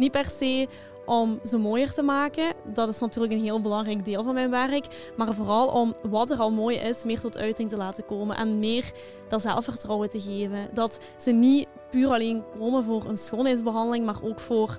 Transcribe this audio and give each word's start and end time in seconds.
Niet 0.00 0.10
per 0.10 0.26
se 0.26 0.68
om 1.06 1.40
ze 1.44 1.58
mooier 1.58 1.92
te 1.92 2.02
maken. 2.02 2.54
Dat 2.64 2.88
is 2.88 2.98
natuurlijk 2.98 3.32
een 3.32 3.42
heel 3.42 3.60
belangrijk 3.60 4.04
deel 4.04 4.24
van 4.24 4.34
mijn 4.34 4.50
werk. 4.50 5.12
Maar 5.16 5.34
vooral 5.34 5.68
om 5.68 5.94
wat 6.02 6.30
er 6.30 6.38
al 6.38 6.50
mooi 6.50 6.76
is, 6.76 7.04
meer 7.04 7.20
tot 7.20 7.38
uiting 7.38 7.68
te 7.68 7.76
laten 7.76 8.04
komen. 8.04 8.36
En 8.36 8.58
meer 8.58 8.92
dat 9.28 9.42
zelfvertrouwen 9.42 10.10
te 10.10 10.20
geven. 10.20 10.68
Dat 10.72 10.98
ze 11.16 11.30
niet 11.30 11.66
puur 11.90 12.08
alleen 12.08 12.42
komen 12.58 12.84
voor 12.84 13.04
een 13.04 13.16
schoonheidsbehandeling, 13.16 14.04
maar 14.04 14.22
ook 14.22 14.40
voor 14.40 14.78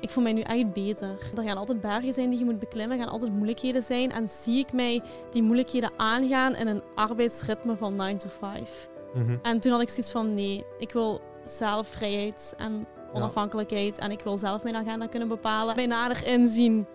ik 0.00 0.10
voel 0.10 0.22
mij 0.22 0.32
nu 0.32 0.40
echt 0.40 0.72
beter. 0.72 1.16
Er 1.36 1.42
gaan 1.42 1.56
altijd 1.56 1.80
bergen 1.80 2.12
zijn 2.12 2.30
die 2.30 2.38
je 2.38 2.44
moet 2.44 2.58
beklimmen, 2.58 2.98
er 2.98 3.04
gaan 3.04 3.12
altijd 3.12 3.32
moeilijkheden 3.32 3.82
zijn. 3.82 4.12
En 4.12 4.28
zie 4.28 4.58
ik 4.58 4.72
mij 4.72 5.02
die 5.30 5.42
moeilijkheden 5.42 5.90
aangaan 5.96 6.54
in 6.54 6.66
een 6.66 6.82
arbeidsritme 6.94 7.76
van 7.76 7.96
9 7.96 8.18
to 8.18 8.28
5. 8.38 8.88
Mhm. 9.14 9.36
En 9.42 9.60
toen 9.60 9.72
had 9.72 9.80
ik 9.80 9.88
zoiets 9.88 10.12
van 10.12 10.34
nee, 10.34 10.64
ik 10.78 10.92
wil 10.92 11.20
zelf 11.44 11.86
vrijheid 11.86 12.54
en 12.56 12.86
onafhankelijkheid. 13.12 13.98
En 13.98 14.10
ik 14.10 14.20
wil 14.20 14.38
zelf 14.38 14.62
mijn 14.62 14.76
agenda 14.76 15.06
kunnen 15.06 15.28
bepalen. 15.28 15.76
Mij 15.76 15.86
nader 15.86 16.26
inzien. 16.26 16.86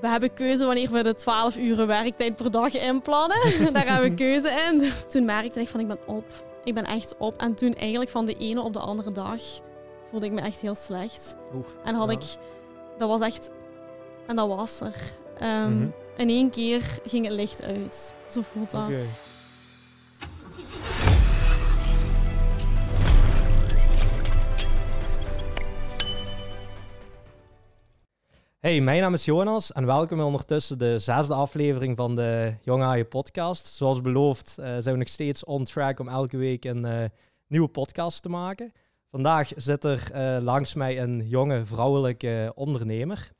We 0.00 0.08
hebben 0.08 0.34
keuze 0.34 0.64
wanneer 0.64 0.90
we 0.90 1.02
de 1.02 1.14
12 1.14 1.56
uur 1.56 1.86
werktijd 1.86 2.36
per 2.36 2.50
dag 2.50 2.74
inplannen. 2.74 3.38
Daar 3.72 3.86
hebben 3.86 4.10
we 4.10 4.14
keuze 4.14 4.50
in. 4.70 4.92
Toen 5.08 5.24
merkte 5.24 5.60
ik 5.60 5.68
van 5.68 5.80
ik 5.80 5.88
ben 5.88 5.98
op. 6.06 6.24
Ik 6.64 6.74
ben 6.74 6.84
echt 6.84 7.14
op. 7.18 7.40
En 7.40 7.54
toen 7.54 7.74
eigenlijk 7.74 8.10
van 8.10 8.24
de 8.26 8.36
ene 8.36 8.60
op 8.60 8.72
de 8.72 8.78
andere 8.78 9.12
dag 9.12 9.40
voelde 10.10 10.26
ik 10.26 10.32
me 10.32 10.40
echt 10.40 10.60
heel 10.60 10.74
slecht. 10.74 11.36
en 11.84 11.94
had 11.94 12.10
ik, 12.10 12.22
dat 12.98 13.08
was 13.08 13.20
echt, 13.20 13.50
en 14.26 14.36
dat 14.36 14.48
was 14.48 14.80
er. 14.80 14.94
Um, 15.66 15.94
In 16.16 16.28
één 16.28 16.50
keer 16.50 16.82
ging 17.06 17.24
het 17.24 17.34
licht 17.34 17.62
uit. 17.62 18.14
Zo 18.26 18.40
voelt 18.42 18.70
dat. 18.70 18.88
Hey, 28.60 28.80
mijn 28.80 29.00
naam 29.00 29.14
is 29.14 29.24
Jonas 29.24 29.72
en 29.72 29.86
welkom 29.86 30.20
ondertussen 30.20 30.78
de 30.78 30.98
zesde 30.98 31.34
aflevering 31.34 31.96
van 31.96 32.16
de 32.16 32.54
Jonge 32.62 32.84
Haaien 32.84 33.08
podcast. 33.08 33.66
Zoals 33.66 34.00
beloofd 34.00 34.56
uh, 34.58 34.66
zijn 34.66 34.84
we 34.84 34.96
nog 34.96 35.08
steeds 35.08 35.44
on 35.44 35.64
track 35.64 36.00
om 36.00 36.08
elke 36.08 36.36
week 36.36 36.64
een 36.64 36.84
uh, 36.84 37.04
nieuwe 37.46 37.68
podcast 37.68 38.22
te 38.22 38.28
maken. 38.28 38.72
Vandaag 39.10 39.50
zit 39.56 39.84
er 39.84 40.10
uh, 40.14 40.42
langs 40.44 40.74
mij 40.74 41.00
een 41.00 41.28
jonge 41.28 41.64
vrouwelijke 41.64 42.52
ondernemer. 42.54 43.32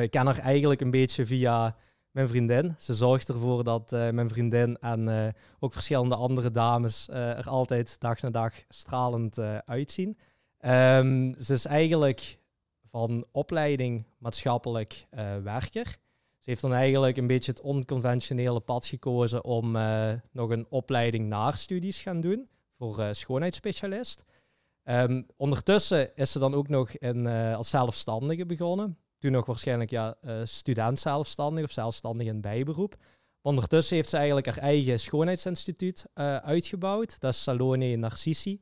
ik 0.00 0.10
ken 0.10 0.26
haar 0.26 0.38
eigenlijk 0.38 0.80
een 0.80 0.90
beetje 0.90 1.26
via 1.26 1.76
mijn 2.10 2.28
vriendin. 2.28 2.74
Ze 2.78 2.94
zorgt 2.94 3.28
ervoor 3.28 3.64
dat 3.64 3.90
mijn 3.90 4.28
vriendin 4.28 4.76
en 4.80 5.34
ook 5.60 5.72
verschillende 5.72 6.16
andere 6.16 6.50
dames 6.50 7.08
er 7.08 7.48
altijd 7.48 8.00
dag 8.00 8.20
na 8.22 8.30
dag 8.30 8.52
stralend 8.68 9.38
uitzien. 9.64 10.18
Um, 10.60 11.34
ze 11.40 11.52
is 11.52 11.64
eigenlijk 11.64 12.38
van 12.90 13.26
opleiding 13.32 14.06
maatschappelijk 14.18 15.06
uh, 15.14 15.36
werker. 15.36 15.86
Ze 16.38 16.50
heeft 16.50 16.60
dan 16.60 16.72
eigenlijk 16.72 17.16
een 17.16 17.26
beetje 17.26 17.50
het 17.50 17.60
onconventionele 17.60 18.60
pad 18.60 18.86
gekozen 18.86 19.44
om 19.44 19.76
uh, 19.76 20.12
nog 20.32 20.50
een 20.50 20.66
opleiding 20.68 21.28
naar 21.28 21.54
studies 21.54 22.02
gaan 22.02 22.20
doen 22.20 22.48
voor 22.78 22.98
uh, 22.98 23.08
schoonheidsspecialist. 23.12 24.24
Um, 24.84 25.26
ondertussen 25.36 26.16
is 26.16 26.32
ze 26.32 26.38
dan 26.38 26.54
ook 26.54 26.68
nog 26.68 26.90
in, 26.90 27.26
als 27.26 27.70
zelfstandige 27.70 28.46
begonnen. 28.46 28.98
Toen 29.18 29.32
nog 29.32 29.46
waarschijnlijk 29.46 29.90
ja, 29.90 30.16
student 30.44 30.98
zelfstandig 30.98 31.64
of 31.64 31.72
zelfstandig 31.72 32.26
in 32.26 32.40
bijberoep. 32.40 32.96
Ondertussen 33.42 33.96
heeft 33.96 34.08
ze 34.08 34.16
eigenlijk 34.16 34.46
haar 34.46 34.58
eigen 34.58 35.00
schoonheidsinstituut 35.00 36.06
uitgebouwd. 36.42 37.20
Dat 37.20 37.32
is 37.32 37.42
Salone 37.42 37.96
Narcissi. 37.96 38.60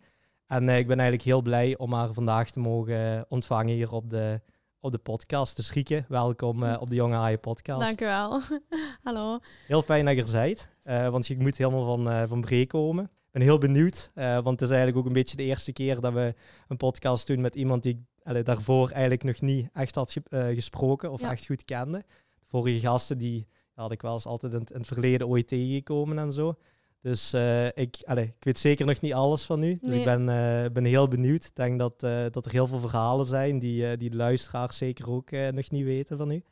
En 0.55 0.69
eh, 0.69 0.78
ik 0.78 0.86
ben 0.86 0.98
eigenlijk 0.98 1.28
heel 1.28 1.42
blij 1.42 1.77
om 1.77 1.92
haar 1.92 2.12
vandaag 2.12 2.50
te 2.50 2.60
mogen 2.60 3.27
ontvangen 3.28 3.74
hier 3.74 3.92
op 3.92 4.10
de, 4.10 4.41
op 4.80 4.92
de 4.92 4.98
podcast. 4.98 5.56
Dus 5.56 5.72
Rieke, 5.72 6.05
welkom 6.08 6.62
uh, 6.62 6.77
op 6.80 6.88
de 6.88 6.94
Jonge 6.94 7.14
Haaien 7.14 7.41
podcast. 7.41 7.80
Dank 7.80 8.00
u 8.00 8.05
wel. 8.05 8.41
Hallo. 9.05 9.38
Heel 9.66 9.83
fijn 9.83 10.05
dat 10.05 10.14
je 10.14 10.22
er 10.22 10.33
bent, 10.33 10.69
uh, 10.84 11.08
want 11.08 11.27
je 11.27 11.38
moet 11.38 11.56
helemaal 11.56 11.96
van, 11.96 12.29
van 12.29 12.40
Bree 12.40 12.67
komen. 12.67 13.05
Ik 13.05 13.30
ben 13.30 13.42
heel 13.42 13.58
benieuwd, 13.58 14.11
want 14.14 14.46
het 14.46 14.62
is 14.62 14.68
eigenlijk 14.68 14.98
ook 14.98 15.06
een 15.06 15.12
beetje 15.12 15.36
de 15.36 15.42
eerste 15.42 15.73
keer 15.73 16.01
dat 16.01 16.12
we 16.12 16.34
een 16.68 16.77
podcast 16.77 17.27
doen 17.27 17.40
met 17.40 17.55
iemand 17.55 17.83
die 17.83 18.06
ik 18.24 18.45
daarvoor 18.45 18.90
eigenlijk 18.90 19.23
nog 19.23 19.40
niet 19.40 19.68
echt 19.73 19.95
had 19.95 20.17
gesproken 20.30 21.11
of 21.11 21.23
echt 21.23 21.46
goed 21.46 21.64
kende. 21.64 21.98
De 22.39 22.46
vorige 22.48 22.80
gasten 22.80 23.18
die 23.18 23.46
had 23.74 23.92
ik 23.92 24.02
wel 24.02 24.12
eens 24.12 24.27
altijd 24.27 24.52
in, 24.52 24.58
in 24.58 24.79
het 24.79 24.86
verleden 24.86 25.29
ooit 25.29 25.48
tegengekomen 25.48 26.18
en 26.18 26.33
zo. 26.33 26.55
Dus 27.05 27.35
uh, 27.35 27.67
ik, 27.67 27.97
allez, 28.05 28.27
ik 28.27 28.45
weet 28.45 28.59
zeker 28.59 28.87
nog 28.87 29.01
niet 29.01 29.13
alles 29.13 29.42
van 29.42 29.63
u. 29.63 29.79
Dus 29.81 29.95
ik 29.95 30.05
ben, 30.05 30.20
uh, 30.20 30.70
ben 30.73 30.85
heel 30.85 31.09
benieuwd. 31.09 31.45
Ik 31.45 31.55
denk 31.55 31.79
dat, 31.79 32.03
uh, 32.03 32.25
dat 32.31 32.47
er 32.47 32.53
heel 32.53 32.67
veel 32.67 32.79
verhalen 32.79 33.27
zijn 33.27 33.59
die, 33.59 33.97
die 33.97 34.11
de 34.11 34.17
luisteraars 34.17 34.77
zeker 34.77 35.11
ook 35.11 35.31
nog 35.31 35.70
niet 35.70 35.85
weten 35.85 36.19
van 36.19 36.31
u. 36.31 36.42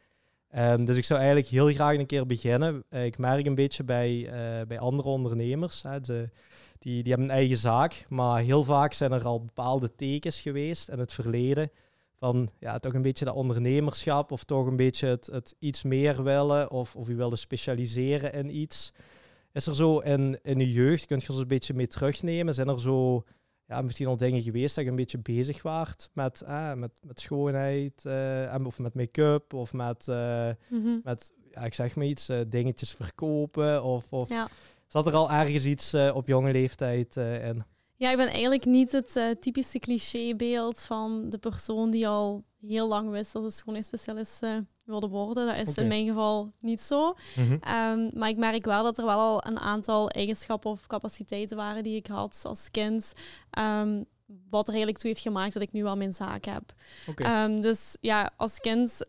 Um, 0.56 0.84
dus 0.84 0.96
ik 0.96 1.04
zou 1.04 1.20
eigenlijk 1.20 1.48
heel 1.48 1.68
graag 1.68 1.98
een 1.98 2.06
keer 2.06 2.26
beginnen. 2.26 2.84
ik 2.90 3.18
merk 3.18 3.46
een 3.46 3.54
beetje 3.54 3.84
bij, 3.84 4.28
bij 4.68 4.78
andere 4.78 5.08
ondernemers. 5.08 5.82
Hè, 5.82 5.98
ze, 6.04 6.30
die, 6.78 7.02
die 7.02 7.12
hebben 7.12 7.30
een 7.30 7.36
eigen 7.36 7.56
zaak, 7.56 8.06
maar 8.08 8.42
heel 8.42 8.64
vaak 8.64 8.92
zijn 8.92 9.12
er 9.12 9.24
al 9.24 9.44
bepaalde 9.44 9.94
tekens 9.94 10.40
geweest 10.40 10.88
in 10.88 10.98
het 10.98 11.12
verleden. 11.12 11.70
Van 12.18 12.50
ja, 12.58 12.78
toch 12.78 12.94
een 12.94 13.02
beetje 13.02 13.24
dat 13.24 13.34
ondernemerschap 13.34 14.32
of 14.32 14.44
toch 14.44 14.66
een 14.66 14.76
beetje 14.76 15.06
het, 15.06 15.26
het 15.26 15.54
iets 15.58 15.82
meer 15.82 16.22
willen 16.22 16.70
of, 16.70 16.96
of 16.96 17.08
u 17.08 17.16
wilde 17.16 17.36
specialiseren 17.36 18.32
in 18.32 18.56
iets. 18.56 18.92
Is 19.52 19.66
er 19.66 19.76
zo 19.76 19.98
in, 19.98 20.38
in 20.42 20.58
je 20.58 20.72
jeugd, 20.72 21.06
kunt 21.06 21.22
je 21.22 21.28
ons 21.28 21.40
een 21.40 21.46
beetje 21.46 21.74
mee 21.74 21.86
terugnemen? 21.86 22.54
Zijn 22.54 22.68
er 22.68 22.80
zo 22.80 23.24
ja, 23.66 23.82
misschien 23.82 24.06
al 24.06 24.16
dingen 24.16 24.42
geweest 24.42 24.74
dat 24.74 24.84
je 24.84 24.90
een 24.90 24.96
beetje 24.96 25.18
bezig 25.18 25.62
waart 25.62 26.10
met, 26.12 26.40
eh, 26.40 26.72
met, 26.72 26.90
met 27.02 27.20
schoonheid 27.20 28.04
uh, 28.06 28.54
of 28.64 28.78
met 28.78 28.94
make-up 28.94 29.54
of 29.54 29.72
met, 29.72 30.06
uh, 30.08 30.48
met 31.02 31.32
ja, 31.50 31.60
ik 31.60 31.74
zeg 31.74 31.96
maar 31.96 32.06
iets, 32.06 32.30
dingetjes 32.48 32.92
verkopen? 32.92 33.84
Of, 33.84 34.06
of 34.08 34.28
ja. 34.28 34.48
zat 34.86 35.06
er 35.06 35.14
al 35.14 35.30
ergens 35.30 35.64
iets 35.64 35.94
op 35.94 36.26
jonge 36.26 36.52
leeftijd 36.52 37.16
in? 37.16 37.64
Ja, 37.96 38.10
ik 38.10 38.16
ben 38.16 38.28
eigenlijk 38.28 38.64
niet 38.64 38.92
het 38.92 39.36
typische 39.40 39.78
clichébeeld 39.78 40.80
van 40.80 41.30
de 41.30 41.38
persoon 41.38 41.90
die 41.90 42.08
al 42.08 42.44
heel 42.60 42.88
lang 42.88 43.10
wist 43.10 43.32
dat 43.32 43.44
ze 43.44 43.50
schoonheidsspecialist 43.50 44.44
wilde 44.92 45.08
worden. 45.08 45.46
Dat 45.46 45.68
is 45.68 45.74
in 45.74 45.88
mijn 45.88 46.06
geval 46.06 46.52
niet 46.60 46.80
zo. 46.80 47.14
Mhm. 47.36 47.56
Ehm, 47.60 48.18
maar 48.18 48.28
ik 48.28 48.36
merk 48.36 48.64
wel 48.64 48.82
dat 48.82 48.98
er 48.98 49.04
wel 49.04 49.18
al 49.18 49.46
een 49.46 49.58
aantal 49.58 50.10
eigenschappen 50.10 50.70
of 50.70 50.86
capaciteiten 50.86 51.56
waren 51.56 51.82
die 51.82 51.96
ik 51.96 52.06
had 52.06 52.42
als 52.44 52.70
kind. 52.70 53.12
Um, 53.58 54.04
wat 54.50 54.62
er 54.62 54.68
eigenlijk 54.68 54.98
toe 54.98 55.10
heeft 55.10 55.22
gemaakt 55.22 55.52
dat 55.52 55.62
ik 55.62 55.72
nu 55.72 55.82
wel 55.82 55.96
mijn 55.96 56.12
zaak 56.12 56.44
heb. 56.44 56.62
Um, 57.16 57.60
dus 57.60 57.96
ja, 58.00 58.30
als 58.36 58.60
kind 58.60 59.06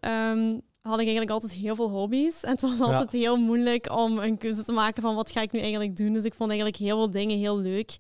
had 0.84 1.00
ik 1.00 1.06
eigenlijk 1.06 1.30
altijd 1.30 1.52
heel 1.52 1.76
veel 1.76 1.90
hobby's. 1.90 2.44
En 2.44 2.52
het 2.52 2.62
was 2.62 2.80
altijd 2.80 3.12
heel 3.12 3.38
moeilijk 3.38 3.96
om 3.96 4.20
een 4.20 4.38
keuze 4.38 4.64
te 4.64 4.72
maken 4.72 5.02
van 5.02 5.16
wat 5.16 5.32
ga 5.32 5.42
ik 5.42 5.52
nu 5.52 5.60
eigenlijk 5.60 5.98
doen. 5.98 6.14
Dus 6.14 6.24
ik 6.24 6.34
vond 6.34 6.50
eigenlijk 6.50 6.80
heel 6.80 6.98
veel 6.98 7.12
dingen 7.12 7.38
heel 7.38 7.60
leuk. 7.60 7.98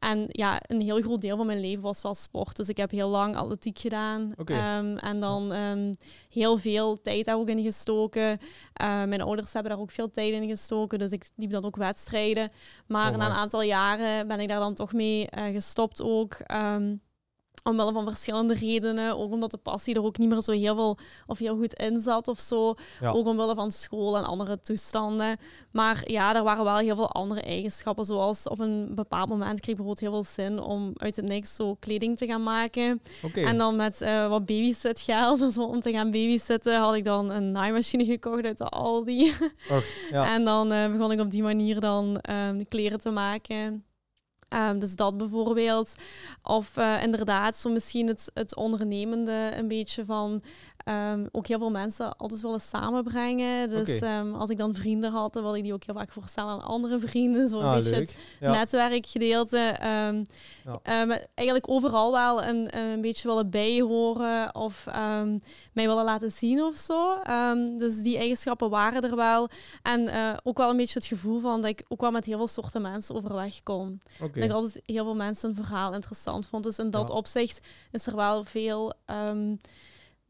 En 0.00 0.24
ja, 0.28 0.60
een 0.66 0.80
heel 0.80 1.00
groot 1.00 1.20
deel 1.20 1.36
van 1.36 1.46
mijn 1.46 1.60
leven 1.60 1.82
was 1.82 2.02
wel 2.02 2.14
sport. 2.14 2.56
Dus 2.56 2.68
ik 2.68 2.76
heb 2.76 2.90
heel 2.90 3.08
lang 3.08 3.36
atletiek 3.36 3.78
gedaan. 3.78 4.32
Ehm, 4.44 4.96
en 4.96 5.20
dan 5.20 5.52
um, 5.52 5.96
heel 6.30 6.56
veel 6.56 7.00
tijd 7.00 7.24
daar 7.24 7.36
ook 7.36 7.48
in 7.48 7.62
gestoken. 7.62 8.30
Uh, 8.82 9.04
mijn 9.04 9.20
ouders 9.20 9.52
hebben 9.52 9.72
daar 9.72 9.80
ook 9.80 9.90
veel 9.90 10.10
tijd 10.10 10.32
in 10.32 10.48
gestoken. 10.48 10.98
Dus 10.98 11.10
ik 11.10 11.30
liep 11.36 11.50
dan 11.50 11.64
ook 11.64 11.76
wedstrijden. 11.76 12.50
Maar 12.86 13.10
oh, 13.10 13.16
na 13.16 13.26
een 13.26 13.32
aantal 13.32 13.62
jaren 13.62 14.28
ben 14.28 14.40
ik 14.40 14.48
daar 14.48 14.60
dan 14.60 14.74
toch 14.74 14.92
mee 14.92 15.28
uh, 15.38 15.44
gestopt 15.44 16.02
ook. 16.02 16.36
Um, 16.54 17.00
Omwille 17.62 17.92
van 17.92 18.04
verschillende 18.04 18.54
redenen. 18.54 19.16
Ook 19.16 19.32
omdat 19.32 19.50
de 19.50 19.56
passie 19.56 19.94
er 19.94 20.04
ook 20.04 20.18
niet 20.18 20.28
meer 20.28 20.40
zo 20.40 20.52
heel 20.52 20.74
veel 20.74 20.98
of 21.26 21.38
heel 21.38 21.56
goed 21.56 21.74
in 21.74 22.00
zat 22.00 22.28
of 22.28 22.40
zo. 22.40 22.74
Ook 23.02 23.26
omwille 23.26 23.54
van 23.54 23.72
school 23.72 24.16
en 24.16 24.24
andere 24.24 24.60
toestanden. 24.60 25.36
Maar 25.70 26.02
ja, 26.04 26.34
er 26.34 26.42
waren 26.42 26.64
wel 26.64 26.76
heel 26.76 26.96
veel 26.96 27.10
andere 27.10 27.40
eigenschappen. 27.40 28.04
Zoals 28.04 28.48
op 28.48 28.58
een 28.58 28.94
bepaald 28.94 29.28
moment 29.28 29.60
kreeg 29.60 29.76
ik 29.76 29.76
bijvoorbeeld 29.76 30.00
heel 30.00 30.22
veel 30.22 30.44
zin 30.44 30.60
om 30.60 30.92
uit 30.96 31.16
het 31.16 31.24
niks 31.24 31.54
zo 31.54 31.74
kleding 31.74 32.16
te 32.16 32.26
gaan 32.26 32.42
maken. 32.42 33.02
En 33.34 33.58
dan 33.58 33.76
met 33.76 34.00
uh, 34.02 34.28
wat 34.28 34.46
babysit 34.46 35.00
geld 35.00 35.52
zo, 35.52 35.62
om 35.62 35.80
te 35.80 35.92
gaan 35.92 36.10
babysitten 36.10 36.78
had 36.78 36.94
ik 36.94 37.04
dan 37.04 37.30
een 37.30 37.52
naaimachine 37.52 38.04
gekocht 38.04 38.44
uit 38.44 38.58
de 38.58 38.64
Aldi. 38.64 39.32
ja. 40.10 40.32
en 40.34 40.44
dan 40.44 40.72
uh, 40.72 40.90
begon 40.90 41.12
ik 41.12 41.20
op 41.20 41.30
die 41.30 41.42
manier 41.42 41.80
dan 41.80 42.20
um, 42.30 42.68
kleren 42.68 43.00
te 43.00 43.10
maken. 43.10 43.84
Um, 44.54 44.78
dus 44.78 44.96
dat 44.96 45.16
bijvoorbeeld. 45.16 45.94
Of 46.42 46.76
uh, 46.76 47.02
inderdaad, 47.02 47.56
zo 47.56 47.70
misschien 47.70 48.06
het, 48.06 48.30
het 48.34 48.56
ondernemende 48.56 49.52
een 49.54 49.68
beetje 49.68 50.04
van 50.04 50.42
ehm, 50.90 51.26
ook 51.32 51.46
heel 51.46 51.58
veel 51.58 51.70
mensen 51.70 52.16
altijd 52.16 52.40
willen 52.40 52.60
samenbrengen. 52.60 53.68
Dus 53.68 53.98
ehm, 53.98 54.34
als 54.34 54.50
ik 54.50 54.58
dan 54.58 54.74
vrienden 54.74 55.12
had, 55.12 55.32
dan 55.32 55.42
wilde 55.42 55.58
ik 55.58 55.64
die 55.64 55.72
ook 55.72 55.84
heel 55.84 55.94
vaak 55.94 56.12
voorstellen 56.12 56.50
aan 56.50 56.62
andere 56.62 56.98
vrienden. 56.98 57.48
Zo 57.48 57.58
een 57.58 57.64
ah, 57.64 57.74
beetje 57.74 57.94
het 57.94 58.16
netwerkgedeelte. 58.40 59.78
Um, 60.06 60.26
eigenlijk 61.34 61.68
overal 61.70 62.12
wel 62.12 62.44
een, 62.44 62.78
een 62.78 63.00
beetje 63.00 63.28
willen 63.28 63.50
bijhoren 63.50 64.54
of 64.54 64.84
mij 65.72 65.86
willen 65.86 66.04
laten 66.04 66.32
zien 66.32 66.62
of 66.62 66.76
zo. 66.76 67.18
dus 67.78 68.02
die 68.02 68.16
eigenschappen 68.16 68.70
waren 68.70 69.02
er 69.02 69.16
wel. 69.16 69.48
En 69.82 70.00
uh, 70.00 70.32
ook 70.42 70.58
wel 70.58 70.70
een 70.70 70.76
beetje 70.76 70.98
het 70.98 71.08
gevoel 71.08 71.40
van 71.40 71.60
dat 71.60 71.70
ik 71.70 71.84
ook 71.88 72.00
wel 72.00 72.10
met 72.10 72.24
heel 72.24 72.36
veel 72.36 72.48
soorten 72.48 72.82
mensen 72.82 73.14
overweg 73.14 73.62
kom. 73.62 73.98
Dat 74.18 74.36
ik 74.36 74.50
altijd 74.50 74.82
heel 74.86 75.04
veel 75.04 75.14
mensen 75.14 75.48
een 75.48 75.64
verhaal 75.64 75.94
interessant 75.94 76.46
vond. 76.46 76.64
Dus 76.64 76.78
in 76.78 76.90
dat 76.90 77.10
opzicht 77.10 77.60
is 77.90 78.06
er 78.06 78.16
wel 78.16 78.44
veel 78.44 78.92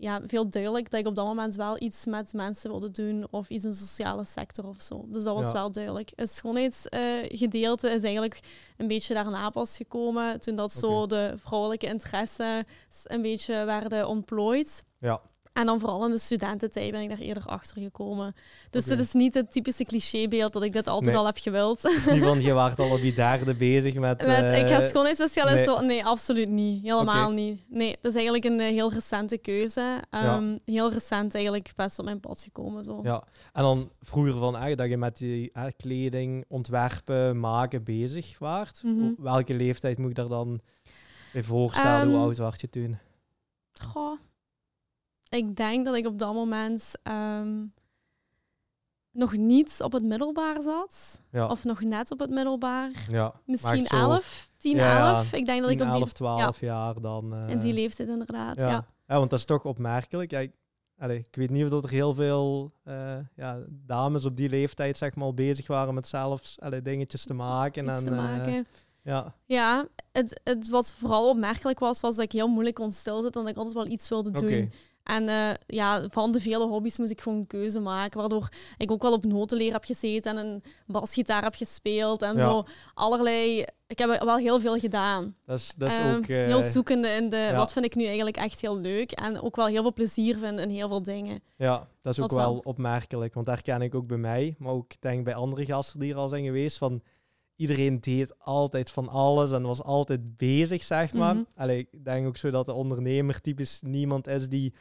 ja, 0.00 0.20
veel 0.26 0.48
duidelijk 0.48 0.90
dat 0.90 1.00
ik 1.00 1.06
op 1.06 1.14
dat 1.14 1.26
moment 1.26 1.54
wel 1.54 1.82
iets 1.82 2.06
met 2.06 2.32
mensen 2.32 2.70
wilde 2.70 2.90
doen 2.90 3.26
of 3.30 3.48
iets 3.48 3.64
in 3.64 3.70
de 3.70 3.76
sociale 3.76 4.24
sector 4.24 4.66
of 4.66 4.80
zo. 4.80 5.04
Dus 5.08 5.22
dat 5.22 5.34
was 5.34 5.52
wel 5.52 5.72
duidelijk. 5.72 6.12
Het 6.16 6.30
schoonheidsgedeelte 6.30 7.90
is 7.90 8.02
eigenlijk 8.02 8.40
een 8.76 8.86
beetje 8.86 9.14
daarna 9.14 9.50
pas 9.50 9.76
gekomen, 9.76 10.40
toen 10.40 10.56
dat 10.56 10.72
zo 10.72 11.06
de 11.06 11.34
vrouwelijke 11.36 11.86
interesse 11.86 12.64
een 13.04 13.22
beetje 13.22 13.64
werden 13.64 14.08
ontplooid. 14.08 14.84
Ja. 14.98 15.20
En 15.52 15.66
dan 15.66 15.78
vooral 15.78 16.04
in 16.04 16.10
de 16.10 16.18
studententijd 16.18 16.90
ben 16.90 17.00
ik 17.00 17.08
daar 17.08 17.18
eerder 17.18 17.46
achter 17.46 17.82
gekomen. 17.82 18.34
Dus 18.70 18.84
okay. 18.84 18.96
het 18.96 19.06
is 19.06 19.12
niet 19.12 19.34
het 19.34 19.50
typische 19.50 19.84
clichébeeld 19.84 20.52
dat 20.52 20.62
ik 20.62 20.72
dit 20.72 20.88
altijd 20.88 21.14
al 21.14 21.26
heb 21.26 21.36
gewild. 21.36 21.84
Is 21.84 22.06
niet 22.06 22.22
van, 22.22 22.40
je 22.50 22.52
waart 22.52 22.78
al 22.78 22.90
op 22.90 23.00
die 23.00 23.12
derde 23.12 23.54
bezig 23.54 23.94
met... 23.94 24.26
met 24.26 24.42
uh, 24.42 24.58
ik 24.58 24.66
ga 24.66 24.88
schoonheidsspecialist... 24.88 25.66
Nee. 25.66 25.86
nee, 25.86 26.04
absoluut 26.04 26.48
niet. 26.48 26.82
Helemaal 26.82 27.30
niet. 27.30 27.62
Nee, 27.68 27.96
dat 28.00 28.14
is 28.14 28.14
eigenlijk 28.14 28.44
een 28.44 28.60
uh, 28.60 28.66
heel 28.66 28.92
recente 28.92 29.38
keuze. 29.38 30.02
Um, 30.10 30.58
Heel 30.64 30.92
recent 30.92 31.34
eigenlijk 31.34 31.72
best 31.76 31.98
op 31.98 32.04
mijn 32.04 32.20
pad 32.20 32.40
gekomen. 32.42 32.84
Zo. 32.84 33.00
Ja, 33.02 33.24
en 33.52 33.62
dan 33.62 33.90
vroeger 34.00 34.38
van 34.38 34.56
uh, 34.56 34.76
dat 34.76 34.88
je 34.88 34.96
met 34.96 35.18
die 35.18 35.52
kleding, 35.76 36.44
ontwerpen, 36.48 37.40
maken 37.40 37.84
bezig 37.84 38.38
waart. 38.38 38.82
Mm 38.82 38.98
-hmm. 38.98 39.14
Welke 39.18 39.54
leeftijd 39.54 39.98
moet 39.98 40.10
ik 40.10 40.16
daar 40.16 40.28
dan 40.28 40.60
bij 41.32 41.42
voorstellen? 41.42 42.06
Um, 42.06 42.14
Hoe 42.14 42.18
oud 42.18 42.38
was 42.38 42.60
je 42.60 42.68
toen? 42.68 42.98
Goh 43.72 44.18
ik 45.30 45.56
denk 45.56 45.84
dat 45.84 45.94
ik 45.94 46.06
op 46.06 46.18
dat 46.18 46.34
moment 46.34 46.92
ehm, 47.02 47.64
nog 49.12 49.36
niet 49.36 49.80
op 49.82 49.92
het 49.92 50.02
middelbaar 50.02 50.62
zat. 50.62 51.20
Of 51.32 51.64
nog 51.64 51.80
net 51.80 52.10
op 52.10 52.18
het 52.18 52.30
middelbaar. 52.30 52.90
Ja, 53.08 53.34
Misschien 53.44 53.86
11, 53.86 54.50
10, 54.56 54.76
ja, 54.76 55.14
11. 55.14 55.32
Ik 55.32 55.46
denk 55.46 55.62
dat 55.62 55.70
ik 55.70 55.80
op 55.80 55.90
die 55.90 56.00
11, 56.00 56.12
12 56.12 56.60
jaar 56.60 57.00
dan. 57.00 57.34
Uh, 57.34 57.48
in 57.48 57.60
die 57.60 57.72
leeftijd 57.72 58.08
inderdaad. 58.08 58.56
Ja. 58.56 58.86
ja. 59.06 59.18
want 59.18 59.30
dat 59.30 59.38
is 59.38 59.44
toch 59.44 59.64
opmerkelijk. 59.64 60.30
Ja, 60.30 60.38
ik, 60.38 60.52
allez, 60.98 61.18
ik 61.18 61.36
weet 61.36 61.50
niet 61.50 61.72
of 61.72 61.84
er 61.84 61.90
heel 61.90 62.14
veel 62.14 62.72
uh, 62.84 63.16
ja, 63.36 63.58
dames 63.68 64.24
op 64.24 64.36
die 64.36 64.48
leeftijd 64.48 64.96
zeg 64.96 65.14
maar 65.14 65.34
bezig 65.34 65.66
waren 65.66 65.94
met 65.94 66.08
zelfs 66.08 66.60
allez, 66.60 66.82
dingetjes 66.82 67.24
te 67.24 67.34
maken. 67.34 67.88
en, 67.88 68.04
te 68.04 68.10
maken. 68.10 68.54
Uh, 68.54 68.60
ja, 69.02 69.34
ja 69.44 69.86
het, 70.12 70.40
het 70.44 70.68
wat 70.68 70.92
vooral 70.92 71.28
opmerkelijk 71.28 71.78
was, 71.78 72.00
was 72.00 72.16
dat 72.16 72.24
ik 72.24 72.32
heel 72.32 72.48
moeilijk 72.48 72.76
kon 72.76 72.90
stilzitten 72.90 73.40
en 73.40 73.46
dat 73.46 73.56
ik 73.56 73.56
altijd 73.56 73.76
wel 73.76 73.94
iets 73.94 74.08
wilde 74.08 74.30
doen. 74.30 74.44
Okay. 74.44 74.70
En 75.10 75.22
uh, 75.22 75.50
ja, 75.66 76.08
van 76.08 76.32
de 76.32 76.40
vele 76.40 76.66
hobby's 76.66 76.98
moest 76.98 77.10
ik 77.10 77.20
gewoon 77.20 77.38
een 77.38 77.46
keuze 77.46 77.80
maken. 77.80 78.20
Waardoor 78.20 78.48
ik 78.78 78.90
ook 78.90 79.02
wel 79.02 79.12
op 79.12 79.24
notenleer 79.24 79.72
heb 79.72 79.84
gezeten 79.84 80.36
en 80.36 80.46
een 80.46 80.62
basgitaar 80.86 81.42
heb 81.42 81.54
gespeeld. 81.54 82.22
En 82.22 82.38
zo 82.38 82.64
allerlei... 82.94 83.64
Ik 83.86 83.98
heb 83.98 84.22
wel 84.22 84.36
heel 84.36 84.60
veel 84.60 84.78
gedaan. 84.78 85.36
Dat 85.44 85.58
is, 85.58 85.72
dat 85.76 85.88
is 85.90 85.96
um, 85.96 86.16
ook... 86.16 86.26
Uh, 86.26 86.44
heel 86.44 86.60
zoekende 86.60 87.08
in 87.08 87.30
de... 87.30 87.36
Ja. 87.36 87.56
Wat 87.56 87.72
vind 87.72 87.84
ik 87.84 87.94
nu 87.94 88.04
eigenlijk 88.04 88.36
echt 88.36 88.60
heel 88.60 88.78
leuk? 88.78 89.12
En 89.12 89.40
ook 89.40 89.56
wel 89.56 89.66
heel 89.66 89.82
veel 89.82 89.92
plezier 89.92 90.38
vinden 90.38 90.64
in 90.64 90.70
heel 90.70 90.88
veel 90.88 91.02
dingen. 91.02 91.40
Ja, 91.56 91.88
dat 92.02 92.12
is 92.12 92.24
ook 92.24 92.30
wel, 92.30 92.40
wel 92.40 92.60
opmerkelijk. 92.64 93.34
Want 93.34 93.46
daar 93.46 93.62
ken 93.62 93.82
ik 93.82 93.94
ook 93.94 94.06
bij 94.06 94.16
mij. 94.16 94.54
Maar 94.58 94.72
ook 94.72 94.92
denk 95.00 95.24
bij 95.24 95.34
andere 95.34 95.64
gasten 95.64 96.00
die 96.00 96.12
er 96.12 96.18
al 96.18 96.28
zijn 96.28 96.44
geweest. 96.44 96.78
Van 96.78 97.02
iedereen 97.56 98.00
deed 98.00 98.38
altijd 98.38 98.90
van 98.90 99.08
alles 99.08 99.50
en 99.50 99.62
was 99.62 99.82
altijd 99.82 100.36
bezig, 100.36 100.82
zeg 100.82 101.12
maar. 101.12 101.34
Mm 101.34 101.46
Allee, 101.56 101.88
ik 101.90 102.04
denk 102.04 102.26
ook 102.26 102.36
zo 102.36 102.50
dat 102.50 102.66
de 102.66 102.72
ondernemer 102.72 103.40
typisch 103.40 103.80
niemand 103.82 104.26
is 104.26 104.48
die 104.48 104.74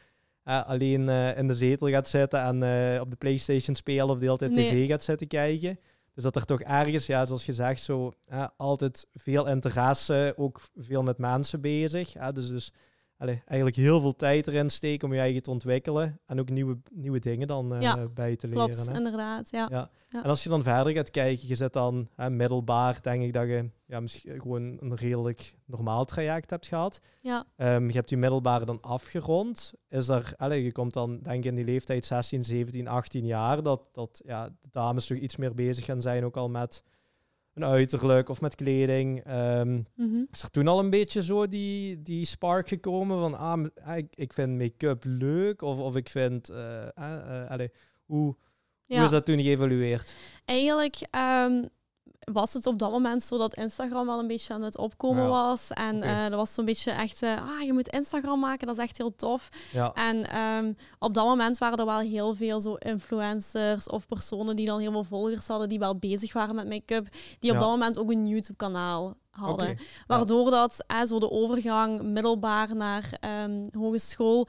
uh, 0.49 0.65
alleen 0.65 1.07
uh, 1.07 1.37
in 1.37 1.47
de 1.47 1.53
zetel 1.53 1.89
gaat 1.89 2.07
zitten 2.07 2.41
en 2.41 2.63
uh, 2.95 3.01
op 3.01 3.09
de 3.09 3.15
PlayStation 3.15 3.75
spelen 3.75 4.09
of 4.09 4.17
de 4.17 4.25
hele 4.25 4.37
tijd 4.37 4.51
nee. 4.51 4.71
tv 4.71 4.87
gaat 4.87 5.03
zitten 5.03 5.27
kijken. 5.27 5.79
Dus 6.13 6.23
dat 6.23 6.35
er 6.35 6.45
toch 6.45 6.61
ergens, 6.61 7.05
ja, 7.05 7.25
zoals 7.25 7.45
je 7.45 7.53
zegt, 7.53 7.81
zo 7.81 8.13
altijd 8.57 9.07
veel 9.13 9.47
interesse, 9.47 10.33
ook 10.37 10.61
veel 10.75 11.03
met 11.03 11.17
mensen 11.17 11.61
bezig. 11.61 12.11
dus, 12.11 12.47
dus 12.47 12.73
allee, 13.19 13.41
eigenlijk 13.45 13.79
heel 13.79 13.99
veel 13.99 14.15
tijd 14.15 14.47
erin 14.47 14.69
steken 14.69 15.07
om 15.07 15.13
je 15.13 15.19
eigen 15.19 15.43
te 15.43 15.49
ontwikkelen 15.49 16.19
en 16.25 16.39
ook 16.39 16.49
nieuwe, 16.49 16.77
nieuwe 16.91 17.19
dingen 17.19 17.47
dan 17.47 17.73
uh, 17.73 17.81
ja, 17.81 18.07
bij 18.07 18.35
te 18.35 18.47
leren. 18.47 18.65
Klopt, 18.65 18.97
inderdaad. 18.97 19.49
Ja. 19.51 19.67
ja. 19.71 19.89
En 20.09 20.23
als 20.23 20.43
je 20.43 20.49
dan 20.49 20.63
verder 20.63 20.93
gaat 20.93 21.11
kijken, 21.11 21.47
je 21.47 21.55
zit 21.55 21.73
dan 21.73 22.09
hè, 22.15 22.29
middelbaar, 22.29 22.99
denk 23.01 23.23
ik 23.23 23.33
dat 23.33 23.47
je 23.47 23.69
ja, 23.85 23.99
misschien 23.99 24.41
gewoon 24.41 24.77
een 24.79 24.95
redelijk 24.95 25.55
normaal 25.65 26.05
traject 26.05 26.49
hebt 26.49 26.67
gehad. 26.67 26.99
Ja. 27.21 27.45
Um, 27.57 27.87
je 27.87 27.95
hebt 27.95 28.09
die 28.09 28.17
middelbare 28.17 28.65
dan 28.65 28.81
afgerond. 28.81 29.73
Is 29.87 30.07
er, 30.07 30.33
allez, 30.37 30.63
je 30.63 30.71
komt 30.71 30.93
dan 30.93 31.19
denk 31.19 31.43
ik 31.43 31.49
in 31.49 31.55
die 31.55 31.65
leeftijd 31.65 32.05
16, 32.05 32.43
17, 32.43 32.87
18 32.87 33.25
jaar, 33.25 33.63
dat, 33.63 33.89
dat 33.91 34.21
ja, 34.25 34.45
de 34.45 34.69
dames 34.71 35.05
toch 35.05 35.17
iets 35.17 35.35
meer 35.35 35.55
bezig 35.55 35.85
gaan 35.85 36.01
zijn, 36.01 36.25
ook 36.25 36.37
al 36.37 36.49
met 36.49 36.83
een 37.61 37.69
uiterlijk 37.69 38.29
of 38.29 38.41
met 38.41 38.55
kleding. 38.55 39.31
Um, 39.31 39.87
Is 40.31 40.41
er 40.41 40.51
toen 40.51 40.67
al 40.67 40.79
een 40.79 40.89
beetje 40.89 41.23
zo 41.23 41.47
die, 41.47 42.01
die 42.01 42.25
spark 42.25 42.67
gekomen 42.67 43.19
van, 43.19 43.37
ah, 43.37 43.97
ik, 43.97 44.07
ik 44.13 44.33
vind 44.33 44.57
make-up 44.57 45.03
leuk, 45.07 45.61
of, 45.61 45.77
of 45.77 45.95
ik 45.95 46.09
vind, 46.09 46.51
uh, 46.51 46.87
uh, 46.99 47.49
allez, 47.49 47.69
hoe, 48.05 48.35
hoe 48.85 49.03
is 49.03 49.11
dat 49.11 49.25
toen 49.25 49.41
geëvalueerd? 49.41 50.13
Eigenlijk 50.45 50.95
um, 51.15 51.69
was 52.31 52.53
het 52.53 52.65
op 52.65 52.79
dat 52.79 52.91
moment 52.91 53.23
zo 53.23 53.37
dat 53.37 53.55
Instagram 53.55 54.05
wel 54.05 54.19
een 54.19 54.27
beetje 54.27 54.53
aan 54.53 54.61
het 54.61 54.77
opkomen 54.77 55.27
was. 55.27 55.69
En 55.69 55.97
okay. 55.97 56.23
uh, 56.23 56.29
dat 56.29 56.39
was 56.39 56.53
zo'n 56.53 56.65
beetje 56.65 56.91
echt, 56.91 57.23
uh, 57.23 57.49
ah, 57.49 57.61
je 57.61 57.73
moet 57.73 57.87
Instagram 57.87 58.39
maken, 58.39 58.67
dat 58.67 58.77
is 58.77 58.83
echt 58.83 58.97
heel 58.97 59.15
tof. 59.15 59.49
Ja. 59.71 59.93
En 59.93 60.37
um, 60.39 60.75
op 60.99 61.13
dat 61.13 61.25
moment 61.25 61.57
waren 61.57 61.77
er 61.77 61.85
wel 61.85 61.99
heel 61.99 62.35
veel 62.35 62.61
zo 62.61 62.73
influencers 62.73 63.87
of 63.89 64.07
personen 64.07 64.55
die 64.55 64.65
dan 64.65 64.79
heel 64.79 64.91
veel 64.91 65.03
volgers 65.03 65.47
hadden, 65.47 65.69
die 65.69 65.79
wel 65.79 65.95
bezig 65.95 66.33
waren 66.33 66.55
met 66.55 66.69
make-up, 66.69 67.07
die 67.39 67.51
op 67.51 67.59
dat 67.59 67.69
moment 67.69 67.97
ook 67.97 68.11
een 68.11 68.27
YouTube-kanaal 68.27 69.15
hadden. 69.29 69.65
Okay. 69.65 69.77
Waardoor 70.07 70.51
dat, 70.51 70.83
uh, 70.87 71.03
zo 71.03 71.19
de 71.19 71.31
overgang 71.31 72.01
middelbaar 72.01 72.75
naar 72.75 73.19
um, 73.43 73.69
hogeschool, 73.71 74.47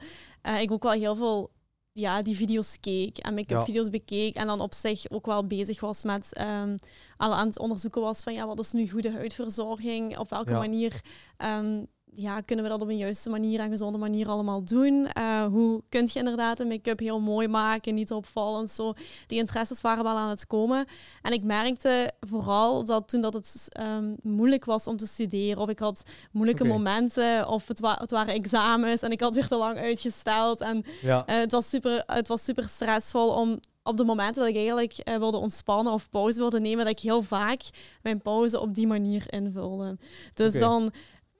ik 0.59 0.71
ook 0.71 0.83
wel 0.83 0.91
heel 0.91 1.15
veel 1.15 1.51
ja, 1.93 2.21
die 2.21 2.35
video's 2.35 2.79
keek 2.79 3.17
en 3.17 3.33
make-up 3.33 3.63
video's 3.63 3.89
bekeek 3.89 4.35
en 4.35 4.47
dan 4.47 4.61
op 4.61 4.73
zich 4.73 5.09
ook 5.09 5.25
wel 5.25 5.47
bezig 5.47 5.79
was 5.79 6.03
met 6.03 6.39
um, 6.39 6.79
aan 7.17 7.47
het 7.47 7.59
onderzoeken 7.59 8.01
was 8.01 8.23
van 8.23 8.33
ja, 8.33 8.47
wat 8.47 8.59
is 8.59 8.71
nu 8.71 8.89
goede 8.89 9.11
huidverzorging, 9.11 10.17
op 10.17 10.29
welke 10.29 10.53
manier 10.53 11.01
um, 11.37 11.87
ja, 12.15 12.41
kunnen 12.41 12.65
we 12.65 12.71
dat 12.71 12.81
op 12.81 12.87
een 12.87 12.97
juiste 12.97 13.29
manier 13.29 13.59
en 13.59 13.69
gezonde 13.69 13.97
manier 13.97 14.27
allemaal 14.27 14.63
doen? 14.63 15.07
Uh, 15.17 15.45
hoe 15.45 15.83
kun 15.89 16.09
je 16.13 16.19
inderdaad 16.19 16.59
een 16.59 16.67
make-up 16.67 16.99
heel 16.99 17.19
mooi 17.19 17.47
maken, 17.47 17.93
niet 17.93 18.11
opvallend? 18.11 18.71
Zo. 18.71 18.93
Die 19.27 19.37
interesses 19.37 19.81
waren 19.81 20.03
wel 20.03 20.17
aan 20.17 20.29
het 20.29 20.47
komen. 20.47 20.85
En 21.21 21.33
ik 21.33 21.43
merkte 21.43 22.11
vooral 22.19 22.85
dat 22.85 23.07
toen 23.07 23.21
dat 23.21 23.33
het 23.33 23.67
um, 23.79 24.15
moeilijk 24.21 24.65
was 24.65 24.87
om 24.87 24.97
te 24.97 25.07
studeren, 25.07 25.61
of 25.61 25.69
ik 25.69 25.79
had 25.79 26.03
moeilijke 26.31 26.63
okay. 26.63 26.75
momenten, 26.75 27.47
of 27.47 27.67
het, 27.67 27.79
wa 27.79 27.97
het, 27.99 28.11
waren 28.11 28.33
examens 28.33 29.01
en 29.01 29.11
ik 29.11 29.21
had 29.21 29.35
weer 29.35 29.47
te 29.47 29.57
lang 29.57 29.77
uitgesteld. 29.77 30.61
En 30.61 30.83
ja. 31.01 31.23
uh, 31.29 31.35
het, 31.35 31.51
was 31.51 31.69
super, 31.69 32.03
het 32.05 32.27
was 32.27 32.43
super 32.43 32.67
stressvol 32.69 33.29
om 33.29 33.59
op 33.83 33.97
de 33.97 34.03
momenten 34.03 34.41
dat 34.41 34.49
ik 34.49 34.55
eigenlijk 34.55 35.01
uh, 35.03 35.15
wilde 35.17 35.37
ontspannen 35.37 35.93
of 35.93 36.09
pauze 36.09 36.39
wilde 36.39 36.59
nemen, 36.59 36.85
dat 36.85 36.93
ik 36.93 36.99
heel 36.99 37.21
vaak 37.21 37.61
mijn 38.01 38.21
pauze 38.21 38.59
op 38.59 38.75
die 38.75 38.87
manier 38.87 39.23
invulde. 39.33 39.97
Dus 40.33 40.55
okay. 40.55 40.61
dan 40.61 40.91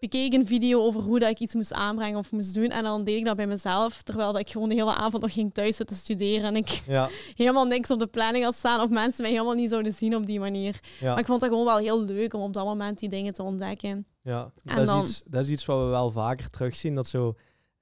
bekeek 0.02 0.34
een 0.34 0.48
video 0.48 0.82
over 0.82 1.02
hoe 1.02 1.20
dat 1.20 1.30
ik 1.30 1.40
iets 1.40 1.54
moest 1.54 1.74
aanbrengen 1.74 2.20
of 2.20 2.32
moest 2.32 2.54
doen. 2.54 2.70
En 2.70 2.84
dan 2.84 3.04
deed 3.04 3.18
ik 3.18 3.26
dat 3.26 3.36
bij 3.36 3.48
mezelf, 3.48 4.02
terwijl 4.02 4.32
dat 4.32 4.42
ik 4.42 4.50
gewoon 4.50 4.70
de 4.70 4.76
hele 4.76 4.96
avond 4.96 5.22
nog 5.22 5.34
ging 5.34 5.54
thuis 5.54 5.76
zitten 5.76 5.96
studeren. 5.96 6.44
En 6.44 6.56
ik 6.56 6.82
ja. 6.88 7.10
helemaal 7.36 7.66
niks 7.66 7.92
op 7.92 8.00
de 8.00 8.08
planning 8.08 8.44
had 8.44 8.56
staan 8.56 8.82
of 8.82 8.90
mensen 8.90 9.22
mij 9.22 9.32
helemaal 9.32 9.54
niet 9.54 9.70
zouden 9.70 9.94
zien 9.94 10.16
op 10.16 10.26
die 10.26 10.40
manier. 10.40 10.80
Ja. 11.00 11.10
Maar 11.10 11.20
ik 11.20 11.26
vond 11.26 11.42
het 11.42 11.50
gewoon 11.50 11.66
wel 11.66 11.78
heel 11.78 12.04
leuk 12.04 12.34
om 12.34 12.42
op 12.42 12.54
dat 12.54 12.66
moment 12.66 13.00
die 13.00 13.10
dingen 13.10 13.34
te 13.34 13.44
ontdekken. 13.44 14.06
Ja, 14.22 14.52
dat, 14.64 14.88
is 14.88 15.10
iets, 15.10 15.24
dat 15.26 15.46
is 15.46 15.52
iets 15.52 15.66
wat 15.66 15.84
we 15.84 15.90
wel 15.90 16.12
vaker 16.12 16.50
terugzien. 16.50 16.96
Dat 16.96 17.08
zo 17.08 17.36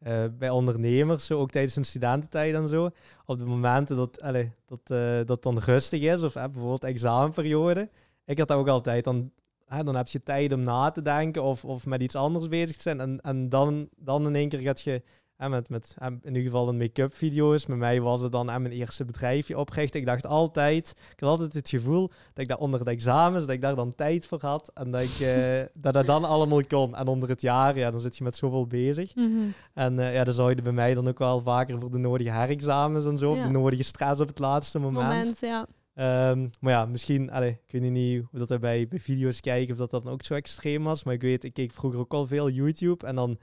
uh, 0.08 0.24
bij 0.38 0.50
ondernemers, 0.50 1.26
zo 1.26 1.40
ook 1.40 1.52
tijdens 1.52 1.76
hun 1.76 1.86
studententijd 1.86 2.56
en 2.56 2.68
zo, 2.68 2.90
op 3.26 3.38
de 3.38 3.46
momenten 3.46 3.96
dat, 3.96 4.22
allez, 4.22 4.48
dat, 4.66 4.80
uh, 4.92 5.20
dat 5.26 5.44
dan 5.44 5.60
rustig 5.60 6.02
is, 6.02 6.24
of 6.24 6.36
uh, 6.36 6.44
bijvoorbeeld 6.44 6.84
examenperiode. 6.84 7.90
Ik 8.26 8.38
had 8.38 8.48
dat 8.48 8.58
ook 8.58 8.68
altijd. 8.68 9.04
Dan 9.04 9.32
hè, 9.70 9.84
dan 9.84 9.96
heb 9.96 10.08
je 10.08 10.24
tijd 10.24 10.54
om 10.54 10.62
na 10.62 10.92
te 10.92 11.02
denken 11.02 11.44
of, 11.44 11.66
of 11.66 11.86
met 11.86 12.02
iets 12.02 12.16
anders 12.16 12.48
bezig 12.48 12.76
te 12.76 12.82
zijn. 12.82 13.00
En, 13.00 13.22
en 13.22 13.50
dan, 13.50 13.90
dan 13.98 14.28
in 14.28 14.36
één 14.36 14.50
keer 14.50 14.60
gaat 14.60 14.82
je 14.82 15.02
met, 15.48 15.70
met 15.70 15.96
in 16.00 16.36
ieder 16.36 16.42
geval 16.42 16.70
een 16.70 16.78
make-up 16.78 17.16
video's. 17.16 17.66
Met 17.66 17.78
mij 17.78 18.02
was 18.02 18.22
het 18.22 18.32
dan 18.32 18.52
aan 18.52 18.62
mijn 18.62 18.74
eerste 18.74 19.06
bedrijfje 19.06 19.58
oprichten. 19.58 20.00
Ik 20.00 20.06
dacht 20.06 20.26
altijd, 20.26 20.96
ik 21.12 21.20
had 21.20 21.30
altijd 21.30 21.54
het 21.54 21.70
gevoel 21.70 22.08
dat 22.08 22.44
ik 22.44 22.48
daar 22.48 22.58
onder 22.58 22.86
de 22.86 22.92
examens, 22.92 23.46
dat 23.46 23.56
ik 23.56 23.62
daar 23.62 23.76
dan 23.76 23.96
tijd 23.96 24.28
voor 24.28 24.42
had. 24.42 24.72
En 24.74 24.92
dat 24.92 25.02
ik 25.02 25.20
uh, 25.20 25.60
dat, 25.84 25.94
dat 25.94 26.06
dan 26.06 26.24
allemaal 26.24 26.64
kon. 26.68 26.96
En 26.96 27.08
onder 27.08 27.30
het 27.30 27.42
jaar, 27.42 27.78
ja, 27.78 27.92
dan 27.92 28.00
zit 28.00 28.18
je 28.18 28.24
met 28.24 28.36
zoveel 28.36 28.68
bezig. 28.68 29.16
Mhm. 29.16 29.50
En 29.74 29.98
uh, 29.98 30.14
ja, 30.14 30.24
dan 30.24 30.34
zou 30.34 30.50
je 30.50 30.62
bij 30.62 30.72
mij 30.72 30.94
dan 30.94 31.08
ook 31.08 31.20
wel 31.20 31.42
vaker 31.42 31.80
voor 31.80 31.92
de 31.92 31.98
nodige 31.98 32.32
herexamens 32.32 33.06
en 33.06 33.18
zo. 33.18 33.34
De 33.34 33.50
nodige 33.50 33.84
stress 33.84 34.22
op 34.22 34.28
het 34.28 34.40
laatste 34.40 34.80
moment. 34.80 35.08
moment 35.08 35.40
ja. 35.40 35.68
Um, 36.00 36.50
maar 36.60 36.72
ja, 36.74 36.86
misschien, 36.86 37.32
allee, 37.32 37.60
ik 37.68 37.72
weet 37.72 37.92
niet 37.92 38.24
hoe 38.30 38.40
dat 38.40 38.52
er 38.52 38.60
bij, 38.60 38.88
bij 38.88 39.00
video's 39.00 39.40
kijken 39.40 39.72
of 39.72 39.78
dat, 39.78 39.92
dat 39.92 40.04
dan 40.04 40.14
ook 40.14 40.24
zo 40.24 40.34
extreem 40.34 40.84
was. 40.84 41.04
Maar 41.04 41.14
ik 41.14 41.22
weet, 41.22 41.44
ik 41.44 41.54
keek 41.54 41.74
vroeger 41.74 42.00
ook 42.00 42.14
al 42.14 42.28
veel 42.28 42.50
YouTube. 42.50 43.06
En 43.06 43.16
dan 43.16 43.40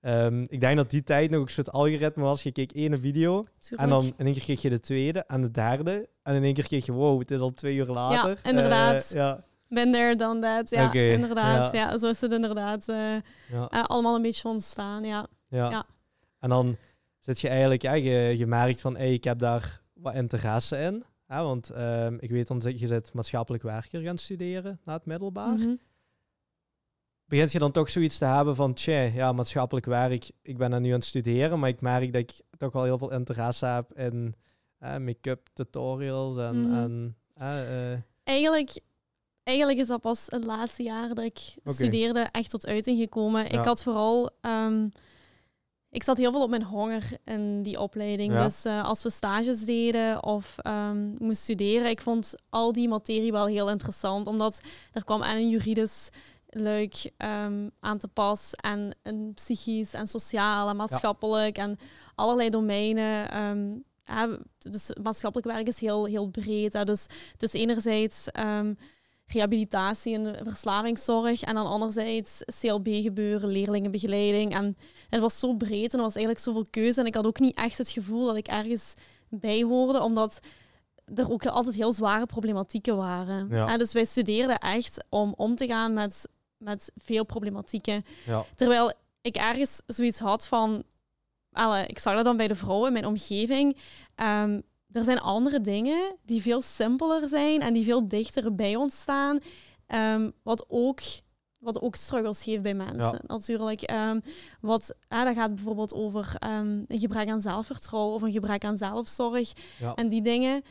Um, 0.00 0.44
ik 0.48 0.60
denk 0.60 0.76
dat 0.76 0.90
die 0.90 1.02
tijd 1.02 1.30
nog 1.30 1.42
een 1.42 1.48
soort 1.48 1.72
algoritme 1.72 2.22
was. 2.22 2.42
Je 2.42 2.52
keek 2.52 2.72
één 2.72 3.00
video 3.00 3.44
en 3.76 3.88
dan 3.88 4.04
in 4.04 4.24
één 4.24 4.32
keer 4.32 4.42
kreeg 4.42 4.62
je 4.62 4.68
de 4.68 4.80
tweede 4.80 5.24
en 5.26 5.42
de 5.42 5.50
derde. 5.50 6.08
En 6.22 6.34
in 6.34 6.42
één 6.42 6.54
keer 6.54 6.66
kreeg 6.66 6.86
je, 6.86 6.92
wow, 6.92 7.18
het 7.18 7.30
is 7.30 7.40
al 7.40 7.54
twee 7.54 7.76
uur 7.76 7.86
later. 7.86 8.38
Ja, 8.42 8.50
inderdaad. 8.50 9.10
Uh, 9.10 9.16
ja. 9.16 9.44
Ben 9.68 9.92
there, 9.92 10.16
done 10.16 10.40
that. 10.40 10.70
Ja, 10.70 10.92
inderdaad. 10.92 11.72
Ja. 11.72 11.98
zo 11.98 12.08
is 12.08 12.20
het 12.20 12.32
inderdaad 12.32 12.88
uh, 12.88 12.96
ja. 12.96 13.72
uh, 13.72 13.82
allemaal 13.82 14.14
een 14.14 14.22
beetje 14.22 14.48
ontstaan. 14.48 15.04
Ja. 15.04 15.26
Ja. 15.48 15.86
En 16.40 16.48
dan 16.48 16.76
zit 17.18 17.40
je 17.40 17.48
eigenlijk, 17.48 17.82
ja, 17.82 17.92
je, 17.92 18.38
je 18.38 18.46
merkt 18.46 18.80
van, 18.80 18.96
hey, 18.96 19.12
ik 19.12 19.24
heb 19.24 19.38
daar 19.38 19.80
wat 19.94 20.14
interesse 20.14 20.78
in. 20.78 21.04
Ja, 21.28 21.42
want 21.42 21.70
um, 21.78 22.16
ik 22.20 22.30
weet 22.30 22.46
dan, 22.46 22.62
je 22.76 22.86
zit 22.86 23.12
maatschappelijk 23.12 23.62
werker 23.62 24.00
gaan 24.00 24.18
studeren 24.18 24.80
na 24.84 24.92
het 24.92 25.06
middelbaar. 25.06 25.56
Mm 25.56 25.60
-hmm 25.60 25.78
begint 27.26 27.52
je 27.52 27.58
dan 27.58 27.72
toch 27.72 27.90
zoiets 27.90 28.18
te 28.18 28.24
hebben 28.24 28.56
van, 28.56 28.74
tje, 28.74 29.10
ja, 29.14 29.32
maatschappelijk 29.32 29.86
werk, 29.86 30.30
ik 30.42 30.56
ben 30.56 30.72
er 30.72 30.80
nu 30.80 30.88
aan 30.88 30.94
het 30.94 31.04
studeren, 31.04 31.58
maar 31.58 31.68
ik 31.68 31.80
merk 31.80 32.12
dat 32.12 32.22
ik 32.22 32.40
toch 32.58 32.72
wel 32.72 32.84
heel 32.84 32.98
veel 32.98 33.12
interesse 33.12 33.66
heb 33.66 33.92
in 33.98 34.34
uh, 34.82 34.96
make-up 34.96 35.48
tutorials 35.52 36.36
en... 36.36 36.68
Mhm. 36.68 36.74
en 36.74 37.16
uh, 37.38 37.98
eigenlijk, 38.24 38.80
eigenlijk 39.42 39.78
is 39.78 39.86
dat 39.86 40.00
pas 40.00 40.26
het 40.26 40.44
laatste 40.44 40.82
jaar 40.82 41.08
dat 41.14 41.24
ik 41.24 41.54
studeerde 41.64 42.20
echt 42.20 42.50
tot 42.50 42.66
uiting 42.66 42.98
gekomen. 42.98 43.46
Ik 43.46 43.64
had 43.64 43.82
vooral... 43.82 44.30
Um, 44.40 44.92
ik 45.90 46.02
zat 46.02 46.16
heel 46.16 46.32
veel 46.32 46.42
op 46.42 46.50
mijn 46.50 46.62
honger 46.62 47.02
in 47.24 47.62
die 47.62 47.80
opleiding. 47.80 48.34
Dus 48.34 48.66
uh, 48.66 48.84
als 48.84 49.02
we 49.02 49.10
stages 49.10 49.64
deden 49.64 50.24
of 50.24 50.56
um, 50.66 51.16
moesten 51.18 51.36
studeren, 51.36 51.90
ik 51.90 52.00
vond 52.00 52.34
al 52.48 52.72
die 52.72 52.88
materie 52.88 53.32
wel 53.32 53.46
heel 53.46 53.70
interessant. 53.70 54.26
Omdat 54.26 54.60
er 54.92 55.04
kwam 55.04 55.22
aan 55.22 55.36
een 55.36 55.48
juridisch 55.48 56.08
leuk 56.48 57.10
um, 57.18 57.70
aan 57.80 57.98
te 57.98 58.08
pas. 58.08 58.54
En, 58.54 58.96
en 59.02 59.34
psychisch 59.34 59.92
en 59.92 60.06
sociaal 60.06 60.68
en 60.68 60.76
maatschappelijk 60.76 61.58
en 61.58 61.78
allerlei 62.14 62.50
domeinen. 62.50 63.42
Um, 63.42 63.84
ja, 64.04 64.28
dus 64.58 64.90
maatschappelijk 65.02 65.48
werk 65.48 65.66
is 65.66 65.80
heel, 65.80 66.04
heel 66.04 66.28
breed. 66.28 66.72
Hè. 66.72 66.84
Dus 66.84 67.06
het 67.32 67.42
is 67.42 67.52
enerzijds 67.52 68.28
um, 68.38 68.78
rehabilitatie 69.26 70.14
en 70.14 70.36
verslavingszorg 70.44 71.42
en 71.42 71.54
dan 71.54 71.66
anderzijds 71.66 72.42
CLB-gebeuren, 72.60 73.48
leerlingenbegeleiding. 73.48 74.54
En 74.54 74.76
het 75.08 75.20
was 75.20 75.38
zo 75.38 75.54
breed 75.54 75.92
en 75.92 75.98
er 75.98 76.04
was 76.04 76.14
eigenlijk 76.14 76.44
zoveel 76.44 76.66
keuze. 76.70 77.00
En 77.00 77.06
ik 77.06 77.14
had 77.14 77.26
ook 77.26 77.40
niet 77.40 77.56
echt 77.56 77.78
het 77.78 77.90
gevoel 77.90 78.26
dat 78.26 78.36
ik 78.36 78.46
ergens 78.46 78.94
bij 79.28 79.62
hoorde, 79.62 80.00
omdat 80.00 80.38
er 81.14 81.30
ook 81.30 81.46
altijd 81.46 81.74
heel 81.74 81.92
zware 81.92 82.26
problematieken 82.26 82.96
waren. 82.96 83.48
Ja. 83.48 83.76
dus 83.76 83.92
wij 83.92 84.04
studeerden 84.04 84.58
echt 84.58 85.04
om 85.08 85.32
om 85.36 85.54
te 85.54 85.66
gaan 85.66 85.92
met 85.92 86.26
met 86.58 86.90
veel 86.96 87.24
problematieken. 87.24 88.04
Ja. 88.26 88.44
Terwijl 88.54 88.92
ik 89.20 89.36
ergens 89.36 89.82
zoiets 89.86 90.18
had 90.18 90.46
van... 90.46 90.82
Alle, 91.52 91.86
ik 91.86 91.98
zag 91.98 92.14
dat 92.14 92.24
dan 92.24 92.36
bij 92.36 92.48
de 92.48 92.54
vrouwen 92.54 92.86
in 92.86 92.92
mijn 92.92 93.06
omgeving. 93.06 93.76
Um, 94.16 94.62
er 94.96 95.04
zijn 95.04 95.20
andere 95.20 95.60
dingen 95.60 96.16
die 96.24 96.42
veel 96.42 96.62
simpeler 96.62 97.28
zijn 97.28 97.60
en 97.60 97.74
die 97.74 97.84
veel 97.84 98.08
dichter 98.08 98.54
bij 98.54 98.76
ons 98.76 99.00
staan. 99.00 99.38
Um, 99.88 100.32
wat 100.42 100.64
ook 100.68 101.00
wat 101.58 101.80
ook 101.80 101.96
struggles 101.96 102.42
geeft 102.42 102.62
bij 102.62 102.74
mensen. 102.74 103.20
Natuurlijk. 103.26 103.90
Um, 103.90 104.20
wat, 104.60 104.94
dat 105.08 105.34
gaat 105.34 105.54
bijvoorbeeld 105.54 105.94
over 105.94 106.36
um, 106.44 106.84
een 106.88 106.98
gebrek 106.98 107.28
aan 107.28 107.40
zelfvertrouwen 107.40 108.14
of 108.14 108.22
een 108.22 108.32
gebrek 108.32 108.64
aan 108.64 108.76
zelfzorg 108.76 109.52
en 109.94 110.08
die 110.08 110.22
dingen. 110.22 110.62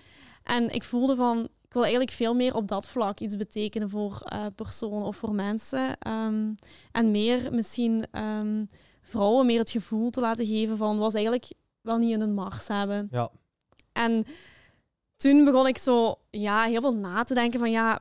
En 0.44 0.70
ik 0.74 0.84
voelde 0.84 1.16
van, 1.16 1.48
wil 1.70 1.82
eigenlijk 1.82 2.12
veel 2.12 2.36
meer 2.36 2.56
op 2.56 2.68
dat 2.68 2.88
vlak 2.88 3.20
iets 3.20 3.36
betekenen 3.36 3.90
voor 3.90 4.22
uh, 4.34 4.46
personen 4.56 5.06
of 5.06 5.16
voor 5.16 5.34
mensen. 5.34 5.98
Ehm, 6.00 6.54
en 6.92 7.12
meer 7.12 7.54
misschien 7.54 8.06
vrouwen 9.02 9.46
meer 9.46 9.60
het 9.60 9.70
gevoel 9.70 10.10
te 10.10 10.20
laten 10.20 10.46
geven 10.46 10.78
van 10.78 10.98
was 10.98 11.14
eigenlijk 11.14 11.52
wel 11.82 11.98
niet 11.98 12.12
in 12.12 12.22
een 12.22 12.34
mars 12.34 12.68
hebben. 12.68 13.08
Ja. 13.12 13.32
En 13.96 14.26
toen 15.18 15.46
begon 15.46 15.68
ik 15.68 15.78
zo 15.78 16.16
ja, 16.30 16.64
heel 16.64 16.82
veel 16.82 16.96
na 16.96 17.24
te 17.24 17.34
denken 17.34 17.60
van 17.60 17.72
ja, 17.72 18.00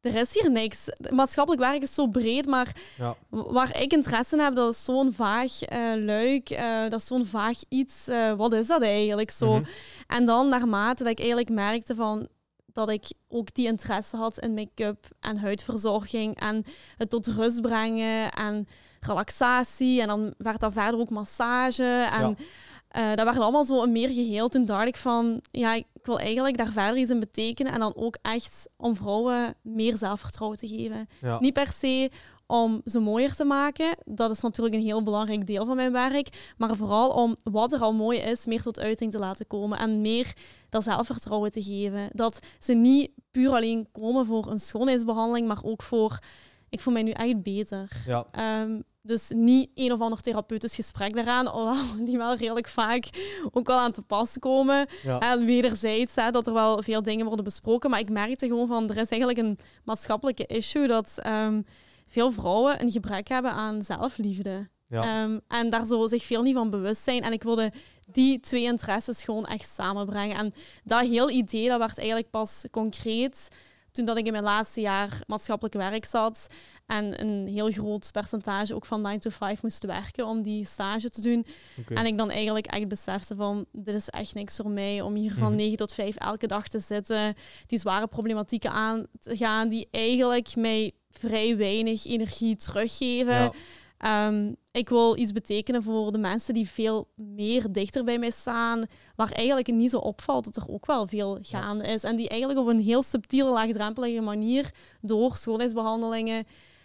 er 0.00 0.14
is 0.14 0.40
hier 0.40 0.50
niks. 0.50 0.88
Maatschappelijk 1.10 1.62
werk 1.62 1.82
is 1.82 1.94
zo 1.94 2.06
breed, 2.06 2.46
maar 2.46 2.76
ja. 2.96 3.16
waar 3.28 3.80
ik 3.80 3.92
interesse 3.92 4.36
in 4.36 4.42
heb, 4.42 4.54
dat 4.54 4.74
is 4.74 4.84
zo'n 4.84 5.12
vaag 5.12 5.72
uh, 5.72 6.04
luik, 6.04 6.50
uh, 6.50 6.88
dat 6.88 7.00
is 7.00 7.06
zo'n 7.06 7.26
vaag 7.26 7.58
iets. 7.68 8.08
Uh, 8.08 8.32
wat 8.32 8.52
is 8.52 8.66
dat 8.66 8.82
eigenlijk 8.82 9.30
zo? 9.30 9.46
Mm 9.46 9.54
-hmm. 9.54 9.72
En 10.06 10.24
dan 10.24 10.48
naarmate 10.48 11.02
dat 11.02 11.12
ik 11.12 11.18
eigenlijk 11.18 11.50
merkte 11.50 11.94
van 11.94 12.28
dat 12.72 12.90
ik 12.90 13.12
ook 13.28 13.54
die 13.54 13.66
interesse 13.66 14.16
had 14.16 14.38
in 14.38 14.54
make-up 14.54 15.08
en 15.20 15.38
huidverzorging 15.38 16.40
en 16.40 16.64
het 16.96 17.10
tot 17.10 17.26
rust 17.26 17.60
brengen 17.60 18.32
en 18.32 18.68
relaxatie. 19.00 20.00
En 20.00 20.06
dan 20.06 20.34
werd 20.38 20.60
dat 20.60 20.72
verder 20.72 21.00
ook 21.00 21.10
massage. 21.10 22.08
En 22.12 22.28
ja. 22.28 22.34
Uh, 22.96 23.08
dat 23.14 23.24
werd 23.24 23.38
allemaal 23.38 23.64
zo 23.64 23.82
een 23.82 23.92
meer 23.92 24.08
geheel. 24.08 24.48
Toen 24.48 24.64
dacht 24.64 24.86
ik 24.86 24.96
van, 24.96 25.40
ja, 25.50 25.74
ik 25.74 25.86
wil 26.02 26.18
eigenlijk 26.18 26.56
daar 26.56 26.72
verder 26.72 26.96
iets 26.96 27.10
in 27.10 27.20
betekenen. 27.20 27.72
En 27.72 27.80
dan 27.80 27.96
ook 27.96 28.18
echt 28.22 28.68
om 28.76 28.96
vrouwen 28.96 29.54
meer 29.62 29.96
zelfvertrouwen 29.96 30.58
te 30.58 30.68
geven. 30.68 31.08
Niet 31.40 31.52
per 31.52 31.70
se 31.70 32.10
om 32.50 32.80
ze 32.84 32.98
mooier 32.98 33.34
te 33.34 33.44
maken. 33.44 33.96
Dat 34.04 34.30
is 34.30 34.40
natuurlijk 34.40 34.74
een 34.74 34.82
heel 34.82 35.02
belangrijk 35.02 35.46
deel 35.46 35.66
van 35.66 35.76
mijn 35.76 35.92
werk. 35.92 36.54
Maar 36.56 36.76
vooral 36.76 37.10
om 37.10 37.36
wat 37.42 37.72
er 37.72 37.80
al 37.80 37.92
mooi 37.92 38.18
is, 38.18 38.46
meer 38.46 38.62
tot 38.62 38.80
uiting 38.80 39.10
te 39.10 39.18
laten 39.18 39.46
komen. 39.46 39.78
En 39.78 40.00
meer 40.00 40.32
dat 40.68 40.82
zelfvertrouwen 40.82 41.52
te 41.52 41.62
geven. 41.62 42.08
Dat 42.12 42.38
ze 42.58 42.72
niet 42.72 43.10
puur 43.30 43.50
alleen 43.50 43.88
komen 43.92 44.26
voor 44.26 44.50
een 44.50 44.58
schoonheidsbehandeling, 44.58 45.46
maar 45.46 45.60
ook 45.62 45.82
voor... 45.82 46.18
Ik 46.68 46.80
voel 46.80 46.92
mij 46.92 47.02
nu 47.02 47.10
echt 47.10 47.42
beter. 47.42 47.88
Ja. 48.06 48.26
Ehm, 48.30 48.80
dus 49.02 49.30
niet 49.34 49.70
een 49.74 49.92
of 49.92 50.00
ander 50.00 50.20
therapeutisch 50.20 50.74
gesprek 50.74 51.14
daaraan, 51.14 51.46
alhoewel 51.46 52.04
die 52.06 52.16
wel 52.18 52.36
redelijk 52.36 52.68
vaak 52.68 53.08
ook 53.50 53.66
wel 53.66 53.78
aan 53.78 53.92
te 53.92 54.02
pas 54.02 54.38
komen. 54.38 54.86
En 55.18 55.44
wederzijds 55.44 56.14
hè, 56.14 56.30
dat 56.30 56.46
er 56.46 56.52
wel 56.52 56.82
veel 56.82 57.02
dingen 57.02 57.26
worden 57.26 57.44
besproken. 57.44 57.90
Maar 57.90 58.00
ik 58.00 58.10
merkte 58.10 58.46
gewoon 58.46 58.68
van, 58.68 58.90
er 58.90 58.96
is 58.96 59.08
eigenlijk 59.08 59.38
een 59.38 59.58
maatschappelijke 59.84 60.46
issue 60.46 60.86
dat... 60.86 61.12
Ehm, 61.16 61.60
veel 62.10 62.32
vrouwen 62.32 62.82
een 62.82 62.90
gebrek 62.90 63.28
hebben 63.28 63.52
aan 63.52 63.82
zelfliefde. 63.82 64.68
Ehm, 64.88 65.38
en 65.48 65.70
daar 65.70 65.86
zo 65.86 66.06
zich 66.06 66.24
veel 66.24 66.42
niet 66.42 66.54
van 66.54 66.70
bewust 66.70 67.02
zijn. 67.02 67.22
En 67.22 67.32
ik 67.32 67.42
wilde 67.42 67.72
die 68.06 68.40
twee 68.40 68.62
interesses 68.62 69.24
gewoon 69.24 69.46
echt 69.46 69.70
samenbrengen. 69.70 70.36
En 70.36 70.52
dat 70.84 71.06
heel 71.06 71.30
idee, 71.30 71.68
dat 71.68 71.78
werd 71.78 71.98
eigenlijk 71.98 72.30
pas 72.30 72.64
concreet 72.70 73.48
toen 74.00 74.14
dat 74.14 74.18
ik 74.18 74.26
in 74.26 74.32
mijn 74.32 74.44
laatste 74.44 74.80
jaar 74.80 75.20
maatschappelijk 75.26 75.74
werk 75.74 76.04
zat 76.04 76.46
en 76.86 77.20
een 77.20 77.46
heel 77.46 77.70
groot 77.70 78.10
percentage 78.12 78.74
ook 78.74 78.86
van 78.86 79.00
9 79.00 79.20
to 79.20 79.30
5 79.30 79.62
moest 79.62 79.84
werken 79.84 80.26
om 80.26 80.42
die 80.42 80.66
stage 80.66 81.10
te 81.10 81.20
doen. 81.20 81.46
En 81.88 82.06
ik 82.06 82.18
dan 82.18 82.30
eigenlijk 82.30 82.66
echt 82.66 82.88
besefte 82.88 83.36
van, 83.36 83.66
dit 83.72 83.94
is 83.94 84.08
echt 84.08 84.34
niks 84.34 84.56
voor 84.56 84.70
mij 84.70 85.00
om 85.00 85.14
hier 85.14 85.34
van 85.34 85.54
9 85.54 85.66
mhm. 85.66 85.76
tot 85.76 85.92
5 85.92 86.16
elke 86.16 86.46
dag 86.46 86.68
te 86.68 86.78
zitten, 86.78 87.34
die 87.66 87.78
zware 87.78 88.06
problematieken 88.06 88.70
aan 88.70 89.06
te 89.20 89.36
gaan, 89.36 89.68
die 89.68 89.88
eigenlijk 89.90 90.56
mij 90.56 90.92
vrij 91.10 91.56
weinig 91.56 92.06
energie 92.06 92.56
teruggeven. 92.56 93.52
Ehm, 94.00 94.52
ik 94.70 94.88
wil 94.88 95.18
iets 95.18 95.32
betekenen 95.32 95.82
voor 95.82 96.12
de 96.12 96.18
mensen 96.18 96.54
die 96.54 96.68
veel 96.68 97.08
meer 97.14 97.72
dichter 97.72 98.04
bij 98.04 98.18
mij 98.18 98.30
staan, 98.30 98.84
waar 99.16 99.32
eigenlijk 99.32 99.66
niet 99.66 99.90
zo 99.90 99.98
opvalt 99.98 100.44
dat 100.44 100.56
er 100.56 100.68
ook 100.68 100.86
wel 100.86 101.06
veel 101.06 101.38
gaande 101.42 101.84
is. 101.84 102.04
En 102.04 102.16
die 102.16 102.28
eigenlijk 102.28 102.60
op 102.60 102.66
een 102.66 102.80
heel 102.80 103.02
subtiele, 103.02 103.50
laagdrempelige 103.50 104.20
manier 104.20 104.70
door 105.00 105.36
schoonheidsbehandelingen 105.36 106.44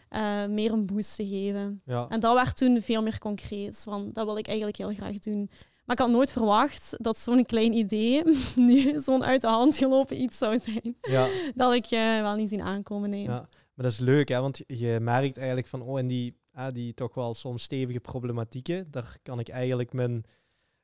uh, 0.09 0.45
meer 0.45 0.71
een 0.71 0.85
boost 0.85 1.15
te 1.15 1.27
geven. 1.27 1.81
Ja. 1.85 2.05
En 2.09 2.19
dat 2.19 2.35
werd 2.35 2.57
toen 2.57 2.81
veel 2.81 3.03
meer 3.03 3.19
concreet, 3.19 3.83
want 3.83 4.15
dat 4.15 4.25
wil 4.25 4.37
ik 4.37 4.47
eigenlijk 4.47 4.77
heel 4.77 4.93
graag 4.93 5.19
doen. 5.19 5.49
Maar 5.85 5.95
ik 5.95 6.01
had 6.01 6.11
nooit 6.11 6.31
verwacht 6.31 6.95
dat 6.97 7.17
zo'n 7.17 7.45
klein 7.45 7.73
idee 7.73 8.23
nu 8.55 8.99
zo'n 8.99 9.23
uit 9.23 9.41
de 9.41 9.47
hand 9.47 9.77
gelopen 9.77 10.21
iets 10.21 10.37
zou 10.37 10.59
zijn. 10.59 10.97
Ja. 11.01 11.27
Dat 11.55 11.73
ik 11.73 11.91
uh, 11.91 12.21
wel 12.21 12.35
niet 12.35 12.49
zien 12.49 12.61
aankomen. 12.61 13.09
Nee. 13.09 13.23
Ja. 13.23 13.47
Maar 13.75 13.85
dat 13.85 13.91
is 13.91 13.99
leuk, 13.99 14.29
hè? 14.29 14.41
want 14.41 14.61
je 14.67 14.97
merkt 15.01 15.37
eigenlijk 15.37 15.67
van, 15.67 15.81
oh, 15.81 15.99
en 15.99 16.07
die, 16.07 16.35
ah, 16.55 16.73
die 16.73 16.93
toch 16.93 17.13
wel 17.13 17.33
soms 17.33 17.63
stevige 17.63 17.99
problematieken, 17.99 18.91
daar 18.91 19.17
kan 19.23 19.39
ik 19.39 19.49
eigenlijk 19.49 19.93
mijn, 19.93 20.23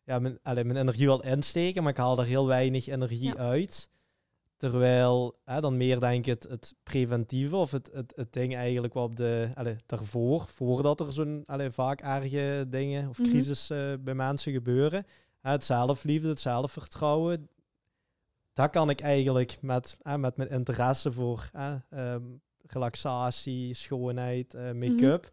ja, 0.03 0.19
mijn, 0.19 0.39
allez, 0.43 0.63
mijn 0.63 0.77
energie 0.77 1.07
wel 1.07 1.23
insteken, 1.23 1.83
maar 1.83 1.91
ik 1.91 1.97
haal 1.97 2.19
er 2.19 2.25
heel 2.25 2.47
weinig 2.47 2.87
energie 2.87 3.35
uit. 3.35 3.89
Terwijl 4.57 5.39
dan 5.43 5.77
meer 5.77 5.99
denk 5.99 6.25
ik 6.25 6.41
het, 6.41 6.51
het 6.51 6.75
preventieve 6.83 7.55
of 7.55 7.71
het, 7.71 7.89
het, 7.93 8.13
het 8.15 8.33
ding 8.33 8.55
eigenlijk 8.55 8.93
wat 8.93 9.03
op 9.03 9.15
de, 9.15 9.51
allez, 9.53 9.77
daarvoor, 9.85 10.45
voordat 10.47 10.99
er 10.99 11.13
zo'n 11.13 11.45
vaak 11.69 12.01
erge 12.01 12.65
dingen 12.69 13.09
of 13.09 13.19
mhm. 13.19 13.29
crisis 13.29 13.67
bij 13.99 14.13
mensen 14.15 14.51
gebeuren. 14.51 15.05
het 15.41 15.63
zelfliefde, 15.63 16.27
het 16.27 16.39
zelfvertrouwen, 16.39 17.49
dat 18.53 18.69
kan 18.69 18.89
ik 18.89 19.01
eigenlijk 19.01 19.57
met, 19.61 19.97
met 20.17 20.37
mijn 20.37 20.49
interesse 20.49 21.11
voor 21.11 21.49
um, 21.89 22.41
relaxatie, 22.65 23.73
schoonheid, 23.73 24.53
uh, 24.53 24.71
make-up. 24.71 25.31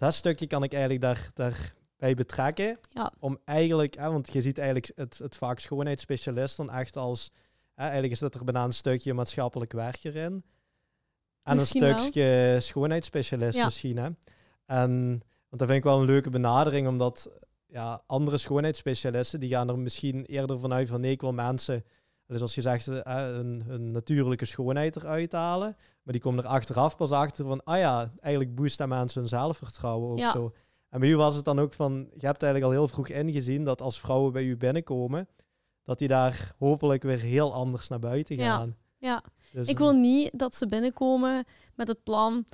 Dat 0.00 0.14
stukje 0.14 0.46
kan 0.46 0.62
ik 0.62 0.72
eigenlijk 0.72 1.02
daar, 1.02 1.30
daarbij 1.34 2.14
betrekken. 2.14 2.78
Ja. 2.92 3.12
Om 3.18 3.38
eigenlijk, 3.44 3.94
want 3.94 4.32
je 4.32 4.42
ziet 4.42 4.58
eigenlijk 4.58 4.92
het, 4.94 5.18
het 5.18 5.36
vaak 5.36 5.58
schoonheidsspecialist 5.58 6.56
dan 6.56 6.70
echt 6.70 6.96
als, 6.96 7.30
eigenlijk 7.74 8.12
is 8.12 8.18
dat 8.18 8.34
er 8.34 8.44
bijna 8.44 8.64
een 8.64 8.72
stukje 8.72 9.14
maatschappelijk 9.14 9.72
werk 9.72 10.04
erin. 10.04 10.44
En 11.42 11.58
een 11.58 11.66
stukje 11.66 12.56
schoonheidsspecialist 12.60 13.64
misschien. 13.64 13.96
Hè? 13.96 14.08
En, 14.66 15.08
want 15.48 15.60
dat 15.60 15.66
vind 15.66 15.78
ik 15.78 15.84
wel 15.84 15.98
een 16.00 16.06
leuke 16.06 16.30
benadering, 16.30 16.88
omdat 16.88 17.40
ja, 17.66 18.02
andere 18.06 18.38
schoonheidsspecialisten, 18.38 19.40
die 19.40 19.48
gaan 19.48 19.68
er 19.68 19.78
misschien 19.78 20.24
eerder 20.24 20.58
vanuit 20.58 20.88
van 20.88 21.00
nee, 21.00 21.10
ik 21.10 21.20
wil 21.20 21.32
mensen 21.32 21.84
dus 22.30 22.40
als 22.40 22.54
je 22.54 22.60
zegt, 22.60 22.88
uh, 22.88 23.00
een, 23.04 23.64
een, 23.68 23.90
natuurlijke 23.90 24.44
schoonheid 24.44 24.96
eruit 24.96 25.32
halen. 25.32 25.76
Maar 26.02 26.12
die 26.12 26.22
komen 26.22 26.44
er 26.44 26.50
achteraf 26.50 26.96
pas 26.96 27.10
achter 27.10 27.44
van, 27.44 27.64
ah 27.64 27.78
ja, 27.78 28.12
eigenlijk 28.20 28.54
boost 28.54 28.78
dat 28.78 28.88
mensen 28.88 29.20
hun 29.20 29.28
zelfvertrouwen 29.28 30.10
ook 30.10 30.32
zo. 30.32 30.52
En 30.88 31.00
bij 31.00 31.08
u 31.08 31.16
was 31.16 31.34
het 31.34 31.44
dan 31.44 31.58
ook 31.58 31.72
van, 31.72 31.92
je 31.98 32.26
hebt 32.26 32.42
eigenlijk 32.42 32.64
al 32.64 32.78
heel 32.78 32.88
vroeg 32.88 33.08
ingezien 33.08 33.64
dat 33.64 33.80
als 33.80 34.00
vrouwen 34.00 34.32
bij 34.32 34.42
u 34.42 34.56
binnenkomen, 34.56 35.28
dat 35.84 35.98
die 35.98 36.08
daar 36.08 36.54
hopelijk 36.58 37.02
weer 37.02 37.18
heel 37.18 37.52
anders 37.52 37.88
naar 37.88 37.98
buiten 37.98 38.38
gaan. 38.38 38.76
Ja, 38.98 39.08
ja. 39.08 39.22
Dus, 39.52 39.68
ik 39.68 39.78
wil 39.78 39.92
niet 39.92 40.38
dat 40.38 40.56
ze 40.56 40.66
binnenkomen 40.66 41.44
met 41.74 41.88
het 41.88 42.02
plan, 42.02 42.46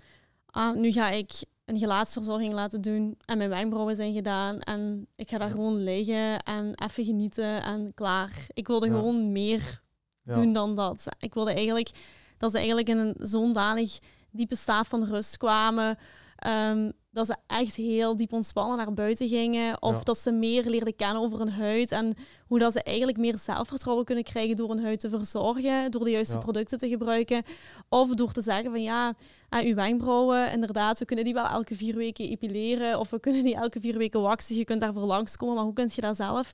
ah, 0.47 0.76
nu 0.76 0.92
ga 0.92 1.11
ik 1.11 1.45
een 1.66 1.78
gelaatsverzorging 1.78 2.52
laten 2.52 2.80
doen 2.80 3.18
en 3.25 3.38
mijn 3.38 3.50
wenkbrauwen 3.50 3.96
zijn 3.96 4.14
gedaan 4.14 4.61
en 4.61 5.06
ik 5.16 5.28
ga 5.28 5.38
daar 5.38 5.50
gewoon 5.50 5.82
liggen 5.82 6.42
en 6.42 6.75
even 6.75 7.04
genieten 7.04 7.62
en 7.62 7.94
klaar. 7.94 8.46
Ik 8.52 8.66
wilde 8.66 8.87
gewoon 8.88 9.32
meer 9.32 9.82
doen 10.23 10.52
dan 10.52 10.75
dat. 10.75 11.06
Ik 11.18 11.35
wilde 11.35 11.52
eigenlijk 11.52 11.90
dat 12.37 12.50
ze 12.50 12.56
eigenlijk 12.56 12.88
in 12.88 12.99
een 12.99 13.14
zo'n 13.18 13.52
danig 13.52 13.99
diepe 14.30 14.56
staat 14.56 14.87
van 14.87 15.04
rust 15.04 15.37
kwamen. 15.37 15.99
Ehm, 16.37 16.90
dat 17.16 17.26
ze 17.26 17.37
echt 17.46 17.75
heel 17.76 18.16
diep 18.16 18.32
ontspannen 18.32 18.76
naar 18.76 18.92
buiten 18.92 19.28
gingen. 19.28 19.82
Of 19.82 20.02
dat 20.02 20.18
ze 20.18 20.32
meer 20.32 20.64
leerden 20.64 20.96
kennen 20.96 21.23
over 21.23 21.38
hun 21.38 21.50
huid. 21.50 21.92
En 21.92 22.14
hoe 22.46 22.58
dat 22.58 22.73
ze 22.73 22.82
eigenlijk 22.82 23.18
meer 23.18 23.38
zelfvertrouwen 23.38 24.04
kunnen 24.04 24.25
krijgen 24.25 24.56
door 24.56 24.68
hun 24.68 24.82
huid 24.82 25.00
te 25.00 25.08
verzorgen. 25.08 25.90
Door 25.90 26.04
de 26.04 26.11
juiste 26.11 26.38
producten 26.38 26.78
te 26.78 26.88
gebruiken. 26.88 27.42
Of 27.88 28.14
door 28.14 28.32
te 28.32 28.40
zeggen 28.40 28.70
van 28.70 28.82
ja, 28.82 29.14
uh, 29.50 29.61
uw 29.64 29.75
wenkbrauwen, 29.75 30.52
inderdaad, 30.52 30.99
we 30.99 31.04
kunnen 31.04 31.25
die 31.25 31.35
wel 31.35 31.46
elke 31.46 31.75
vier 31.75 31.96
weken 31.96 32.28
epileren. 32.28 32.99
Of 32.99 33.11
we 33.11 33.20
kunnen 33.20 33.44
die 33.44 33.54
elke 33.54 33.80
vier 33.80 33.99
weken 33.99 34.20
waxen. 34.20 34.56
Je 34.56 34.64
kunt 34.64 34.80
daarvoor 34.80 35.02
langskomen. 35.02 35.54
Maar 35.54 35.64
hoe 35.64 35.73
kun 35.73 35.90
je 35.94 36.00
dat 36.00 36.16
zelf, 36.16 36.52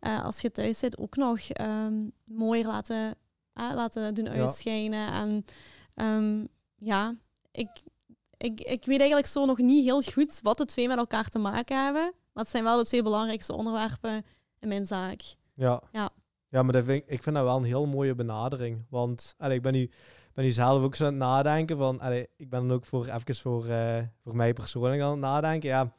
uh, 0.00 0.24
als 0.24 0.40
je 0.40 0.52
thuis 0.52 0.78
zit, 0.78 0.98
ook 0.98 1.16
nog 1.16 1.40
um, 1.60 2.12
mooier 2.24 2.66
laten, 2.66 3.16
uh, 3.54 3.70
laten 3.74 4.14
doen 4.14 4.28
uitschijnen. 4.28 5.12
En 5.12 5.44
um, 6.06 6.48
ja, 6.76 7.14
ik 7.50 7.68
ik, 8.44 8.60
ik 8.60 8.84
weet 8.84 8.98
eigenlijk 8.98 9.28
zo 9.28 9.44
nog 9.44 9.58
niet 9.58 9.84
heel 9.84 10.02
goed 10.02 10.40
wat 10.42 10.58
de 10.58 10.64
twee 10.64 10.88
met 10.88 10.98
elkaar 10.98 11.28
te 11.28 11.38
maken 11.38 11.84
hebben. 11.84 12.12
Maar 12.32 12.42
het 12.42 12.52
zijn 12.52 12.64
wel 12.64 12.78
de 12.78 12.84
twee 12.84 13.02
belangrijkste 13.02 13.54
onderwerpen 13.54 14.24
in 14.60 14.68
mijn 14.68 14.86
zaak. 14.86 15.22
Ja, 15.54 15.82
ja. 15.92 16.10
ja 16.48 16.62
maar 16.62 16.72
dat 16.72 16.84
vind 16.84 17.02
ik, 17.02 17.08
ik 17.08 17.22
vind 17.22 17.36
dat 17.36 17.44
wel 17.44 17.56
een 17.56 17.64
heel 17.64 17.86
mooie 17.86 18.14
benadering. 18.14 18.86
Want 18.90 19.34
allee, 19.38 19.56
ik 19.56 19.62
ben 19.62 19.72
nu, 19.72 19.90
ben 20.34 20.44
nu 20.44 20.50
zelf 20.50 20.82
ook 20.82 20.94
zo 20.94 21.04
aan 21.04 21.10
het 21.10 21.18
nadenken 21.18 21.78
van... 21.78 22.00
Allee, 22.00 22.28
ik 22.36 22.50
ben 22.50 22.60
dan 22.68 22.76
ook 22.76 22.84
voor, 22.84 23.06
even 23.06 23.34
voor, 23.34 23.66
uh, 23.66 23.98
voor 24.22 24.36
mij 24.36 24.52
persoonlijk 24.52 25.02
aan 25.02 25.10
het 25.10 25.20
nadenken. 25.20 25.68
Ja, 25.68 25.94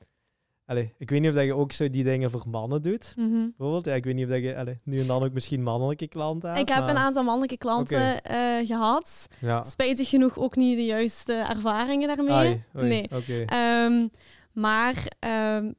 Allee, 0.66 0.94
ik 0.98 1.10
weet 1.10 1.22
niet 1.22 1.30
of 1.30 1.36
dat 1.36 1.46
je 1.46 1.56
ook 1.56 1.72
zo 1.72 1.90
die 1.90 2.04
dingen 2.04 2.32
voor 2.32 2.44
mannen 2.48 2.82
doet. 2.82 3.14
Mm 3.16 3.32
-hmm. 3.32 3.54
Bijvoorbeeld, 3.58 3.86
ja, 3.86 3.94
ik 3.94 4.04
weet 4.04 4.16
niet 4.16 4.26
of 4.26 4.32
dat 4.32 4.44
je 4.44 4.56
allee, 4.56 4.76
nu 4.84 5.00
en 5.00 5.08
dan 5.08 5.24
ook 5.24 5.34
misschien 5.34 5.64
mannelijke 5.64 6.08
klanten 6.08 6.50
hebt. 6.50 6.70
Ik 6.70 6.76
heb 6.76 6.88
een 6.88 6.98
aantal 6.98 7.24
mannelijke 7.24 7.58
klanten 7.58 8.22
eh, 8.22 8.68
gehad. 8.68 9.28
Ja. 9.40 9.64
Spijtig 9.64 10.10
genoeg 10.10 10.38
ook 10.38 10.56
niet 10.56 10.78
de 10.78 10.86
juiste 10.86 11.34
ervaringen 11.34 12.08
daarmee. 12.16 12.64
nee. 12.72 13.10
Okay. 13.12 13.86
Um, 13.86 14.10
maar 14.52 15.08
um, 15.56 15.76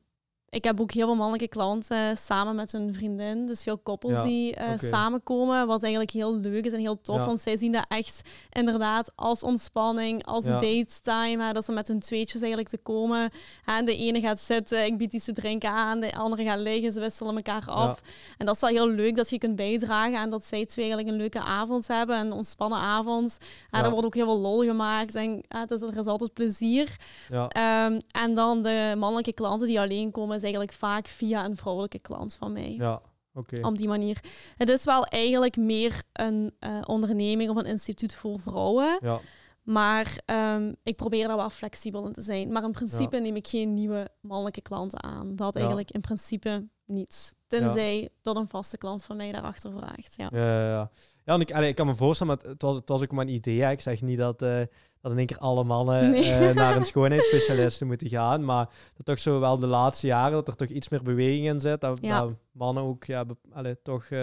ik 0.50 0.64
heb 0.64 0.80
ook 0.80 0.92
heel 0.92 1.06
veel 1.06 1.16
mannelijke 1.16 1.48
klanten 1.48 2.16
samen 2.16 2.54
met 2.54 2.72
hun 2.72 2.94
vriendin. 2.94 3.46
Dus 3.46 3.62
veel 3.62 3.78
koppels 3.78 4.22
die 4.22 4.56
uh, 4.56 4.90
samenkomen. 4.90 5.66
Wat 5.66 5.82
eigenlijk 5.82 6.12
heel 6.12 6.36
leuk 6.36 6.64
is 6.64 6.72
en 6.72 6.78
heel 6.78 7.00
tof. 7.00 7.24
Want 7.24 7.40
zij 7.40 7.56
zien 7.56 7.72
dat 7.72 7.84
echt 7.88 8.20
inderdaad 8.52 9.10
als 9.14 9.42
ontspanning, 9.42 10.24
als 10.24 10.44
ja. 10.44 10.50
date 10.50 11.00
time. 11.02 11.44
Hè, 11.44 11.52
dat 11.52 11.64
ze 11.64 11.72
met 11.72 11.88
hun 11.88 12.00
tweetjes 12.00 12.40
eigenlijk 12.40 12.70
te 12.70 12.78
komen. 12.78 13.30
Hè, 13.64 13.82
de 13.82 13.96
ene 13.96 14.20
gaat 14.20 14.40
zitten, 14.40 14.84
ik 14.84 14.98
bied 14.98 15.12
iets 15.12 15.24
te 15.24 15.32
drinken 15.32 15.70
aan. 15.70 16.00
De 16.00 16.14
andere 16.14 16.44
gaat 16.44 16.58
liggen, 16.58 16.92
ze 16.92 17.00
wisselen 17.00 17.36
elkaar 17.36 17.64
af. 17.66 18.02
En 18.38 18.46
dat 18.46 18.54
is 18.54 18.60
wel 18.60 18.70
heel 18.70 18.88
leuk 18.88 19.16
dat 19.16 19.30
je 19.30 19.38
kunt 19.38 19.56
bijdragen. 19.56 20.20
En 20.20 20.30
dat 20.30 20.46
zij 20.46 20.66
twee 20.66 20.84
eigenlijk 20.84 21.14
een 21.14 21.20
leuke 21.22 21.40
avond 21.40 21.88
hebben. 21.88 22.18
Een 22.18 22.32
ontspannen 22.32 22.78
avond. 22.78 23.38
En 23.70 23.84
er 23.84 23.90
wordt 23.90 24.06
ook 24.06 24.14
heel 24.14 24.24
veel 24.24 24.38
lol 24.38 24.62
gemaakt. 24.62 25.14
En 25.14 25.40
is, 25.68 25.82
er 25.82 25.98
is 25.98 26.06
altijd 26.06 26.32
plezier. 26.32 26.96
Um, 27.30 28.00
en 28.10 28.34
dan 28.34 28.62
de 28.62 28.94
mannelijke 28.98 29.32
klanten 29.32 29.66
die 29.66 29.80
alleen 29.80 30.10
komen 30.10 30.35
eigenlijk 30.42 30.72
vaak 30.72 31.06
via 31.06 31.44
een 31.44 31.56
vrouwelijke 31.56 31.98
klant 31.98 32.34
van 32.34 32.52
mij. 32.52 32.74
Ja, 32.78 33.02
oké. 33.34 33.58
Op 33.62 33.78
die 33.78 33.88
manier. 33.88 34.20
Het 34.56 34.68
is 34.68 34.84
wel 34.84 35.04
eigenlijk 35.04 35.56
meer 35.56 36.02
een 36.12 36.54
uh, 36.60 36.80
onderneming 36.84 37.50
of 37.50 37.56
een 37.56 37.66
instituut 37.66 38.14
voor 38.14 38.40
vrouwen. 38.40 38.98
Ja. 39.00 39.20
Maar 39.62 40.18
um, 40.56 40.76
ik 40.82 40.96
probeer 40.96 41.26
daar 41.26 41.36
wel 41.36 41.50
flexibel 41.50 42.06
in 42.06 42.12
te 42.12 42.22
zijn. 42.22 42.52
Maar 42.52 42.64
in 42.64 42.72
principe 42.72 43.18
neem 43.18 43.36
ik 43.36 43.48
geen 43.48 43.74
nieuwe 43.74 44.08
mannelijke 44.20 44.60
klanten 44.60 45.02
aan. 45.02 45.36
Dat 45.36 45.56
eigenlijk 45.56 45.90
in 45.90 46.00
principe 46.00 46.68
niets. 46.84 47.34
Tenzij 47.46 48.08
dat 48.22 48.36
een 48.36 48.48
vaste 48.48 48.78
klant 48.78 49.04
van 49.04 49.16
mij 49.16 49.32
daarachter 49.32 49.70
vraagt. 49.70 50.14
Ja, 50.16 50.28
ja, 50.32 50.68
ja. 50.68 50.90
ja 51.24 51.34
en 51.34 51.40
ik, 51.40 51.52
allee, 51.52 51.68
ik 51.68 51.74
kan 51.74 51.86
me 51.86 51.94
voorstellen, 51.94 52.36
maar 52.36 52.50
het 52.50 52.62
was, 52.62 52.76
het 52.76 52.88
was 52.88 53.02
ook 53.02 53.12
maar 53.12 53.26
een 53.26 53.32
idee. 53.32 53.70
Ik 53.70 53.80
zeg 53.80 54.02
niet 54.02 54.18
dat, 54.18 54.42
uh, 54.42 54.62
dat 55.06 55.14
in 55.14 55.20
één 55.20 55.36
keer 55.36 55.46
alle 55.46 55.64
mannen 55.64 56.14
eh, 56.14 56.54
naar 56.62 56.76
een 56.76 56.84
schoonheidsspecialist 56.84 57.84
moeten 57.84 58.08
gaan. 58.08 58.44
Maar 58.44 58.68
dat 58.96 59.06
toch 59.06 59.18
zo 59.18 59.40
wel 59.40 59.58
de 59.58 59.66
laatste 59.66 60.06
jaren 60.06 60.32
dat 60.32 60.48
er 60.48 60.56
toch 60.56 60.68
iets 60.68 60.88
meer 60.88 61.02
beweging 61.02 61.46
in 61.46 61.60
zit. 61.60 61.80
Dat, 61.80 62.00
dat 62.02 62.30
mannen 62.52 62.82
ook 62.82 63.04
ja, 63.04 63.24
allee, 63.52 63.82
toch 63.82 64.08
uh, 64.10 64.20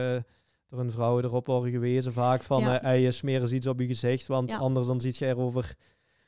door 0.69 0.79
een 0.79 0.91
vrouw 0.91 1.19
erop 1.19 1.47
worden 1.47 1.71
gewezen 1.71 2.13
vaak 2.13 2.43
van 2.43 2.61
ja. 2.61 2.93
uh, 2.93 3.03
je 3.03 3.11
smeer 3.11 3.41
eens 3.41 3.51
iets 3.51 3.67
op 3.67 3.79
je 3.79 3.85
gezicht, 3.85 4.27
want 4.27 4.53
anders 4.53 4.87
dan 4.87 5.01
ziet 5.01 5.17
je 5.17 5.25
er 5.25 5.37
over, 5.37 5.73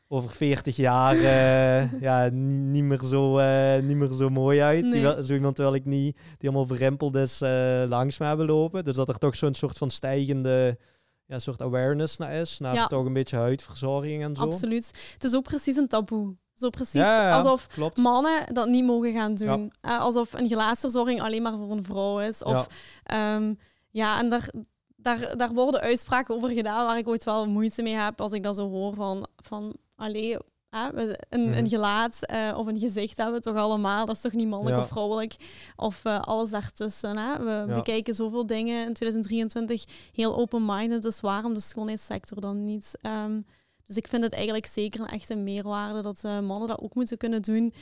over 0.07 0.29
40 0.29 0.75
jaar 0.75 1.15
ja, 2.07 2.29
niet, 2.31 2.83
meer 2.83 3.03
zo, 3.03 3.39
niet 3.81 3.97
meer 3.97 4.11
zo 4.11 4.29
mooi 4.29 4.61
uit. 4.61 4.85
Nee. 4.85 5.23
zo 5.23 5.33
iemand 5.33 5.57
wil 5.57 5.73
ik 5.73 5.85
niet 5.85 6.17
die 6.37 6.49
allemaal 6.49 6.67
verrimpeld 6.67 7.15
is 7.15 7.39
langs 7.87 8.17
me 8.17 8.25
hebben 8.25 8.45
lopen. 8.45 8.83
Dus 8.83 8.95
dat 8.95 9.09
er 9.09 9.17
toch 9.17 9.35
zo'n 9.35 9.53
soort 9.53 9.77
van 9.77 9.89
stijgende 9.89 10.77
ja, 11.27 11.33
een 11.33 11.41
soort 11.41 11.61
awareness 11.61 12.17
naar 12.17 12.33
is. 12.33 12.59
Naar 12.59 12.87
toch 12.87 13.05
een 13.05 13.13
beetje 13.13 13.37
huidverzorging 13.37 14.23
en 14.23 14.35
zo. 14.35 14.41
Absoluut. 14.41 15.11
Het 15.13 15.23
is 15.23 15.35
ook 15.35 15.43
precies 15.43 15.75
een 15.75 15.87
taboe. 15.87 16.35
Zo 16.53 16.69
precies 16.69 17.01
alsof 17.01 17.67
mannen 17.95 18.53
dat 18.53 18.67
niet 18.67 18.85
mogen 18.85 19.13
gaan 19.13 19.35
doen. 19.35 19.73
Uh, 19.81 19.99
alsof 19.99 20.33
een 20.33 20.47
gelaatsverzorging 20.47 21.21
alleen 21.21 21.41
maar 21.41 21.57
voor 21.57 21.71
een 21.71 21.83
vrouw 21.83 22.19
is. 22.19 22.43
Of, 22.43 22.67
ja, 23.03 23.35
um, 23.35 23.59
ja 23.89 24.19
en 24.19 24.29
daar, 24.29 24.49
daar, 24.95 25.37
daar 25.37 25.53
worden 25.53 25.81
uitspraken 25.81 26.35
over 26.35 26.49
gedaan 26.49 26.85
waar 26.85 26.97
ik 26.97 27.07
ooit 27.07 27.23
wel 27.23 27.47
moeite 27.47 27.81
mee 27.81 27.93
heb 27.93 28.21
als 28.21 28.31
ik 28.31 28.43
dat 28.43 28.55
zo 28.55 28.69
hoor 28.69 28.93
van, 28.93 29.27
van 29.35 29.75
allee, 29.95 30.37
een, 30.75 31.15
een, 31.29 31.49
mhm. 31.49 31.67
gelaat 31.67 32.19
uh, 32.31 32.57
of 32.57 32.67
een 32.67 32.77
gezicht 32.77 33.17
hebben 33.17 33.35
we 33.35 33.41
toch 33.41 33.55
allemaal. 33.55 34.05
Dat 34.05 34.15
is 34.15 34.21
toch 34.21 34.33
niet 34.33 34.47
mannelijk 34.47 34.81
of 34.81 34.87
vrouwelijk 34.87 35.35
of 35.75 36.05
uh, 36.05 36.21
alles 36.21 36.49
daartussen. 36.49 37.17
Hè? 37.17 37.43
We 37.43 37.49
ja. 37.49 37.75
bekijken 37.75 38.13
zoveel 38.13 38.45
dingen 38.45 38.85
in 38.85 38.93
2023 38.93 39.83
heel 40.13 40.37
open-minded. 40.37 41.01
Dus 41.01 41.19
waarom 41.19 41.53
de 41.53 41.59
schoonheidssector 41.59 42.41
dan 42.41 42.65
niet? 42.65 42.97
Um, 43.01 43.45
dus 43.85 43.97
ik 43.97 44.07
vind 44.07 44.23
het 44.23 44.33
eigenlijk 44.33 44.65
zeker 44.65 44.99
een 44.99 45.07
echte 45.07 45.35
meerwaarde 45.35 46.01
dat 46.01 46.21
uh, 46.25 46.39
mannen 46.39 46.67
dat 46.67 46.79
ook 46.79 46.95
moeten 46.95 47.17
kunnen 47.17 47.41
doen. 47.41 47.73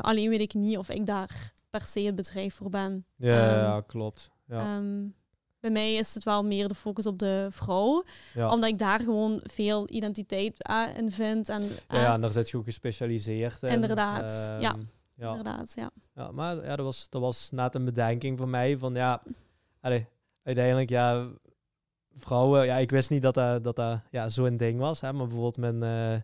alleen 0.00 0.28
weet 0.28 0.40
ik 0.40 0.54
niet 0.54 0.78
of 0.78 0.90
ik 0.90 1.06
daar 1.06 1.52
per 1.70 1.82
se 1.82 2.00
het 2.00 2.14
bedrijf 2.14 2.54
voor 2.54 2.70
ben. 2.70 3.04
Ja, 3.16 3.54
um, 3.54 3.60
ja 3.60 3.80
klopt. 3.80 4.30
Ja. 4.46 4.76
Um, 4.76 5.14
bij 5.60 5.70
mij 5.70 5.94
is 5.94 6.14
het 6.14 6.24
wel 6.24 6.44
meer 6.44 6.68
de 6.68 6.74
focus 6.74 7.06
op 7.06 7.18
de 7.18 7.48
vrouw. 7.50 8.04
Omdat 8.34 8.64
ik 8.64 8.78
daar 8.78 9.00
gewoon 9.00 9.40
veel 9.42 9.86
identiteit 9.90 10.68
uh, 10.70 10.82
in 10.96 11.10
vind. 11.10 11.48
En, 11.48 11.68
ja, 11.88 12.14
en 12.14 12.20
daar 12.20 12.32
zit 12.32 12.50
je 12.50 12.56
ook 12.56 12.64
gespecialiseerd 12.64 13.62
in. 13.62 13.68
Inderdaad, 13.68 14.50
um, 14.50 14.60
ja. 14.60 14.76
ja. 15.14 15.28
Inderdaad, 15.28 15.72
ja. 15.74 15.90
ja 16.14 16.30
maar 16.30 16.56
ja, 16.64 16.76
dat, 16.76 16.84
was, 16.84 17.06
dat 17.08 17.20
was 17.20 17.50
net 17.50 17.74
een 17.74 17.84
bedenking 17.84 18.38
voor 18.38 18.48
mij 18.48 18.78
van 18.78 18.94
ja, 18.94 19.22
allee, 19.80 20.06
uiteindelijk 20.42 20.90
ja, 20.90 21.26
vrouwen, 22.16 22.64
ja, 22.64 22.76
ik 22.76 22.90
wist 22.90 23.10
niet 23.10 23.22
dat 23.22 23.34
dat, 23.34 23.64
dat, 23.64 23.76
dat 23.76 24.00
ja, 24.10 24.28
zo'n 24.28 24.56
ding 24.56 24.80
was. 24.80 25.00
Hè, 25.00 25.12
maar 25.12 25.26
bijvoorbeeld 25.26 25.56
mijn, 25.56 25.82
uh, 25.82 26.20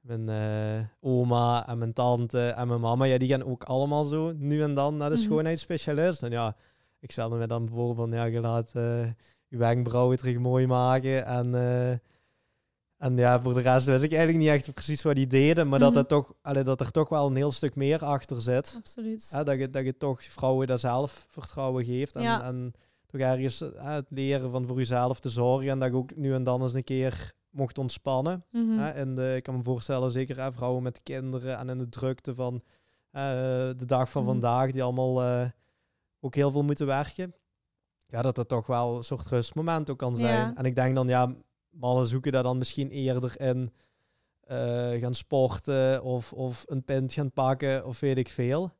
mijn 0.00 0.28
uh, 0.28 0.84
oma 1.00 1.66
en 1.66 1.78
mijn 1.78 1.92
tante 1.92 2.48
en 2.48 2.68
mijn 2.68 2.80
mama, 2.80 3.04
ja, 3.04 3.18
die 3.18 3.28
gaan 3.28 3.44
ook 3.44 3.64
allemaal 3.64 4.04
zo 4.04 4.32
nu 4.36 4.62
en 4.62 4.74
dan 4.74 4.96
naar 4.96 5.08
de 5.08 5.14
mm 5.14 5.20
-hmm. 5.20 5.30
schoonheidsspecialist. 5.30 6.22
En 6.22 6.30
ja, 6.30 6.56
ik 7.04 7.10
stelde 7.10 7.36
me 7.36 7.46
dan 7.46 7.68
voor 7.68 7.94
van, 7.94 8.10
ja, 8.10 8.24
je 8.24 8.40
laat 8.40 8.72
uh, 8.76 9.06
je 9.48 9.56
wenkbrauwen 9.56 10.18
terug 10.18 10.38
mooi 10.38 10.66
maken. 10.66 11.26
En, 11.26 11.46
uh, 11.46 11.90
en 12.96 13.16
ja, 13.16 13.42
voor 13.42 13.54
de 13.54 13.60
rest 13.60 13.86
wist 13.86 14.02
ik 14.02 14.12
eigenlijk 14.12 14.44
niet 14.44 14.52
echt 14.52 14.72
precies 14.72 15.02
wat 15.02 15.14
die 15.14 15.26
deden. 15.26 15.68
Maar 15.68 15.78
dat, 15.78 15.90
mhm. 15.90 15.98
het 15.98 16.08
toch, 16.08 16.34
allee, 16.42 16.62
dat 16.62 16.80
er 16.80 16.90
toch 16.90 17.08
wel 17.08 17.26
een 17.26 17.36
heel 17.36 17.52
stuk 17.52 17.74
meer 17.74 18.04
achter 18.04 18.42
zit. 18.42 18.74
Absoluut. 18.76 19.30
dat, 19.44 19.58
je, 19.58 19.70
dat 19.70 19.84
je 19.84 19.96
toch 19.96 20.22
vrouwen 20.22 20.66
dat 20.66 20.80
zelfvertrouwen 20.80 21.84
geeft. 21.84 22.16
En, 22.16 22.22
ja. 22.22 22.42
en 22.44 22.72
toch 23.06 23.20
ergens 23.20 23.58
het 23.76 24.06
leren 24.08 24.50
van 24.50 24.66
voor 24.66 24.76
jezelf 24.76 25.20
te 25.20 25.30
zorgen. 25.30 25.70
En 25.70 25.78
dat 25.78 25.90
je 25.90 25.96
ook 25.96 26.16
nu 26.16 26.34
en 26.34 26.44
dan 26.44 26.62
eens 26.62 26.74
een 26.74 26.84
keer 26.84 27.32
mocht 27.50 27.78
ontspannen. 27.78 28.44
Mm 28.50 28.78
en 28.78 29.18
ik 29.36 29.42
kan 29.42 29.56
me 29.56 29.62
voorstellen, 29.62 30.10
zeker 30.10 30.40
hè, 30.40 30.52
vrouwen 30.52 30.82
met 30.82 31.02
kinderen 31.02 31.58
en 31.58 31.68
in 31.68 31.78
de 31.78 31.88
drukte 31.88 32.34
van 32.34 32.54
uh, 32.54 33.22
de 33.76 33.84
dag 33.86 34.10
van 34.10 34.22
mhm. 34.22 34.30
vandaag, 34.30 34.72
die 34.72 34.82
allemaal 34.82 35.22
uh, 35.22 35.44
ook 36.24 36.34
heel 36.34 36.50
veel 36.50 36.62
moeten 36.62 36.86
werken. 36.86 37.34
Ja, 38.06 38.22
dat 38.22 38.34
dat 38.34 38.48
toch 38.48 38.66
wel 38.66 38.96
een 38.96 39.04
soort 39.04 39.26
rustmoment 39.26 39.90
ook 39.90 39.98
kan 39.98 40.16
zijn. 40.16 40.56
En 40.56 40.64
ik 40.64 40.74
denk 40.74 40.94
dan, 40.94 41.08
ja, 41.08 41.34
mannen 41.70 42.06
zoeken 42.06 42.32
daar 42.32 42.42
dan 42.42 42.58
misschien 42.58 42.90
eerder 42.90 43.40
in 43.40 43.72
uh, 44.50 45.00
gaan 45.00 45.14
sporten 45.14 46.02
of, 46.02 46.32
of 46.32 46.64
een 46.66 46.84
pint 46.84 47.12
gaan 47.12 47.32
pakken 47.32 47.86
of 47.86 48.00
weet 48.00 48.18
ik 48.18 48.28
veel. 48.28 48.72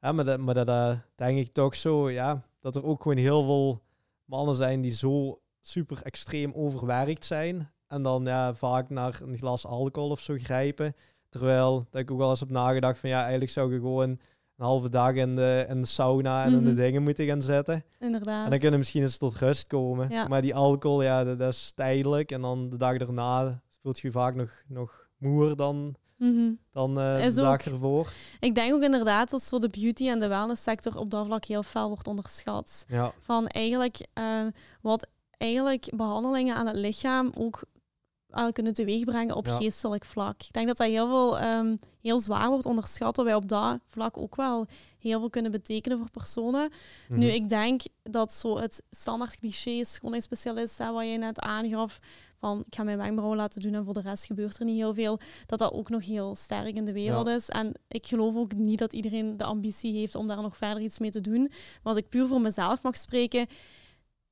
Ja, 0.00 0.12
maar 0.12 0.24
dat, 0.24 0.38
maar 0.40 0.64
dat 0.64 0.98
denk 1.14 1.38
ik 1.38 1.52
toch 1.52 1.74
zo, 1.74 2.10
ja, 2.10 2.42
dat 2.60 2.76
er 2.76 2.84
ook 2.84 3.02
gewoon 3.02 3.16
heel 3.16 3.42
veel 3.42 3.82
mannen 4.24 4.54
zijn 4.54 4.80
die 4.80 4.90
zo 4.90 5.40
super 5.60 6.02
extreem 6.02 6.52
overwerkt 6.52 7.24
zijn. 7.24 7.72
En 7.86 8.02
dan 8.02 8.24
ja, 8.24 8.54
vaak 8.54 8.90
naar 8.90 9.20
een 9.22 9.36
glas 9.36 9.66
alcohol 9.66 10.10
of 10.10 10.20
zo 10.20 10.34
grijpen. 10.38 10.94
Terwijl 11.28 11.86
dat 11.90 12.00
ik 12.00 12.10
ook 12.10 12.18
wel 12.18 12.30
eens 12.30 12.40
heb 12.40 12.50
nagedacht 12.50 12.98
van 12.98 13.08
ja, 13.08 13.20
eigenlijk 13.20 13.50
zou 13.50 13.72
je 13.72 13.80
gewoon 13.80 14.20
een 14.62 14.68
halve 14.68 14.88
dag 14.88 15.14
in 15.14 15.36
de, 15.36 15.66
in 15.68 15.80
de 15.80 15.86
sauna 15.86 16.44
en 16.44 16.52
in 16.52 16.64
de 16.64 16.70
mhm. 16.70 16.80
dingen 16.80 17.02
moeten 17.02 17.26
gaan 17.26 17.42
zetten. 17.42 17.84
Inderdaad. 18.00 18.44
En 18.44 18.50
dan 18.50 18.58
kunnen 18.58 18.78
misschien 18.78 19.02
eens 19.02 19.16
tot 19.16 19.36
rust 19.36 19.66
komen. 19.66 20.28
Maar 20.28 20.42
die 20.42 20.54
alcohol, 20.54 21.02
ja, 21.02 21.24
dat, 21.24 21.54
is 21.54 21.72
tijdelijk. 21.74 22.30
En 22.30 22.40
dan 22.40 22.70
de 22.70 22.76
dag 22.76 22.96
daarna 22.96 23.62
voelt 23.82 23.98
je, 23.98 24.06
je 24.06 24.12
vaak 24.12 24.34
nog, 24.34 24.62
nog 24.68 25.08
moer 25.18 25.56
dan, 25.56 25.94
mm 26.16 26.58
dan 26.72 26.98
uh, 26.98 27.22
de 27.22 27.34
dag 27.34 27.64
ervoor. 27.64 28.12
Ik 28.40 28.54
denk 28.54 28.74
ook 28.74 28.82
inderdaad 28.82 29.30
dat 29.30 29.42
zo 29.42 29.58
de 29.58 29.68
beauty 29.68 30.08
en 30.08 30.20
de 30.20 30.28
wellness 30.28 30.62
sector 30.62 30.98
op 30.98 31.10
dat 31.10 31.26
vlak 31.26 31.44
heel 31.44 31.62
fel 31.62 31.88
wordt 31.88 32.06
onderschat. 32.06 32.84
Ja. 32.88 33.12
Van 33.20 33.46
eigenlijk 33.46 34.06
uh, 34.18 34.46
wat 34.80 35.06
eigenlijk 35.38 35.92
behandelingen 35.96 36.54
aan 36.54 36.66
het 36.66 36.76
lichaam 36.76 37.30
ook 37.38 37.62
kunnen 38.52 38.72
teweegbrengen 38.72 39.36
op 39.36 39.46
geestelijk 39.46 40.04
vlak. 40.04 40.42
Ik 40.42 40.52
denk 40.52 40.66
dat 40.66 40.76
dat 40.76 40.86
heel, 40.86 41.06
veel, 41.06 41.38
ehm, 41.38 41.76
heel 42.00 42.18
zwaar 42.18 42.48
wordt 42.48 42.66
onderschat, 42.66 43.14
dat 43.14 43.24
wij 43.24 43.34
op 43.34 43.48
dat 43.48 43.78
vlak 43.86 44.16
ook 44.16 44.36
wel 44.36 44.66
heel 44.98 45.18
veel 45.18 45.30
kunnen 45.30 45.50
betekenen 45.50 45.98
voor 45.98 46.10
personen. 46.10 46.70
Nu, 47.08 47.26
mhm. 47.26 47.34
ik 47.34 47.48
denk 47.48 47.82
dat 48.02 48.32
zo 48.32 48.58
het 48.58 48.82
standaard 48.90 49.38
cliché 49.38 49.84
schoonheidsspecialist, 49.84 50.78
hè, 50.78 50.92
wat 50.92 51.08
je 51.08 51.18
net 51.18 51.40
aangaf, 51.40 52.00
van 52.42 52.62
ik 52.66 52.74
ga 52.74 52.82
mijn 52.82 52.98
wenkbrauwen 52.98 53.38
laten 53.38 53.60
doen 53.60 53.74
en 53.74 53.84
voor 53.84 53.94
de 53.94 54.00
rest 54.00 54.24
gebeurt 54.24 54.58
er 54.58 54.64
niet 54.64 54.76
heel 54.76 54.94
veel, 54.94 55.20
dat 55.46 55.58
dat 55.58 55.72
ook 55.72 55.88
nog 55.88 56.04
heel 56.04 56.34
sterk 56.34 56.74
in 56.74 56.84
de 56.84 56.92
wereld 56.92 57.26
is. 57.26 57.48
En 57.48 57.72
ik 57.88 58.06
geloof 58.06 58.36
ook 58.36 58.54
niet 58.54 58.78
dat 58.78 58.92
iedereen 58.92 59.36
de 59.36 59.44
ambitie 59.44 59.92
heeft 59.92 60.14
om 60.14 60.28
daar 60.28 60.42
nog 60.42 60.56
verder 60.56 60.82
iets 60.82 60.98
mee 60.98 61.10
te 61.10 61.20
doen. 61.20 61.40
Maar 61.50 61.92
als 61.92 61.96
ik 61.96 62.08
puur 62.08 62.26
voor 62.26 62.40
mezelf 62.40 62.82
mag 62.82 62.96
spreken, 62.96 63.46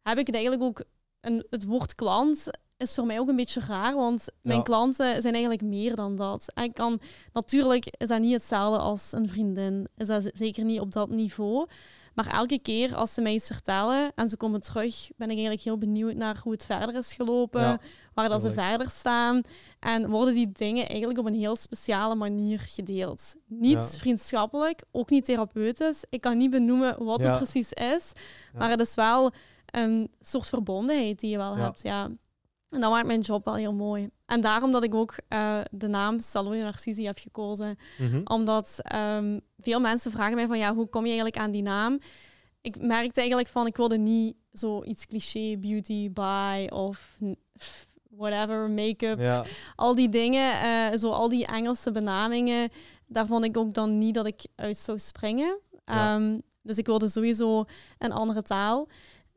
heb 0.02 0.18
ik 0.18 0.26
het 0.26 0.34
eigenlijk 0.34 0.64
ook 0.64 0.82
een, 1.20 1.46
het 1.50 1.64
woord 1.64 1.94
klant 1.94 2.50
is 2.80 2.94
voor 2.94 3.06
mij 3.06 3.20
ook 3.20 3.28
een 3.28 3.36
beetje 3.36 3.60
raar, 3.60 3.94
want 3.94 4.26
mijn 4.42 4.62
klanten 4.62 5.22
zijn 5.22 5.34
eigenlijk 5.34 5.62
meer 5.62 5.96
dan 5.96 6.16
dat. 6.16 6.52
ik 6.62 6.74
kan, 6.74 7.00
natuurlijk 7.32 7.86
is 7.86 8.08
dat 8.08 8.20
niet 8.20 8.32
hetzelfde 8.32 8.78
als 8.78 9.12
een 9.12 9.28
vriendin, 9.28 9.88
is 9.96 10.06
dat 10.06 10.30
zeker 10.32 10.64
niet 10.64 10.80
op 10.80 10.92
dat 10.92 11.10
niveau. 11.10 11.66
Maar 12.14 12.26
elke 12.26 12.58
keer 12.58 12.94
als 12.94 13.14
ze 13.14 13.20
mij 13.20 13.34
iets 13.34 13.46
vertellen 13.46 14.12
en 14.14 14.28
ze 14.28 14.36
komen 14.36 14.60
terug, 14.60 15.10
ben 15.16 15.26
ik 15.26 15.36
eigenlijk 15.36 15.62
heel 15.62 15.78
benieuwd 15.78 16.14
naar 16.14 16.38
hoe 16.42 16.52
het 16.52 16.64
verder 16.64 16.94
is 16.94 17.12
gelopen, 17.12 17.80
waar 18.14 18.28
dat 18.28 18.42
ze 18.42 18.52
verder 18.52 18.90
staan. 18.90 19.42
En 19.80 20.10
worden 20.10 20.34
die 20.34 20.52
dingen 20.52 20.88
eigenlijk 20.88 21.18
op 21.18 21.26
een 21.26 21.34
heel 21.34 21.56
speciale 21.56 22.14
manier 22.14 22.58
gedeeld. 22.58 23.34
Niet 23.46 23.96
vriendschappelijk, 23.98 24.82
ook 24.90 25.10
niet 25.10 25.24
therapeutisch. 25.24 26.04
Ik 26.08 26.20
kan 26.20 26.38
niet 26.38 26.50
benoemen 26.50 27.04
wat 27.04 27.22
het 27.22 27.36
precies 27.36 27.72
is, 27.72 28.12
maar 28.54 28.70
het 28.70 28.80
is 28.80 28.94
wel 28.94 29.32
een 29.66 30.10
soort 30.20 30.46
verbondenheid 30.46 31.20
die 31.20 31.30
je 31.30 31.36
wel 31.36 31.56
hebt. 31.56 31.82
Ja. 31.82 32.10
En 32.70 32.80
dat 32.80 32.90
maakt 32.90 33.06
mijn 33.06 33.20
job 33.20 33.44
wel 33.44 33.54
heel 33.54 33.74
mooi. 33.74 34.10
En 34.26 34.40
daarom 34.40 34.72
dat 34.72 34.84
ik 34.84 34.94
ook 34.94 35.14
uh, 35.28 35.60
de 35.70 35.88
naam 35.88 36.20
Salone 36.20 36.62
Narcisi 36.62 37.06
heb 37.06 37.18
gekozen. 37.18 37.78
Mhm. 37.98 38.20
Omdat 38.24 38.76
um, 38.94 39.40
veel 39.58 39.80
mensen 39.80 40.10
vragen 40.10 40.34
mij 40.34 40.46
van 40.46 40.58
ja, 40.58 40.74
hoe 40.74 40.88
kom 40.88 41.00
je 41.00 41.06
eigenlijk 41.06 41.38
aan 41.38 41.50
die 41.50 41.62
naam? 41.62 41.98
Ik 42.60 42.80
merkte 42.80 43.20
eigenlijk 43.20 43.48
van 43.48 43.66
ik 43.66 43.76
wilde 43.76 43.98
niet 43.98 44.36
zo 44.52 44.84
iets 44.84 45.06
cliché, 45.06 45.56
beauty, 45.58 46.12
buy 46.12 46.66
of 46.66 47.18
whatever, 48.10 48.70
make-up. 48.70 49.18
Ja. 49.18 49.44
Al 49.76 49.94
die 49.94 50.08
dingen, 50.08 50.64
uh, 50.64 50.98
zo 50.98 51.10
al 51.10 51.28
die 51.28 51.46
Engelse 51.46 51.92
benamingen, 51.92 52.70
daar 53.06 53.26
vond 53.26 53.44
ik 53.44 53.56
ook 53.56 53.74
dan 53.74 53.98
niet 53.98 54.14
dat 54.14 54.26
ik 54.26 54.42
uit 54.54 54.76
zou 54.76 54.98
springen. 54.98 55.58
Ja. 55.84 56.14
Um, 56.14 56.42
dus 56.62 56.78
ik 56.78 56.86
wilde 56.86 57.08
sowieso 57.08 57.64
een 57.98 58.12
andere 58.12 58.42
taal. 58.42 58.88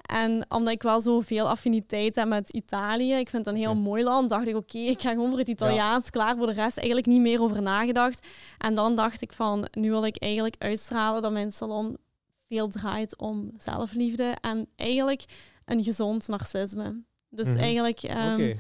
En 0.03 0.45
omdat 0.49 0.73
ik 0.73 0.81
wel 0.81 1.01
zoveel 1.01 1.49
affiniteit 1.49 2.15
heb 2.15 2.27
met 2.27 2.49
Italië, 2.49 3.13
ik 3.13 3.29
vind 3.29 3.45
het 3.45 3.55
een 3.55 3.61
heel 3.61 3.75
mooi 3.75 4.03
land, 4.03 4.29
dacht 4.29 4.47
ik, 4.47 4.55
oké, 4.55 4.77
ik 4.77 5.01
ga 5.01 5.09
gewoon 5.09 5.29
voor 5.29 5.37
het 5.37 5.47
Italiaans, 5.47 6.09
klaar 6.09 6.35
voor 6.37 6.45
de 6.45 6.53
rest. 6.53 6.77
Eigenlijk 6.77 7.07
niet 7.07 7.21
meer 7.21 7.41
over 7.41 7.61
nagedacht. 7.61 8.27
En 8.57 8.75
dan 8.75 8.95
dacht 8.95 9.21
ik 9.21 9.33
van, 9.33 9.67
nu 9.71 9.89
wil 9.89 10.05
ik 10.05 10.17
eigenlijk 10.17 10.55
uitstralen 10.59 11.21
dat 11.21 11.31
mijn 11.31 11.51
salon 11.51 11.97
veel 12.47 12.67
draait 12.67 13.17
om 13.17 13.51
zelfliefde 13.57 14.35
en 14.41 14.67
eigenlijk 14.75 15.25
een 15.65 15.83
gezond 15.83 16.27
narcisme. 16.27 17.03
Dus 17.29 17.47
mhm. 17.47 17.57
eigenlijk... 17.57 18.03
Um, 18.03 18.55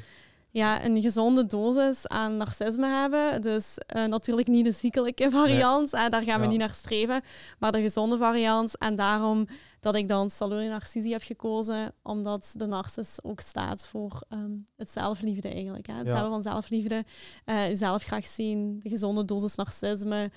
ja, 0.53 0.85
een 0.85 1.01
gezonde 1.01 1.45
dosis 1.45 2.07
aan 2.07 2.37
narcisme 2.37 2.87
hebben. 2.87 3.41
Dus 3.41 3.77
uh, 3.95 4.05
natuurlijk 4.05 4.47
niet 4.47 4.65
de 4.65 4.71
ziekelijke 4.71 5.31
variant, 5.31 5.91
nee. 5.91 6.09
daar 6.09 6.23
gaan 6.23 6.41
we 6.41 6.47
niet 6.47 6.59
naar 6.59 6.73
streven, 6.73 7.21
maar 7.59 7.71
de 7.71 7.81
gezonde 7.81 8.17
variant. 8.17 8.77
En 8.77 8.95
daarom 8.95 9.47
dat 9.79 9.95
ik 9.95 10.07
dan 10.07 10.29
Salone 10.29 10.69
Narcisi 10.69 11.11
heb 11.11 11.21
gekozen, 11.21 11.93
omdat 12.01 12.53
de 12.57 12.65
narcis 12.65 13.17
ook 13.23 13.39
staat 13.39 13.87
voor 13.87 14.21
um, 14.29 14.67
het 14.75 14.91
zelfliefde 14.91 15.49
eigenlijk. 15.49 15.87
Hè? 15.87 15.93
Het 15.93 16.07
ja. 16.07 16.13
hebben 16.13 16.31
van 16.31 16.41
zelfliefde, 16.41 17.05
uh, 17.45 17.67
jezelf 17.67 18.03
graag 18.03 18.27
zien, 18.27 18.79
de 18.83 18.89
gezonde 18.89 19.25
dosis 19.25 19.55
narcisme. 19.55 20.31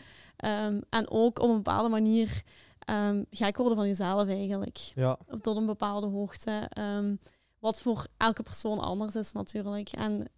Um, 0.45 0.81
en 0.91 1.11
ook 1.11 1.39
op 1.39 1.49
een 1.49 1.57
bepaalde 1.57 1.89
manier 1.89 2.43
um, 2.91 3.27
gek 3.31 3.57
worden 3.57 3.77
van 3.77 3.87
jezelf 3.87 4.29
eigenlijk. 4.29 4.77
Ja. 4.95 5.19
Tot 5.41 5.57
een 5.57 5.67
bepaalde 5.67 6.07
hoogte. 6.07 6.71
Wat 7.59 7.81
voor 7.81 8.07
elke 8.17 8.43
persoon 8.43 8.79
anders 8.79 9.15
is 9.15 9.33
natuurlijk. 9.33 9.89
En 9.89 10.29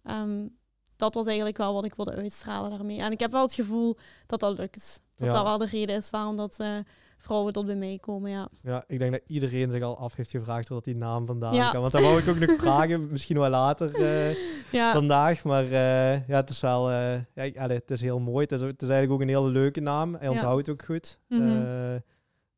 dat 0.95 1.13
was 1.13 1.25
eigenlijk 1.25 1.57
wel 1.57 1.73
wat 1.73 1.85
ik 1.85 1.95
wilde 1.95 2.15
uitstralen 2.15 2.69
daarmee. 2.69 2.99
En 2.99 3.11
ik 3.11 3.19
heb 3.19 3.31
wel 3.31 3.41
het 3.41 3.53
gevoel 3.53 3.97
dat 4.25 4.39
dat 4.39 4.57
lukt. 4.57 5.01
Dat 5.15 5.33
dat 5.33 5.43
wel 5.43 5.57
de 5.57 5.65
reden 5.65 5.95
is 5.95 6.09
waarom 6.09 6.37
dat... 6.37 6.57
Uh, 6.61 6.77
vrouwen 7.19 7.53
tot 7.53 7.65
bij 7.65 7.75
mij 7.75 7.97
komen, 8.01 8.31
ja. 8.31 8.49
Ja, 8.61 8.83
ik 8.87 8.99
denk 8.99 9.11
dat 9.11 9.21
iedereen 9.27 9.71
zich 9.71 9.81
al 9.81 9.97
af 9.97 10.15
heeft 10.15 10.29
gevraagd 10.29 10.69
wat 10.69 10.83
die 10.83 10.95
naam 10.95 11.25
vandaan 11.25 11.53
ja. 11.53 11.71
kan. 11.71 11.81
Want 11.81 11.93
dan 11.93 12.01
wou 12.01 12.19
ik 12.19 12.27
ook 12.27 12.39
nog 12.39 12.55
vragen, 12.61 13.11
misschien 13.11 13.37
wel 13.37 13.49
later 13.49 13.99
uh, 13.99 14.33
ja. 14.79 14.93
vandaag. 14.93 15.43
Maar 15.43 15.63
uh, 15.63 16.27
ja, 16.27 16.35
het 16.35 16.49
is 16.49 16.59
wel, 16.59 16.91
ja, 16.91 17.23
allez, 17.33 17.79
het 17.79 17.91
is 17.91 18.01
heel 18.01 18.19
mooi. 18.19 18.43
Het 18.43 18.51
is, 18.51 18.61
het 18.61 18.81
is 18.81 18.89
eigenlijk 18.89 19.11
ook 19.11 19.27
een 19.27 19.35
hele 19.35 19.49
leuke 19.49 19.79
naam. 19.79 20.15
Hij 20.15 20.27
onthoudt 20.27 20.69
ook 20.69 20.83
goed. 20.83 21.19
Mm 21.27 21.39
-hmm. 21.39 22.01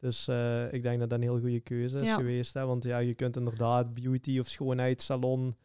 Dus 0.02 0.28
ik 0.72 0.82
denk 0.82 1.00
dat 1.00 1.10
dat 1.10 1.12
een 1.12 1.24
heel 1.24 1.40
goede 1.40 1.60
keuze 1.60 2.00
is 2.00 2.14
geweest. 2.14 2.54
Hè? 2.54 2.66
Want 2.66 2.84
ja, 2.84 2.98
je 2.98 3.16
kunt 3.16 3.38
inderdaad 3.38 3.94
beauty 3.94 4.40
of 4.40 4.48
schoonheidssalon, 4.48 5.56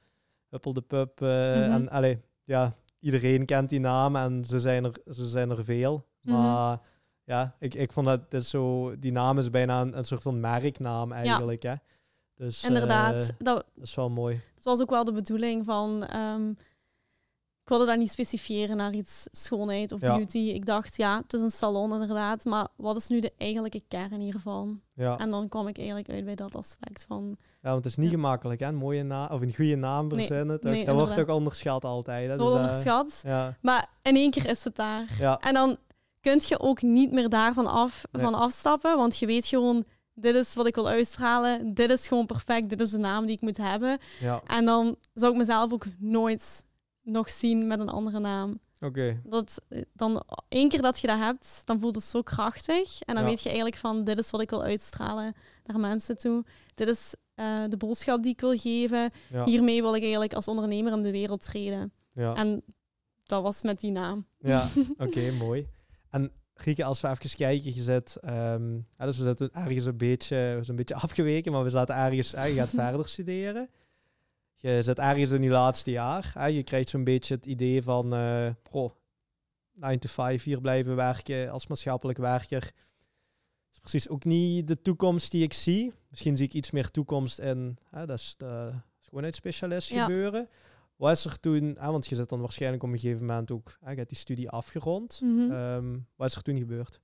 Huppel 0.48 0.72
de 0.72 0.80
Pup. 0.80 1.20
Mm 1.20 1.26
-hmm. 1.26 1.72
En 1.72 1.88
allez, 1.88 2.16
ja, 2.44 2.76
iedereen 3.00 3.44
kent 3.44 3.68
die 3.68 3.80
naam 3.80 4.16
en 4.16 4.44
ze 4.44 4.60
zijn 4.60 4.84
er, 4.84 4.92
ze 5.10 5.28
zijn 5.28 5.50
er 5.50 5.64
veel. 5.64 6.06
Mhm. 6.22 6.36
Maar 6.36 6.80
ja, 7.24 7.56
ik, 7.58 7.74
ik 7.74 7.92
vond 7.92 8.06
dat, 8.06 8.30
dat 8.30 8.44
zo, 8.44 8.94
die 8.98 9.12
naam 9.12 9.38
is 9.38 9.50
bijna 9.50 9.80
een, 9.80 9.98
een 9.98 10.04
soort 10.04 10.22
van 10.22 10.40
merknaam 10.40 11.12
eigenlijk. 11.12 11.62
Hè? 11.62 11.74
Dus, 12.34 12.64
Inderdaad. 12.64 13.18
Uh, 13.18 13.28
dat, 13.38 13.64
is 13.80 13.94
wel 13.94 14.10
mooi. 14.10 14.40
Het 14.54 14.64
was 14.64 14.80
ook 14.80 14.90
wel 14.90 15.04
de 15.04 15.12
bedoeling 15.12 15.64
van... 15.64 16.08
Um, 16.16 16.56
ik 17.66 17.72
wilde 17.72 17.86
dat 17.86 17.98
niet 17.98 18.12
specifieren 18.12 18.76
naar 18.76 18.92
iets 18.92 19.28
schoonheid 19.30 19.92
of 19.92 20.00
beauty. 20.00 20.38
Ik 20.38 20.66
dacht, 20.66 20.96
ja, 20.96 21.20
het 21.22 21.32
is 21.32 21.40
een 21.40 21.50
salon 21.50 21.92
inderdaad, 21.92 22.44
maar 22.44 22.68
wat 22.76 22.96
is 22.96 23.08
nu 23.08 23.20
de 23.20 23.32
eigenlijke 23.38 23.82
kern 23.88 24.20
hiervan? 24.20 24.80
Ja. 24.94 25.18
En 25.18 25.30
dan 25.30 25.48
kom 25.48 25.68
ik 25.68 25.76
eigenlijk 25.76 26.10
uit 26.10 26.24
bij 26.24 26.34
dat 26.34 26.54
aspect 26.54 27.04
van... 27.08 27.36
Ja, 27.62 27.70
want 27.70 27.84
het 27.84 27.92
is 27.92 27.96
niet 27.96 28.10
gemakkelijk, 28.10 28.60
hè? 28.60 28.66
Een 28.66 28.74
mooie 28.74 29.02
naam 29.02 29.30
of 29.30 29.40
een 29.40 29.54
goede 29.54 29.76
naam 29.76 30.08
verzinnen. 30.08 30.58
Nee, 30.62 30.72
nee, 30.72 30.84
dat 30.84 30.94
wordt 30.94 31.18
ook 31.18 31.28
onderschat 31.28 31.84
altijd. 31.84 32.28
Hè? 32.28 32.36
Dus, 32.36 32.46
onderschat, 32.46 33.20
ja. 33.22 33.56
maar 33.60 33.88
in 34.02 34.16
één 34.16 34.30
keer 34.30 34.50
is 34.50 34.64
het 34.64 34.76
daar. 34.76 35.38
En 35.40 35.54
dan 35.54 35.76
kun 36.20 36.40
je 36.46 36.60
ook 36.60 36.82
niet 36.82 37.12
meer 37.12 37.28
daarvan 37.28 37.66
af, 37.66 38.04
van 38.12 38.34
afstappen. 38.34 38.96
Want 38.96 39.16
je 39.16 39.26
weet 39.26 39.46
gewoon, 39.46 39.84
dit 40.14 40.34
is 40.34 40.54
wat 40.54 40.66
ik 40.66 40.74
wil 40.74 40.88
uitstralen. 40.88 41.74
Dit 41.74 41.90
is 41.90 42.08
gewoon 42.08 42.26
perfect. 42.26 42.68
Dit 42.68 42.80
is 42.80 42.90
de 42.90 42.98
naam 42.98 43.26
die 43.26 43.34
ik 43.34 43.40
moet 43.40 43.56
hebben. 43.56 43.98
Ja. 44.20 44.42
En 44.46 44.64
dan 44.64 44.96
zou 45.14 45.32
ik 45.32 45.38
mezelf 45.38 45.72
ook 45.72 45.86
nooit 45.98 46.64
nog 47.06 47.30
zien 47.30 47.66
met 47.66 47.80
een 47.80 47.88
andere 47.88 48.18
naam. 48.18 48.60
Oké. 48.80 49.20
Dat 49.24 49.60
dan 49.92 50.22
één 50.48 50.68
keer 50.68 50.82
dat 50.82 51.00
je 51.00 51.06
dat 51.06 51.18
hebt, 51.18 51.62
dan 51.64 51.80
voelt 51.80 51.94
het 51.94 52.04
zo 52.04 52.22
krachtig. 52.22 53.00
En 53.00 53.14
dan 53.14 53.24
weet 53.24 53.40
je 53.40 53.48
eigenlijk 53.48 53.78
van, 53.78 54.04
dit 54.04 54.18
is 54.18 54.30
wat 54.30 54.40
ik 54.40 54.50
wil 54.50 54.62
uitstralen 54.62 55.34
naar 55.64 55.80
mensen 55.80 56.18
toe. 56.18 56.44
Dit 56.74 56.88
is 56.88 57.14
uh, 57.34 57.64
de 57.68 57.76
boodschap 57.76 58.22
die 58.22 58.32
ik 58.32 58.40
wil 58.40 58.58
geven. 58.58 59.10
Hiermee 59.44 59.82
wil 59.82 59.94
ik 59.94 60.02
eigenlijk 60.02 60.34
als 60.34 60.48
ondernemer 60.48 60.92
in 60.92 61.02
de 61.02 61.10
wereld 61.10 61.42
treden. 61.42 61.92
Ja. 62.12 62.34
En 62.34 62.62
dat 63.22 63.42
was 63.42 63.62
met 63.62 63.80
die 63.80 63.90
naam. 63.90 64.26
Ja, 64.38 64.68
oké, 64.98 65.30
mooi. 65.30 65.68
En 66.10 66.32
Grieke, 66.54 66.84
als 66.84 67.00
we 67.00 67.08
even 67.08 67.36
kijken, 67.36 67.74
je 67.74 67.82
zit, 67.82 68.18
um, 68.24 68.86
dus 68.96 69.18
we 69.18 69.24
zitten 69.24 69.50
ergens 69.52 69.84
een 69.84 69.96
beetje, 69.96 70.36
we 70.36 70.52
zijn 70.52 70.68
een 70.68 70.76
beetje 70.76 70.94
afgeweken, 70.94 71.52
maar 71.52 71.62
we 71.62 71.70
zaten 71.70 71.94
ergens, 71.94 72.30
je 72.30 72.36
gaat 72.36 72.70
verder 72.84 73.08
studeren. 73.08 73.70
Je 74.56 74.82
zit 74.82 74.98
ergens 74.98 75.30
in 75.30 75.42
je 75.42 75.50
laatste 75.50 75.90
jaar. 75.90 76.30
Hè, 76.34 76.46
je 76.46 76.62
krijgt 76.62 76.88
zo'n 76.88 77.04
beetje 77.04 77.34
het 77.34 77.46
idee 77.46 77.82
van, 77.82 78.14
uh, 78.14 78.48
oh, 78.70 78.90
9 79.74 80.00
to 80.00 80.08
5 80.08 80.42
hier 80.42 80.60
blijven 80.60 80.96
werken 80.96 81.50
als 81.50 81.66
maatschappelijk 81.66 82.18
werker 82.18 82.72
precies 83.90 84.08
ook 84.08 84.24
niet 84.24 84.68
de 84.68 84.82
toekomst 84.82 85.30
die 85.30 85.42
ik 85.42 85.52
zie. 85.52 85.92
Misschien 86.10 86.36
zie 86.36 86.46
ik 86.46 86.54
iets 86.54 86.70
meer 86.70 86.90
toekomst 86.90 87.38
in, 87.38 87.78
hè, 87.90 88.06
dat 88.06 88.18
is 88.18 88.34
de 88.38 88.72
schoonheidsspecialist 89.00 89.92
gebeuren. 89.92 90.48
Wat 90.96 91.16
is 91.16 91.24
er 91.24 91.40
toen, 91.40 91.76
hè, 91.78 91.90
want 91.90 92.06
je 92.06 92.14
zit 92.14 92.28
dan 92.28 92.40
waarschijnlijk 92.40 92.82
op 92.82 92.88
een 92.88 92.98
gegeven 92.98 93.26
moment 93.26 93.50
ook, 93.50 93.76
hè, 93.80 93.90
je 93.90 93.96
hebt 93.96 94.08
die 94.08 94.18
studie 94.18 94.50
afgerond. 94.50 95.20
Mm 95.22 96.06
wat 96.16 96.28
is 96.28 96.34
er 96.34 96.42
toen 96.42 96.58
gebeurd? 96.58 97.00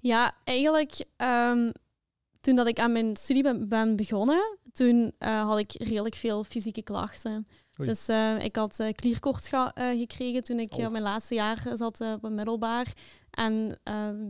Ja, 0.00 0.34
eigenlijk 0.44 1.04
um, 1.16 1.72
toen 2.48 2.56
dat 2.56 2.66
ik 2.66 2.78
aan 2.78 2.92
mijn 2.92 3.16
studie 3.16 3.66
ben, 3.66 3.96
begonnen, 3.96 4.58
toen 4.72 5.12
uh, 5.18 5.46
had 5.46 5.58
ik 5.58 5.72
redelijk 5.72 6.14
veel 6.14 6.44
fysieke 6.44 6.82
klachten. 6.82 7.46
Dus 7.76 8.08
uh, 8.08 8.44
ik 8.44 8.56
had 8.56 8.80
uh, 8.80 8.92
klierkoorts 8.92 9.48
gekregen 9.74 10.42
toen 10.42 10.58
ik 10.58 10.72
oh. 10.72 10.88
mijn 10.88 11.02
laatste 11.02 11.34
jaar 11.34 11.66
zat 11.74 12.00
op 12.00 12.30
middelbaar. 12.30 12.92
En 13.30 13.80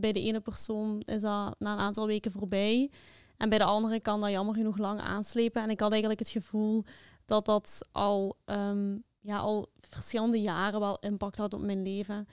bij 0.00 0.12
de 0.12 0.22
ene 0.22 0.40
persoon 0.40 1.00
is 1.00 1.22
dat 1.22 1.54
na 1.58 1.72
een 1.72 1.78
aantal 1.78 2.06
weken 2.06 2.32
voorbij. 2.32 2.90
En 3.36 3.48
bij 3.48 3.58
de 3.58 3.64
andere 3.64 4.00
kan 4.00 4.20
dat 4.20 4.30
jammer 4.30 4.54
genoeg 4.54 4.78
lang 4.78 5.00
aanslepen. 5.00 5.62
En 5.62 5.70
ik 5.70 5.80
had 5.80 5.90
eigenlijk 5.90 6.20
het 6.20 6.30
gevoel 6.30 6.84
dat 7.24 7.46
dat 7.46 7.88
al, 7.92 8.36
um, 8.44 9.04
ja, 9.20 9.38
al 9.38 9.68
verschillende 9.80 10.40
jaren 10.40 10.80
wel 10.80 10.98
impact 10.98 11.36
had 11.36 11.54
op 11.54 11.60
mijn 11.60 11.82
leven. 11.82 12.28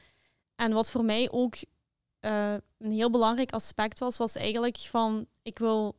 En 0.55 0.73
wat 0.73 0.91
voor 0.91 1.05
mij 1.05 1.31
ook 1.31 1.55
uh, 2.25 2.53
een 2.77 2.91
heel 2.91 3.09
belangrijk 3.09 3.51
aspect 3.51 3.99
was, 3.99 4.17
was 4.17 4.35
eigenlijk 4.35 4.77
van 4.77 5.27
ik 5.43 5.57
wil 5.57 5.95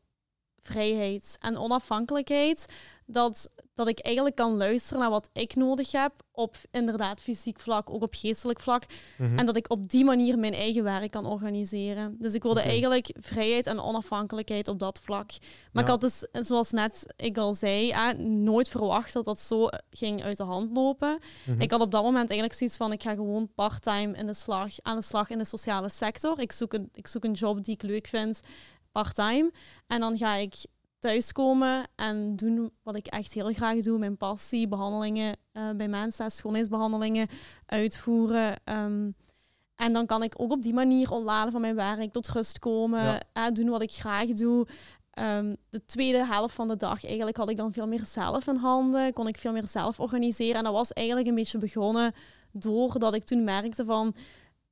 vrijheid 0.67 1.37
en 1.41 1.57
onafhankelijkheid. 1.57 2.67
Dat, 3.07 3.51
dat 3.75 3.89
ik 3.89 3.99
eigenlijk 3.99 4.37
kan 4.37 4.57
luisteren 4.57 5.01
naar 5.01 5.11
wat 5.11 5.29
ik 5.33 5.55
nodig 5.55 5.93
heb 5.93 6.13
op 6.33 6.57
inderdaad 6.71 7.21
fysiek 7.21 7.61
vlak, 7.61 7.91
ook 7.91 8.03
op 8.03 8.15
geestelijk 8.15 8.61
vlak. 8.61 8.85
Mhm. 9.19 9.39
En 9.39 9.47
dat 9.47 9.57
ik 9.57 9.71
op 9.71 9.89
die 9.89 10.05
manier 10.05 10.39
mijn 10.39 10.53
eigen 10.53 10.83
werk 10.83 11.11
kan 11.11 11.27
organiseren. 11.27 12.17
Dus 12.19 12.35
ik 12.35 12.43
wilde 12.43 12.61
eigenlijk 12.61 13.11
vrijheid 13.21 13.67
en 13.67 13.81
onafhankelijkheid 13.81 14.69
op 14.69 14.79
dat 14.79 15.01
vlak. 15.03 15.31
Maar 15.73 15.83
ik 15.83 15.89
had 15.89 16.01
dus, 16.01 16.27
zoals 16.33 16.71
net 16.71 17.15
ik 17.17 17.39
al 17.39 17.55
zei, 17.55 17.95
nooit 18.19 18.69
verwacht 18.69 19.13
dat 19.13 19.25
dat 19.25 19.41
zo 19.41 19.69
ging 19.91 20.23
uit 20.23 20.37
de 20.37 20.43
hand 20.43 20.77
lopen. 20.77 21.19
Mhm. 21.45 21.61
Ik 21.61 21.71
had 21.71 21.81
op 21.81 21.91
dat 21.91 22.03
moment 22.03 22.29
eigenlijk 22.29 22.59
zoiets 22.59 22.77
van, 22.77 22.93
ik 22.93 23.03
ga 23.03 23.15
gewoon 23.15 23.49
parttime 23.55 24.17
in 24.17 24.27
de 24.27 24.35
slag, 24.35 24.73
aan 24.83 24.97
de 24.97 25.03
slag 25.03 25.31
in 25.31 25.39
de 25.39 25.45
sociale 25.45 25.89
sector. 25.89 26.41
Ik 26.41 26.53
zoek 26.53 26.73
een, 26.73 26.89
ik 26.93 27.07
zoek 27.07 27.25
een 27.25 27.33
job 27.33 27.65
die 27.65 27.75
ik 27.75 27.83
leuk 27.83 28.07
vind 28.07 28.41
part-time. 29.03 29.51
En 29.87 30.01
dan 30.01 30.17
ga 30.17 30.35
ik 30.35 30.55
thuiskomen 30.99 31.87
en 31.97 32.37
doen 32.37 32.71
wat 32.83 32.97
ik 32.97 33.07
echt 33.07 33.33
heel 33.33 33.53
graag 33.53 33.79
doe. 33.83 33.99
Mijn 33.99 34.17
passie, 34.17 34.69
behandelingen 34.69 35.37
uh, 35.53 35.71
bij 35.77 35.89
mensen, 35.89 36.31
schoonheidsbehandelingen 36.31 37.29
uitvoeren. 37.67 38.57
Ehm, 38.65 39.11
en 39.75 39.93
dan 39.93 40.07
kan 40.07 40.23
ik 40.23 40.35
ook 40.37 40.53
op 40.53 40.63
die 40.63 40.75
manier 40.75 41.11
ontladen 41.11 41.53
van 41.53 41.61
mijn 41.61 41.75
werk, 41.75 42.13
tot 42.13 42.29
rust 42.29 42.59
komen, 42.59 43.21
ja. 43.33 43.51
doen 43.51 43.69
wat 43.69 43.83
ik 43.83 43.93
graag 43.93 44.27
doe. 44.27 44.67
Ehm, 45.11 45.55
de 45.71 45.85
tweede 45.85 46.27
helft 46.27 46.55
van 46.55 46.69
de 46.69 46.77
dag 46.77 47.05
eigenlijk 47.05 47.37
had 47.37 47.51
ik 47.51 47.57
dan 47.57 47.73
veel 47.73 47.87
meer 47.87 48.05
zelf 48.05 48.47
in 48.47 48.57
handen, 48.57 49.13
kon 49.13 49.29
ik 49.29 49.39
veel 49.39 49.53
meer 49.53 49.67
zelf 49.67 50.01
organiseren. 50.01 50.57
En 50.57 50.65
dat 50.65 50.73
was 50.73 50.93
eigenlijk 50.93 51.29
een 51.29 51.35
beetje 51.35 51.59
begonnen 51.59 52.13
doordat 52.53 53.15
ik 53.15 53.25
toen 53.25 53.45
merkte 53.45 53.85
van 53.85 54.15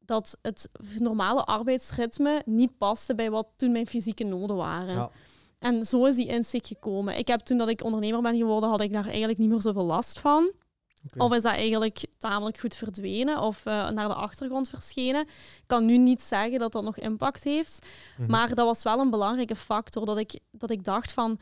dat 0.07 0.39
het 0.43 0.69
normale 0.99 1.45
arbeidsritme 1.45 2.43
niet 2.47 2.79
paste 2.79 3.15
bij 3.15 3.31
wat 3.31 3.47
toen 3.57 3.73
mijn 3.73 3.87
fysieke 3.87 4.25
noden 4.25 4.57
waren. 4.57 4.95
Ja. 4.95 5.11
En 5.59 5.85
zo 5.85 6.05
is 6.05 6.17
die 6.17 6.27
inzicht 6.27 6.67
gekomen. 6.67 7.19
Ik 7.19 7.29
heb 7.29 7.41
toen 7.41 7.59
dat 7.59 7.69
ik 7.69 7.85
ondernemer 7.85 8.23
ben 8.23 8.37
geworden, 8.37 8.69
had 8.69 8.81
ik 8.81 8.93
daar 8.93 9.07
eigenlijk 9.07 9.39
niet 9.39 9.49
meer 9.49 9.63
zoveel 9.63 9.85
last 9.85 10.19
van. 10.19 10.53
Of 11.17 11.33
is 11.33 11.43
dat 11.43 11.55
eigenlijk 11.55 12.07
tamelijk 12.19 12.59
goed 12.59 12.75
verdwenen 12.75 13.41
of 13.41 13.67
uh, 13.67 13.91
naar 13.91 14.09
de 14.09 14.15
achtergrond 14.15 14.69
verschenen. 14.69 15.21
Ik 15.21 15.65
kan 15.67 15.85
nu 15.85 15.99
niet 15.99 16.23
zeggen 16.23 16.59
dat 16.59 16.73
dat 16.73 16.83
nog 16.83 16.99
impact 16.99 17.45
heeft. 17.45 17.87
Mhm. 18.19 18.31
Maar 18.31 18.55
dat 18.55 18.67
was 18.67 18.83
wel 18.83 19.01
een 19.01 19.11
belangrijke 19.11 19.57
factor. 19.57 20.07
Dat 20.07 20.19
ik, 20.19 20.41
dat 20.51 20.71
ik 20.71 20.85
dacht 20.85 21.13
van 21.13 21.39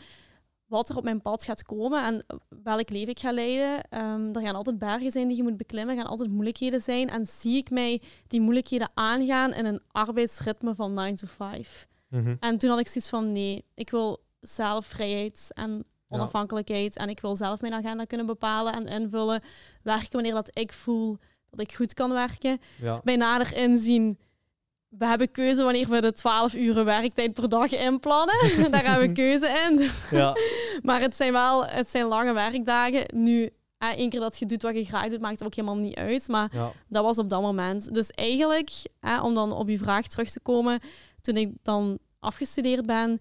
wat 0.72 0.88
er 0.88 0.96
op 0.96 1.04
mijn 1.04 1.22
pad 1.22 1.44
gaat 1.44 1.62
komen 1.62 2.04
en 2.04 2.24
welk 2.62 2.90
leven 2.90 3.08
ik 3.08 3.18
ga 3.18 3.32
leiden. 3.32 3.84
Um, 3.90 4.34
er 4.34 4.42
gaan 4.42 4.54
altijd 4.54 4.78
bergen 4.78 5.10
zijn 5.10 5.28
die 5.28 5.36
je 5.36 5.42
moet 5.42 5.56
beklimmen, 5.56 5.94
er 5.94 6.00
gaan 6.00 6.10
altijd 6.10 6.30
moeilijkheden 6.30 6.80
zijn. 6.80 7.08
En 7.08 7.26
zie 7.26 7.56
ik 7.56 7.70
mij 7.70 8.02
die 8.26 8.40
moeilijkheden 8.40 8.90
aangaan 8.94 9.52
in 9.52 9.66
een 9.66 9.80
arbeidsritme 9.90 10.74
van 10.74 10.94
9 10.94 11.14
to 11.14 11.26
5. 11.26 11.86
Mhm. 12.08 12.34
En 12.40 12.58
toen 12.58 12.70
had 12.70 12.78
ik 12.78 12.88
zoiets 12.88 13.10
van, 13.10 13.32
nee, 13.32 13.64
ik 13.74 13.90
wil 13.90 14.24
zelf 14.40 14.86
vrijheid 14.86 15.50
en 15.54 15.84
onafhankelijkheid. 16.08 16.96
En 16.96 17.08
ik 17.08 17.20
wil 17.20 17.36
zelf 17.36 17.60
mijn 17.60 17.74
agenda 17.74 18.04
kunnen 18.04 18.26
bepalen 18.26 18.72
en 18.72 18.86
invullen. 18.86 19.40
Werken 19.82 20.12
wanneer 20.12 20.34
dat 20.34 20.50
ik 20.52 20.72
voel 20.72 21.18
dat 21.50 21.60
ik 21.60 21.74
goed 21.74 21.94
kan 21.94 22.12
werken. 22.12 22.60
Ja. 22.80 23.00
Bij 23.04 23.16
nader 23.16 23.56
inzien 23.56 24.18
we 24.98 25.06
hebben 25.06 25.30
keuze 25.30 25.62
wanneer 25.62 25.88
we 25.88 26.00
de 26.00 26.12
12 26.12 26.54
uur 26.54 26.84
werktijd 26.84 27.32
per 27.32 27.48
dag 27.48 27.70
inplannen. 27.70 28.36
Daar 28.70 28.84
hebben 28.84 29.06
we 29.06 29.12
keuze 29.12 29.66
in. 29.70 29.90
Ja. 30.10 30.36
maar 30.88 31.00
het 31.00 31.16
zijn 31.16 31.32
wel 31.32 31.66
het 31.66 31.90
zijn 31.90 32.06
lange 32.06 32.32
werkdagen. 32.32 33.04
Nu, 33.14 33.50
één 33.78 34.10
keer 34.10 34.20
dat 34.20 34.38
je 34.38 34.46
doet 34.46 34.62
wat 34.62 34.74
je 34.74 34.84
graag 34.84 35.08
doet, 35.08 35.20
maakt 35.20 35.38
het 35.38 35.44
ook 35.44 35.54
helemaal 35.54 35.76
niet 35.76 35.96
uit. 35.96 36.28
Maar 36.28 36.50
dat 36.88 37.04
was 37.04 37.18
op 37.18 37.28
dat 37.28 37.42
moment. 37.42 37.94
Dus 37.94 38.10
eigenlijk, 38.10 38.70
om 39.22 39.34
dan 39.34 39.52
op 39.52 39.68
je 39.68 39.78
vraag 39.78 40.06
terug 40.06 40.30
te 40.30 40.40
komen, 40.40 40.80
toen 41.20 41.36
ik 41.36 41.50
dan 41.62 41.98
afgestudeerd 42.20 42.86
ben, 42.86 43.20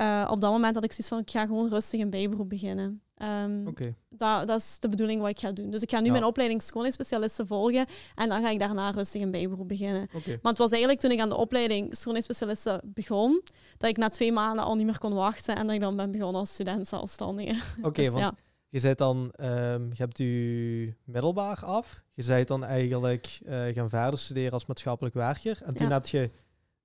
uh, 0.00 0.28
op 0.30 0.40
dat 0.40 0.50
moment 0.50 0.74
had 0.74 0.84
ik 0.84 0.92
zoiets 0.92 1.08
van, 1.08 1.18
ik 1.18 1.30
ga 1.30 1.46
gewoon 1.46 1.68
rustig 1.68 2.00
een 2.00 2.10
bijberoep 2.10 2.48
beginnen. 2.48 3.02
Um, 3.22 3.74
dat, 4.08 4.46
dat, 4.46 4.60
is 4.60 4.76
de 4.80 4.88
bedoeling 4.88 5.20
wat 5.20 5.30
ik 5.30 5.38
ga 5.38 5.52
doen. 5.52 5.70
Dus 5.70 5.82
ik 5.82 5.90
ga 5.90 6.00
nu 6.00 6.10
mijn 6.10 6.24
opleiding 6.24 6.62
schoonheidsspecialisten 6.62 7.46
volgen 7.46 7.86
en 8.14 8.28
dan 8.28 8.42
ga 8.42 8.50
ik 8.50 8.58
daarna 8.58 8.90
rustig 8.90 9.22
een 9.22 9.30
bijberoep 9.30 9.68
beginnen. 9.68 10.08
Okay. 10.12 10.38
Maar 10.42 10.52
het 10.52 10.58
was 10.58 10.70
eigenlijk 10.70 11.00
toen 11.00 11.10
ik 11.10 11.20
aan 11.20 11.28
de 11.28 11.36
opleiding 11.36 11.96
schoonheidsspecialisten 11.96 12.80
begon, 12.84 13.42
dat 13.76 13.90
ik 13.90 13.96
na 13.96 14.08
twee 14.08 14.32
maanden 14.32 14.64
al 14.64 14.74
niet 14.74 14.86
meer 14.86 14.98
kon 14.98 15.14
wachten 15.14 15.56
en 15.56 15.66
dat 15.66 15.74
ik 15.74 15.80
dan 15.80 15.96
ben 15.96 16.10
begonnen 16.10 16.40
als 16.40 16.52
student 16.52 16.88
zelfstandige. 16.88 17.62
Oké, 17.82 18.02
dus, 18.02 18.10
want 18.10 18.20
ja. 18.20 18.34
je 18.68 18.78
zei 18.78 18.94
dan, 18.94 19.32
um, 19.40 19.88
je 19.88 20.02
hebt 20.02 20.18
je 20.18 20.94
middelbaar 21.04 21.64
af, 21.64 22.02
je 22.14 22.22
zei 22.22 22.44
dan 22.44 22.64
eigenlijk 22.64 23.38
uh, 23.42 23.64
gaan 23.66 23.88
verder 23.88 24.18
studeren 24.18 24.52
als 24.52 24.66
maatschappelijk 24.66 25.14
werker 25.14 25.58
en 25.64 25.74
toen 25.74 25.90
had 25.90 26.08
je 26.08 26.30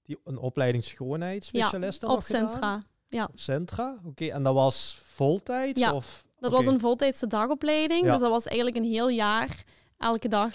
die, 0.03 0.19
een 0.23 0.37
opleiding 0.37 0.85
schoonheidsspecialisten 0.85 2.07
ja, 2.07 2.13
op 2.13 2.21
Centra. 2.21 2.83
Ja. 3.11 3.29
Centra, 3.33 3.97
oké. 4.05 4.25
En 4.25 4.43
dat 4.43 4.53
was 4.53 5.01
voltijds? 5.03 5.79
Ja, 5.79 5.93
of? 5.93 6.23
dat 6.39 6.51
was 6.51 6.65
een 6.65 6.79
voltijdse 6.79 7.27
dagopleiding. 7.27 8.03
Dus 8.03 8.19
dat 8.19 8.31
was 8.31 8.45
eigenlijk 8.45 8.77
een 8.77 8.91
heel 8.91 9.09
jaar, 9.09 9.63
elke 9.97 10.27
dag 10.27 10.53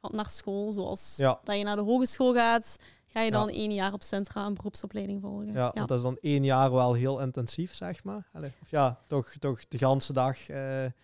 van, 0.00 0.10
naar 0.14 0.30
school. 0.30 0.72
Zoals 0.72 1.14
ja. 1.16 1.40
dat 1.44 1.58
je 1.58 1.64
naar 1.64 1.76
de 1.76 1.82
hogeschool 1.82 2.34
gaat, 2.34 2.76
ga 3.06 3.20
je 3.20 3.30
dan 3.30 3.48
één 3.48 3.72
jaar 3.72 3.92
op 3.92 4.02
Centra 4.02 4.46
een 4.46 4.54
beroepsopleiding 4.54 5.20
volgen. 5.20 5.52
Ja, 5.52 5.70
Want 5.74 5.88
dat 5.88 5.98
is 5.98 6.04
dan 6.04 6.18
één 6.20 6.44
jaar 6.44 6.72
wel 6.72 6.94
heel 6.94 7.20
intensief, 7.20 7.74
zeg 7.74 8.04
maar. 8.04 8.28
Of 8.34 8.70
ja, 8.70 8.98
toch, 9.06 9.32
toch 9.38 9.68
de 9.68 9.78
ganse 9.78 10.12
dag 10.12 10.36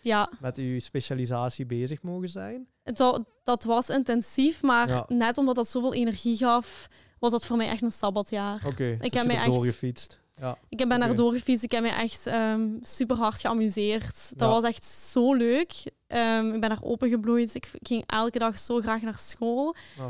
ja. 0.00 0.30
met 0.40 0.58
uw 0.58 0.78
specialisatie 0.78 1.66
bezig 1.66 2.02
mogen 2.02 2.28
zijn. 2.28 2.66
Dat, 2.82 3.24
dat 3.42 3.64
was 3.64 3.88
intensief, 3.88 4.62
maar 4.62 5.04
net 5.08 5.38
omdat 5.38 5.54
dat 5.54 5.68
zoveel 5.68 5.94
energie 5.94 6.36
gaf, 6.36 6.88
was 7.18 7.30
dat 7.30 7.46
voor 7.46 7.56
mij 7.56 7.68
echt 7.68 7.82
een 7.82 7.92
sabbatjaar. 7.92 8.62
Oké, 8.66 8.96
ik 9.00 9.14
heb 9.14 9.26
mij 9.26 9.36
echt 9.36 9.46
doorgefietst. 9.46 10.20
Ja. 10.42 10.58
Ik 10.68 10.88
ben 10.88 10.98
naar 10.98 11.14
doorgefietst. 11.14 11.64
Ik 11.64 11.72
heb 11.72 11.82
me 11.82 11.88
echt 11.88 12.26
um, 12.26 12.78
super 12.82 13.16
hard 13.16 13.40
geamuseerd. 13.40 14.38
Dat 14.38 14.50
was 14.50 14.64
echt 14.64 14.84
zo 14.84 15.34
leuk. 15.34 15.72
Um, 16.08 16.54
ik 16.54 16.60
ben 16.60 16.68
daar 16.68 16.82
opengebloeid. 16.82 17.54
Ik 17.54 17.70
ging 17.82 18.04
elke 18.06 18.38
dag 18.38 18.58
zo 18.58 18.80
graag 18.80 19.02
naar 19.02 19.18
school. 19.18 19.74
Oh, 19.98 20.06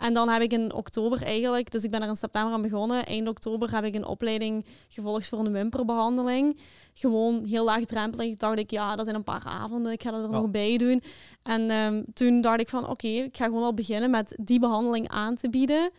en 0.00 0.14
dan 0.14 0.28
heb 0.28 0.42
ik 0.42 0.52
in 0.52 0.72
oktober 0.72 1.22
eigenlijk, 1.22 1.70
dus 1.70 1.84
ik 1.84 1.90
ben 1.90 2.02
er 2.02 2.08
in 2.08 2.16
september 2.16 2.52
aan 2.52 2.62
begonnen. 2.62 3.06
Eind 3.06 3.28
oktober 3.28 3.74
heb 3.74 3.84
ik 3.84 3.94
een 3.94 4.06
opleiding 4.06 4.66
gevolgd 4.88 5.28
voor 5.28 5.38
een 5.38 5.52
wimperbehandeling. 5.52 6.58
Gewoon 6.94 7.44
heel 7.44 7.64
laagdrempelig. 7.64 8.36
Dacht 8.36 8.58
ik, 8.58 8.70
ja, 8.70 8.96
dat 8.96 9.04
zijn 9.04 9.16
een 9.16 9.24
paar 9.24 9.44
avonden, 9.44 9.92
ik 9.92 10.02
ga 10.02 10.12
er 10.12 10.28
nog 10.28 10.50
bij 10.50 10.76
doen. 10.76 11.02
En 11.42 11.70
ehm, 11.70 12.02
toen 12.14 12.40
dacht 12.40 12.60
ik 12.60 12.68
van, 12.68 12.88
oké, 12.88 13.06
ik 13.06 13.36
ga 13.36 13.44
gewoon 13.44 13.62
al 13.62 13.74
beginnen 13.74 14.10
met 14.10 14.36
die 14.40 14.58
behandeling 14.58 15.08
aan 15.08 15.34
te 15.34 15.50
bieden. 15.50 15.90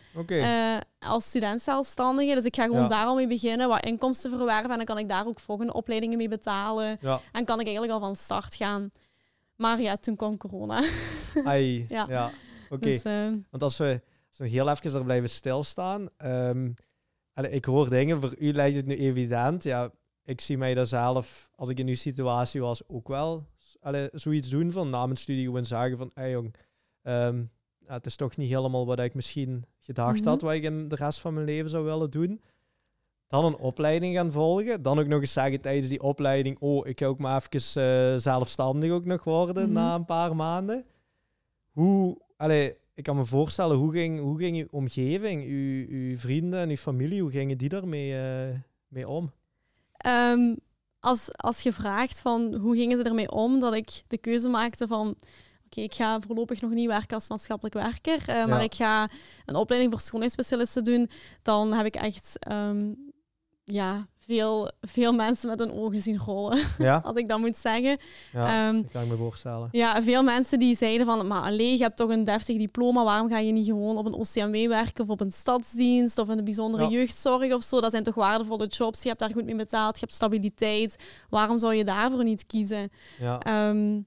Uh, 0.42 0.76
als 0.98 1.24
student 1.24 1.62
zelfstandige. 1.62 2.34
Dus 2.34 2.44
ik 2.44 2.56
ga 2.56 2.64
gewoon 2.64 2.88
daar 2.88 3.06
al 3.06 3.14
mee 3.14 3.26
beginnen, 3.26 3.68
wat 3.68 3.84
inkomsten 3.84 4.30
verwerven. 4.30 4.70
En 4.70 4.76
dan 4.76 4.84
kan 4.84 4.98
ik 4.98 5.08
daar 5.08 5.26
ook 5.26 5.40
volgende 5.40 5.72
opleidingen 5.72 6.18
mee 6.18 6.28
betalen. 6.28 6.98
En 7.32 7.44
kan 7.44 7.60
ik 7.60 7.66
eigenlijk 7.66 7.92
al 7.92 8.00
van 8.00 8.16
start 8.16 8.54
gaan. 8.54 8.90
Maar 9.56 9.80
ja, 9.80 9.96
toen 9.96 10.16
kwam 10.16 10.36
corona. 10.36 10.82
Ai, 11.44 11.86
ja. 11.88 12.30
Oké. 12.72 12.84
Dus, 12.84 13.02
ehm, 13.02 13.36
Want 13.50 13.62
als 13.62 13.76
we 13.76 14.00
zo 14.30 14.44
heel 14.44 14.68
even 14.68 14.94
er 14.94 15.04
blijven 15.04 15.30
stilstaan. 15.30 16.08
Um, 16.24 16.74
ik 17.34 17.64
hoor 17.64 17.88
dingen, 17.88 18.20
voor 18.20 18.34
u 18.38 18.52
lijkt 18.52 18.76
het 18.76 18.86
nu 18.86 18.96
evident. 18.96 19.62
Ja, 19.62 19.90
ik 20.24 20.40
zie 20.40 20.58
mij 20.58 20.74
daar 20.74 20.86
zelf, 20.86 21.50
als 21.54 21.68
ik 21.68 21.78
in 21.78 21.88
uw 21.88 21.94
situatie 21.94 22.60
was, 22.60 22.88
ook 22.88 23.08
wel 23.08 23.46
allee, 23.82 24.08
zoiets 24.12 24.48
doen 24.48 24.72
van 24.72 24.90
na 24.90 25.04
mijn 25.04 25.16
studie 25.16 25.44
gewoon 25.44 25.66
zeggen 25.66 25.98
van, 25.98 26.10
hey 26.14 26.30
jong, 26.30 26.54
um, 27.02 27.50
het 27.84 28.06
is 28.06 28.16
toch 28.16 28.36
niet 28.36 28.48
helemaal 28.48 28.86
wat 28.86 28.98
ik 28.98 29.14
misschien 29.14 29.64
gedacht 29.78 30.24
had, 30.24 30.36
mhm. 30.36 30.44
wat 30.44 30.54
ik 30.54 30.62
in 30.62 30.88
de 30.88 30.96
rest 30.96 31.20
van 31.20 31.34
mijn 31.34 31.46
leven 31.46 31.70
zou 31.70 31.84
willen 31.84 32.10
doen. 32.10 32.40
Dan 33.28 33.44
een 33.44 33.56
opleiding 33.56 34.14
gaan 34.14 34.32
volgen. 34.32 34.82
Dan 34.82 34.98
ook 34.98 35.06
nog 35.06 35.20
eens 35.20 35.32
zeggen 35.32 35.60
tijdens 35.60 35.88
die 35.88 36.02
opleiding, 36.02 36.56
oh, 36.60 36.86
ik 36.86 36.98
ga 36.98 37.06
ook 37.06 37.18
maar 37.18 37.42
even 37.52 37.82
uh, 37.82 38.18
zelfstandig 38.18 38.90
ook 38.90 39.04
nog 39.04 39.24
worden 39.24 39.64
mhm. 39.64 39.72
na 39.72 39.94
een 39.94 40.04
paar 40.04 40.36
maanden. 40.36 40.84
Hoe, 41.70 42.18
allee, 42.42 42.76
ik 42.94 43.04
kan 43.04 43.16
me 43.16 43.24
voorstellen, 43.24 43.76
hoe 43.76 43.92
ging, 43.92 44.20
hoe 44.20 44.38
ging 44.38 44.56
uw 44.56 44.66
omgeving, 44.70 45.44
uw, 45.44 45.86
uw 45.88 46.18
vrienden 46.18 46.60
en 46.60 46.68
uw 46.68 46.76
familie, 46.76 47.20
hoe 47.20 47.30
gingen 47.30 47.58
die 47.58 47.68
daarmee 47.68 48.12
uh, 48.12 48.58
mee 48.88 49.08
om? 49.08 49.32
Um, 50.06 50.58
als, 51.00 51.36
als 51.36 51.62
je 51.62 51.72
vraagt 51.72 52.20
van 52.20 52.54
hoe 52.54 52.76
gingen 52.76 52.98
ze 52.98 53.08
ermee 53.08 53.30
om, 53.30 53.60
dat 53.60 53.74
ik 53.74 54.02
de 54.06 54.18
keuze 54.18 54.48
maakte 54.48 54.86
van 54.86 55.16
oké, 55.66 55.80
ik 55.80 55.94
ga 55.94 56.20
voorlopig 56.20 56.60
nog 56.60 56.70
niet 56.70 56.86
werken 56.88 57.14
als 57.14 57.28
maatschappelijk 57.28 57.74
werker, 57.74 58.28
uh, 58.28 58.46
maar 58.46 58.62
ik 58.62 58.74
ga 58.74 59.08
een 59.44 59.54
opleiding 59.54 59.92
voor 59.92 60.00
schoonheidsspecialisten 60.00 60.84
doen, 60.84 61.10
dan 61.42 61.72
heb 61.72 61.86
ik 61.86 61.94
echt 61.94 62.38
um, 62.52 63.11
ja, 63.64 64.06
veel, 64.18 64.70
veel 64.80 65.12
mensen 65.12 65.48
met 65.48 65.58
hun 65.58 65.72
ogen 65.72 66.00
zien 66.00 66.18
rollen, 66.18 66.58
ja. 66.78 67.00
als 67.04 67.16
ik 67.16 67.28
dat 67.28 67.38
moet 67.38 67.56
zeggen. 67.56 67.98
Ja, 68.32 68.68
um, 68.68 68.82
dat 68.82 68.90
kan 68.90 69.02
ik 69.02 69.08
me 69.08 69.16
voorstellen. 69.16 69.68
Ja, 69.72 70.02
veel 70.02 70.22
mensen 70.22 70.58
die 70.58 70.76
zeiden 70.76 71.06
van, 71.06 71.26
maar 71.26 71.42
alleen, 71.42 71.76
je 71.76 71.82
hebt 71.82 71.96
toch 71.96 72.10
een 72.10 72.24
deftig 72.24 72.56
diploma, 72.56 73.04
waarom 73.04 73.28
ga 73.28 73.38
je 73.38 73.52
niet 73.52 73.66
gewoon 73.66 73.96
op 73.96 74.06
een 74.06 74.14
OCMW 74.14 74.68
werken 74.68 75.04
of 75.04 75.10
op 75.10 75.20
een 75.20 75.32
stadsdienst 75.32 76.18
of 76.18 76.28
in 76.28 76.36
de 76.36 76.42
bijzondere 76.42 76.88
jeugdzorg 76.88 77.52
of 77.52 77.62
zo? 77.62 77.80
Dat 77.80 77.90
zijn 77.90 78.02
toch 78.02 78.14
waardevolle 78.14 78.66
jobs, 78.66 79.02
je 79.02 79.08
hebt 79.08 79.20
daar 79.20 79.32
goed 79.32 79.44
mee 79.44 79.56
betaald, 79.56 79.94
je 79.94 80.00
hebt 80.00 80.12
stabiliteit. 80.12 80.96
Waarom 81.28 81.58
zou 81.58 81.74
je 81.74 81.84
daarvoor 81.84 82.24
niet 82.24 82.46
kiezen? 82.46 82.90
Ja. 83.18 83.68
Um, 83.68 84.06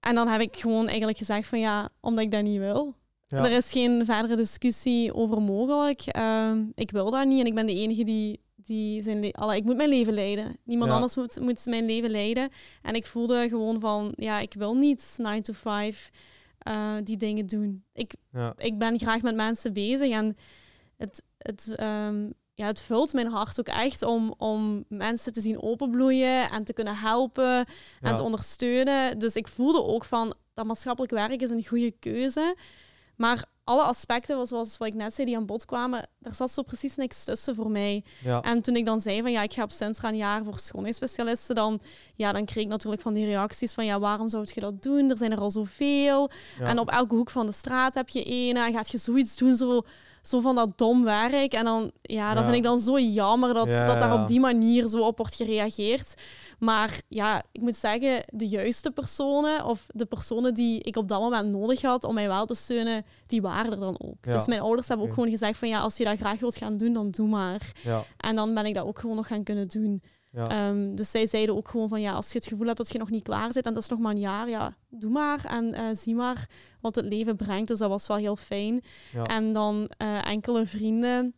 en 0.00 0.14
dan 0.14 0.28
heb 0.28 0.40
ik 0.40 0.56
gewoon 0.56 0.86
eigenlijk 0.86 1.18
gezegd 1.18 1.48
van, 1.48 1.60
ja, 1.60 1.88
omdat 2.00 2.24
ik 2.24 2.30
dat 2.30 2.42
niet 2.42 2.58
wil. 2.58 2.94
Er 3.32 3.50
is 3.50 3.72
geen 3.72 4.04
verdere 4.04 4.36
discussie 4.36 5.14
over 5.14 5.42
mogelijk. 5.42 6.16
Um, 6.16 6.72
ik 6.74 6.90
wil 6.90 7.10
dat 7.10 7.26
niet 7.26 7.40
en 7.40 7.46
ik 7.46 7.54
ben 7.54 7.66
de 7.66 7.74
enige 7.74 8.04
die 8.04 8.40
die 8.64 9.02
zijn 9.02 9.32
alle, 9.32 9.56
ik 9.56 9.64
moet 9.64 9.76
mijn 9.76 9.88
leven 9.88 10.12
leiden. 10.12 10.56
Niemand 10.64 10.90
anders 10.90 11.16
moet, 11.16 11.40
moet 11.40 11.66
mijn 11.66 11.86
leven 11.86 12.10
leiden. 12.10 12.50
En 12.82 12.94
ik 12.94 13.06
voelde 13.06 13.48
gewoon 13.48 13.80
van, 13.80 14.12
ja, 14.16 14.38
ik 14.38 14.54
wil 14.54 14.74
niet 14.74 15.14
9 15.16 15.42
to 15.42 15.52
5 15.52 16.10
uh, 16.68 16.96
eh, 16.96 17.04
die 17.04 17.16
dingen 17.16 17.46
doen. 17.46 17.84
Ik, 17.92 18.14
ja. 18.32 18.54
ik 18.56 18.78
ben 18.78 18.98
graag 18.98 19.22
met 19.22 19.34
mensen 19.34 19.72
bezig 19.72 20.10
en 20.10 20.36
het, 20.96 21.22
het, 21.38 21.76
um, 21.80 22.32
ja, 22.54 22.66
het 22.66 22.80
vult 22.80 23.12
mijn 23.12 23.26
hart 23.26 23.60
ook 23.60 23.68
echt 23.68 24.02
om, 24.02 24.34
om 24.38 24.84
mensen 24.88 25.32
te 25.32 25.40
zien 25.40 25.62
openbloeien 25.62 26.50
en 26.50 26.64
te 26.64 26.72
kunnen 26.72 26.96
helpen 26.96 27.66
en 28.00 28.14
te 28.14 28.22
ondersteunen. 28.22 29.18
Dus 29.18 29.36
ik 29.36 29.48
voelde 29.48 29.82
ook 29.82 30.04
van, 30.04 30.34
dat 30.54 30.66
maatschappelijk 30.66 31.12
werk 31.12 31.42
is 31.42 31.50
een 31.50 31.66
goede 31.66 31.90
keuze. 31.90 32.56
Maar 33.22 33.44
alle 33.64 33.82
aspecten, 33.82 34.46
zoals 34.46 34.76
wat 34.78 34.88
ik 34.88 34.94
net 34.94 35.14
zei, 35.14 35.26
die 35.26 35.36
aan 35.36 35.46
bod 35.46 35.64
kwamen, 35.64 36.08
daar 36.18 36.34
zat 36.34 36.50
zo 36.50 36.62
precies 36.62 36.96
niks 36.96 37.24
tussen 37.24 37.54
voor 37.54 37.70
mij. 37.70 38.04
Ja. 38.24 38.40
En 38.40 38.62
toen 38.62 38.76
ik 38.76 38.86
dan 38.86 39.00
zei 39.00 39.22
van 39.22 39.32
ja, 39.32 39.42
ik 39.42 39.52
ga 39.52 39.62
op 39.62 39.70
Centra 39.70 40.08
een 40.08 40.16
jaar 40.16 40.44
voor 40.44 40.58
schoonheidsspecialisten, 40.58 41.54
dan, 41.54 41.80
ja, 42.14 42.32
dan 42.32 42.44
kreeg 42.44 42.64
ik 42.64 42.70
natuurlijk 42.70 43.02
van 43.02 43.12
die 43.12 43.26
reacties 43.26 43.72
van 43.72 43.84
ja, 43.84 43.98
waarom 43.98 44.28
zou 44.28 44.46
je 44.54 44.60
dat 44.60 44.82
doen? 44.82 45.10
Er 45.10 45.16
zijn 45.16 45.32
er 45.32 45.40
al 45.40 45.50
zoveel. 45.50 46.30
En 46.60 46.78
op 46.78 46.90
elke 46.90 47.14
hoek 47.14 47.30
van 47.30 47.46
de 47.46 47.52
straat 47.52 47.94
heb 47.94 48.08
je 48.08 48.22
een. 48.26 48.56
En 48.56 48.72
gaat 48.72 48.90
je 48.90 48.98
zoiets 48.98 49.36
doen, 49.36 49.56
zo 49.56 49.82
zo 50.22 50.40
van 50.40 50.54
dat 50.54 50.78
dom 50.78 51.04
werk. 51.04 51.52
En 51.52 51.64
dan, 51.64 51.90
ja, 52.02 52.34
dat 52.34 52.44
vind 52.44 52.56
ik 52.56 52.62
dan 52.62 52.78
zo 52.78 52.98
jammer 52.98 53.54
dat, 53.54 53.68
dat 53.68 53.98
daar 53.98 54.20
op 54.20 54.28
die 54.28 54.40
manier 54.40 54.88
zo 54.88 55.06
op 55.06 55.16
wordt 55.16 55.34
gereageerd. 55.34 56.14
Maar 56.58 57.00
ja, 57.08 57.42
ik 57.52 57.60
moet 57.60 57.74
zeggen, 57.74 58.24
de 58.26 58.48
juiste 58.48 58.90
personen 58.90 59.64
of 59.64 59.86
de 59.88 60.04
personen 60.04 60.54
die 60.54 60.80
ik 60.82 60.96
op 60.96 61.08
dat 61.08 61.20
moment 61.20 61.48
nodig 61.48 61.82
had 61.82 62.04
om 62.04 62.14
mij 62.14 62.28
wel 62.28 62.46
te 62.46 62.54
steunen, 62.54 63.04
die 63.26 63.42
waren 63.42 63.72
er 63.72 63.80
dan 63.80 63.96
ook. 64.00 64.22
Dus 64.22 64.46
mijn 64.46 64.60
ouders 64.60 64.88
hebben 64.88 65.06
ook 65.06 65.14
gewoon 65.14 65.30
gezegd 65.30 65.58
van 65.58 65.68
ja, 65.68 65.80
als 65.80 65.96
je 65.96 66.04
dat 66.04 66.18
graag 66.18 66.40
wilt 66.40 66.56
gaan 66.56 66.76
doen, 66.76 66.92
dan 66.92 67.10
doe 67.10 67.28
maar. 67.28 67.72
En 68.16 68.36
dan 68.36 68.54
ben 68.54 68.66
ik 68.66 68.74
dat 68.74 68.86
ook 68.86 68.98
gewoon 68.98 69.16
nog 69.16 69.26
gaan 69.26 69.42
kunnen 69.42 69.68
doen. 69.68 70.02
Ja. 70.32 70.48
Ehm, 70.48 70.94
dus 70.94 71.10
zij 71.10 71.26
zeiden 71.26 71.56
ook 71.56 71.68
gewoon 71.68 71.88
van 71.88 72.00
ja, 72.00 72.12
als 72.12 72.32
je 72.32 72.38
het 72.38 72.46
gevoel 72.46 72.66
hebt 72.66 72.78
dat 72.78 72.92
je 72.92 72.98
nog 72.98 73.10
niet 73.10 73.22
klaar 73.22 73.52
zit 73.52 73.66
en 73.66 73.74
dat 73.74 73.82
is 73.82 73.88
nog 73.88 73.98
maar 73.98 74.12
een 74.12 74.18
jaar, 74.18 74.48
ja, 74.48 74.76
doe 74.88 75.10
maar 75.10 75.44
en 75.44 75.74
uh, 75.74 75.88
zie 75.92 76.14
maar 76.14 76.48
wat 76.80 76.94
het 76.94 77.04
leven 77.04 77.36
brengt. 77.36 77.68
Dus 77.68 77.78
dat 77.78 77.88
was 77.88 78.06
wel 78.06 78.16
heel 78.16 78.36
fijn. 78.36 78.82
Ja. 79.12 79.26
En 79.26 79.52
dan 79.52 79.90
uh, 80.02 80.26
enkele 80.26 80.66
vrienden, 80.66 81.34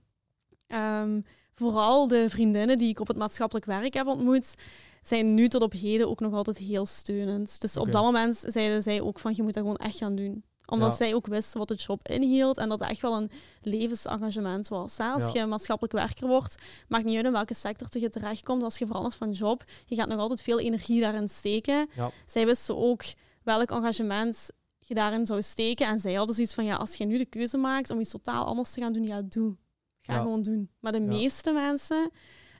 um, 0.67 1.25
vooral 1.55 2.09
de 2.09 2.31
vriendinnen 2.31 2.79
die 2.79 2.89
ik 2.89 3.01
op 3.01 3.09
het 3.09 3.17
maatschappelijk 3.17 3.67
werk 3.67 3.95
heb 3.95 4.07
ontmoet, 4.07 4.55
zijn 5.03 5.35
nu 5.35 5.49
tot 5.49 5.63
op 5.63 5.73
heden 5.73 6.09
ook 6.09 6.21
nog 6.21 6.33
altijd 6.33 6.59
heel 6.59 6.87
steunend. 6.87 7.61
Dus 7.61 7.77
op 7.77 7.93
dat 7.93 8.03
moment 8.03 8.45
zeiden 8.47 8.83
zij 8.83 9.01
ook 9.01 9.19
van 9.19 9.33
je 9.37 9.43
moet 9.43 9.55
dat 9.55 9.63
gewoon 9.63 9.79
echt 9.79 9.97
gaan 9.97 10.17
doen 10.17 10.45
omdat 10.67 10.97
zij 10.97 11.15
ook 11.15 11.27
wisten 11.27 11.59
wat 11.59 11.69
de 11.69 11.75
job 11.75 12.09
inhield 12.09 12.59
en 12.59 12.69
dat 12.69 12.79
het 12.79 12.89
echt 12.89 13.01
wel 13.01 13.17
een 13.17 13.31
levensengagement 13.63 14.69
was. 14.69 14.99
Als 14.99 15.33
je 15.33 15.47
maatschappelijk 15.47 15.95
werker 15.95 16.27
wordt, 16.27 16.63
maakt 16.89 17.05
niet 17.05 17.17
uit 17.17 17.25
in 17.25 17.33
welke 17.33 17.55
sector 17.55 17.89
je 18.01 18.09
terechtkomt. 18.09 18.63
Als 18.63 18.79
je 18.79 18.87
verandert 18.87 19.15
van 19.15 19.31
job, 19.33 19.65
je 19.87 19.95
gaat 19.95 20.09
nog 20.09 20.19
altijd 20.19 20.43
veel 20.43 20.61
energie 20.61 21.01
daarin 21.01 21.29
steken. 21.29 21.89
Zij 22.27 22.47
wisten 22.47 22.77
ook 22.77 23.05
welk 23.43 23.71
engagement 23.71 24.51
je 24.79 24.95
daarin 24.95 25.27
zou 25.27 25.43
steken. 25.43 25.87
En 25.87 26.01
zij 26.01 26.15
hadden 26.15 26.35
zoiets 26.35 26.55
van, 26.55 26.65
ja, 26.65 26.77
als 26.77 26.95
je 26.95 27.05
nu 27.05 27.19
de 27.19 27.25
keuze 27.27 27.57
maakt 27.57 27.91
om 27.91 28.01
iets 28.01 28.11
totaal 28.11 28.45
anders 28.45 28.71
te 28.71 28.81
gaan 28.81 28.93
doen, 28.93 29.05
ja, 29.05 29.23
doe. 29.23 29.57
Ga 30.01 30.19
gewoon 30.19 30.43
doen. 30.43 30.71
Maar 30.81 30.93
de 30.93 31.01
meeste 31.01 31.53
mensen, 31.53 32.11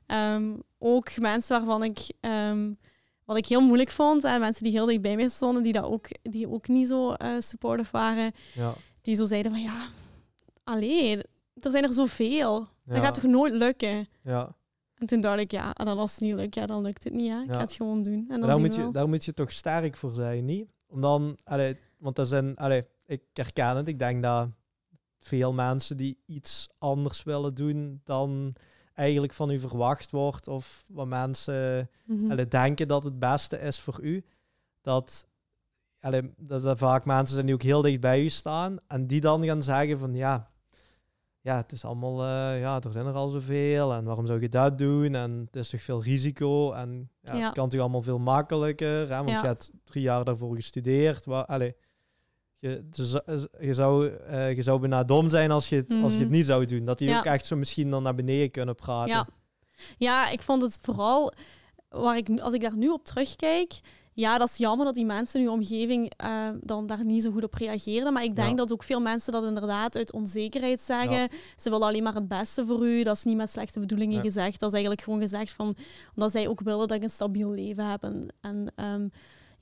ehm, 0.07 0.57
ook 0.79 1.19
mensen 1.19 1.57
waarvan 1.57 1.85
ik... 1.85 1.99
Ehm, 2.21 2.73
wat 3.25 3.37
ik 3.37 3.47
heel 3.47 3.61
moeilijk 3.61 3.91
vond, 3.91 4.25
en 4.25 4.41
mensen 4.41 4.65
die 4.65 4.73
heel 4.73 4.87
dicht 4.87 5.01
bij 5.01 5.17
mij 5.17 5.29
stonden, 5.29 5.63
die, 5.63 5.73
dat 5.73 5.85
ook, 5.85 6.09
die 6.23 6.49
ook 6.49 6.69
niet 6.69 6.89
zo 6.89 7.13
uh, 7.13 7.41
supportive 7.41 7.91
waren, 7.91 8.33
ja. 8.55 8.75
die 9.01 9.15
zo 9.15 9.25
zeiden 9.25 9.53
van 9.53 9.63
ja, 9.63 9.89
alleen, 10.65 11.25
er 11.61 11.71
zijn 11.71 11.85
er 11.85 11.95
zoveel. 11.95 12.67
Dat 12.85 12.99
gaat 12.99 13.15
toch 13.15 13.23
nooit 13.23 13.53
lukken? 13.53 14.09
Ja. 14.23 14.57
En 14.95 15.07
toen 15.07 15.21
dacht 15.21 15.39
ik, 15.39 15.51
ja, 15.51 15.73
dan 15.73 15.99
als 15.99 16.11
het 16.11 16.21
niet 16.21 16.35
lukt, 16.35 16.55
ja, 16.55 16.67
dan 16.67 16.83
lukt 16.83 17.05
het 17.05 17.13
niet. 17.13 17.31
Hè. 17.31 17.43
Ik 17.43 17.53
ga 17.53 17.61
het 17.61 17.73
gewoon 17.73 18.03
doen. 18.03 18.27
En 18.29 18.41
dan 18.41 18.49
daar, 18.49 18.59
moet 18.59 18.75
je, 18.75 18.91
daar 18.91 19.09
moet 19.09 19.25
je 19.25 19.35
toch 19.35 19.53
sterk 19.53 19.97
voor 19.97 20.15
zijn, 20.15 20.45
niet? 20.45 20.69
Om 20.87 21.01
dan, 21.01 21.39
allee, 21.45 21.77
want 21.99 22.19
er 22.19 22.27
zijn, 22.27 22.57
allee, 22.57 22.85
ik 23.07 23.23
herken 23.33 23.77
het, 23.77 23.89
ik 23.89 23.99
denk 23.99 24.23
dat 24.23 24.49
veel 25.21 25.53
mensen 25.53 25.97
die 25.97 26.19
iets 26.27 26.69
anders 26.79 27.23
willen 27.23 27.55
doen 27.55 28.01
dan 28.05 28.55
eigenlijk 28.95 29.33
van 29.33 29.51
u 29.51 29.59
verwacht 29.61 30.11
wordt 30.11 30.49
of 30.49 30.85
wat 30.89 31.07
mensen 31.07 31.91
mm 32.05 32.49
denken 32.49 32.89
dat 32.89 33.05
het 33.05 33.19
beste 33.19 33.59
is 33.59 33.81
voor 33.81 33.99
u. 34.03 34.25
Dat, 34.81 35.27
dat 36.37 36.65
er 36.65 36.77
vaak 36.77 37.05
mensen 37.05 37.35
zijn 37.35 37.47
die 37.47 37.55
ook 37.55 37.63
heel 37.63 37.83
dicht 37.83 38.01
bij 38.01 38.23
u 38.23 38.29
staan 38.29 38.79
en 38.87 39.07
die 39.07 39.21
dan 39.21 39.45
gaan 39.45 39.63
zeggen 39.63 39.99
van 39.99 40.15
ja, 40.15 40.51
ja, 41.41 41.57
het 41.57 41.73
is 41.73 41.85
allemaal, 41.85 42.21
uh, 42.21 42.61
ja, 42.61 42.81
er 42.81 42.93
zijn 42.93 43.07
er 43.07 43.15
al 43.15 43.29
zoveel 43.29 43.93
en 43.93 44.05
waarom 44.05 44.27
zou 44.27 44.41
je 44.41 44.49
dat 44.49 44.79
doen 44.79 45.15
en 45.15 45.31
het 45.45 45.57
is 45.57 45.69
toch 45.69 45.83
veel 45.83 46.03
risico 46.03 46.73
en 46.73 47.11
ja, 47.21 47.37
het 47.37 47.53
kan 47.53 47.69
toch 47.69 47.81
allemaal 47.81 48.03
veel 48.03 48.19
makkelijker, 48.19 49.09
hè, 49.09 49.17
want 49.17 49.41
je 49.41 49.47
hebt 49.47 49.71
drie 49.85 50.03
jaar 50.03 50.25
daarvoor 50.25 50.55
gestudeerd. 50.55 51.25
Waar, 51.25 51.45
allee, 51.45 51.75
je, 52.65 53.49
je, 53.61 53.75
zou, 53.75 54.11
uh, 54.31 54.55
je 54.55 54.63
zou 54.63 54.81
bijna 54.81 55.05
dom 55.05 55.29
zijn 55.29 55.51
als 55.51 55.69
je, 55.69 55.77
het, 55.77 55.91
als 56.03 56.13
je 56.13 56.19
het 56.19 56.29
mhm. 56.29 56.37
niet 56.37 56.47
zou 56.47 56.65
doen. 56.65 56.85
Dat 56.85 56.99
die 56.99 57.17
ook 57.17 57.25
echt 57.25 57.47
zo 57.47 57.57
misschien 57.57 57.91
dan 57.91 58.03
naar 58.03 58.15
beneden 58.15 58.51
kunnen 58.51 58.75
praten. 58.75 59.11
Ja, 59.11 59.27
ja 59.99 60.31
ik 60.31 60.43
vond 60.43 60.63
het 60.63 60.79
vooral, 60.81 61.33
waar 61.89 62.17
ik, 62.17 62.41
als 62.41 62.55
ik 62.55 62.61
daar 62.61 62.77
nu 62.77 62.89
op 62.89 63.05
terugkijk, 63.05 63.73
ja, 64.13 64.39
dat 64.39 64.49
is 64.49 64.57
jammer 64.57 64.87
dat 64.87 64.95
die 64.95 65.05
mensen 65.05 65.41
in 65.41 65.47
uw 65.47 65.53
omgeving 65.53 66.13
uh, 66.25 66.49
dan 66.61 66.87
daar 66.87 67.05
niet 67.05 67.23
zo 67.23 67.31
goed 67.31 67.45
op 67.45 67.55
reageerden. 67.55 68.13
Maar 68.13 68.25
ik 68.25 68.37
denk 68.37 68.59
dat 68.59 68.73
ook 68.73 68.83
veel 68.83 69.01
mensen 69.01 69.33
dat 69.33 69.45
inderdaad 69.45 69.97
uit 69.97 70.13
onzekerheid 70.13 70.81
zeggen. 70.81 71.29
Ze 71.59 71.71
willen 71.71 71.87
alleen 71.87 72.03
maar 72.03 72.15
het 72.15 72.29
beste 72.29 72.67
voor 72.67 72.87
u. 72.87 73.03
Dat 73.03 73.17
is 73.17 73.25
niet 73.25 73.37
met 73.37 73.51
slechte 73.51 73.81
bedoelingen 73.81 74.23
gezegd. 74.23 74.61
Dat 74.61 74.69
is 74.69 74.75
eigenlijk 74.75 75.03
gewoon 75.03 75.21
gezegd 75.21 75.53
van, 75.53 75.77
omdat 76.15 76.33
zij 76.33 76.49
ook 76.49 76.61
willen 76.61 76.89
dat 76.89 76.97
ik 76.97 77.03
een 77.03 77.11
stabiel 77.11 77.51
leven 77.51 77.91
heb. 77.91 78.03
En, 78.03 78.29
en 78.41 78.73
ehm, 78.75 79.09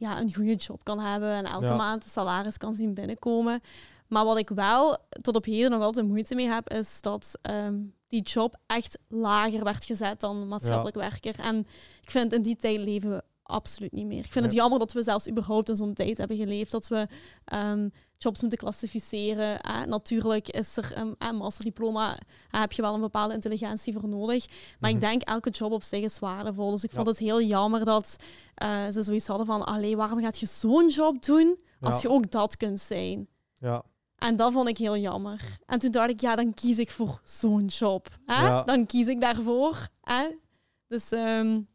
ja, 0.03 0.21
een 0.21 0.35
goede 0.35 0.55
job 0.55 0.85
kan 0.85 1.01
hebben 1.01 1.31
en 1.33 1.45
elke 1.45 1.75
maand 1.75 2.05
een 2.05 2.11
salaris 2.11 2.57
kan 2.57 2.75
zien 2.75 2.95
binnenkomen. 2.95 3.61
Maar 4.07 4.25
wat 4.25 4.39
ik 4.39 4.49
wel 4.49 4.99
tot 5.21 5.37
op 5.37 5.45
heden 5.45 5.71
nog 5.71 5.83
altijd 5.83 6.07
moeite 6.07 6.35
mee 6.35 6.49
heb, 6.49 6.71
is 6.71 7.01
dat 7.01 7.39
ehm, 7.43 7.75
die 8.07 8.23
job 8.23 8.57
echt 8.67 8.99
lager 9.09 9.65
werd 9.65 9.85
gezet 9.85 10.21
dan 10.21 10.49
maatschappelijk 10.49 10.97
werker. 10.97 11.39
En 11.39 11.67
ik 12.03 12.11
vind 12.11 12.33
in 12.33 12.43
die 12.43 12.57
tijd 12.57 12.81
leven 12.81 13.11
we 13.11 13.23
absoluut 13.43 13.93
niet 13.93 14.07
meer. 14.07 14.25
Ik 14.25 14.33
vind 14.33 14.45
het 14.45 14.55
jammer 14.55 14.79
dat 14.79 14.93
we 14.93 15.03
zelfs 15.03 15.29
überhaupt 15.29 15.69
in 15.69 15.77
zo'n 15.77 15.95
tijd 15.95 16.19
hebben 16.19 16.37
geleefd 16.37 16.71
dat 16.71 16.89
we 16.89 17.09
um, 17.55 17.93
jobs 18.19 18.41
moeten 18.41 18.59
klassificeren. 18.59 19.61
Eh, 19.61 19.83
natuurlijk 19.85 20.49
is 20.49 20.77
er 20.77 20.93
een, 20.95 21.15
een 21.19 21.37
masterdiploma, 21.37 22.19
eh, 22.51 22.61
heb 22.61 22.73
je 22.73 22.83
wel 22.83 22.95
een 22.95 23.01
bepaalde 23.01 23.35
intelligentie 23.35 23.93
voor 23.93 24.09
nodig. 24.09 24.47
Maar 24.79 24.91
ik 24.91 24.97
mhm. 24.97 25.05
denk 25.05 25.23
elke 25.23 25.51
job 25.51 25.73
op 25.73 25.83
zich 25.83 26.03
is 26.03 26.19
waardevol. 26.19 26.71
Dus 26.71 26.85
ik 26.85 26.91
vond 26.91 27.07
het 27.07 27.19
heel 27.19 27.43
jammer 27.43 27.85
dat 27.85 28.17
uh, 28.63 28.89
ze 28.91 29.03
zoiets 29.03 29.27
hadden 29.27 29.47
van, 29.47 29.65
allee, 29.65 29.97
waarom 29.97 30.21
gaat 30.21 30.39
je 30.39 30.47
zo'n 30.47 30.89
job 30.89 31.25
doen 31.25 31.61
als 31.81 32.03
je 32.03 32.09
ook 32.09 32.31
dat 32.31 32.57
kunt 32.57 32.81
zijn? 32.81 33.29
Ja. 33.59 33.85
En 34.17 34.37
dat 34.37 34.53
vond 34.53 34.69
ik 34.69 34.79
heel 34.79 34.97
jammer. 34.97 35.59
En 35.67 35.79
toen 35.79 35.91
dacht 35.91 36.11
ik, 36.11 36.21
ja, 36.21 36.37
dan 36.37 36.55
kies 36.55 36.79
ik 36.79 36.91
voor 36.91 37.21
zo'n 37.25 37.65
job. 37.65 38.09
Hè? 38.27 38.65
Dan 38.65 38.87
kies 38.87 39.07
ik 39.07 39.21
daarvoor. 39.21 39.89
Hè? 40.01 40.29
Dus 40.89 41.11
um, 41.11 41.69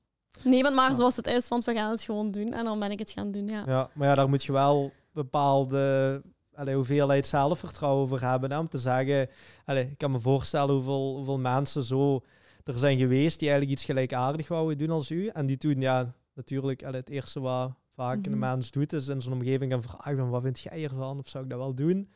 neem 0.44 0.66
het 0.66 0.74
maar 0.74 0.96
zoals 0.96 1.16
het 1.16 1.28
is, 1.28 1.48
want 1.48 1.64
we 1.64 1.74
gaan 1.74 1.92
het 1.92 2.02
gewoon 2.02 2.32
doen. 2.32 2.54
En 2.54 2.66
dan 2.66 2.80
ben 2.80 2.92
ik 2.92 3.00
het 3.00 3.12
gaan 3.12 3.32
doen, 3.32 3.48
ja. 3.48 3.64
Ja, 3.66 3.90
maar 3.94 4.08
ja, 4.08 4.16
daar 4.16 4.30
moet 4.30 4.44
je 4.44 4.52
wel 4.52 4.92
bepaalde 5.12 6.22
allee, 6.58 6.76
hoeveelheid 6.76 7.28
zelfvertrouwen 7.28 8.08
voor 8.08 8.20
hebben. 8.20 8.60
Om 8.60 8.70
te 8.70 8.78
zeggen, 8.78 9.30
allee, 9.66 9.84
ik 9.84 9.98
kan 9.98 10.12
me 10.12 10.20
voorstellen 10.20 10.76
hoeveel, 10.76 11.16
hoeveel 11.16 11.40
mensen 11.40 11.84
zo 11.84 12.24
er 12.64 12.80
zijn 12.80 12.98
geweest 12.98 13.40
die 13.40 13.50
eigenlijk 13.50 13.80
iets 13.80 13.88
gelijkaardig 13.88 14.48
wouden 14.48 14.78
doen 14.78 14.90
als 14.90 15.12
u. 15.12 15.28
En 15.28 15.46
die 15.46 15.58
toen, 15.58 15.82
ja, 15.82 16.14
natuurlijk, 16.34 16.84
allee, 16.84 17.00
het 17.00 17.10
eerste 17.10 17.40
wat 17.40 17.72
vaak 17.94 18.18
mm 18.18 18.34
een 18.34 18.40
mens 18.40 18.72
doet, 18.72 18.94
is 18.94 19.08
in 19.08 19.22
zijn 19.22 19.34
omgeving 19.34 19.72
gaan 19.72 19.84
vragen, 19.84 20.30
wat 20.30 20.42
vind 20.42 20.60
jij 20.60 20.84
ervan? 20.84 21.18
Of 21.18 21.30
zou 21.30 21.44
ik 21.44 21.50
dat 21.50 21.60
wel 21.60 21.74
doen? 21.74 22.10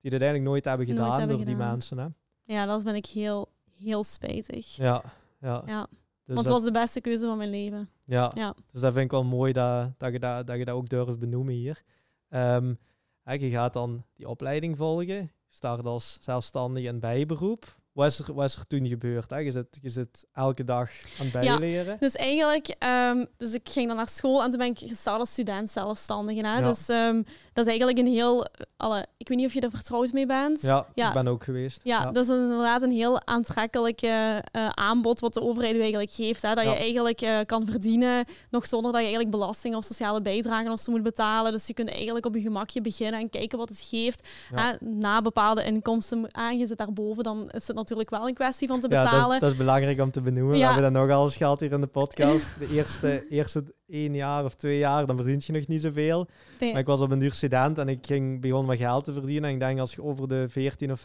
Die 0.00 0.10
dat 0.10 0.20
eigenlijk 0.20 0.50
nooit 0.50 0.64
hebben 0.64 0.86
gedaan 0.86 1.16
nooit 1.18 1.28
door 1.28 1.44
die 1.44 1.56
mensen. 1.56 1.98
Hè? 1.98 2.06
Ja, 2.44 2.66
dat 2.66 2.82
vind 2.82 2.96
ik 2.96 3.06
heel, 3.06 3.48
heel 3.78 4.04
spijtig. 4.04 4.76
Ja, 4.76 5.02
ja. 5.40 5.62
ja. 5.66 5.88
Dus 6.30 6.38
Want 6.38 6.48
het 6.48 6.62
was 6.62 6.72
de 6.72 6.78
beste 6.80 7.00
keuze 7.00 7.26
van 7.26 7.36
mijn 7.36 7.50
leven. 7.50 7.90
Ja, 8.04 8.30
ja. 8.34 8.54
dus 8.72 8.80
dat 8.80 8.92
vind 8.92 9.04
ik 9.04 9.10
wel 9.10 9.24
mooi 9.24 9.52
dat, 9.52 9.98
dat, 9.98 10.12
je, 10.12 10.18
dat, 10.18 10.46
dat 10.46 10.58
je 10.58 10.64
dat 10.64 10.74
ook 10.74 10.88
durft 10.88 11.18
benoemen 11.18 11.54
hier. 11.54 11.82
Um, 12.28 12.78
je 13.24 13.50
gaat 13.50 13.72
dan 13.72 14.04
die 14.14 14.28
opleiding 14.28 14.76
volgen, 14.76 15.32
start 15.48 15.84
als 15.84 16.18
zelfstandig 16.20 16.84
en 16.84 17.00
bijberoep. 17.00 17.79
Wat 17.92 18.06
is 18.06 18.18
er, 18.18 18.34
wat 18.34 18.44
is 18.44 18.56
er 18.56 18.66
toen 18.66 18.86
gebeurd? 18.86 19.30
Hè? 19.30 19.38
Je, 19.38 19.50
zit, 19.50 19.78
je 19.82 19.88
zit 19.88 20.26
elke 20.32 20.64
dag 20.64 20.90
aan 21.18 21.26
het 21.26 21.32
bijleren. 21.32 21.92
Ja, 21.92 21.96
dus 22.00 22.14
eigenlijk, 22.14 22.76
um, 23.10 23.26
dus 23.36 23.54
ik 23.54 23.68
ging 23.68 23.86
dan 23.86 23.96
naar 23.96 24.08
school 24.08 24.42
en 24.42 24.50
toen 24.50 24.58
ben 24.58 24.68
ik 24.68 24.78
gestart 24.78 25.18
als 25.18 25.30
student 25.30 25.70
zelfstandige. 25.70 26.46
Hè? 26.46 26.62
Dus 26.62 26.88
um, 26.88 27.24
dat 27.52 27.64
is 27.64 27.70
eigenlijk 27.70 27.98
een 27.98 28.12
heel, 28.12 28.46
alle, 28.76 29.06
ik 29.16 29.28
weet 29.28 29.38
niet 29.38 29.46
of 29.46 29.52
je 29.52 29.60
er 29.60 29.70
vertrouwd 29.70 30.12
mee 30.12 30.26
bent. 30.26 30.60
Ja, 30.62 30.86
ja. 30.94 31.08
ik 31.08 31.14
ben 31.14 31.28
ook 31.28 31.44
geweest. 31.44 31.80
Ja, 31.82 32.02
ja. 32.02 32.10
dat 32.10 32.28
is 32.28 32.34
inderdaad 32.34 32.82
een 32.82 32.90
heel 32.90 33.26
aantrekkelijk 33.26 34.02
uh, 34.02 34.38
aanbod 34.68 35.20
wat 35.20 35.34
de 35.34 35.42
overheid 35.42 35.78
eigenlijk 35.78 36.12
geeft. 36.12 36.42
Hè? 36.42 36.54
Dat 36.54 36.64
je 36.64 36.74
eigenlijk 36.74 37.22
uh, 37.22 37.38
kan 37.46 37.66
verdienen, 37.66 38.24
nog 38.50 38.66
zonder 38.66 38.92
dat 38.92 39.00
je 39.00 39.06
eigenlijk 39.06 39.36
belasting 39.36 39.74
of 39.74 39.84
sociale 39.84 40.22
bijdragen 40.22 40.72
of 40.72 40.80
zo 40.80 40.92
moet 40.92 41.02
betalen. 41.02 41.52
Dus 41.52 41.66
je 41.66 41.74
kunt 41.74 41.90
eigenlijk 41.90 42.26
op 42.26 42.34
je 42.34 42.40
gemakje 42.40 42.80
beginnen 42.80 43.20
en 43.20 43.30
kijken 43.30 43.58
wat 43.58 43.68
het 43.68 43.80
geeft. 43.80 44.28
Hè? 44.54 44.72
Na 44.80 45.22
bepaalde 45.22 45.64
inkomsten, 45.64 46.30
je 46.58 46.66
zit 46.66 46.78
daarboven, 46.78 47.22
dan 47.22 47.50
is 47.50 47.66
het 47.66 47.76
natuurlijk 47.80 48.10
wel 48.10 48.28
een 48.28 48.34
kwestie 48.34 48.68
van 48.68 48.80
te 48.80 48.88
betalen. 48.88 49.12
Ja, 49.12 49.24
dat, 49.24 49.32
is, 49.32 49.40
dat 49.40 49.50
is 49.50 49.56
belangrijk 49.56 50.00
om 50.00 50.10
te 50.10 50.20
benoemen. 50.20 50.58
We 50.58 50.64
hebben 50.64 50.82
dat 50.82 50.92
nogal 50.92 51.24
eens 51.24 51.36
gehad 51.36 51.60
hier 51.60 51.72
in 51.72 51.80
de 51.80 51.86
podcast. 51.86 52.50
De 52.58 52.68
eerste, 52.68 53.26
eerste 53.28 53.64
één 53.86 54.14
jaar 54.14 54.44
of 54.44 54.54
twee 54.54 54.78
jaar, 54.78 55.06
dan 55.06 55.16
verdient 55.16 55.44
je 55.44 55.52
nog 55.52 55.66
niet 55.66 55.82
zoveel. 55.82 56.28
Maar 56.60 56.78
ik 56.78 56.86
was 56.86 57.00
op 57.00 57.10
een 57.10 57.18
duur 57.18 57.32
student 57.32 57.78
en 57.78 57.88
ik 57.88 58.06
ging, 58.06 58.40
begon 58.40 58.66
wat 58.66 58.76
geld 58.76 59.04
te 59.04 59.12
verdienen. 59.12 59.48
En 59.48 59.54
ik 59.54 59.60
denk, 59.60 59.78
als 59.78 59.94
je 59.94 60.02
over 60.02 60.28
de 60.28 60.48
14.000 60.86 60.90
of 60.90 61.02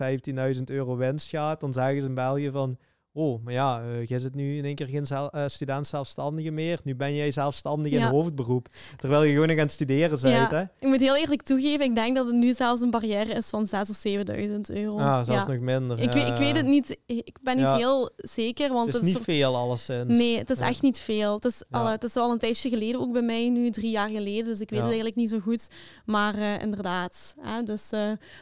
15.000 0.55 0.63
euro 0.65 0.95
winst 0.95 1.29
gaat, 1.29 1.59
dan 1.59 1.73
zeggen 1.73 2.01
ze 2.01 2.07
in 2.07 2.13
België 2.13 2.51
van 2.51 2.77
oh, 3.15 3.43
maar 3.43 3.53
ja, 3.53 3.81
uh, 3.81 4.05
jij 4.05 4.19
zit 4.19 4.35
nu 4.35 4.57
in 4.57 4.65
één 4.65 4.75
keer 4.75 4.87
geen 4.87 5.05
zel, 5.05 5.29
uh, 5.35 5.43
student 5.47 5.87
zelfstandige 5.87 6.51
meer. 6.51 6.79
Nu 6.83 6.95
ben 6.95 7.15
jij 7.15 7.31
zelfstandig 7.31 7.91
in 7.91 8.01
hoofdberoep. 8.01 8.67
Terwijl 8.97 9.23
je 9.23 9.31
gewoon 9.31 9.47
nog 9.47 9.57
aan 9.57 9.63
het 9.63 9.71
studeren 9.71 10.21
bent. 10.21 10.51
Hè? 10.51 10.61
Ik 10.61 10.87
moet 10.87 10.99
heel 10.99 11.15
eerlijk 11.15 11.41
toegeven, 11.41 11.85
ik 11.85 11.95
denk 11.95 12.15
dat 12.15 12.25
het 12.25 12.35
nu 12.35 12.53
zelfs 12.53 12.81
een 12.81 12.89
barrière 12.89 13.33
is 13.33 13.49
van 13.49 13.65
6.000 13.65 13.71
of 13.71 14.03
7.000 14.07 14.59
euro. 14.65 14.97
Ah, 14.97 15.25
zelfs 15.25 15.45
nog 15.47 15.59
minder. 15.59 15.99
Ik, 15.99 16.11
weet, 16.11 16.27
ik 16.27 16.37
weet 16.37 16.55
het 16.55 16.65
niet. 16.65 16.97
Ik 17.05 17.37
ben 17.41 17.57
niet 17.57 17.71
heel 17.71 18.09
zeker. 18.15 18.73
Want 18.73 18.93
het 18.93 19.03
is 19.03 19.13
niet 19.13 19.23
veel 19.23 19.55
alleszins. 19.55 20.17
Nee, 20.17 20.37
het 20.37 20.49
is 20.49 20.59
echt 20.59 20.81
niet 20.81 20.97
veel. 20.97 21.33
Het 21.33 21.45
is, 21.45 21.63
al, 21.71 21.87
het 21.87 22.03
is 22.03 22.15
al 22.15 22.31
een 22.31 22.37
tijdje 22.37 22.69
geleden, 22.69 22.99
ook 23.01 23.11
bij 23.11 23.21
mij 23.21 23.49
nu, 23.49 23.69
drie 23.69 23.91
jaar 23.91 24.09
geleden. 24.09 24.45
Dus 24.45 24.59
ik 24.59 24.69
weet 24.69 24.79
het 24.79 24.87
eigenlijk 24.87 25.15
niet 25.15 25.29
zo 25.29 25.39
goed. 25.39 25.67
Maar 26.05 26.35
uh, 26.35 26.61
inderdaad. 26.61 27.35
Hè, 27.39 27.63
dus, 27.63 27.89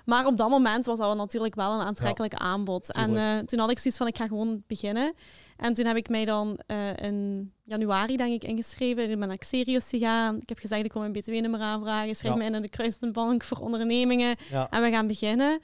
maar 0.05 0.25
op 0.25 0.37
dat 0.37 0.49
moment 0.49 0.85
was 0.85 0.97
dat 0.97 1.17
natuurlijk 1.17 1.55
wel 1.55 1.73
een 1.73 1.85
aantrekkelijk 1.85 2.33
aanbod. 2.33 2.91
En 2.91 3.45
toen 3.45 3.59
had 3.59 3.71
ik 3.71 3.79
zoiets 3.79 3.97
van, 3.97 4.07
ik 4.07 4.17
ga 4.17 4.27
gewoon 4.27 4.62
beginnen. 4.67 5.13
En 5.57 5.73
toen 5.73 5.85
heb 5.85 5.95
ik 5.95 6.09
mij 6.09 6.25
dan 6.25 6.59
uh, 6.67 6.97
in 6.97 7.51
januari 7.63 8.17
denk 8.17 8.33
ik 8.33 8.49
ingeschreven. 8.49 9.09
Ik 9.09 9.19
ben 9.19 9.27
naar 9.27 9.37
Xerius 9.37 9.89
gegaan. 9.89 10.37
Ik 10.41 10.49
heb 10.49 10.59
gezegd, 10.59 10.85
ik 10.85 10.93
wil 10.93 11.01
mijn 11.01 11.13
btw-nummer 11.13 11.59
aanvragen. 11.59 12.15
Schrijf 12.15 12.35
me 12.35 12.43
in 12.43 12.55
in 12.55 12.61
de 12.61 12.69
Kruispuntbank 12.69 13.43
voor 13.43 13.57
ondernemingen. 13.57 14.35
En 14.69 14.81
we 14.81 14.89
gaan 14.89 15.07
beginnen. 15.07 15.59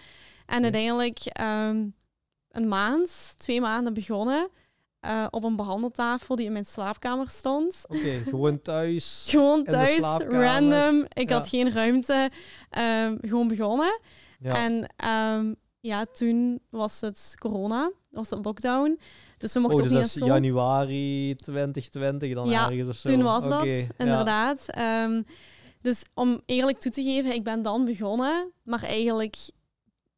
En 0.46 0.64
uiteindelijk 0.64 1.20
um, 1.42 1.94
een 2.52 2.68
maand, 2.68 3.34
twee 3.38 3.62
maanden 3.62 3.94
begonnen. 3.94 4.50
Uh, 5.06 5.26
op 5.30 5.44
een 5.44 5.56
behandeltafel 5.56 6.36
die 6.36 6.46
in 6.46 6.52
mijn 6.52 6.66
slaapkamer 6.66 7.30
stond. 7.30 7.84
Oké, 7.88 8.22
gewoon 8.26 8.62
thuis. 8.62 9.26
gewoon 9.30 9.64
thuis, 9.64 10.00
random. 10.28 11.06
Ik 11.14 11.30
had 11.30 11.50
geen 11.50 11.72
ruimte. 11.72 12.32
Um, 12.78 13.18
gewoon 13.22 13.48
begonnen. 13.48 14.00
En 14.42 14.90
um, 15.06 15.56
ja, 15.80 16.06
toen 16.06 16.60
was 16.70 17.02
het 17.02 17.36
corona 17.40 17.92
was 18.10 18.30
de 18.30 18.40
lockdown. 18.42 19.00
Dus 19.38 19.54
we 19.54 19.60
mochten 19.60 19.84
oh, 19.84 19.90
dus 19.90 19.96
ook 19.96 20.04
niet 20.04 20.16
naar 20.16 20.28
januari 20.28 21.36
2020 21.36 22.34
dan 22.34 22.50
ja, 22.50 22.70
ergens 22.70 22.90
of 22.90 22.96
zo? 22.96 23.10
toen 23.10 23.24
was 23.24 23.50
dat, 23.50 23.66
inderdaad. 23.98 24.70
Ehm, 24.70 25.22
dus 25.82 26.04
om 26.14 26.42
eerlijk 26.46 26.78
toe 26.78 26.92
te 26.92 27.04
geven, 27.04 27.34
ik 27.34 27.44
ben 27.44 27.62
dan 27.62 27.86
begonnen, 27.86 28.52
maar 28.64 28.84
eigenlijk 28.84 29.38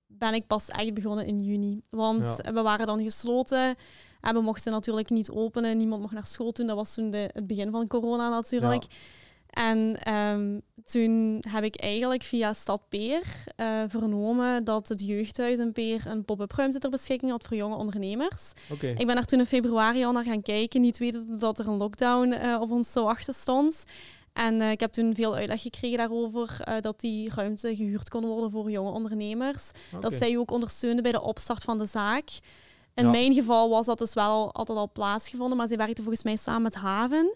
ben 0.07 0.34
ik 0.34 0.47
pas 0.47 0.68
echt 0.68 0.93
begonnen 0.93 1.26
in 1.26 1.39
juni. 1.39 1.82
Want 1.89 2.41
we 2.53 2.62
waren 2.62 2.88
dan 2.88 3.03
gesloten 3.03 3.76
en 4.22 4.34
we 4.34 4.41
mochten 4.41 4.72
natuurlijk 4.72 5.09
niet 5.09 5.30
openen. 5.30 5.78
Niemand 5.78 6.01
mocht 6.01 6.14
naar 6.14 6.28
school 6.28 6.51
toen. 6.51 6.68
Dat 6.68 6.76
was 6.76 6.93
toen 6.93 7.12
de, 7.12 7.30
het 7.34 7.47
begin 7.47 7.72
van 7.72 7.88
corona 7.88 8.30
natuurlijk. 8.30 8.84
En 9.52 9.97
ehm, 10.04 10.60
toen 10.86 11.43
heb 11.49 11.64
ik 11.64 11.76
eigenlijk 11.76 12.24
via 12.24 12.54
Stad 12.54 12.82
Peer 12.89 13.22
uh, 13.58 13.84
vernomen 13.88 14.64
dat 14.64 14.88
het 14.88 15.06
jeugdhuis 15.06 15.60
in 15.60 15.72
Peer 15.72 16.02
een 16.08 16.26
pop-up 16.26 16.52
ruimte 16.52 16.80
ter 16.80 16.89
beschikking 16.89 17.32
had 17.32 17.43
voor 17.43 17.58
jonge 17.58 17.76
ondernemers. 17.76 18.52
Okay. 18.72 18.89
Ik 18.89 19.06
ben 19.06 19.16
daar 19.16 19.26
toen 19.26 19.39
in 19.39 19.45
februari 19.45 20.04
al 20.04 20.12
naar 20.12 20.24
gaan 20.24 20.41
kijken, 20.41 20.82
niet 20.82 20.97
weten 20.97 21.39
dat 21.39 21.60
er 21.60 21.68
een 21.68 21.78
lockdown 21.78 22.32
uh, 22.32 22.58
op 22.62 22.72
ons 22.72 22.91
zo 22.91 23.04
wachten 23.04 23.34
stond. 23.34 23.84
En 24.34 24.62
uh, 24.62 24.72
ik 24.72 24.80
heb 24.80 24.91
toen 24.91 25.16
veel 25.16 25.36
uitleg 25.36 25.62
gekregen 25.62 25.97
daarover 25.97 26.58
dat 26.82 26.99
die 26.99 27.32
ruimte 27.36 27.76
gehuurd 27.76 28.10
kon 28.10 28.26
worden 28.26 28.52
voor 28.52 28.72
jonge 28.72 28.91
ondernemers. 28.91 29.72
Dat 29.99 30.14
zij 30.14 30.38
ook 30.38 30.52
ondersteunden 30.52 31.04
bij 31.04 31.12
de 31.12 31.22
opstart 31.22 31.64
van 31.64 31.78
de 31.78 31.86
zaak. 31.86 32.30
In 32.96 33.10
mijn 33.10 33.34
geval 33.34 33.70
was 33.70 33.86
dat 33.86 33.98
dus 33.98 34.14
wel 34.14 34.54
altijd 34.54 34.78
al 34.78 34.92
plaatsgevonden, 34.92 35.58
maar 35.58 35.68
ze 35.68 35.76
werkten 35.76 36.04
volgens 36.04 36.24
mij 36.24 36.36
samen 36.36 36.62
met 36.62 36.76
Haven. 36.76 37.36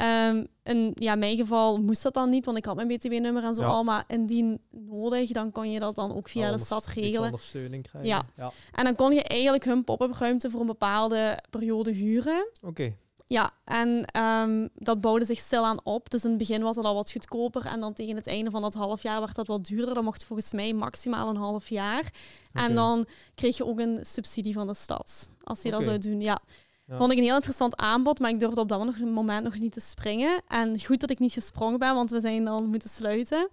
Um, 0.00 0.46
in 0.62 0.92
ja, 0.94 1.14
mijn 1.14 1.36
geval 1.36 1.82
moest 1.82 2.02
dat 2.02 2.14
dan 2.14 2.30
niet, 2.30 2.44
want 2.44 2.56
ik 2.56 2.64
had 2.64 2.76
mijn 2.76 2.88
btw-nummer 2.88 3.44
en 3.44 3.54
zo 3.54 3.62
al. 3.62 3.84
Maar 3.84 4.04
indien 4.06 4.60
nodig, 4.70 5.30
dan 5.30 5.52
kon 5.52 5.70
je 5.70 5.80
dat 5.80 5.94
dan 5.94 6.16
ook 6.16 6.28
via 6.28 6.50
de 6.50 6.58
stad 6.58 6.86
regelen. 6.86 7.24
ondersteuning 7.24 7.88
krijgen. 7.88 8.10
Ja. 8.10 8.26
ja. 8.36 8.52
En 8.72 8.84
dan 8.84 8.94
kon 8.94 9.14
je 9.14 9.22
eigenlijk 9.22 9.64
hun 9.64 9.84
pop-up 9.84 10.12
ruimte 10.12 10.50
voor 10.50 10.60
een 10.60 10.66
bepaalde 10.66 11.38
periode 11.50 11.90
huren. 11.90 12.48
Oké. 12.62 12.96
Ja, 13.32 13.50
en 13.64 14.04
um, 14.22 14.68
dat 14.74 15.00
bouwde 15.00 15.24
zich 15.24 15.38
stilaan 15.38 15.84
op. 15.84 16.10
Dus 16.10 16.24
in 16.24 16.28
het 16.28 16.38
begin 16.38 16.62
was 16.62 16.76
het 16.76 16.84
al 16.84 16.94
wat 16.94 17.12
goedkoper. 17.12 17.66
En 17.66 17.80
dan 17.80 17.92
tegen 17.92 18.16
het 18.16 18.26
einde 18.26 18.50
van 18.50 18.62
dat 18.62 18.74
half 18.74 19.02
jaar 19.02 19.20
werd 19.20 19.34
dat 19.34 19.46
wat 19.46 19.64
duurder. 19.64 19.94
Dat 19.94 20.04
mocht 20.04 20.24
volgens 20.24 20.52
mij 20.52 20.72
maximaal 20.72 21.28
een 21.28 21.36
half 21.36 21.68
jaar. 21.68 22.12
En 22.52 22.74
dan 22.74 23.06
kreeg 23.34 23.56
je 23.56 23.66
ook 23.66 23.78
een 23.78 23.98
subsidie 24.02 24.54
van 24.54 24.66
de 24.66 24.74
stad. 24.74 25.28
Als 25.42 25.62
je 25.62 25.70
dat 25.70 25.84
zou 25.84 25.98
doen, 25.98 26.20
ja. 26.20 26.40
Vond 26.88 27.12
ik 27.12 27.18
een 27.18 27.24
heel 27.24 27.34
interessant 27.34 27.76
aanbod, 27.76 28.18
maar 28.18 28.30
ik 28.30 28.40
durfde 28.40 28.60
op 28.60 28.68
dat 28.68 28.98
moment 29.00 29.44
nog 29.44 29.58
niet 29.58 29.72
te 29.72 29.80
springen. 29.80 30.42
En 30.48 30.84
goed 30.84 31.00
dat 31.00 31.10
ik 31.10 31.18
niet 31.18 31.32
gesprongen 31.32 31.78
ben, 31.78 31.94
want 31.94 32.10
we 32.10 32.20
zijn 32.20 32.44
dan 32.44 32.66
moeten 32.66 32.88
sluiten. 32.88 33.48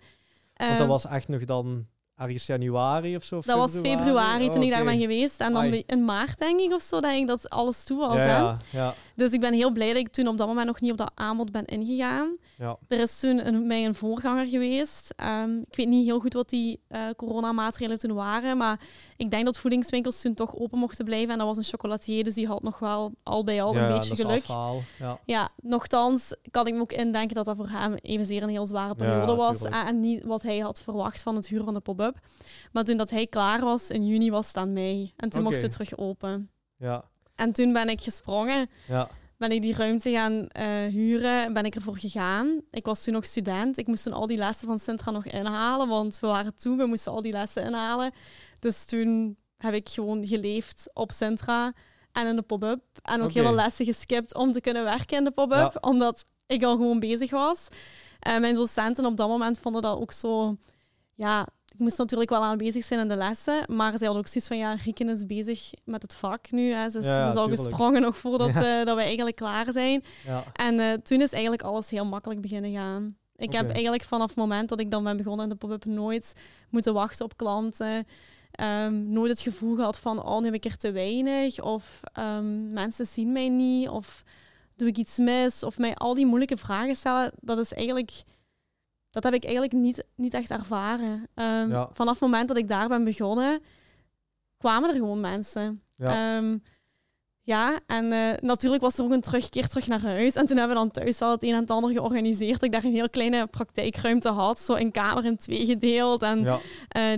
Want 0.56 0.70
dat 0.70 0.80
ehm, 0.80 0.88
was 0.88 1.06
echt 1.06 1.28
nog 1.28 1.46
dan 1.46 1.86
ergens 2.16 2.46
januari 2.46 3.16
of 3.16 3.24
zo? 3.24 3.42
Dat 3.46 3.58
was 3.58 3.72
februari 3.72 4.50
toen 4.50 4.62
ik 4.62 4.72
daar 4.72 4.84
ben 4.84 5.00
geweest. 5.00 5.40
En 5.40 5.54
dan 5.54 5.64
in 5.74 6.06
maart, 6.06 6.38
denk 6.38 6.60
ik, 6.60 6.74
of 6.74 6.82
zo, 6.82 7.02
denk 7.02 7.22
ik 7.22 7.28
dat 7.28 7.50
alles 7.50 7.84
toe 7.84 7.98
was. 7.98 8.16
Ja, 8.16 8.58
ja. 8.70 8.96
Dus 9.18 9.32
ik 9.32 9.40
ben 9.40 9.54
heel 9.54 9.72
blij 9.72 9.88
dat 9.88 9.98
ik 9.98 10.08
toen 10.08 10.28
op 10.28 10.38
dat 10.38 10.48
moment 10.48 10.68
nog 10.68 10.82
niet 10.82 10.92
op 10.92 10.98
dat 10.98 11.12
aanbod 11.16 11.52
ben 11.52 11.66
ingegaan. 11.66 12.38
Ja. 12.58 12.78
Er 12.88 13.00
is 13.00 13.20
toen 13.20 13.48
een, 13.48 13.68
mij 13.68 13.86
een 13.86 13.96
voorganger 13.96 14.48
geweest. 14.48 15.14
Um, 15.24 15.60
ik 15.70 15.76
weet 15.76 15.88
niet 15.88 16.06
heel 16.06 16.20
goed 16.20 16.34
wat 16.34 16.50
die 16.50 16.82
uh, 16.90 17.00
coronamaatregelen 17.16 18.00
toen 18.00 18.14
waren, 18.14 18.58
maar 18.58 18.80
ik 19.16 19.32
denk 19.32 19.46
dat 19.46 19.58
voedingswinkels 19.58 20.22
toen 20.22 20.34
toch 20.34 20.56
open 20.56 20.80
mochten 20.80 21.06
blijven. 21.06 21.32
En 21.32 21.38
dat 21.38 21.48
was 21.48 21.58
een 21.58 21.64
chocolatier, 21.64 22.24
dus 22.24 22.34
die 22.34 22.48
had 22.48 22.64
nog 22.64 22.80
wel 22.80 23.14
al 23.24 23.44
bij 23.44 23.62
al 23.62 23.76
een 23.76 23.94
beetje 23.94 24.16
geluk. 24.16 24.46
Ja. 25.00 25.20
ja, 25.26 25.50
nogthans 25.62 26.36
kan 26.52 26.68
ik 26.68 26.74
me 26.74 26.80
ook 26.80 26.94
indenken 26.94 27.36
dat 27.36 27.46
dat 27.46 27.56
voor 27.56 27.70
hem 27.70 27.94
evenzeer 27.94 28.44
een 28.44 28.50
heel 28.50 28.68
zware 28.68 28.96
periode 28.96 29.36
was. 29.36 29.64
En 29.64 30.00
niet 30.00 30.24
wat 30.24 30.42
hij 30.42 30.60
had 30.60 30.82
verwacht 30.82 31.22
van 31.22 31.36
het 31.36 31.48
huur 31.48 31.64
van 31.64 31.74
de 31.74 31.80
pop-up. 31.80 32.20
Maar 32.72 32.84
toen 32.84 32.98
dat 32.98 33.10
hij 33.10 33.28
klaar 33.28 33.62
was, 33.62 33.90
in 33.90 34.06
juni 34.06 34.32
was 34.32 34.48
het 34.48 34.58
aan 34.58 34.74
mij. 34.74 35.14
En 35.16 35.30
toen 35.30 35.44
mochten 35.44 35.62
we 35.62 35.68
terug 35.68 35.98
open. 35.98 36.50
Ja. 36.76 37.04
En 37.38 37.52
toen 37.52 37.74
ben 37.74 37.90
ik 37.90 38.02
gesprongen. 38.02 38.70
Ja. 38.88 39.10
ben 39.38 39.52
ik 39.52 39.62
die 39.62 39.76
ruimte 39.76 40.12
gaan 40.12 40.34
uh, 40.34 40.66
huren. 40.94 41.54
Ben 41.54 41.66
ik 41.66 41.76
ervoor 41.76 41.98
gegaan. 41.98 42.62
Ik 42.72 42.86
was 42.86 43.04
toen 43.04 43.14
nog 43.14 43.26
student. 43.26 43.78
Ik 43.78 43.88
moest 43.88 44.04
toen 44.04 44.14
al 44.14 44.28
die 44.28 44.38
lessen 44.38 44.68
van 44.68 44.80
Sintra 44.80 45.12
nog 45.12 45.26
inhalen. 45.26 45.88
Want 45.88 46.20
we 46.20 46.28
waren 46.28 46.56
toen, 46.56 46.78
we 46.78 46.86
moesten 46.86 47.12
al 47.12 47.22
die 47.22 47.32
lessen 47.32 47.64
inhalen. 47.64 48.12
Dus 48.60 48.86
toen 48.86 49.38
heb 49.58 49.74
ik 49.74 49.90
gewoon 49.90 50.28
geleefd 50.28 50.90
op 50.94 51.12
Sintra 51.12 51.74
en 52.12 52.28
in 52.28 52.36
de 52.36 52.42
pop-up. 52.42 52.82
En 53.02 53.22
ook 53.22 53.32
heel 53.32 53.44
veel 53.44 53.56
lessen 53.56 53.86
geskipt 53.86 54.36
om 54.36 54.52
te 54.52 54.62
kunnen 54.62 54.84
werken 54.84 55.18
in 55.18 55.24
de 55.24 55.32
pop-up. 55.32 55.78
Omdat 55.82 56.26
ik 56.46 56.64
al 56.64 56.76
gewoon 56.76 57.00
bezig 57.00 57.32
was. 57.32 57.68
En 58.20 58.42
mijn 58.42 58.56
docenten 58.56 59.06
op 59.06 59.18
dat 59.18 59.28
moment 59.28 59.60
vonden 59.60 59.82
dat 59.82 59.98
ook 59.98 60.12
zo... 60.12 60.58
Ja, 61.14 61.48
ik 61.78 61.84
moest 61.84 61.98
natuurlijk 61.98 62.30
wel 62.30 62.44
aanwezig 62.44 62.86
zijn 62.86 63.00
in 63.00 63.08
de 63.08 63.16
lessen, 63.16 63.66
maar 63.68 63.98
zij 63.98 64.08
hadden 64.08 64.18
ook 64.18 64.28
zoiets 64.28 64.48
van, 64.48 64.58
ja, 64.58 64.74
Rieken 64.84 65.10
is 65.10 65.26
bezig 65.26 65.70
met 65.86 66.02
het 66.02 66.16
vak 66.16 66.52
nu. 66.52 66.72
Hè. 66.72 66.90
Ze, 66.90 67.00
is 67.00 67.36
al 67.36 67.48
gesprongen 67.48 68.02
nog 68.02 68.18
voordat 68.18 68.50
uh, 68.50 68.86
dat 68.86 68.96
we 68.96 69.02
eigenlijk 69.02 69.36
klaar 69.36 69.72
zijn. 69.72 70.04
En 70.54 70.80
uh, 70.80 70.94
toen 70.94 71.22
is 71.22 71.32
eigenlijk 71.32 71.62
alles 71.62 71.90
heel 71.90 72.06
makkelijk 72.06 72.42
beginnen 72.42 72.72
gaan. 72.72 73.18
Ik 73.36 73.52
heb 73.52 73.72
eigenlijk 73.72 74.04
vanaf 74.04 74.28
het 74.28 74.38
moment 74.38 74.70
dat 74.70 74.80
ik 74.80 74.92
dan 74.92 75.04
ben 75.04 75.18
begonnen 75.18 75.44
in 75.44 75.50
de 75.50 75.58
pop-up 75.58 75.86
nooit 75.86 76.34
moeten 76.70 76.94
wachten 76.94 77.26
op 77.26 77.38
klanten. 77.38 78.08
Um, 78.86 79.10
nooit 79.10 79.30
het 79.30 79.40
gevoel 79.40 79.76
gehad 79.76 80.00
van, 80.00 80.24
oh, 80.26 80.40
nu 80.40 80.46
heb 80.46 80.54
ik 80.54 80.66
er 80.66 80.78
te 80.78 80.92
weinig. 80.92 81.62
Of 81.62 82.00
um, 82.20 82.74
mensen 82.74 83.06
zien 83.06 83.32
mij 83.32 83.50
niet. 83.50 83.90
Of 83.90 84.24
doe 84.76 84.88
ik 84.88 84.98
iets 84.98 85.18
mis? 85.18 85.64
Of 85.64 85.78
mij 85.78 85.96
al 85.96 86.14
die 86.14 86.26
moeilijke 86.26 86.58
vragen 86.58 86.96
stellen. 86.96 87.32
Dat 87.40 87.58
is 87.58 87.74
eigenlijk... 87.74 88.12
Dat 89.22 89.32
heb 89.32 89.34
ik 89.34 89.44
eigenlijk 89.44 89.74
niet, 89.74 90.04
niet 90.16 90.34
echt 90.34 90.52
ervaren. 90.52 91.28
Um, 91.36 91.88
Vanaf 91.94 92.14
het 92.14 92.20
moment 92.20 92.48
dat 92.48 92.58
ik 92.58 92.68
daar 92.68 92.88
ben 92.88 93.04
begonnen, 93.04 93.60
kwamen 94.58 94.90
er 94.90 94.96
gewoon 94.96 95.20
mensen. 95.20 95.82
Ja. 95.96 96.42
Ja, 97.48 97.80
en 97.86 98.06
uh, 98.06 98.30
natuurlijk 98.42 98.82
was 98.82 98.98
er 98.98 99.04
ook 99.04 99.12
een 99.12 99.22
terugkeer 99.22 99.68
terug 99.68 99.88
naar 99.88 100.02
huis. 100.02 100.34
En 100.34 100.46
toen 100.46 100.58
hebben 100.58 100.76
we 100.76 100.82
dan 100.82 100.92
thuis 100.92 101.20
wel 101.20 101.32
het 101.32 101.44
een 101.44 101.54
en 101.54 101.60
het 101.60 101.72
ander 101.72 101.92
georganiseerd. 101.92 102.54
Dat 102.54 102.64
ik 102.64 102.72
daar 102.72 102.84
een 102.84 102.92
heel 102.92 103.10
kleine 103.10 103.48
praktijkruimte 103.48 104.30
had. 104.30 104.60
Zo 104.60 104.74
in 104.74 104.92
kamer 104.92 105.26
in 105.26 105.38
twee 105.38 105.66
gedeeld 105.66 106.22
en 106.22 106.46
uh, 106.46 106.60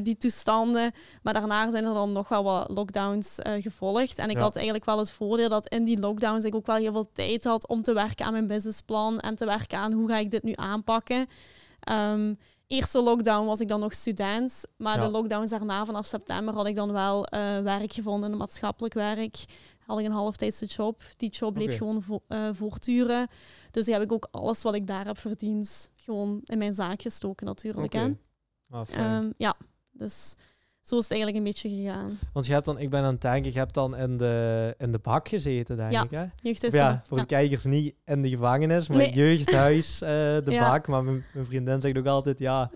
die 0.01 0.17
toestanden. 0.17 0.91
Maar 1.21 1.33
daarna 1.33 1.71
zijn 1.71 1.85
er 1.85 1.93
dan 1.93 2.11
nog 2.11 2.27
wel 2.27 2.43
wat 2.43 2.69
lockdowns 2.69 3.39
uh, 3.39 3.53
gevolgd. 3.61 4.17
En 4.17 4.29
ik 4.29 4.37
had 4.37 4.55
eigenlijk 4.55 4.85
wel 4.85 4.97
het 4.97 5.11
voordeel 5.11 5.49
dat 5.49 5.67
in 5.67 5.83
die 5.83 5.99
lockdowns 5.99 6.43
ik 6.43 6.55
ook 6.55 6.65
wel 6.65 6.75
heel 6.75 6.91
veel 6.91 7.09
tijd 7.13 7.43
had 7.43 7.67
om 7.67 7.81
te 7.81 7.93
werken 7.93 8.25
aan 8.25 8.31
mijn 8.31 8.47
businessplan. 8.47 9.19
En 9.19 9.35
te 9.35 9.45
werken 9.45 9.77
aan 9.77 9.91
hoe 9.93 10.07
ga 10.07 10.17
ik 10.17 10.31
dit 10.31 10.43
nu 10.43 10.51
aanpakken. 10.55 11.27
Um, 11.91 12.37
eerste 12.67 13.01
lockdown 13.01 13.45
was 13.45 13.59
ik 13.59 13.67
dan 13.67 13.79
nog 13.79 13.93
student. 13.93 14.63
Maar 14.77 14.99
de 14.99 15.09
lockdowns 15.09 15.49
daarna, 15.49 15.85
vanaf 15.85 16.05
september, 16.05 16.53
had 16.53 16.67
ik 16.67 16.75
dan 16.75 16.91
wel 16.91 17.27
werk 17.63 17.93
gevonden, 17.93 18.37
maatschappelijk 18.37 18.93
werk 18.93 19.45
had 19.89 19.99
ik 19.99 20.05
een 20.05 20.11
halftijdse 20.11 20.65
job. 20.65 21.03
Die 21.17 21.29
job 21.29 21.53
bleef 21.53 21.77
gewoon 21.77 22.01
vo 22.01 22.23
uh, 22.27 22.49
voortduren. 22.51 23.27
Dus 23.71 23.85
die 23.85 23.93
heb 23.93 24.03
ik 24.03 24.11
ook 24.11 24.27
alles 24.31 24.61
wat 24.61 24.73
ik 24.73 24.87
daar 24.87 25.05
heb 25.05 25.17
verdiend, 25.17 25.91
gewoon 25.95 26.41
in 26.43 26.57
mijn 26.57 26.73
zaak 26.73 27.01
gestoken 27.01 27.45
natuurlijk. 27.45 27.85
Okay. 27.85 28.17
Hè? 28.69 29.17
Um, 29.17 29.33
ja, 29.37 29.55
dus 29.91 30.35
zo 30.89 30.97
is 30.97 31.03
het 31.03 31.11
eigenlijk 31.11 31.37
een 31.37 31.51
beetje 31.51 31.69
gegaan. 31.69 32.19
Want 32.33 32.45
je 32.45 32.53
hebt 32.53 32.65
dan, 32.65 32.79
ik 32.79 32.89
ben 32.89 33.03
aan 33.03 33.11
het 33.11 33.21
denken, 33.21 33.51
je 33.51 33.57
hebt 33.57 33.73
dan 33.73 33.95
in 33.95 34.17
de, 34.17 34.75
in 34.77 34.91
de 34.91 34.99
bak 34.99 35.27
gezeten, 35.27 35.77
denk 35.77 35.91
ja, 35.91 36.03
ik. 36.03 36.11
Hè? 36.11 36.25
Jeugdhuis. 36.41 36.73
Ja, 36.73 37.01
voor 37.07 37.17
de 37.17 37.25
kijkers 37.25 37.63
niet 37.63 37.95
in 38.05 38.21
de 38.21 38.29
gevangenis, 38.29 38.87
maar 38.87 38.97
nee. 38.97 39.13
jeugdhuis, 39.13 40.01
uh, 40.01 40.09
de 40.45 40.55
bak. 40.59 40.87
Maar 40.87 41.03
mijn, 41.03 41.25
mijn, 41.33 41.45
vriendin 41.45 41.81
zegt 41.81 41.97
ook 41.97 42.05
altijd, 42.05 42.39
ja, 42.39 42.71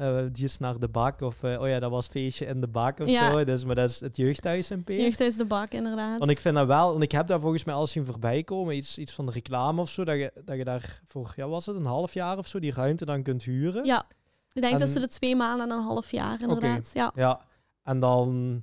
uh, 0.00 0.20
die 0.32 0.44
is 0.44 0.58
naar 0.58 0.78
de 0.78 0.88
bak. 0.88 1.20
Of 1.20 1.42
uh, 1.42 1.60
oh 1.60 1.68
ja, 1.68 1.78
dat 1.78 1.90
was 1.90 2.06
feestje 2.06 2.46
in 2.46 2.60
de 2.60 2.68
bak 2.68 3.00
of 3.00 3.10
zo. 3.10 3.44
Dus, 3.44 3.64
maar 3.64 3.74
dat 3.74 3.90
is 3.90 4.00
het 4.00 4.16
jeugdhuis 4.16 4.70
in 4.70 4.84
Peer. 4.84 5.00
Jeugdhuis 5.00 5.36
de 5.36 5.44
bak, 5.44 5.72
inderdaad. 5.72 6.18
Want 6.18 6.30
ik 6.30 6.40
vind 6.40 6.54
dat 6.54 6.66
wel, 6.66 6.90
want 6.90 7.02
ik 7.02 7.12
heb 7.12 7.26
daar 7.26 7.40
volgens 7.40 7.64
mij 7.64 7.74
al 7.74 7.86
zien 7.86 8.04
voorbij 8.04 8.42
komen, 8.42 8.76
iets, 8.76 8.98
iets 8.98 9.12
van 9.12 9.26
de 9.26 9.32
reclame 9.32 9.80
of 9.80 9.90
zo, 9.90 10.04
dat 10.04 10.16
je, 10.16 10.32
dat 10.44 10.56
je 10.56 10.64
daar 10.64 11.00
voor, 11.06 11.32
ja, 11.36 11.48
was 11.48 11.66
het 11.66 11.76
een 11.76 11.84
half 11.84 12.14
jaar 12.14 12.38
of 12.38 12.46
zo, 12.46 12.58
die 12.58 12.72
ruimte 12.72 13.04
dan 13.04 13.22
kunt 13.22 13.42
huren. 13.42 13.84
Ja, 13.84 14.06
ik 14.52 14.62
denk 14.62 14.78
tussen 14.78 15.00
de 15.00 15.08
twee 15.08 15.36
maanden 15.36 15.70
en 15.70 15.76
een 15.76 15.84
half 15.84 16.10
jaar, 16.10 16.40
inderdaad. 16.40 16.90
Ja. 16.94 17.12
ja, 17.14 17.40
en 17.88 17.98
dan 17.98 18.62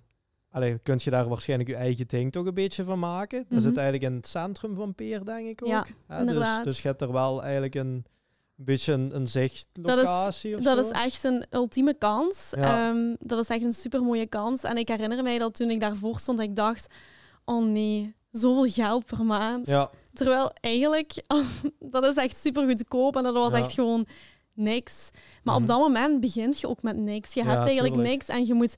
Allee, 0.50 0.80
kun 0.84 1.00
je 1.04 1.10
daar 1.10 1.28
waarschijnlijk 1.28 1.70
je 1.70 1.76
eigen 1.76 2.08
ding 2.08 2.32
toch 2.32 2.46
een 2.46 2.54
beetje 2.54 2.84
van 2.84 3.00
maken. 3.00 3.46
Dat 3.50 3.60
mm 3.60 3.66
-hmm. 3.66 3.78
eigenlijk 3.78 4.04
in 4.04 4.16
het 4.16 4.28
centrum 4.28 4.76
van 4.76 4.96
Peer, 4.96 5.26
denk 5.26 5.48
ik 5.48 5.62
ook. 5.64 5.70
Ja, 5.70 5.86
dus, 6.26 6.64
dus 6.64 6.82
je 6.82 6.88
hebt 6.88 7.02
er 7.02 7.12
wel 7.12 7.44
eigenlijk 7.44 7.76
een 7.76 8.06
een 8.58 8.66
beetje 8.66 8.94
een, 8.94 9.16
een 9.16 9.28
zichtlocatie 9.28 10.52
dat 10.52 10.60
is, 10.60 10.66
dat 10.66 10.86
is 10.86 10.92
echt 10.92 11.24
een 11.24 11.46
ultieme 11.50 11.94
kans. 11.94 12.54
Ehm, 12.54 13.16
dat 13.20 13.40
is 13.40 13.48
echt 13.48 13.64
een 13.64 13.74
super 13.74 14.04
mooie 14.04 14.26
kans. 14.26 14.64
En 14.64 14.78
ik 14.78 14.88
herinner 14.88 15.24
mij 15.24 15.38
dat 15.38 15.56
toen 15.56 15.70
ik 15.70 15.80
daarvoor 15.80 16.20
stond, 16.20 16.40
ik 16.40 16.56
dacht: 16.56 16.94
oh 17.46 17.66
nee, 17.66 18.16
zoveel 18.32 18.72
geld 18.72 19.06
per 19.06 19.26
maand. 19.26 19.68
Ja. 19.68 19.90
Terwijl 20.14 20.52
eigenlijk, 20.60 21.14
dat 21.80 22.06
is 22.06 22.16
echt 22.16 22.38
super 22.38 22.68
goedkoop 22.68 23.16
en 23.16 23.24
dat 23.24 23.34
was 23.34 23.54
echt 23.54 23.74
gewoon 23.74 24.08
niks. 24.54 25.10
Maar 25.44 25.56
op 25.56 25.62
mhm. 25.62 25.70
dat 25.70 25.80
moment 25.80 26.20
begint 26.20 26.60
je 26.60 26.68
ook 26.68 26.82
met 26.82 26.98
niks. 26.98 27.34
Je 27.34 27.44
hebt 27.44 27.66
eigenlijk 27.66 27.96
niks 27.96 28.28
en 28.28 28.46
je 28.46 28.54
moet 28.54 28.76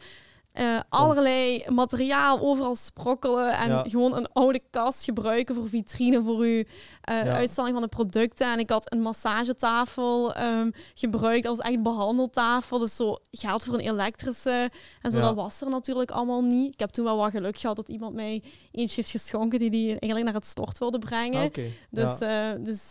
uh, 0.60 0.80
allerlei 0.89 1.64
materiaal 1.70 2.39
overal 2.39 2.76
sprokkelen 2.76 3.58
en 3.58 3.89
gewoon 3.89 4.16
een 4.16 4.28
oude 4.34 4.62
kast 4.70 5.03
gebruiken 5.03 5.55
voor 5.55 5.70
vitrine 5.70 6.24
voor 6.24 6.39
uw 6.39 6.64
uh, 6.64 6.64
uitstelling 7.05 7.74
van 7.74 7.82
de 7.82 7.88
producten. 7.88 8.51
En 8.51 8.60
ik 8.60 8.70
had 8.70 8.91
een 8.93 9.01
massagetafel 9.01 10.38
um, 10.38 10.72
gebruikt 10.93 11.47
als 11.47 11.58
echt 11.58 11.84
behandeltafel. 11.84 12.80
Dus 12.80 12.95
zo 12.95 13.18
geld 13.32 13.64
voor 13.64 13.74
een 13.74 13.80
elektrische. 13.80 14.72
En 15.01 15.12
zo, 15.12 15.20
dat 15.20 15.36
was 15.36 15.62
er 15.62 15.70
natuurlijk 15.70 16.12
allemaal 16.12 16.43
niet. 16.43 16.74
Ik 16.74 16.80
heb 16.80 16.89
toen 16.89 17.05
wel 17.05 17.18
wat 17.18 17.32
geluk 17.32 17.58
gehad 17.58 17.76
dat 17.76 17.89
iemand 17.89 18.14
mij 18.14 18.43
eentje 18.72 18.95
heeft 18.95 19.12
geschonken 19.12 19.60
die 19.60 19.70
die 19.70 19.89
eigenlijk 19.89 20.24
naar 20.24 20.34
het 20.34 20.45
stort 20.45 20.78
wilde 20.78 20.99
brengen. 20.99 21.45
Okay. 21.45 21.72
Dus, 21.89 22.22
uh, 22.22 22.49
dus 22.60 22.89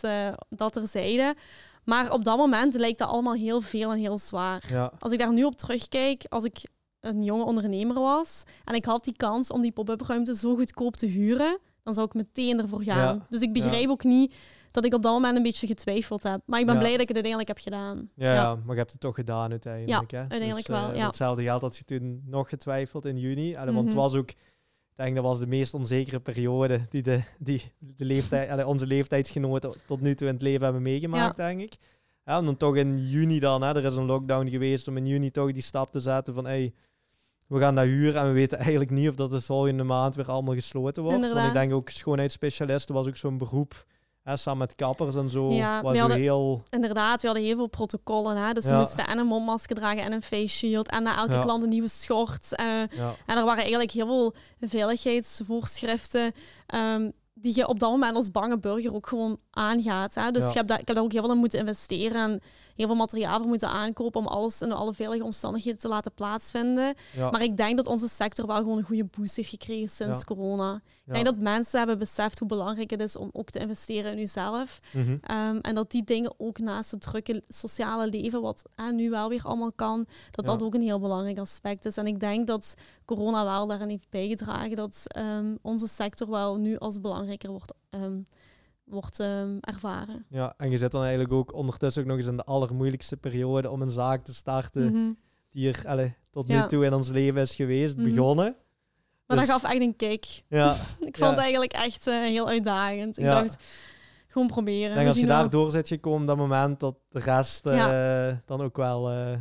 dat 0.49 0.73
terzijde. 0.73 1.35
Maar 1.83 2.11
op 2.11 2.23
dat 2.23 2.37
moment 2.37 2.73
lijkt 2.73 2.99
dat 2.99 3.07
allemaal 3.07 3.33
heel 3.33 3.61
veel 3.61 3.91
en 3.91 3.97
heel 3.97 4.17
zwaar. 4.17 4.91
Als 4.99 5.11
ik 5.11 5.19
daar 5.19 5.33
nu 5.33 5.43
op 5.43 5.55
terugkijk, 5.55 6.25
als 6.29 6.43
ik 6.43 6.63
een 7.07 7.23
jonge 7.23 7.43
ondernemer 7.43 7.99
was 7.99 8.43
en 8.63 8.75
ik 8.75 8.85
had 8.85 9.03
die 9.03 9.15
kans 9.17 9.51
om 9.51 9.61
die 9.61 9.71
pop-up 9.71 10.01
ruimte 10.01 10.35
zo 10.35 10.55
goedkoop 10.55 10.95
te 10.95 11.05
huren, 11.05 11.59
dan 11.83 11.93
zou 11.93 12.07
ik 12.07 12.13
meteen 12.13 12.59
ervoor 12.59 12.83
gaan. 12.83 13.25
Dus 13.29 13.41
ik 13.41 13.53
begrijp 13.53 13.89
ook 13.89 14.03
niet 14.03 14.33
dat 14.71 14.85
ik 14.85 14.93
op 14.93 15.03
dat 15.03 15.13
moment 15.13 15.37
een 15.37 15.43
beetje 15.43 15.67
getwijfeld 15.67 16.23
heb. 16.23 16.41
Maar 16.45 16.59
ik 16.59 16.65
ben 16.65 16.77
blij 16.77 16.91
dat 16.91 17.01
ik 17.01 17.07
het 17.07 17.15
uiteindelijk 17.15 17.47
heb 17.47 17.59
gedaan. 17.59 18.09
Ja, 18.15 18.55
maar 18.55 18.73
je 18.73 18.79
hebt 18.79 18.91
het 18.91 19.01
toch 19.01 19.15
gedaan 19.15 19.51
uiteindelijk. 19.51 20.11
Ja, 20.11 20.17
hè? 20.17 20.25
uiteindelijk 20.29 20.67
dus, 20.67 20.75
wel. 20.75 20.95
Uh, 20.95 21.05
Hetzelfde 21.05 21.43
geld 21.43 21.61
had 21.61 21.77
je 21.77 21.83
toen 21.83 22.23
nog 22.25 22.49
getwijfeld 22.49 23.05
in 23.05 23.17
juni. 23.17 23.55
want 23.55 23.75
het 23.75 23.85
mhm. 23.85 23.95
was 23.95 24.13
ook, 24.13 24.29
ik 24.29 24.95
denk 24.95 25.15
dat 25.15 25.23
was 25.23 25.39
de 25.39 25.47
meest 25.47 25.73
onzekere 25.73 26.19
periode 26.19 26.85
die, 26.89 27.01
de, 27.01 27.21
die 27.39 27.61
de 27.79 28.05
leeftijd, 28.05 28.65
onze 28.65 28.87
leeftijdsgenoten 28.87 29.73
tot 29.85 30.01
nu 30.01 30.15
toe 30.15 30.27
in 30.27 30.33
het 30.33 30.43
leven 30.43 30.63
hebben 30.63 30.81
meegemaakt, 30.81 31.37
denk 31.37 31.61
ik. 31.61 31.77
Ja, 32.25 32.37
en 32.37 32.45
dan 32.45 32.57
toch 32.57 32.75
in 32.75 33.09
juni 33.09 33.39
dan, 33.39 33.61
hè, 33.61 33.75
er 33.75 33.85
is 33.85 33.95
een 33.95 34.05
lockdown 34.05 34.49
geweest 34.49 34.87
om 34.87 34.97
in 34.97 35.07
juni 35.07 35.31
toch 35.31 35.51
die 35.51 35.61
stap 35.61 35.91
te 35.91 35.99
zetten 35.99 36.33
van 36.33 36.45
hey, 36.45 36.73
we 37.47 37.59
gaan 37.59 37.75
dat 37.75 37.85
huren 37.85 38.21
en 38.21 38.27
we 38.27 38.33
weten 38.33 38.57
eigenlijk 38.57 38.91
niet 38.91 39.09
of 39.09 39.15
dat 39.15 39.29
de 39.29 39.41
volgende 39.41 39.83
maand 39.83 40.15
weer 40.15 40.31
allemaal 40.31 40.53
gesloten 40.53 41.03
wordt. 41.03 41.17
Inderdaad. 41.17 41.43
Want 41.43 41.55
ik 41.55 41.61
denk 41.61 41.75
ook 41.75 41.89
schoonheidsspecialisten 41.89 42.95
was 42.95 43.07
ook 43.07 43.17
zo'n 43.17 43.37
beroep. 43.37 43.85
Hè, 44.23 44.35
samen 44.35 44.59
met 44.59 44.75
kappers 44.75 45.15
en 45.15 45.29
zo. 45.29 45.51
Ja, 45.51 45.81
was 45.81 45.97
hadden, 45.97 46.17
heel... 46.17 46.63
Inderdaad, 46.69 47.21
we 47.21 47.27
hadden 47.27 47.45
heel 47.45 47.55
veel 47.55 47.67
protocollen. 47.67 48.37
Hè? 48.37 48.53
Dus 48.53 48.65
we 48.65 48.73
moesten 48.73 49.07
en 49.07 49.17
een 49.17 49.25
mondmasker 49.25 49.75
dragen 49.75 50.03
en 50.03 50.11
een 50.11 50.21
face 50.21 50.47
shield. 50.47 50.89
En 50.89 51.03
naar 51.03 51.17
elke 51.17 51.39
klant 51.39 51.63
een 51.63 51.69
nieuwe 51.69 51.87
schort. 51.87 52.47
Uh, 52.59 52.81
en 53.25 53.37
er 53.37 53.43
waren 53.43 53.57
eigenlijk 53.57 53.91
heel 53.91 54.05
veel 54.05 54.33
veiligheidsvoorschriften. 54.59 56.31
Um, 56.75 57.11
die 57.33 57.55
je 57.55 57.67
op 57.67 57.79
dat 57.79 57.89
moment 57.89 58.15
als 58.15 58.31
bange 58.31 58.59
burger 58.59 58.93
ook 58.93 59.07
gewoon 59.07 59.39
aangaat. 59.49 60.15
Hè? 60.15 60.31
Dus 60.31 60.47
je 60.47 60.53
hebt 60.53 60.67
dat, 60.67 60.79
ik 60.79 60.87
heb 60.87 60.95
daar 60.95 61.05
ook 61.05 61.11
heel 61.11 61.21
veel 61.21 61.31
in 61.31 61.37
moeten 61.37 61.59
investeren. 61.59 62.21
En 62.21 62.41
heel 62.77 62.87
veel 62.87 62.95
materiaal 62.95 63.37
voor 63.37 63.47
moeten 63.47 63.69
aankopen 63.69 64.19
om 64.19 64.27
alles 64.27 64.61
in 64.61 64.71
alle 64.71 64.93
veilige 64.93 65.23
omstandigheden 65.23 65.79
te 65.79 65.87
laten 65.87 66.13
plaatsvinden. 66.13 66.95
Maar 67.31 67.43
ik 67.43 67.57
denk 67.57 67.77
dat 67.77 67.87
onze 67.87 68.07
sector 68.07 68.47
wel 68.47 68.57
gewoon 68.57 68.77
een 68.77 68.83
goede 68.83 69.07
boost 69.17 69.35
heeft 69.35 69.49
gekregen 69.49 69.89
sinds 69.89 70.23
corona. 70.23 70.81
Ik 71.05 71.13
denk 71.13 71.25
dat 71.25 71.37
mensen 71.37 71.77
hebben 71.77 71.97
beseft 71.97 72.39
hoe 72.39 72.47
belangrijk 72.47 72.89
het 72.89 72.99
is 72.99 73.15
om 73.15 73.29
ook 73.33 73.49
te 73.49 73.59
investeren 73.59 74.11
in 74.11 74.17
jezelf. 74.17 74.79
Mm 74.91 75.15
en 75.61 75.75
dat 75.75 75.91
die 75.91 76.03
dingen 76.03 76.33
ook 76.37 76.59
naast 76.59 76.91
het 76.91 77.01
drukke 77.01 77.43
sociale 77.47 78.07
leven, 78.07 78.41
wat 78.41 78.63
nu 78.91 79.09
wel 79.09 79.29
weer 79.29 79.41
allemaal 79.43 79.71
kan, 79.71 80.07
dat 80.31 80.45
dat 80.45 80.63
ook 80.63 80.73
een 80.73 80.81
heel 80.81 80.99
belangrijk 80.99 81.39
aspect 81.39 81.85
is. 81.85 81.97
En 81.97 82.07
ik 82.07 82.19
denk 82.19 82.47
dat 82.47 82.75
corona 83.05 83.43
wel 83.43 83.67
daarin 83.67 83.89
heeft 83.89 84.09
bijgedragen 84.09 84.75
dat 84.75 85.03
ehm, 85.07 85.55
onze 85.61 85.87
sector 85.87 86.29
wel 86.29 86.57
nu 86.57 86.77
als 86.77 87.01
belangrijker 87.01 87.49
wordt 87.49 87.73
um, 87.89 88.27
wordt 88.87 89.19
um, 89.19 89.57
ervaren. 89.61 90.25
Ja, 90.29 90.53
en 90.57 90.71
je 90.71 90.77
zit 90.77 90.91
dan 90.91 91.01
eigenlijk 91.01 91.31
ook 91.31 91.53
ondertussen 91.53 92.01
ook 92.01 92.07
nog 92.07 92.17
eens 92.17 92.27
in 92.27 92.37
de 92.37 92.43
allermoeilijkste 92.43 93.17
periode 93.17 93.69
om 93.69 93.81
een 93.81 93.89
zaak 93.89 94.23
te 94.23 94.33
starten 94.33 94.83
mm 94.83 94.93
-hmm. 94.93 95.17
die 95.51 95.73
er 95.73 95.87
alle, 95.87 96.13
tot 96.31 96.47
nu 96.47 96.67
toe 96.67 96.85
in 96.85 96.93
ons 96.93 97.09
leven 97.09 97.41
is 97.41 97.55
geweest, 97.55 97.97
mm 97.97 98.03
-hmm. 98.03 98.15
begonnen. 98.15 98.55
Maar 99.25 99.37
dus... 99.37 99.47
dat 99.47 99.55
gaf 99.55 99.71
echt 99.71 99.81
een 99.81 99.95
kick. 99.95 100.43
Ja. 100.47 100.75
ik 101.09 101.17
vond 101.17 101.29
het 101.29 101.39
eigenlijk 101.39 101.73
echt 101.73 102.07
uh, 102.07 102.19
heel 102.19 102.47
uitdagend. 102.47 103.17
Ik 103.17 103.25
dacht, 103.25 103.63
gewoon 104.27 104.47
proberen. 104.47 104.89
Ik 104.89 104.95
denk 104.95 105.07
als 105.07 105.19
je 105.19 105.25
daar 105.25 105.49
door 105.49 105.71
zit 105.71 105.87
gekomen, 105.87 106.27
dat 106.27 106.37
moment 106.37 106.79
dat 106.79 106.95
de 107.09 107.19
rest 107.19 107.65
uh, 107.65 108.31
dan 108.45 108.61
ook 108.61 108.77
wel 108.77 109.11
uh, 109.11 109.33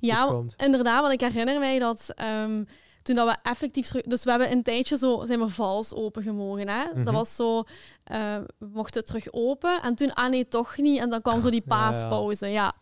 Ja, 0.00 0.42
inderdaad, 0.56 1.00
want 1.00 1.12
ik 1.12 1.20
herinner 1.20 1.58
mij 1.58 1.78
dat... 1.78 2.14
Um, 2.42 2.66
toen 3.06 3.14
dat 3.16 3.26
we 3.28 3.36
effectief. 3.50 3.90
Dus 3.90 4.24
we 4.24 4.30
hebben 4.30 4.52
een 4.52 4.62
tijdje 4.62 4.96
zo... 4.96 5.22
Zijn 5.26 5.38
we 5.40 5.48
vals 5.48 5.94
open 5.94 6.22
gemogen, 6.22 6.68
hè? 6.68 6.84
Dat 6.84 7.04
Mhm. 7.04 7.12
was 7.12 7.36
zo... 7.36 7.64
eh, 8.04 8.36
we 8.58 8.66
mochten 8.72 9.04
terug 9.04 9.32
open. 9.32 9.82
En 9.82 9.94
toen, 9.94 10.14
ah 10.14 10.28
nee, 10.30 10.48
toch 10.48 10.76
niet. 10.76 10.98
En 11.00 11.10
dan 11.10 11.22
kwam 11.22 11.40
zo 11.40 11.50
die 11.50 11.62
ja. 11.66 11.76
paaspauze, 11.76 12.46
ja. 12.46 12.72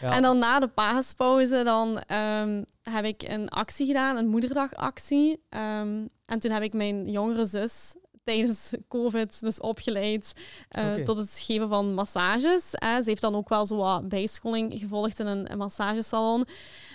Ja. 0.00 0.12
En 0.12 0.22
dan 0.22 0.38
na 0.38 0.60
de 0.60 0.68
paaspauze 0.68 1.62
dan 1.64 2.00
ehm, 2.00 2.62
heb 2.82 3.04
ik 3.04 3.22
een 3.22 3.48
actie 3.48 3.86
gedaan, 3.86 4.16
een 4.16 4.26
moederdagactie. 4.28 5.42
Ehm, 5.48 6.06
en 6.26 6.38
toen 6.38 6.50
heb 6.50 6.62
ik 6.62 6.72
mijn 6.72 7.10
jongere 7.10 7.46
zus 7.46 7.94
tijdens 8.24 8.72
COVID 8.88 9.40
dus 9.40 9.60
opgeleid 9.60 10.32
eh, 10.68 10.94
tot 10.94 11.18
het 11.18 11.38
geven 11.44 11.68
van 11.68 11.94
massages. 11.94 12.68
Hè. 12.70 13.02
Ze 13.02 13.08
heeft 13.08 13.20
dan 13.20 13.34
ook 13.34 13.48
wel 13.48 13.66
zo 13.66 13.76
wat 13.76 14.08
bijscholing 14.08 14.74
gevolgd 14.76 15.18
in 15.18 15.26
een, 15.26 15.52
een 15.52 15.58
massagesalon. 15.58 16.46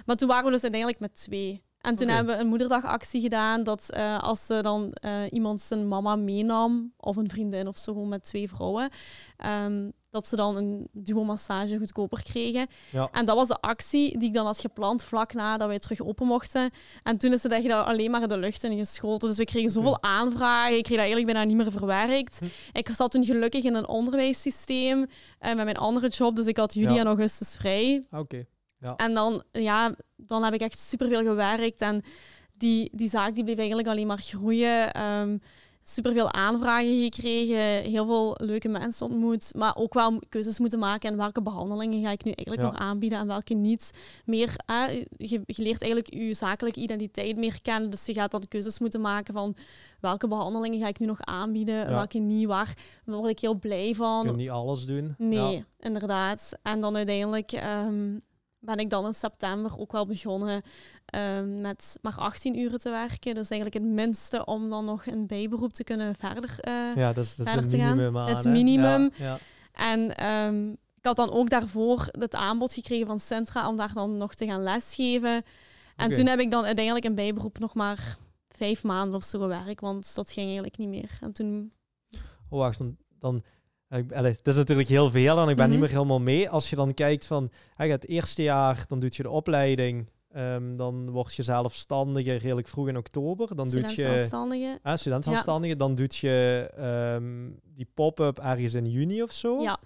Maar 0.06 0.16
toen 0.16 0.28
waren 0.28 0.46
we 0.46 0.52
dus 0.52 0.62
uiteindelijk 0.62 1.02
met 1.02 1.16
twee. 1.16 1.64
En 1.82 1.96
toen 1.96 2.08
Oké. 2.08 2.16
hebben 2.16 2.36
we 2.36 2.42
een 2.42 2.48
moederdagactie 2.48 3.22
gedaan 3.22 3.64
dat 3.64 3.90
eh, 3.90 4.20
als 4.20 4.46
ze 4.46 4.62
dan 4.62 4.92
eh, 4.94 5.12
iemand 5.30 5.62
zijn 5.62 5.88
mama 5.88 6.16
meenam, 6.16 6.94
of 6.98 7.16
een 7.16 7.30
vriendin 7.30 7.68
of 7.68 7.78
zo, 7.78 7.94
gewoon 7.94 8.08
met 8.10 8.24
twee 8.24 8.50
vrouwen, 8.50 8.90
ehm, 9.38 9.90
dat 10.10 10.28
ze 10.28 10.36
dan 10.36 10.56
een 10.56 10.88
duo-massage 10.92 11.78
goedkoper 11.78 12.24
kregen. 12.24 12.68
Ja. 12.92 13.10
En 13.12 13.26
dat 13.26 13.36
was 13.36 13.48
de 13.48 13.62
actie 13.62 14.18
die 14.18 14.28
ik 14.28 14.34
dan 14.34 14.46
had 14.46 14.60
gepland 14.60 15.04
vlak 15.04 15.34
nadat 15.34 15.68
wij 15.68 15.80
terug 15.80 16.02
open 16.02 16.28
mochten. 16.28 16.70
En 17.04 17.18
toen 17.18 17.34
is 17.34 17.44
het 17.44 17.52
echt 17.52 17.70
alleen 17.72 18.12
maar 18.12 18.22
in 18.22 18.28
de 18.28 18.38
lucht 18.38 18.64
in 18.64 18.78
geschoten. 18.78 19.28
Dus 19.28 19.38
we 19.38 19.46
kregen 19.46 19.72
zoveel 19.72 20.04
aanvragen. 20.04 20.78
Ik 20.78 20.84
kreeg 20.84 20.98
dat 20.98 21.06
eigenlijk 21.06 21.26
bijna 21.34 21.44
niet 21.44 21.58
meer 21.58 21.72
verwerkt. 21.72 22.40
Hm. 22.40 22.46
Ik 22.78 22.90
zat 22.94 23.12
toen 23.12 23.24
gelukkig 23.24 23.64
in 23.64 23.76
een 23.76 23.88
onderwijssysteem 23.88 25.06
eh, 25.40 25.56
met 25.56 25.66
mijn 25.66 25.78
andere 25.78 26.08
job. 26.08 26.36
Dus 26.36 26.46
ik 26.46 26.58
had 26.58 26.74
juli 26.74 26.94
Ja. 26.94 27.00
en 27.00 27.08
augustus 27.08 27.56
vrij. 27.56 28.04
Ah, 28.10 28.20
Oké. 28.82 28.94
En 29.04 29.14
dan, 29.14 29.44
ja, 29.52 29.94
dan 30.16 30.44
heb 30.44 30.54
ik 30.54 30.62
echt 30.62 30.80
superveel 30.80 31.24
gewerkt. 31.24 31.82
En 31.82 32.02
die, 32.58 32.90
die 32.94 33.10
zaak 33.10 33.34
die 33.36 33.44
bleef 33.44 33.58
eigenlijk 33.58 33.88
alleen 33.88 34.08
maar 34.08 34.22
groeien. 34.22 34.94
Ehm 34.94 35.38
superveel 35.84 36.32
aanvragen 36.34 37.04
gekregen, 37.04 37.92
heel 37.92 38.06
veel 38.06 38.36
leuke 38.42 38.68
mensen 38.68 39.06
ontmoet, 39.06 39.52
maar 39.56 39.76
ook 39.76 39.94
wel 39.94 40.20
keuzes 40.30 40.60
moeten 40.60 40.80
maken 40.80 41.10
en 41.12 41.18
welke 41.18 41.42
behandelingen 41.42 42.02
ga 42.04 42.12
ik 42.12 42.24
nu 42.24 42.32
eigenlijk 42.32 42.68
Ja. 42.68 42.72
nog 42.74 42.88
aanbieden 42.88 43.20
en 43.20 43.28
welke 43.28 43.54
niet. 43.54 43.92
Meer, 44.26 44.56
je, 45.18 45.42
je 45.46 45.62
leert 45.64 45.82
eigenlijk 45.82 46.14
je 46.14 46.34
zakelijke 46.34 46.80
identiteit 46.80 47.38
meer 47.38 47.62
kennen, 47.62 47.90
dus 47.90 48.06
je 48.06 48.14
gaat 48.14 48.32
dan 48.32 48.44
keuzes 48.48 48.80
moeten 48.80 49.02
maken 49.02 49.34
van 49.34 49.56
welke 50.00 50.28
behandelingen 50.28 50.80
ga 50.80 50.88
ik 50.88 51.00
nu 51.00 51.06
nog 51.06 51.22
aanbieden, 51.22 51.76
Ja. 51.76 51.90
welke 51.90 52.18
niet, 52.18 52.48
waar 52.48 52.74
word 53.06 53.30
ik 53.32 53.40
heel 53.40 53.56
blij 53.56 53.94
van. 53.96 54.26
Je 54.26 54.32
niet 54.32 54.50
alles 54.50 54.86
doen. 54.86 55.16
Nee, 55.18 55.40
Ja. 55.58 55.64
inderdaad. 55.80 56.54
En 56.64 56.82
dan 56.82 56.96
uiteindelijk 56.96 57.52
ehm, 57.52 58.18
ben 58.60 58.78
ik 58.78 58.90
dan 58.90 59.06
in 59.06 59.14
september 59.14 59.78
ook 59.80 59.92
wel 59.92 60.06
begonnen 60.06 60.62
ehm, 61.06 61.62
met 61.62 61.98
maar 62.02 62.16
18 62.18 62.60
uren 62.60 62.80
te 62.80 62.90
werken. 62.90 63.36
Dus 63.36 63.50
eigenlijk 63.50 63.84
het 63.84 63.94
minste 63.94 64.46
om 64.46 64.70
dan 64.70 64.86
nog 64.86 65.06
een 65.06 65.28
bijberoep 65.28 65.74
te 65.74 65.84
kunnen 65.84 66.16
verder. 66.16 66.56
eh, 66.60 66.96
Ja, 66.96 67.14
dat 67.14 67.24
is, 67.24 67.36
dat 67.36 67.46
is 67.46 67.52
verder 67.54 67.72
een 67.72 67.78
te 67.80 67.86
gaan. 67.86 68.18
aan. 68.18 68.36
Het 68.36 68.46
minimum. 68.46 69.10
Ja, 69.16 69.26
ja. 69.26 69.38
En 69.72 70.16
ehm, 70.16 70.70
ik 70.72 71.06
had 71.06 71.16
dan 71.16 71.32
ook 71.32 71.50
daarvoor 71.50 72.08
het 72.12 72.36
aanbod 72.36 72.74
gekregen 72.74 73.08
van 73.08 73.20
Centra 73.20 73.68
om 73.70 73.76
daar 73.78 73.94
dan 73.94 74.18
nog 74.18 74.34
te 74.34 74.46
gaan 74.46 74.64
lesgeven. 74.64 75.44
En 75.96 76.14
toen 76.14 76.26
heb 76.26 76.40
ik 76.40 76.52
dan 76.52 76.66
uiteindelijk 76.66 77.06
een 77.06 77.16
bijberoep 77.16 77.60
nog 77.60 77.74
maar 77.74 78.18
vijf 78.50 78.84
maanden 78.84 79.16
of 79.16 79.24
zo 79.24 79.40
gewerkt, 79.40 79.82
want 79.82 80.16
dat 80.16 80.32
ging 80.32 80.46
eigenlijk 80.46 80.78
niet 80.78 80.90
meer. 80.90 81.18
En 81.22 81.32
toen, 81.32 81.72
Oh, 82.50 82.60
wacht, 82.60 82.78
dan... 82.78 82.98
dan 83.20 83.44
allee, 83.90 84.32
het 84.32 84.48
is 84.48 84.56
natuurlijk 84.56 84.90
heel 84.90 85.10
veel 85.10 85.38
en 85.40 85.50
ik 85.50 85.56
ben 85.56 85.66
niet 85.70 85.78
Mhm. 85.78 85.86
meer 85.86 85.90
helemaal 85.96 86.20
mee. 86.20 86.50
Als 86.50 86.70
je 86.70 86.76
dan 86.76 86.94
kijkt 86.94 87.26
van, 87.26 87.52
gaat 87.78 87.88
het 87.90 88.08
eerste 88.08 88.42
jaar, 88.44 88.86
dan 88.88 89.00
doe 89.00 89.10
je 89.14 89.24
de 89.24 89.30
opleiding, 89.30 90.10
ehm, 90.32 90.76
dan 90.76 91.10
word 91.10 91.34
je 91.36 91.44
zelfstandige 91.44 92.36
redelijk 92.36 92.68
vroeg 92.68 92.88
in 92.88 92.98
oktober. 92.98 93.48
Dan 93.48 93.70
doe 93.70 93.80
je 93.82 93.88
student-zelfstandige. 93.88 94.80
ah, 94.84 94.98
studentzelfstandige, 94.98 95.76
dan 95.76 95.96
doe 95.96 96.08
je 96.10 96.70
ehm, 96.78 97.50
die 97.76 97.90
pop-up 97.94 98.40
ergens 98.40 98.74
in 98.74 98.86
juni 98.86 99.24
of 99.24 99.32
zo. 99.32 99.62
Ja, 99.62 99.78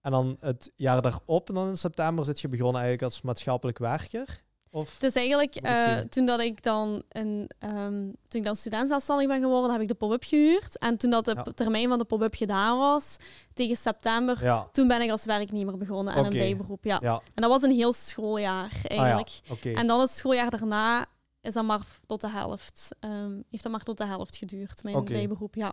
En 0.00 0.10
dan 0.10 0.36
het 0.40 0.72
jaar 0.76 1.02
daarop, 1.02 1.46
dan 1.46 1.68
in 1.68 1.76
september, 1.76 2.24
zit 2.24 2.40
je 2.40 2.48
begonnen 2.48 2.80
eigenlijk 2.80 3.02
als 3.12 3.22
maatschappelijk 3.22 3.78
werker. 3.78 4.42
Of? 4.70 4.92
Het 4.94 5.02
is 5.02 5.14
eigenlijk 5.14 5.54
eh, 5.54 5.96
toen 5.98 6.26
dat 6.26 6.40
ik 6.40 6.62
dan 6.62 7.02
een, 7.08 7.50
ehm, 7.58 7.92
toen 8.28 8.40
ik 8.40 8.44
dan 8.44 8.56
student-zelfstandig 8.56 9.26
ben 9.26 9.40
geworden, 9.40 9.70
heb 9.72 9.80
ik 9.80 9.88
de 9.88 9.94
pop-up 9.94 10.24
gehuurd. 10.24 10.78
En 10.78 10.96
toen 10.96 11.10
dat 11.10 11.24
de 11.24 11.34
Ja. 11.34 11.42
termijn 11.54 11.88
van 11.88 11.98
de 11.98 12.04
pop-up 12.04 12.34
gedaan 12.34 12.78
was, 12.78 13.16
tegen 13.54 13.76
september, 13.76 14.42
Ja, 14.44 14.68
toen 14.72 14.88
ben 14.88 15.00
ik 15.02 15.10
als 15.10 15.24
werknemer 15.24 15.76
begonnen 15.76 16.14
en 16.14 16.18
Oké. 16.20 16.28
een 16.28 16.38
bijberoep. 16.38 16.84
Ja. 16.84 16.98
ja. 17.02 17.14
En 17.34 17.42
dat 17.42 17.50
was 17.50 17.62
een 17.62 17.70
heel 17.76 17.92
schooljaar 17.92 18.72
eigenlijk. 18.84 19.28
Ah, 19.28 19.34
ja. 19.48 19.52
Oké. 19.54 19.70
En 19.72 19.86
dan 19.86 20.00
het 20.00 20.10
schooljaar 20.10 20.50
daarna 20.50 21.06
is 21.40 21.52
dat 21.54 21.64
maar 21.64 21.86
tot 22.06 22.20
de 22.20 22.28
helft. 22.30 22.88
ehm, 23.00 23.32
heeft 23.50 23.62
dat 23.62 23.72
maar 23.72 23.82
tot 23.82 23.98
de 23.98 24.06
helft 24.06 24.36
geduurd, 24.36 24.82
mijn 24.82 25.04
bijberoep. 25.04 25.54
Ja. 25.54 25.72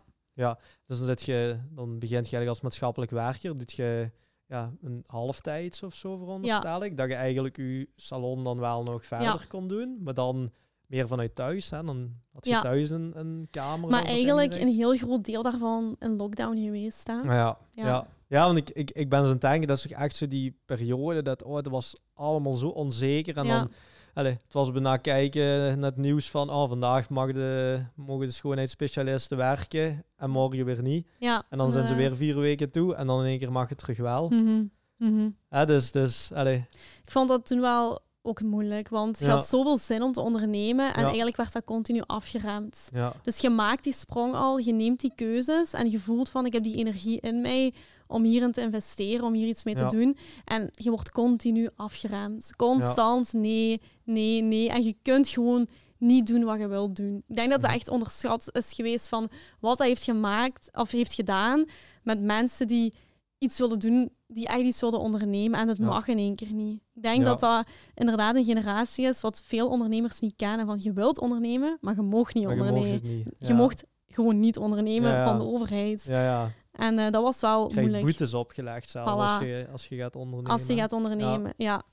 Dus 0.86 0.98
dan, 0.98 1.06
zit 1.08 1.22
je, 1.24 1.58
dan 1.70 1.86
begint 2.00 2.10
je 2.10 2.16
eigenlijk 2.36 2.48
als 2.50 2.62
maatschappelijk 2.62 3.12
werker. 3.12 3.58
Doet 3.58 3.72
je 3.72 4.12
ja, 4.48 4.72
een 4.82 5.04
halftijds 5.06 5.84
of 5.84 5.94
zo, 5.96 6.18
veronderstel 6.18 6.84
ik. 6.84 6.98
Dat 6.98 7.08
je 7.10 7.16
eigenlijk 7.16 7.58
je 7.58 7.88
salon 7.96 8.44
dan 8.44 8.60
wel 8.60 8.84
nog 8.84 9.06
verder 9.06 9.28
Ja. 9.28 9.40
kon 9.48 9.68
doen. 9.68 9.98
Maar 10.04 10.14
dan 10.14 10.52
meer 10.88 11.08
vanuit 11.08 11.36
thuis. 11.36 11.70
Hè? 11.70 11.84
Dan 11.84 12.14
had 12.32 12.46
je 12.46 12.52
Ja. 12.52 12.62
thuis 12.62 12.90
een, 12.90 13.12
een 13.16 13.48
kamer. 13.52 13.90
Maar 13.90 14.04
eigenlijk 14.04 14.54
een 14.54 14.74
heel 14.74 14.98
groot 14.98 15.24
deel 15.24 15.42
daarvan 15.42 15.96
in 16.00 16.16
lockdown 16.16 16.58
geweest. 16.58 17.08
Hè? 17.08 17.14
Ja, 17.22 17.58
ja. 17.72 18.06
Ja. 18.28 18.46
want 18.46 18.58
ik, 18.58 18.70
ik, 18.70 18.92
ik 18.92 19.10
ben 19.10 19.20
zo 19.20 19.26
aan 19.26 19.32
het 19.32 19.42
denken, 19.42 19.68
dat 19.68 19.78
is 19.78 19.84
toch 19.84 19.92
echt 20.00 20.16
zo 20.16 20.28
die 20.28 20.58
periode 20.66 21.22
dat, 21.22 21.44
oh, 21.44 21.54
dat 21.56 21.68
was 21.68 21.96
allemaal 22.14 22.54
zo 22.54 22.68
onzeker. 22.68 23.38
En 23.38 23.48
dan, 23.48 23.72
allee, 24.16 24.32
het 24.32 24.54
was 24.54 24.72
bijna 24.72 24.98
kijken 24.98 25.80
naar 25.80 25.90
het 25.90 25.98
nieuws 25.98 26.30
van, 26.30 26.50
oh, 26.50 26.68
vandaag 26.70 27.10
mag 27.10 27.32
de, 27.32 27.80
mogen 27.96 28.26
de 28.26 28.32
schoonheidsspecialisten 28.34 29.38
werken 29.38 30.06
en 30.18 30.30
morgen 30.30 30.66
weer 30.66 30.82
niet. 30.82 31.08
Ja, 31.20 31.44
En 31.50 31.58
dan 31.58 31.72
zijn 31.72 31.88
ze 31.88 31.96
weer 31.96 32.16
vier 32.16 32.36
weken 32.40 32.72
toe 32.72 32.96
en 32.96 33.08
dan 33.08 33.20
in 33.20 33.26
één 33.26 33.40
keer 33.40 33.52
mag 33.52 33.70
het 33.70 33.78
terug 33.78 33.98
wel. 33.98 34.30
Mhm, 34.30 34.64
mhm. 34.98 35.30
Ja, 35.50 35.66
dus, 35.66 35.92
dus, 35.92 36.30
allee, 36.34 36.66
Ik 37.06 37.12
vond 37.12 37.30
dat 37.30 37.46
toen 37.46 37.62
wel 37.62 38.00
ook 38.22 38.42
moeilijk, 38.42 38.90
want 38.90 39.20
je 39.20 39.26
Ja. 39.26 39.32
had 39.32 39.46
zoveel 39.48 39.78
zin 39.78 40.02
om 40.02 40.12
te 40.12 40.22
ondernemen 40.22 40.94
en 40.94 41.00
Ja. 41.02 41.06
eigenlijk 41.08 41.38
werd 41.38 41.54
dat 41.54 41.64
continu 41.64 42.02
afgeremd. 42.06 42.90
ja, 42.94 43.14
Dus 43.24 43.38
je 43.38 43.50
maakt 43.50 43.84
die 43.84 43.94
sprong 43.94 44.34
al, 44.34 44.58
je 44.58 44.74
neemt 44.74 45.00
die 45.00 45.12
keuzes 45.16 45.74
en 45.74 45.92
je 45.92 46.00
voelt 46.00 46.30
van 46.30 46.46
ik 46.46 46.54
heb 46.54 46.64
die 46.64 46.76
energie 46.76 47.20
in 47.20 47.42
mij 47.42 47.74
om 48.08 48.24
hierin 48.24 48.52
te 48.52 48.62
investeren, 48.62 49.26
om 49.26 49.34
hier 49.34 49.48
iets 49.48 49.64
mee 49.64 49.78
Ja. 49.78 49.88
te 49.88 49.96
doen. 49.98 50.18
En 50.46 50.70
je 50.72 50.90
wordt 50.90 51.12
continu 51.12 51.70
afgeremd. 51.76 52.56
Constant 52.56 53.34
nee, 53.34 53.82
nee, 54.04 54.42
nee. 54.42 54.70
En 54.70 54.84
je 54.84 54.96
kunt 55.02 55.28
gewoon 55.28 55.68
niet 55.98 56.28
doen 56.28 56.44
wat 56.44 56.60
je 56.60 56.68
wilt 56.68 56.96
doen. 56.96 57.24
Ik 57.28 57.36
denk 57.36 57.50
dat 57.50 57.62
dat 57.62 57.70
Mhm. 57.70 57.80
echt 57.80 57.90
onderschat 57.90 58.50
is 58.52 58.74
geweest 58.74 59.10
van 59.10 59.30
wat 59.60 59.78
dat 59.78 59.88
heeft 59.88 60.04
gemaakt 60.04 60.70
of 60.74 60.92
heeft 60.92 61.14
gedaan 61.14 61.66
met 62.04 62.22
mensen 62.22 62.68
die 62.68 62.94
iets 63.38 63.58
wilden 63.58 63.80
doen, 63.80 64.10
die 64.28 64.48
echt 64.48 64.62
iets 64.62 64.82
wilden 64.82 65.00
ondernemen 65.00 65.60
en 65.60 65.68
het 65.68 65.78
Ja. 65.78 65.86
mag 65.86 66.08
in 66.08 66.18
één 66.18 66.36
keer 66.36 66.52
niet. 66.54 66.82
Ik 66.94 67.02
denk 67.02 67.18
Ja. 67.18 67.24
dat 67.24 67.40
dat 67.40 67.66
inderdaad 67.96 68.36
een 68.36 68.44
generatie 68.44 69.06
is 69.06 69.22
wat 69.22 69.42
veel 69.46 69.68
ondernemers 69.70 70.20
niet 70.20 70.36
kennen. 70.36 70.66
Van 70.66 70.78
je 70.82 70.94
wilt 70.94 71.20
ondernemen, 71.20 71.78
maar 71.82 71.96
je 71.96 72.02
mag 72.02 72.34
niet 72.34 72.44
maar 72.46 72.56
je 72.56 72.62
mocht 72.62 72.74
ondernemen. 72.76 73.26
Je 73.40 73.54
mocht 73.54 73.84
gewoon 74.08 74.40
niet 74.40 74.58
ondernemen 74.58 75.24
van 75.24 75.38
de 75.38 75.44
overheid. 75.46 76.04
Ja, 76.08 76.24
ja. 76.24 76.52
En 76.76 77.00
eh, 77.00 77.12
dat 77.12 77.24
was 77.24 77.42
wel 77.42 77.70
Je 77.74 77.80
moeilijk 77.80 78.04
boetes 78.04 78.34
opgelegd 78.34 78.90
zelf 78.90 79.08
Voilà. 79.08 79.12
als, 79.12 79.44
je, 79.44 79.68
als 79.72 79.88
je 79.88 79.96
gaat 79.96 80.16
ondernemen. 80.16 80.52
als 80.52 80.68
je 80.68 80.76
gaat 80.76 80.92
ondernemen. 80.92 81.54
Ja. 81.58 81.84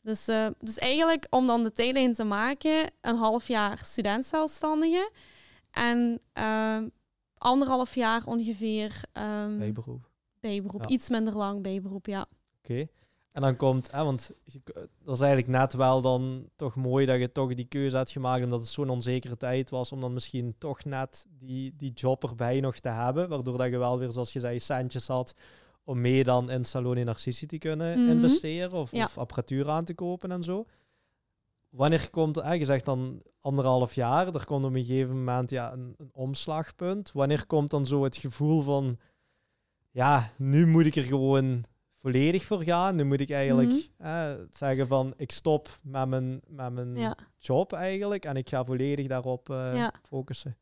Dus, 0.00 0.28
eh, 0.28 0.46
dus 0.58 0.78
eigenlijk 0.78 1.26
om 1.30 1.46
dan 1.46 1.62
de 1.62 1.72
tijdlijn 1.72 2.12
te 2.12 2.24
maken, 2.24 2.90
een 3.00 3.16
half 3.16 3.48
jaar 3.48 3.78
studentzelfstandige 3.84 5.10
en 5.70 6.20
ehm, 6.32 6.88
anderhalf 7.38 7.94
jaar 7.94 8.22
ongeveer 8.26 9.00
ehm 9.12 9.58
Bijberoep. 9.58 10.10
bijberoep. 10.40 10.82
Ja. 10.82 10.88
Iets 10.88 11.08
minder 11.08 11.36
lang 11.36 11.62
bijberoep, 11.62 12.06
ja. 12.06 12.26
Oké. 12.58 12.86
En 13.32 13.42
dan 13.42 13.56
komt, 13.56 13.90
hè, 13.90 14.04
want 14.04 14.30
je, 14.44 14.60
dat 15.04 15.14
is 15.14 15.20
eigenlijk 15.20 15.52
net 15.58 15.72
wel 15.72 16.00
dan 16.00 16.48
toch 16.56 16.74
mooi 16.76 17.06
dat 17.06 17.18
je 17.18 17.32
toch 17.32 17.54
die 17.54 17.64
keuze 17.64 17.96
had 17.96 18.10
gemaakt, 18.10 18.44
omdat 18.44 18.60
het 18.60 18.68
zo'n 18.68 18.90
onzekere 18.90 19.36
tijd 19.36 19.70
was, 19.70 19.92
om 19.92 20.00
dan 20.00 20.12
misschien 20.12 20.54
toch 20.58 20.84
net 20.84 21.26
die, 21.38 21.74
die 21.76 21.92
job 21.92 22.22
erbij 22.24 22.60
nog 22.60 22.76
te 22.78 22.88
hebben, 22.88 23.28
waardoor 23.28 23.56
dat 23.58 23.70
je 23.70 23.78
wel 23.78 23.98
weer, 23.98 24.10
zoals 24.12 24.32
je 24.32 24.40
zei, 24.40 24.58
centjes 24.60 25.06
had 25.06 25.34
om 25.84 26.00
mee 26.00 26.24
dan 26.24 26.50
in 26.50 26.64
Salon 26.64 26.96
in 26.96 27.06
Narcissi 27.06 27.46
te 27.46 27.58
kunnen 27.58 28.00
Mhm. 28.00 28.10
investeren 28.10 28.72
of, 28.72 28.90
Ja. 28.92 29.04
of 29.04 29.18
apparatuur 29.18 29.68
aan 29.68 29.84
te 29.84 29.94
kopen 29.94 30.30
en 30.32 30.42
zo. 30.42 30.66
Wanneer 31.68 32.10
komt, 32.10 32.36
hè, 32.36 32.52
je 32.52 32.64
zegt 32.64 32.84
dan 32.84 33.22
anderhalf 33.40 33.94
jaar, 33.94 34.34
er 34.34 34.44
komt 34.44 34.64
op 34.64 34.74
een 34.74 34.84
gegeven 34.84 35.16
moment 35.16 35.50
ja, 35.50 35.72
een, 35.72 35.94
een 35.98 36.10
omslagpunt. 36.12 37.12
Wanneer 37.12 37.46
komt 37.46 37.70
dan 37.70 37.86
zo 37.86 38.04
het 38.04 38.16
gevoel 38.16 38.62
van, 38.62 38.98
ja, 39.90 40.32
nu 40.36 40.66
moet 40.66 40.86
ik 40.86 40.96
er 40.96 41.02
gewoon 41.02 41.64
volledig 42.02 42.44
voor 42.44 42.62
gaan. 42.64 42.96
Nu 42.96 43.04
moet 43.04 43.20
ik 43.20 43.30
eigenlijk 43.30 43.88
eh, 43.98 44.32
zeggen 44.52 44.88
van, 44.88 45.14
ik 45.16 45.32
stop 45.32 45.78
met 45.82 46.08
mijn, 46.08 46.40
met 46.46 46.72
mijn 46.72 46.96
ja. 46.96 47.16
job 47.38 47.72
eigenlijk 47.72 48.24
en 48.24 48.36
ik 48.36 48.48
ga 48.48 48.64
volledig 48.64 49.06
daarop 49.06 49.50
eh, 49.50 49.76
Ja. 49.76 49.92
focussen. 50.08 50.56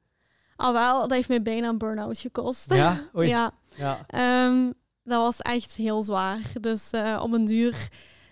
Al 0.56 0.72
wel, 0.72 1.00
dat 1.00 1.10
heeft 1.10 1.28
mij 1.28 1.42
bijna 1.42 1.68
een 1.68 1.78
burn-out 1.78 2.18
gekost. 2.18 2.74
Ja? 2.74 3.00
Oei. 3.16 3.28
ja. 3.28 3.52
Ja. 3.76 4.04
Ehm, 4.06 4.72
dat 5.04 5.22
was 5.22 5.38
echt 5.38 5.74
heel 5.76 6.02
zwaar. 6.02 6.52
Dus 6.60 6.90
eh 6.90 7.20
op 7.22 7.32
een 7.32 7.44
duur 7.44 7.88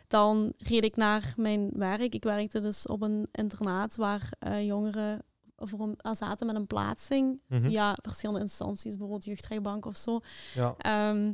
dan 0.08 0.52
reed 0.58 0.84
ik 0.84 0.96
naar 0.96 1.32
mijn 1.36 1.70
werk. 1.72 2.14
Ik 2.14 2.24
werkte 2.24 2.60
dus 2.60 2.86
op 2.86 3.02
een 3.02 3.28
internaat 3.32 3.96
waar 3.96 4.30
eh, 4.38 4.66
jongeren 4.66 5.22
voor 5.56 5.80
een, 5.80 6.16
zaten 6.16 6.46
met 6.46 6.56
een 6.56 6.66
plaatsing 6.66 7.40
mm 7.48 7.62
via 7.62 7.96
verschillende 8.02 8.40
instanties, 8.40 8.90
bijvoorbeeld 8.90 9.24
jeugdrechtbank 9.24 9.86
of 9.86 9.96
zo. 9.96 10.20
Ja. 10.54 10.74
Ehm, 10.78 11.32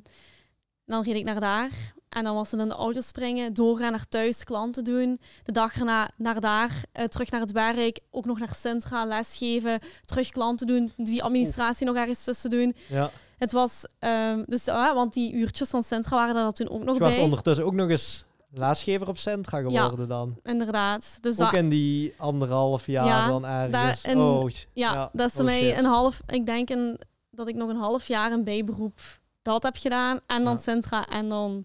dan 0.86 1.02
reed 1.02 1.14
ik 1.14 1.24
naar 1.24 1.40
daar. 1.40 1.70
En 2.08 2.24
dan 2.24 2.34
was 2.34 2.48
ze 2.48 2.56
in 2.56 2.68
de 2.68 2.74
auto 2.74 3.00
springen, 3.00 3.54
doorgaan 3.54 3.90
naar 3.90 4.08
thuis, 4.08 4.44
klanten 4.44 4.84
doen. 4.84 5.20
De 5.44 5.52
dag 5.52 5.78
erna 5.78 6.10
naar 6.16 6.40
daar, 6.40 6.82
uh, 6.98 7.04
terug 7.04 7.30
naar 7.30 7.40
het 7.40 7.52
werk, 7.52 8.00
ook 8.10 8.24
nog 8.24 8.38
naar 8.38 8.54
Centra, 8.54 9.04
lesgeven, 9.04 9.80
terug 10.04 10.28
klanten 10.28 10.66
doen, 10.66 10.92
die 10.96 11.22
administratie 11.22 11.86
nog 11.86 11.96
ergens 11.96 12.24
tussen 12.24 12.50
doen. 12.50 12.74
Ja. 12.88 13.10
Het 13.38 13.52
was, 13.52 13.84
um, 13.98 14.44
dus, 14.46 14.68
uh, 14.68 14.94
want 14.94 15.12
die 15.12 15.32
uurtjes 15.32 15.70
van 15.70 15.82
Centra 15.82 16.16
waren 16.16 16.46
er 16.46 16.52
toen 16.52 16.68
ook 16.68 16.84
nog 16.84 16.98
dus 16.98 17.08
bij. 17.08 17.18
ondertussen 17.18 17.64
ook 17.64 17.72
nog 17.72 17.88
eens 17.88 18.24
lesgever 18.50 19.08
op 19.08 19.16
Centra 19.16 19.58
geworden 19.58 20.00
ja, 20.00 20.06
dan. 20.06 20.36
inderdaad. 20.42 21.18
Dus 21.20 21.40
ook 21.40 21.52
in 21.52 21.68
die 21.68 22.14
anderhalf 22.18 22.86
jaar 22.86 23.28
dan 23.28 23.46
ergens. 23.46 24.02
Daar, 24.02 24.16
oh, 24.16 24.50
ja, 24.50 24.92
ja, 24.92 25.10
dat 25.12 25.32
is 25.32 25.38
oh, 25.38 25.44
mij 25.44 25.78
een 25.78 25.84
half, 25.84 26.20
ik 26.26 26.46
denk 26.46 26.70
een, 26.70 27.00
dat 27.30 27.48
ik 27.48 27.54
nog 27.54 27.68
een 27.68 27.76
half 27.76 28.06
jaar 28.06 28.32
een 28.32 28.44
bijberoep 28.44 29.00
dat 29.44 29.62
heb 29.62 29.76
gedaan. 29.76 30.20
En 30.26 30.44
dan 30.44 30.58
Centra 30.58 31.06
en 31.06 31.28
dan 31.28 31.64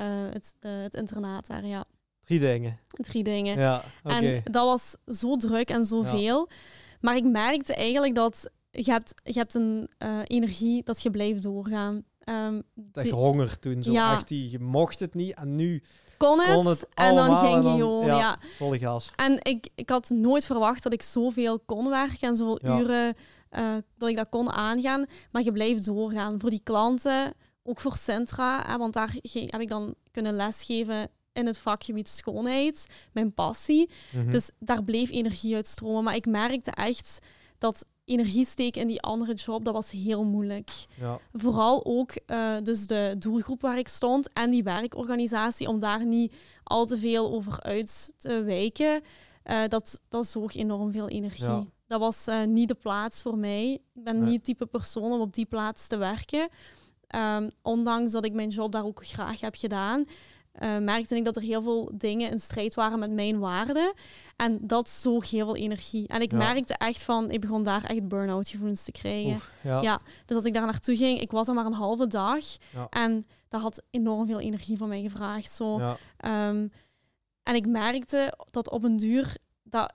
uh, 0.00 0.06
het, 0.30 0.54
uh, 0.60 0.82
het 0.82 0.94
internaat 0.94 1.46
daar, 1.46 1.66
ja. 1.66 1.84
Drie 2.24 2.40
dingen. 2.40 2.78
Drie 2.88 3.24
dingen. 3.24 3.58
Ja, 3.58 3.82
En 4.02 4.40
dat 4.44 4.64
was 4.64 5.16
zo 5.16 5.36
druk 5.36 5.70
en 5.70 5.84
zoveel. 5.84 6.46
Ja. 6.48 6.56
Maar 7.00 7.16
ik 7.16 7.24
merkte 7.24 7.74
eigenlijk 7.74 8.14
dat 8.14 8.50
je 8.70 8.90
hebt, 8.90 9.14
je 9.22 9.38
hebt 9.38 9.54
een 9.54 9.90
uh, 9.98 10.18
energie 10.24 10.82
dat 10.82 11.02
je 11.02 11.10
blijft 11.10 11.42
doorgaan. 11.42 12.04
Um, 12.24 12.62
echt 12.92 13.10
honger 13.10 13.58
toen, 13.58 13.82
zo 13.82 13.92
ja. 13.92 14.14
echt 14.14 14.28
die, 14.28 14.50
je 14.50 14.58
mocht 14.58 15.00
het 15.00 15.14
niet 15.14 15.34
en 15.34 15.54
nu 15.54 15.82
kon 16.16 16.40
het, 16.40 16.54
kon 16.54 16.66
het 16.66 16.86
en 16.94 17.14
dan 17.14 17.36
ging 17.36 17.64
je 17.64 17.70
gewoon, 17.70 18.06
ja, 18.06 18.16
ja. 18.16 18.38
volle 18.56 18.78
gas. 18.78 19.10
En 19.16 19.38
ik, 19.42 19.68
ik 19.74 19.90
had 19.90 20.08
nooit 20.08 20.44
verwacht 20.44 20.82
dat 20.82 20.92
ik 20.92 21.02
zoveel 21.02 21.60
kon 21.60 21.88
werken 21.88 22.28
en 22.28 22.36
zoveel 22.36 22.78
uren 22.78 23.14
uh, 23.58 23.74
dat 23.96 24.08
ik 24.08 24.16
dat 24.16 24.28
kon 24.28 24.50
aangaan. 24.50 25.06
Maar 25.30 25.42
je 25.42 25.52
blijft 25.52 25.84
doorgaan 25.84 26.40
voor 26.40 26.50
die 26.50 26.60
klanten, 26.64 27.34
ook 27.62 27.80
voor 27.80 27.96
Centra. 27.96 28.62
Hè, 28.66 28.78
want 28.78 28.92
daar 28.92 29.14
heb 29.32 29.60
ik 29.60 29.68
dan 29.68 29.94
kunnen 30.10 30.34
lesgeven 30.34 31.10
in 31.32 31.46
het 31.46 31.58
vakgebied 31.58 32.08
schoonheid, 32.08 32.86
mijn 33.12 33.34
passie. 33.34 33.90
Mhm. 34.12 34.30
Dus 34.30 34.50
daar 34.58 34.84
bleef 34.84 35.10
energie 35.10 35.54
uitstromen. 35.54 36.04
Maar 36.04 36.14
ik 36.14 36.26
merkte 36.26 36.70
echt 36.70 37.18
dat 37.58 37.84
energie 38.04 38.46
steken 38.46 38.80
in 38.80 38.86
die 38.86 39.02
andere 39.02 39.34
job, 39.34 39.64
dat 39.64 39.74
was 39.74 39.90
heel 39.90 40.24
moeilijk. 40.24 40.70
Ja. 41.00 41.18
Vooral 41.32 41.84
ook 41.84 42.12
uh, 42.26 42.56
dus 42.62 42.86
de 42.86 43.14
doelgroep 43.18 43.60
waar 43.60 43.78
ik 43.78 43.88
stond 43.88 44.32
en 44.32 44.50
die 44.50 44.62
werkorganisatie, 44.62 45.68
om 45.68 45.78
daar 45.78 46.06
niet 46.06 46.34
al 46.62 46.86
te 46.86 46.98
veel 46.98 47.32
over 47.32 47.62
uit 47.62 48.12
te 48.16 48.42
wijken. 48.42 49.02
Uh, 49.44 49.62
dat, 49.68 50.00
dat 50.08 50.26
zoog 50.26 50.54
enorm 50.54 50.92
veel 50.92 51.08
energie 51.08 51.72
dat 51.92 52.00
was 52.00 52.28
uh, 52.28 52.44
niet 52.44 52.68
de 52.68 52.74
plaats 52.74 53.22
voor 53.22 53.38
mij. 53.38 53.72
Ik 53.72 54.04
ben 54.04 54.24
niet 54.24 54.34
het 54.34 54.44
type 54.44 54.66
persoon 54.66 55.12
om 55.12 55.20
op 55.20 55.34
die 55.34 55.46
plaats 55.46 55.86
te 55.86 55.96
werken. 55.96 56.48
Um, 57.14 57.50
ondanks 57.62 58.12
dat 58.12 58.24
ik 58.24 58.32
mijn 58.32 58.48
job 58.48 58.72
daar 58.72 58.84
ook 58.84 59.06
graag 59.06 59.40
heb 59.40 59.54
gedaan, 59.54 60.04
uh, 60.62 60.78
merkte 60.78 61.16
ik 61.16 61.24
dat 61.24 61.36
er 61.36 61.42
heel 61.42 61.62
veel 61.62 61.90
dingen 61.94 62.30
in 62.30 62.40
strijd 62.40 62.74
waren 62.74 62.98
met 62.98 63.10
mijn 63.10 63.38
waarden. 63.38 63.92
En 64.36 64.58
dat 64.60 64.88
zoog 64.88 65.30
heel 65.30 65.46
veel 65.46 65.56
energie. 65.56 66.08
En 66.08 66.20
ik 66.20 66.32
merkte 66.32 66.74
echt 66.74 67.02
van, 67.02 67.30
ik 67.30 67.40
begon 67.40 67.62
daar 67.62 67.84
echt 67.84 68.08
burn-out 68.08 68.48
gevoelens 68.48 68.84
te 68.84 68.92
krijgen. 68.92 69.40
ja. 69.62 69.80
ja. 69.80 70.00
dus 70.26 70.36
als 70.36 70.44
ik 70.44 70.52
daar 70.52 70.66
naartoe 70.66 70.96
ging, 70.96 71.20
ik 71.20 71.30
was 71.30 71.48
er 71.48 71.54
maar 71.54 71.66
een 71.66 71.72
halve 71.72 72.06
dag. 72.06 72.44
En 72.90 73.24
dat 73.48 73.60
had 73.60 73.82
enorm 73.90 74.26
veel 74.26 74.40
energie 74.40 74.76
van 74.76 74.88
mij 74.88 75.02
gevraagd. 75.02 75.52
Zo. 75.52 75.76
Um, 76.24 76.72
en 77.42 77.54
ik 77.54 77.66
merkte 77.66 78.38
dat 78.50 78.70
op 78.70 78.82
een 78.84 78.96
duur 78.96 79.36
dat 79.62 79.94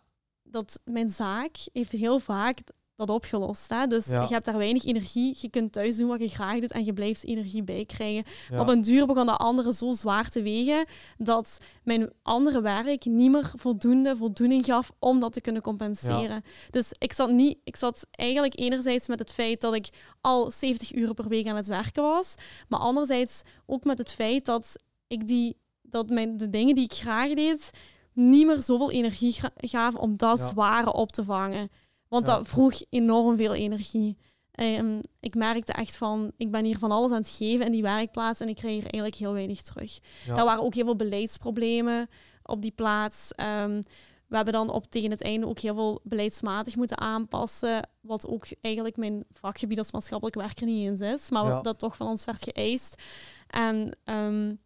dat 0.49 0.79
mijn 0.83 1.09
zaak 1.09 1.55
heeft 1.73 1.91
heel 1.91 2.19
vaak 2.19 2.59
dat 2.97 3.09
opgelost. 3.09 3.69
Hè? 3.69 3.87
Dus 3.87 4.05
je 4.05 4.27
hebt 4.29 4.45
daar 4.45 4.57
weinig 4.57 4.85
energie. 4.85 5.37
Je 5.39 5.49
kunt 5.49 5.71
thuis 5.71 5.97
doen 5.97 6.07
wat 6.07 6.21
je 6.21 6.29
graag 6.29 6.59
doet 6.59 6.71
en 6.71 6.85
je 6.85 6.93
blijft 6.93 7.25
energie 7.25 7.63
bijkrijgen. 7.63 8.23
Ja. 8.49 8.59
Op 8.59 8.67
een 8.67 8.81
duur 8.81 9.05
begon 9.05 9.25
dat 9.25 9.39
andere 9.39 9.73
zo 9.73 9.91
zwaar 9.91 10.29
te 10.29 10.41
wegen 10.41 10.85
dat 11.17 11.57
mijn 11.83 12.09
andere 12.21 12.61
werk 12.61 13.05
niet 13.05 13.31
meer 13.31 13.51
voldoende 13.55 14.15
voldoening 14.15 14.65
gaf 14.65 14.91
om 14.99 15.19
dat 15.19 15.33
te 15.33 15.41
kunnen 15.41 15.61
compenseren. 15.61 16.43
Dus 16.69 16.91
ik 16.97 17.13
zat, 17.13 17.31
niet, 17.31 17.57
ik 17.63 17.75
zat 17.75 18.07
eigenlijk 18.11 18.59
enerzijds 18.59 19.07
met 19.07 19.19
het 19.19 19.31
feit 19.31 19.61
dat 19.61 19.73
ik 19.73 19.89
al 20.21 20.51
70 20.51 20.95
uur 20.95 21.13
per 21.13 21.27
week 21.27 21.47
aan 21.47 21.55
het 21.55 21.67
werken 21.67 22.03
was, 22.03 22.35
maar 22.67 22.79
anderzijds 22.79 23.41
ook 23.65 23.83
met 23.83 23.97
het 23.97 24.11
feit 24.11 24.45
dat 24.45 24.75
ik 25.07 25.27
die 25.27 25.57
dat 25.81 26.09
mijn, 26.09 26.37
de 26.37 26.49
dingen 26.49 26.75
die 26.75 26.83
ik 26.83 26.93
graag 26.93 27.33
deed, 27.33 27.69
niet 28.17 28.45
meer 28.45 28.61
zoveel 28.61 28.91
energie 28.91 29.35
gaven 29.55 29.99
om 29.99 30.17
dat 30.17 30.39
zware 30.39 30.93
op 30.93 31.11
te 31.11 31.23
vangen. 31.23 31.69
Want 32.07 32.25
dat 32.25 32.47
vroeg 32.47 32.81
enorm 32.89 33.37
veel 33.37 33.53
energie. 33.53 34.17
Um, 34.59 34.99
ik 35.19 35.35
merkte 35.35 35.71
echt 35.71 35.97
van, 35.97 36.31
ik 36.37 36.51
ben 36.51 36.65
hier 36.65 36.77
van 36.77 36.91
alles 36.91 37.11
aan 37.11 37.17
het 37.17 37.29
geven 37.29 37.65
in 37.65 37.71
die 37.71 37.81
werkplaats 37.81 38.39
en 38.39 38.47
ik 38.47 38.55
kreeg 38.55 38.71
hier 38.71 38.81
eigenlijk 38.81 39.15
heel 39.15 39.33
weinig 39.33 39.61
terug. 39.61 39.99
Ja. 40.25 40.35
Daar 40.35 40.45
waren 40.45 40.63
ook 40.63 40.73
heel 40.73 40.85
veel 40.85 40.95
beleidsproblemen 40.95 42.09
op 42.43 42.61
die 42.61 42.71
plaats. 42.71 43.31
Um, 43.61 43.81
we 44.27 44.35
hebben 44.35 44.53
dan 44.53 44.69
op 44.69 44.85
tegen 44.89 45.11
het 45.11 45.21
einde 45.21 45.47
ook 45.47 45.59
heel 45.59 45.75
veel 45.75 45.99
beleidsmatig 46.03 46.75
moeten 46.75 46.97
aanpassen, 46.97 47.89
wat 48.01 48.27
ook 48.27 48.45
eigenlijk 48.61 48.97
mijn 48.97 49.25
vakgebied 49.31 49.77
als 49.77 49.91
maatschappelijk 49.91 50.35
werker 50.35 50.65
niet 50.65 50.87
eens 50.87 50.99
is, 50.99 51.29
maar 51.29 51.63
dat 51.63 51.79
toch 51.79 51.95
van 51.95 52.07
ons 52.07 52.25
werd 52.25 52.43
geëist. 52.43 53.01
En 53.47 53.97
um, 54.05 54.59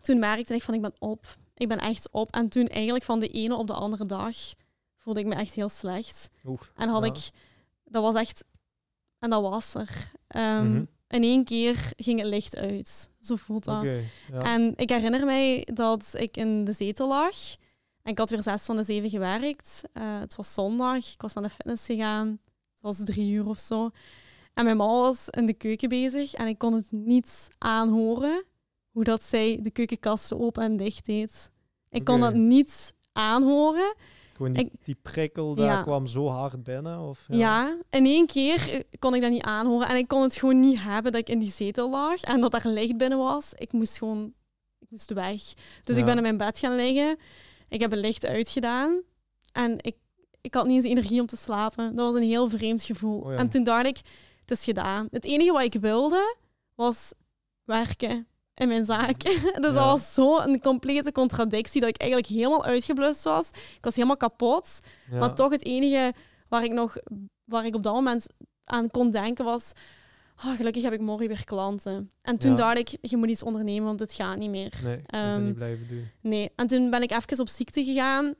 toen 0.00 0.18
merkte 0.18 0.54
ik 0.54 0.62
van, 0.62 0.74
ik 0.74 0.80
ben 0.80 0.94
op. 0.98 1.36
Ik 1.56 1.68
ben 1.68 1.78
echt 1.78 2.08
op. 2.10 2.34
En 2.34 2.48
toen 2.48 2.66
eigenlijk 2.66 3.04
van 3.04 3.20
de 3.20 3.28
ene 3.28 3.54
op 3.54 3.66
de 3.66 3.72
andere 3.72 4.06
dag 4.06 4.36
voelde 4.96 5.20
ik 5.20 5.26
me 5.26 5.34
echt 5.34 5.54
heel 5.54 5.68
slecht. 5.68 6.30
en 6.74 6.88
had 6.88 7.04
ik... 7.04 7.30
Dat 7.84 8.02
was 8.02 8.14
echt... 8.14 8.44
En 9.18 9.30
dat 9.30 9.42
was 9.42 9.74
er. 9.74 10.10
Um, 10.36 10.88
In 11.08 11.22
één 11.22 11.44
keer 11.44 11.92
ging 11.96 12.18
het 12.20 12.28
licht 12.28 12.56
uit. 12.56 13.10
Zo 13.20 13.36
voelt 13.36 13.64
dat. 13.64 13.82
ja. 14.32 14.40
En 14.40 14.72
ik 14.76 14.88
herinner 14.88 15.24
mij 15.24 15.68
dat 15.74 16.10
ik 16.12 16.36
in 16.36 16.64
de 16.64 16.72
zetel 16.72 17.08
lag. 17.08 17.36
En 18.02 18.12
ik 18.12 18.18
had 18.18 18.30
weer 18.30 18.42
zes 18.42 18.62
van 18.62 18.76
de 18.76 18.82
zeven 18.84 19.10
gewerkt. 19.10 19.82
Uh, 19.92 20.18
het 20.18 20.34
was 20.36 20.54
zondag. 20.54 21.12
Ik 21.12 21.20
was 21.20 21.32
naar 21.34 21.42
de 21.42 21.50
fitness 21.50 21.86
gegaan. 21.86 22.28
Het 22.72 22.80
was 22.80 23.04
drie 23.04 23.32
uur 23.32 23.46
of 23.46 23.58
zo. 23.58 23.90
En 24.54 24.64
mijn 24.64 24.76
mama 24.76 24.92
was 25.00 25.28
in 25.28 25.46
de 25.46 25.54
keuken 25.54 25.88
bezig. 25.88 26.34
En 26.34 26.46
ik 26.46 26.58
kon 26.58 26.72
het 26.74 26.90
niet 26.90 27.48
aanhoren 27.58 28.44
hoe 28.96 29.04
dat 29.04 29.22
zij 29.22 29.58
de 29.62 29.70
keukenkasten 29.70 30.40
open 30.40 30.62
en 30.62 30.76
dicht 30.76 31.06
deed. 31.06 31.50
Ik 31.90 32.04
kon 32.04 32.20
dat 32.20 32.34
niet 32.34 32.94
aanhoren. 33.12 33.94
Gewoon 34.34 34.52
die, 34.52 34.70
die 34.84 34.96
prikkel, 35.02 35.54
daar 35.54 35.82
kwam 35.82 36.06
zo 36.06 36.28
hard 36.28 36.62
binnen? 36.62 37.00
Of, 37.00 37.24
ja. 37.28 37.36
ja. 37.36 37.78
in 37.90 38.04
één 38.04 38.26
keer 38.26 38.70
eh, 38.70 38.80
kon 38.98 39.14
ik 39.14 39.20
dat 39.20 39.30
niet 39.30 39.42
aanhoren. 39.42 39.88
En 39.88 39.96
ik 39.96 40.08
kon 40.08 40.22
het 40.22 40.36
gewoon 40.36 40.60
niet 40.60 40.82
hebben 40.82 41.12
dat 41.12 41.20
ik 41.20 41.28
in 41.28 41.38
die 41.38 41.50
zetel 41.50 41.90
lag 41.90 42.20
en 42.20 42.40
dat 42.40 42.54
er 42.54 42.68
licht 42.68 42.96
binnen 42.96 43.18
was. 43.18 43.52
Ik 43.54 43.72
moest 43.72 43.98
gewoon 43.98 44.32
ik 44.78 44.90
moest 44.90 45.12
weg. 45.12 45.42
Dus 45.82 45.96
ik 45.96 46.04
ben 46.04 46.16
in 46.16 46.22
mijn 46.22 46.36
bed 46.36 46.58
gaan 46.58 46.76
liggen. 46.76 47.18
Ik 47.68 47.80
heb 47.80 47.90
het 47.90 48.00
licht 48.00 48.26
uitgedaan. 48.26 49.02
En 49.52 49.76
ik, 49.80 49.96
ik 50.40 50.54
had 50.54 50.66
niet 50.66 50.76
eens 50.76 50.92
energie 50.92 51.20
om 51.20 51.26
te 51.26 51.36
slapen. 51.36 51.96
Dat 51.96 52.12
was 52.12 52.20
een 52.20 52.28
heel 52.28 52.48
vreemd 52.48 52.82
gevoel. 52.82 53.20
Oh 53.20 53.38
en 53.38 53.48
toen 53.48 53.64
dacht 53.64 53.86
ik, 53.86 54.00
het 54.40 54.50
is 54.50 54.64
gedaan. 54.64 55.08
Het 55.10 55.24
enige 55.24 55.52
wat 55.52 55.62
ik 55.62 55.80
wilde, 55.80 56.36
was 56.74 57.12
werken 57.64 58.26
in 58.56 58.68
mijn 58.68 58.84
zaak. 58.84 59.22
dus 59.62 59.74
dat 59.74 59.74
was 59.74 60.14
zo 60.14 60.38
een 60.38 60.60
complete 60.60 61.12
contradictie 61.12 61.80
dat 61.80 61.90
ik 61.90 61.96
eigenlijk 61.96 62.30
helemaal 62.30 62.64
uitgeblust 62.64 63.24
was. 63.24 63.48
Ik 63.50 63.84
was 63.84 63.94
helemaal 63.94 64.16
kapot. 64.16 64.80
Maar 65.10 65.34
toch 65.34 65.50
het 65.50 65.64
enige 65.64 66.14
waar 66.48 66.64
ik 66.64 66.72
nog, 66.72 66.96
waar 67.44 67.66
ik 67.66 67.74
op 67.74 67.82
dat 67.82 67.94
moment 67.94 68.26
aan 68.64 68.90
kon 68.90 69.10
denken 69.10 69.44
was. 69.44 69.72
Oh, 70.44 70.56
gelukkig 70.56 70.82
heb 70.82 70.92
ik 70.92 71.00
morgen 71.00 71.28
weer 71.28 71.44
klanten. 71.44 72.10
En 72.22 72.38
toen 72.38 72.56
dacht 72.56 72.78
ik, 72.78 72.96
je 73.00 73.16
moet 73.16 73.30
iets 73.30 73.42
ondernemen, 73.42 73.84
want 73.84 74.00
het 74.00 74.12
gaat 74.12 74.36
niet 74.36 74.50
meer. 74.50 74.72
Nee, 74.82 74.96
ik 74.96 75.14
um, 75.14 75.44
niet 75.44 75.54
blijven 75.54 75.88
doen. 75.88 76.08
Nee, 76.20 76.50
en 76.56 76.66
toen 76.66 76.90
ben 76.90 77.02
ik 77.02 77.10
even 77.10 77.40
op 77.40 77.48
ziekte 77.48 77.84
gegaan. 77.84 78.34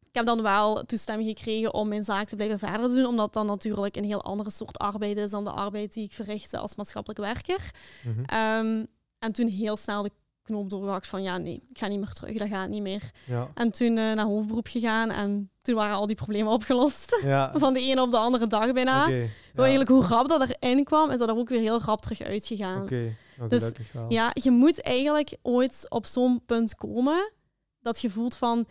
Ik 0.00 0.18
heb 0.18 0.26
dan 0.26 0.42
wel 0.42 0.82
toestemming 0.82 1.28
gekregen 1.28 1.74
om 1.74 1.88
mijn 1.88 2.04
zaak 2.04 2.28
te 2.28 2.36
blijven 2.36 2.58
verder 2.58 2.88
doen, 2.88 3.06
omdat 3.06 3.32
dat 3.32 3.46
natuurlijk 3.46 3.96
een 3.96 4.04
heel 4.04 4.22
andere 4.22 4.50
soort 4.50 4.78
arbeid 4.78 5.16
is 5.16 5.30
dan 5.30 5.44
de 5.44 5.50
arbeid 5.50 5.92
die 5.92 6.04
ik 6.04 6.12
verrichtte 6.12 6.58
als 6.58 6.74
maatschappelijk 6.74 7.20
werker. 7.20 7.70
Mm 8.04 8.86
en 9.22 9.32
toen 9.32 9.48
heel 9.48 9.76
snel 9.76 10.02
de 10.02 10.10
knoop 10.42 10.70
doorgehakt 10.70 11.06
van 11.06 11.22
ja, 11.22 11.38
nee, 11.38 11.62
ik 11.70 11.78
ga 11.78 11.86
niet 11.86 11.98
meer 11.98 12.12
terug, 12.12 12.38
dat 12.38 12.48
gaat 12.48 12.68
niet 12.68 12.82
meer. 12.82 13.10
Ja. 13.26 13.48
En 13.54 13.70
toen 13.70 13.96
uh, 13.96 14.12
naar 14.12 14.24
hoofdberoep 14.24 14.66
gegaan 14.66 15.10
en 15.10 15.50
toen 15.60 15.74
waren 15.74 15.96
al 15.96 16.06
die 16.06 16.16
problemen 16.16 16.52
opgelost. 16.52 17.20
Ja. 17.22 17.52
Van 17.58 17.72
de 17.72 17.80
ene 17.80 18.02
op 18.02 18.10
de 18.10 18.16
andere 18.16 18.46
dag 18.46 18.72
bijna. 18.72 19.02
Okay. 19.02 19.30
Eigenlijk 19.54 19.90
hoe 19.90 20.06
rap 20.06 20.28
dat 20.28 20.56
erin 20.58 20.84
kwam, 20.84 21.10
is 21.10 21.18
dat 21.18 21.28
er 21.28 21.36
ook 21.36 21.48
weer 21.48 21.60
heel 21.60 21.80
rap 21.80 22.00
terug 22.00 22.22
uitgegaan. 22.22 22.82
Oké, 22.82 23.14
okay. 23.40 23.48
dus 23.48 23.72
ja, 24.08 24.30
je 24.32 24.50
moet 24.50 24.80
eigenlijk 24.80 25.36
ooit 25.42 25.86
op 25.88 26.06
zo'n 26.06 26.44
punt 26.46 26.74
komen 26.74 27.32
dat 27.80 28.00
je 28.00 28.10
voelt 28.10 28.34
van 28.34 28.66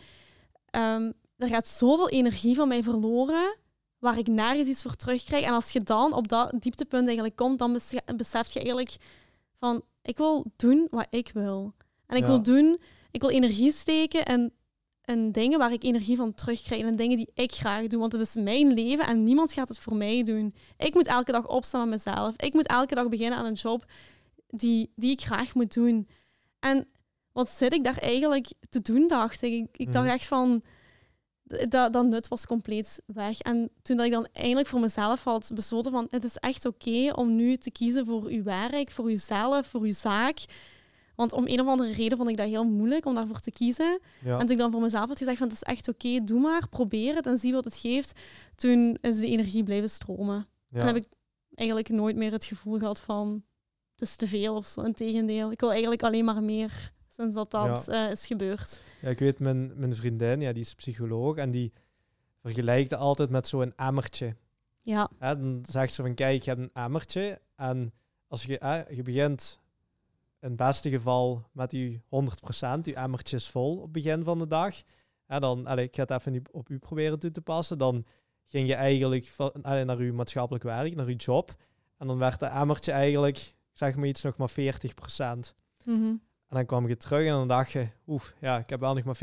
um, 0.76 1.12
er 1.36 1.48
gaat 1.48 1.68
zoveel 1.68 2.08
energie 2.08 2.54
van 2.54 2.68
mij 2.68 2.82
verloren 2.82 3.56
waar 3.98 4.18
ik 4.18 4.26
nergens 4.26 4.68
iets 4.68 4.82
voor 4.82 4.96
terugkrijg. 4.96 5.44
En 5.44 5.52
als 5.52 5.70
je 5.70 5.80
dan 5.80 6.12
op 6.12 6.28
dat 6.28 6.54
dieptepunt 6.58 7.04
eigenlijk 7.04 7.36
komt, 7.36 7.58
dan 7.58 7.72
besef 8.16 8.52
je 8.52 8.58
eigenlijk 8.58 8.96
van 9.58 9.82
ik 10.02 10.16
wil 10.16 10.44
doen 10.56 10.86
wat 10.90 11.06
ik 11.10 11.30
wil. 11.34 11.74
En 12.06 12.16
ik 12.16 12.24
wil 12.24 12.42
doen, 12.42 12.78
ik 13.10 13.20
wil 13.20 13.30
energie 13.30 13.72
steken 13.72 14.24
en 14.24 14.52
en 15.02 15.32
dingen 15.32 15.58
waar 15.58 15.72
ik 15.72 15.82
energie 15.82 16.16
van 16.16 16.34
terugkrijg 16.34 16.82
en 16.82 16.96
dingen 16.96 17.16
die 17.16 17.30
ik 17.34 17.52
graag 17.52 17.86
doe. 17.86 18.00
Want 18.00 18.12
het 18.12 18.20
is 18.20 18.34
mijn 18.34 18.72
leven 18.72 19.06
en 19.06 19.22
niemand 19.22 19.52
gaat 19.52 19.68
het 19.68 19.78
voor 19.78 19.96
mij 19.96 20.22
doen. 20.22 20.54
Ik 20.78 20.94
moet 20.94 21.06
elke 21.06 21.32
dag 21.32 21.48
opstaan 21.48 21.88
met 21.88 22.04
mezelf. 22.04 22.34
Ik 22.36 22.52
moet 22.52 22.66
elke 22.66 22.94
dag 22.94 23.08
beginnen 23.08 23.38
aan 23.38 23.44
een 23.44 23.52
job 23.52 23.84
die, 24.48 24.92
die 24.96 25.10
ik 25.10 25.20
graag 25.20 25.54
moet 25.54 25.74
doen. 25.74 26.08
En 26.58 26.86
wat 27.32 27.50
zit 27.50 27.72
ik 27.72 27.84
daar 27.84 27.98
eigenlijk 27.98 28.46
te 28.68 28.80
doen, 28.80 29.08
dacht 29.08 29.42
ik. 29.42 29.68
Ik, 29.72 29.92
dacht 29.92 30.06
mhm. 30.06 30.14
echt 30.14 30.26
van, 30.26 30.62
dat, 31.68 31.92
dat 31.92 32.06
nut 32.06 32.28
was 32.28 32.46
compleet 32.46 33.02
weg. 33.06 33.38
En 33.40 33.70
toen 33.82 33.96
dat 33.96 34.06
ik 34.06 34.12
dan 34.12 34.26
eindelijk 34.32 34.68
voor 34.68 34.80
mezelf 34.80 35.24
had 35.24 35.50
besloten 35.54 35.92
van, 35.92 36.06
het 36.10 36.24
is 36.24 36.36
echt 36.36 36.66
oké 36.66 37.12
om 37.14 37.36
nu 37.36 37.56
te 37.56 37.70
kiezen 37.70 38.06
voor 38.06 38.24
uw 38.24 38.42
werk, 38.42 38.90
voor 38.90 39.10
uzelf, 39.10 39.66
voor 39.66 39.80
uw 39.80 39.92
zaak. 39.92 40.38
Want 41.14 41.32
om 41.32 41.46
een 41.46 41.60
of 41.60 41.66
andere 41.66 41.92
reden 41.92 42.18
vond 42.18 42.30
ik 42.30 42.36
dat 42.36 42.46
heel 42.46 42.64
moeilijk 42.64 43.06
om 43.06 43.14
daarvoor 43.14 43.40
te 43.40 43.50
kiezen. 43.50 44.00
En 44.24 44.38
toen 44.38 44.50
ik 44.50 44.58
dan 44.58 44.70
voor 44.72 44.80
mezelf 44.80 45.08
had 45.08 45.18
gezegd 45.18 45.38
van, 45.38 45.46
het 45.46 45.56
is 45.56 45.62
echt 45.62 45.88
oké, 45.88 46.24
doe 46.24 46.40
maar, 46.40 46.68
probeer 46.68 47.14
het 47.14 47.26
en 47.26 47.38
zie 47.38 47.52
wat 47.52 47.64
het 47.64 47.76
geeft. 47.76 48.20
Toen 48.54 48.98
is 49.00 49.18
de 49.18 49.26
energie 49.26 49.62
blijven 49.62 49.90
stromen. 49.90 50.46
Ja. 50.68 50.80
En 50.80 50.86
heb 50.86 50.96
ik 50.96 51.06
eigenlijk 51.54 51.88
nooit 51.88 52.16
meer 52.16 52.32
het 52.32 52.44
gevoel 52.44 52.78
gehad 52.78 53.00
van, 53.00 53.42
het 53.94 54.08
is 54.08 54.16
te 54.16 54.26
veel 54.26 54.56
of 54.56 54.66
zo. 54.66 54.82
Integendeel, 54.82 55.50
ik 55.50 55.60
wil 55.60 55.70
eigenlijk 55.70 56.02
alleen 56.02 56.24
maar 56.24 56.42
meer 56.42 56.92
sinds 57.22 57.34
dat 57.34 57.50
dat 57.50 57.88
eh, 57.88 58.10
is 58.10 58.26
gebeurd. 58.26 58.80
Ja, 59.00 59.08
ik 59.08 59.18
weet, 59.18 59.38
mijn, 59.38 59.78
mijn 59.78 59.94
vriendin, 59.94 60.40
ja, 60.40 60.52
die 60.52 60.62
is 60.62 60.74
psycholoog 60.74 61.36
en 61.36 61.50
die 61.50 61.72
vergelijkt 62.40 62.94
altijd 62.94 63.30
met 63.30 63.46
zo'n 63.46 63.72
emmertje. 63.76 64.36
Ja. 64.82 65.10
ja. 65.18 65.34
Dan 65.34 65.64
zegt 65.68 65.92
ze 65.92 66.02
van, 66.02 66.14
kijk, 66.14 66.42
je 66.42 66.50
hebt 66.50 66.62
een 66.62 66.82
emmertje 66.82 67.40
en 67.56 67.92
als 68.28 68.42
je, 68.42 68.58
eh, 68.58 68.96
je 68.96 69.02
begint 69.02 69.60
in 70.40 70.48
het 70.48 70.56
beste 70.56 70.90
geval 70.90 71.48
met 71.52 71.70
die 71.70 72.02
100%, 72.08 72.84
die 72.84 72.94
emmertje 72.94 73.36
is 73.36 73.48
vol 73.48 73.76
op 73.76 73.82
het 73.82 73.92
begin 73.92 74.24
van 74.24 74.38
de 74.38 74.46
dag. 74.46 74.74
Ja, 75.28 75.38
dan, 75.38 75.66
allez, 75.66 75.84
ik 75.84 75.94
ga 75.94 76.02
het 76.02 76.10
even 76.10 76.42
op 76.50 76.68
u 76.68 76.78
proberen 76.78 77.18
toe 77.18 77.30
te 77.30 77.40
passen. 77.40 77.78
Dan 77.78 78.04
ging 78.46 78.68
je 78.68 78.74
eigenlijk 78.74 79.32
allez, 79.62 79.84
naar 79.84 79.96
uw 79.96 80.14
maatschappelijk 80.14 80.64
werk, 80.64 80.94
naar 80.94 81.06
uw 81.06 81.16
job. 81.16 81.54
En 81.98 82.06
dan 82.06 82.18
werd 82.18 82.40
de 82.40 82.46
emmertje 82.46 82.92
eigenlijk, 82.92 83.54
zeg 83.72 83.96
maar 83.96 84.06
iets, 84.06 84.22
nog 84.22 84.36
maar 84.36 84.50
40%. 84.50 85.54
Mm 85.84 86.20
en 86.52 86.58
dan 86.58 86.66
kwam 86.66 86.88
je 86.88 86.96
terug 86.96 87.26
en 87.26 87.32
dan 87.32 87.48
dacht 87.48 87.72
je, 87.72 87.88
oef, 88.06 88.34
ja, 88.40 88.58
ik 88.58 88.70
heb 88.70 88.80
wel 88.80 88.94
nog 88.94 89.04
maar 89.04 89.18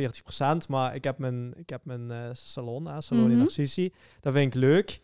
40%, 0.63 0.67
maar 0.67 0.95
ik 0.95 1.03
heb 1.03 1.17
mijn, 1.17 1.53
ik 1.57 1.69
heb 1.69 1.85
mijn 1.85 2.09
uh, 2.09 2.29
salon, 2.33 2.87
hè, 2.87 3.01
salon 3.01 3.23
in 3.23 3.29
mhm. 3.29 3.39
Narcissi. 3.39 3.93
Dat 4.19 4.33
vind 4.33 4.53
ik 4.53 4.59
leuk. 4.59 5.01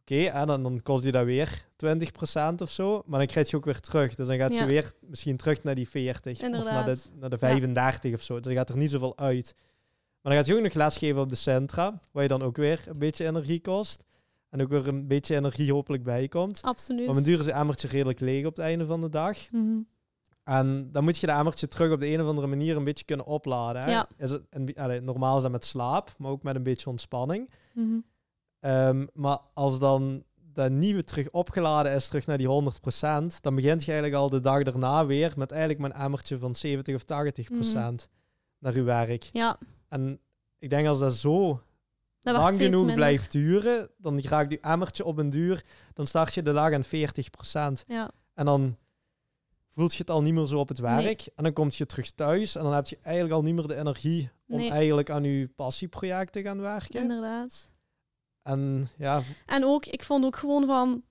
Oké, 0.00 0.24
en 0.24 0.46
dan, 0.46 0.62
dan 0.62 0.80
kost 0.82 1.04
je 1.04 1.12
dat 1.12 1.24
weer 1.24 1.66
20% 1.86 2.54
of 2.56 2.70
zo, 2.70 3.02
maar 3.06 3.18
dan 3.18 3.28
krijg 3.28 3.50
je 3.50 3.56
ook 3.56 3.64
weer 3.64 3.80
terug. 3.80 4.14
Dus 4.14 4.26
dan 4.26 4.36
gaat 4.36 4.54
je 4.54 4.64
weer 4.64 4.92
misschien 5.00 5.36
terug 5.36 5.62
naar 5.62 5.74
die 5.74 5.88
40 5.88 6.42
of 6.42 6.64
naar 6.64 6.84
de, 6.84 6.98
naar 7.18 7.30
de 7.30 7.38
35 7.38 8.14
of 8.14 8.22
zo. 8.22 8.34
Dus 8.34 8.44
dan 8.44 8.54
gaat 8.54 8.68
er 8.68 8.76
niet 8.76 8.90
zoveel 8.90 9.18
uit. 9.18 9.54
Maar 10.22 10.32
dan 10.32 10.32
gaat 10.32 10.46
je 10.46 10.56
ook 10.56 10.62
nog 10.62 10.74
lesgeven 10.74 11.20
op 11.20 11.28
de 11.28 11.34
centra, 11.34 12.00
waar 12.10 12.22
je 12.22 12.28
dan 12.28 12.42
ook 12.42 12.56
weer 12.56 12.84
een 12.86 12.98
beetje 12.98 13.26
energie 13.26 13.60
kost. 13.60 14.04
En 14.48 14.62
ook 14.62 14.68
weer 14.68 14.88
een 14.88 15.06
beetje 15.06 15.36
energie 15.36 15.72
hopelijk 15.72 16.02
bijkomt. 16.02 16.62
Absoluut. 16.62 17.06
Want 17.06 17.14
mijn 17.14 17.28
duur 17.28 17.40
is 17.40 17.46
een 17.46 17.58
emmertje 17.60 17.88
redelijk 17.88 18.20
leeg 18.20 18.46
op 18.46 18.56
het 18.56 18.64
einde 18.64 18.86
van 18.86 19.00
de 19.00 19.08
dag. 19.08 19.50
Mm 19.50 19.86
en 20.50 20.88
dan 20.92 21.04
moet 21.04 21.18
je 21.18 21.26
de 21.26 21.32
emmertje 21.32 21.68
terug 21.68 21.92
op 21.92 22.00
de 22.00 22.06
een 22.06 22.20
of 22.20 22.26
andere 22.26 22.46
manier 22.46 22.76
een 22.76 22.84
beetje 22.84 23.04
kunnen 23.04 23.26
opladen. 23.26 23.82
Hè? 23.82 23.90
Ja. 23.90 24.08
Is 24.16 24.30
het, 24.30 24.42
een, 24.50 25.04
normaal 25.04 25.36
is 25.36 25.42
dat 25.42 25.50
met 25.50 25.64
slaap, 25.64 26.14
maar 26.18 26.30
ook 26.30 26.42
met 26.42 26.54
een 26.54 26.62
beetje 26.62 26.90
ontspanning. 26.90 27.50
Mhm. 27.74 27.98
Ehm, 28.60 29.06
maar 29.12 29.38
als 29.54 29.78
dan 29.78 30.24
dat 30.36 30.70
nieuwe 30.70 31.04
terug 31.04 31.30
opgeladen 31.30 31.92
is, 31.92 32.08
terug 32.08 32.26
naar 32.26 32.38
die 32.38 32.48
100%, 32.48 33.40
dan 33.40 33.54
begint 33.54 33.84
je 33.84 33.92
eigenlijk 33.92 34.22
al 34.22 34.30
de 34.30 34.40
dag 34.40 34.62
daarna 34.62 35.06
weer 35.06 35.32
met 35.36 35.50
eigenlijk 35.50 35.80
mijn 35.80 35.92
emmertje 35.92 36.38
van 36.38 36.54
70 36.54 36.94
of 36.94 37.04
80% 37.04 37.08
mm 37.74 37.96
naar 38.58 38.74
je 38.74 38.82
werk. 38.82 39.28
Ja. 39.32 39.58
En 39.88 40.20
ik 40.58 40.70
denk 40.70 40.86
als 40.86 40.98
dat 40.98 41.14
zo 41.14 41.62
dat 42.20 42.36
lang 42.36 42.58
genoeg 42.58 42.94
blijft 42.94 43.32
duren, 43.32 43.88
dan 43.96 44.20
raakt 44.20 44.52
je 44.52 44.60
emmertje 44.60 45.04
op 45.04 45.18
een 45.18 45.30
duur, 45.30 45.64
dan 45.94 46.06
start 46.06 46.34
je 46.34 46.42
de 46.42 46.52
dag 46.52 46.72
aan 46.72 46.84
40%. 46.84 47.84
Ja. 47.86 48.10
En 48.34 48.44
dan 48.44 48.76
voelt 49.74 49.92
je 49.92 49.98
het 49.98 50.10
al 50.10 50.22
niet 50.22 50.34
meer 50.34 50.46
zo 50.46 50.58
op 50.58 50.68
het 50.68 50.78
werk. 50.78 51.28
En 51.34 51.44
dan 51.44 51.52
kom 51.52 51.68
je 51.72 51.86
terug 51.86 52.10
thuis 52.10 52.54
en 52.54 52.62
dan 52.62 52.72
heb 52.72 52.86
je 52.86 52.98
eigenlijk 53.02 53.34
al 53.34 53.42
niet 53.42 53.54
meer 53.54 53.66
de 53.66 53.76
energie 53.76 54.30
om 54.48 54.60
eigenlijk 54.60 55.10
aan 55.10 55.24
je 55.24 55.48
passieproject 55.48 56.32
te 56.32 56.42
gaan 56.42 56.60
werken. 56.60 57.00
Inderdaad. 57.00 57.68
En 58.42 58.88
ja. 58.96 59.22
En 59.46 59.64
ook, 59.64 59.86
ik 59.86 60.02
vond 60.02 60.24
ook 60.24 60.36
gewoon 60.36 60.66
van, 60.66 61.02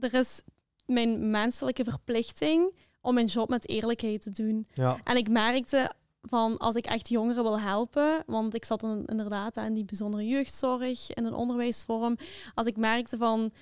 er 0.00 0.14
is 0.14 0.42
mijn 0.86 1.30
menselijke 1.30 1.84
verplichting 1.84 2.74
om 3.00 3.14
mijn 3.14 3.26
job 3.26 3.48
met 3.48 3.68
eerlijkheid 3.68 4.22
te 4.22 4.30
doen. 4.30 4.66
Ja. 4.74 4.96
En 5.04 5.16
ik 5.16 5.28
merkte 5.28 5.92
van 6.22 6.58
als 6.58 6.74
ik 6.74 6.86
echt 6.86 7.08
jongeren 7.08 7.42
wil 7.42 7.60
helpen, 7.60 8.22
want 8.26 8.54
ik 8.54 8.64
zat 8.64 8.80
dan 8.80 9.04
inderdaad 9.04 9.56
in 9.56 9.74
die 9.74 9.84
bijzondere 9.84 10.26
jeugdzorg 10.26 11.14
in 11.14 11.24
een 11.24 11.34
onderwijsvorm. 11.34 12.16
Als 12.54 12.66
ik 12.66 12.76
merkte 12.76 13.16
van 13.16 13.52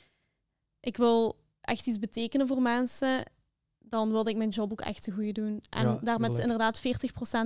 ik 0.81 0.97
wil 0.97 1.37
echt 1.61 1.87
iets 1.87 1.99
betekenen 1.99 2.47
voor 2.47 2.63
mensen, 2.63 3.25
dan 3.89 4.11
wilde 4.11 4.31
ik 4.31 4.37
mijn 4.37 4.49
job 4.49 4.73
ook 4.73 4.81
echt 4.81 5.03
te 5.03 5.11
goede 5.11 5.33
doen. 5.33 5.63
En 5.71 5.99
daar 6.03 6.21
met 6.21 6.39
inderdaad 6.39 6.81
40% 6.81 6.83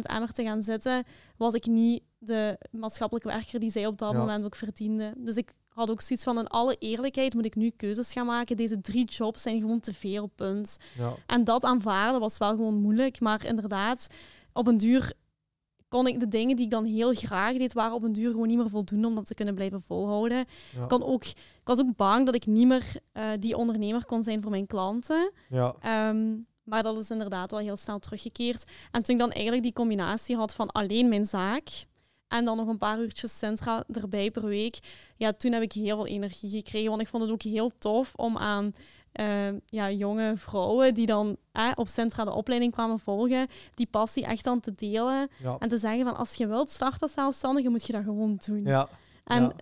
emmer 0.03 0.33
te 0.33 0.43
gaan 0.43 0.63
zitten, 0.63 1.05
was 1.37 1.55
ik 1.55 1.67
niet 1.67 2.03
de 2.19 2.59
maatschappelijke 2.71 3.29
werker 3.29 3.61
die 3.61 3.71
zij 3.71 3.87
op 3.87 3.99
dat 3.99 4.15
moment 4.15 4.45
ook 4.45 4.57
verdiende. 4.57 5.15
Dus 5.17 5.37
ik 5.37 5.53
had 5.69 5.91
ook 5.91 6.01
zoiets 6.01 6.25
van, 6.25 6.39
in 6.39 6.47
alle 6.47 6.77
eerlijkheid 6.79 7.35
moet 7.35 7.45
ik 7.45 7.55
nu 7.55 7.71
keuzes 7.71 8.13
gaan 8.13 8.27
maken. 8.27 8.57
Deze 8.57 8.81
drie 8.81 9.05
jobs 9.05 9.43
zijn 9.43 9.61
gewoon 9.61 9.81
te 9.81 9.95
veel, 9.95 10.27
punt. 10.27 10.77
Ja. 10.99 11.15
En 11.27 11.45
dat 11.45 11.65
aanvaarden 11.65 12.21
was 12.21 12.39
wel 12.39 12.51
gewoon 12.51 12.75
moeilijk. 12.75 13.21
Maar 13.21 13.45
inderdaad, 13.45 14.07
op 14.53 14.67
een 14.67 14.77
duur 14.77 15.13
kon 15.91 16.07
ik 16.07 16.21
de 16.21 16.29
dingen 16.29 16.57
die 16.57 16.65
ik 16.65 16.71
dan 16.71 16.85
heel 16.85 17.13
graag 17.15 17.57
deed, 17.57 17.73
waren 17.73 17.95
op 17.95 18.03
een 18.03 18.13
duur 18.13 18.31
gewoon 18.31 18.49
niet 18.49 18.57
meer 18.57 18.71
voldoen 18.71 19.05
om 19.05 19.15
dat 19.15 19.27
te 19.27 19.35
kunnen 19.35 19.55
blijven 19.55 19.83
volhouden. 19.83 20.45
Ook, 20.89 21.25
ik 21.25 21.35
was 21.65 21.79
ook 21.79 21.97
bang 21.97 22.27
dat 22.27 22.35
ik 22.35 22.47
niet 22.47 22.67
meer 22.67 22.87
uh, 23.13 23.25
die 23.41 23.57
ondernemer 23.57 24.05
kon 24.05 24.25
zijn 24.25 24.43
voor 24.43 24.51
mijn 24.51 24.67
klanten. 24.67 25.33
Ja. 25.49 25.75
Ehm, 25.81 26.37
maar 26.63 26.83
dat 26.83 26.99
is 26.99 27.11
inderdaad 27.11 27.51
wel 27.51 27.61
heel 27.61 27.77
snel 27.77 27.99
teruggekeerd. 27.99 28.65
En 28.91 29.03
toen 29.03 29.15
ik 29.15 29.21
dan 29.21 29.31
eigenlijk 29.31 29.63
die 29.63 29.73
combinatie 29.73 30.37
had 30.37 30.55
van 30.55 30.71
alleen 30.71 31.09
mijn 31.09 31.25
zaak 31.25 31.69
en 32.29 32.45
dan 32.45 32.57
nog 32.57 32.69
een 32.69 32.79
paar 32.79 32.99
uurtjes 32.99 33.39
centra 33.39 33.85
erbij 33.93 34.31
per 34.31 34.45
week, 34.45 34.79
ja, 35.17 35.33
toen 35.33 35.53
heb 35.53 35.63
ik 35.63 35.73
heel 35.73 35.97
veel 35.97 36.07
energie 36.07 36.51
gekregen. 36.51 36.89
Want 36.89 37.03
ik 37.03 37.09
vond 37.09 37.23
het 37.23 37.33
ook 37.33 37.43
heel 37.43 37.71
tof 37.79 38.15
om 38.15 38.37
aan 38.37 38.75
uh, 39.21 39.59
ja, 39.67 39.91
jonge 39.91 40.33
vrouwen 40.37 40.95
die 40.95 41.07
dan 41.07 41.37
eh, 41.53 41.71
op 41.75 41.89
centra 41.89 42.25
de 42.25 42.33
opleiding 42.33 42.73
kwamen 42.73 42.99
volgen, 42.99 43.47
die 43.75 43.87
passie 43.91 44.25
echt 44.25 44.47
aan 44.47 44.61
te 44.61 44.75
delen. 44.75 45.29
En 45.59 45.69
te 45.69 45.79
zeggen 45.79 46.05
van 46.05 46.17
als 46.17 46.35
je 46.35 46.47
wilt 46.47 46.71
starten 46.71 47.01
als 47.01 47.13
zelfstandige, 47.13 47.69
moet 47.69 47.87
je 47.87 47.93
dat 47.93 48.05
gewoon 48.05 48.41
doen. 48.47 48.65
Ja. 48.65 48.89
En 49.25 49.55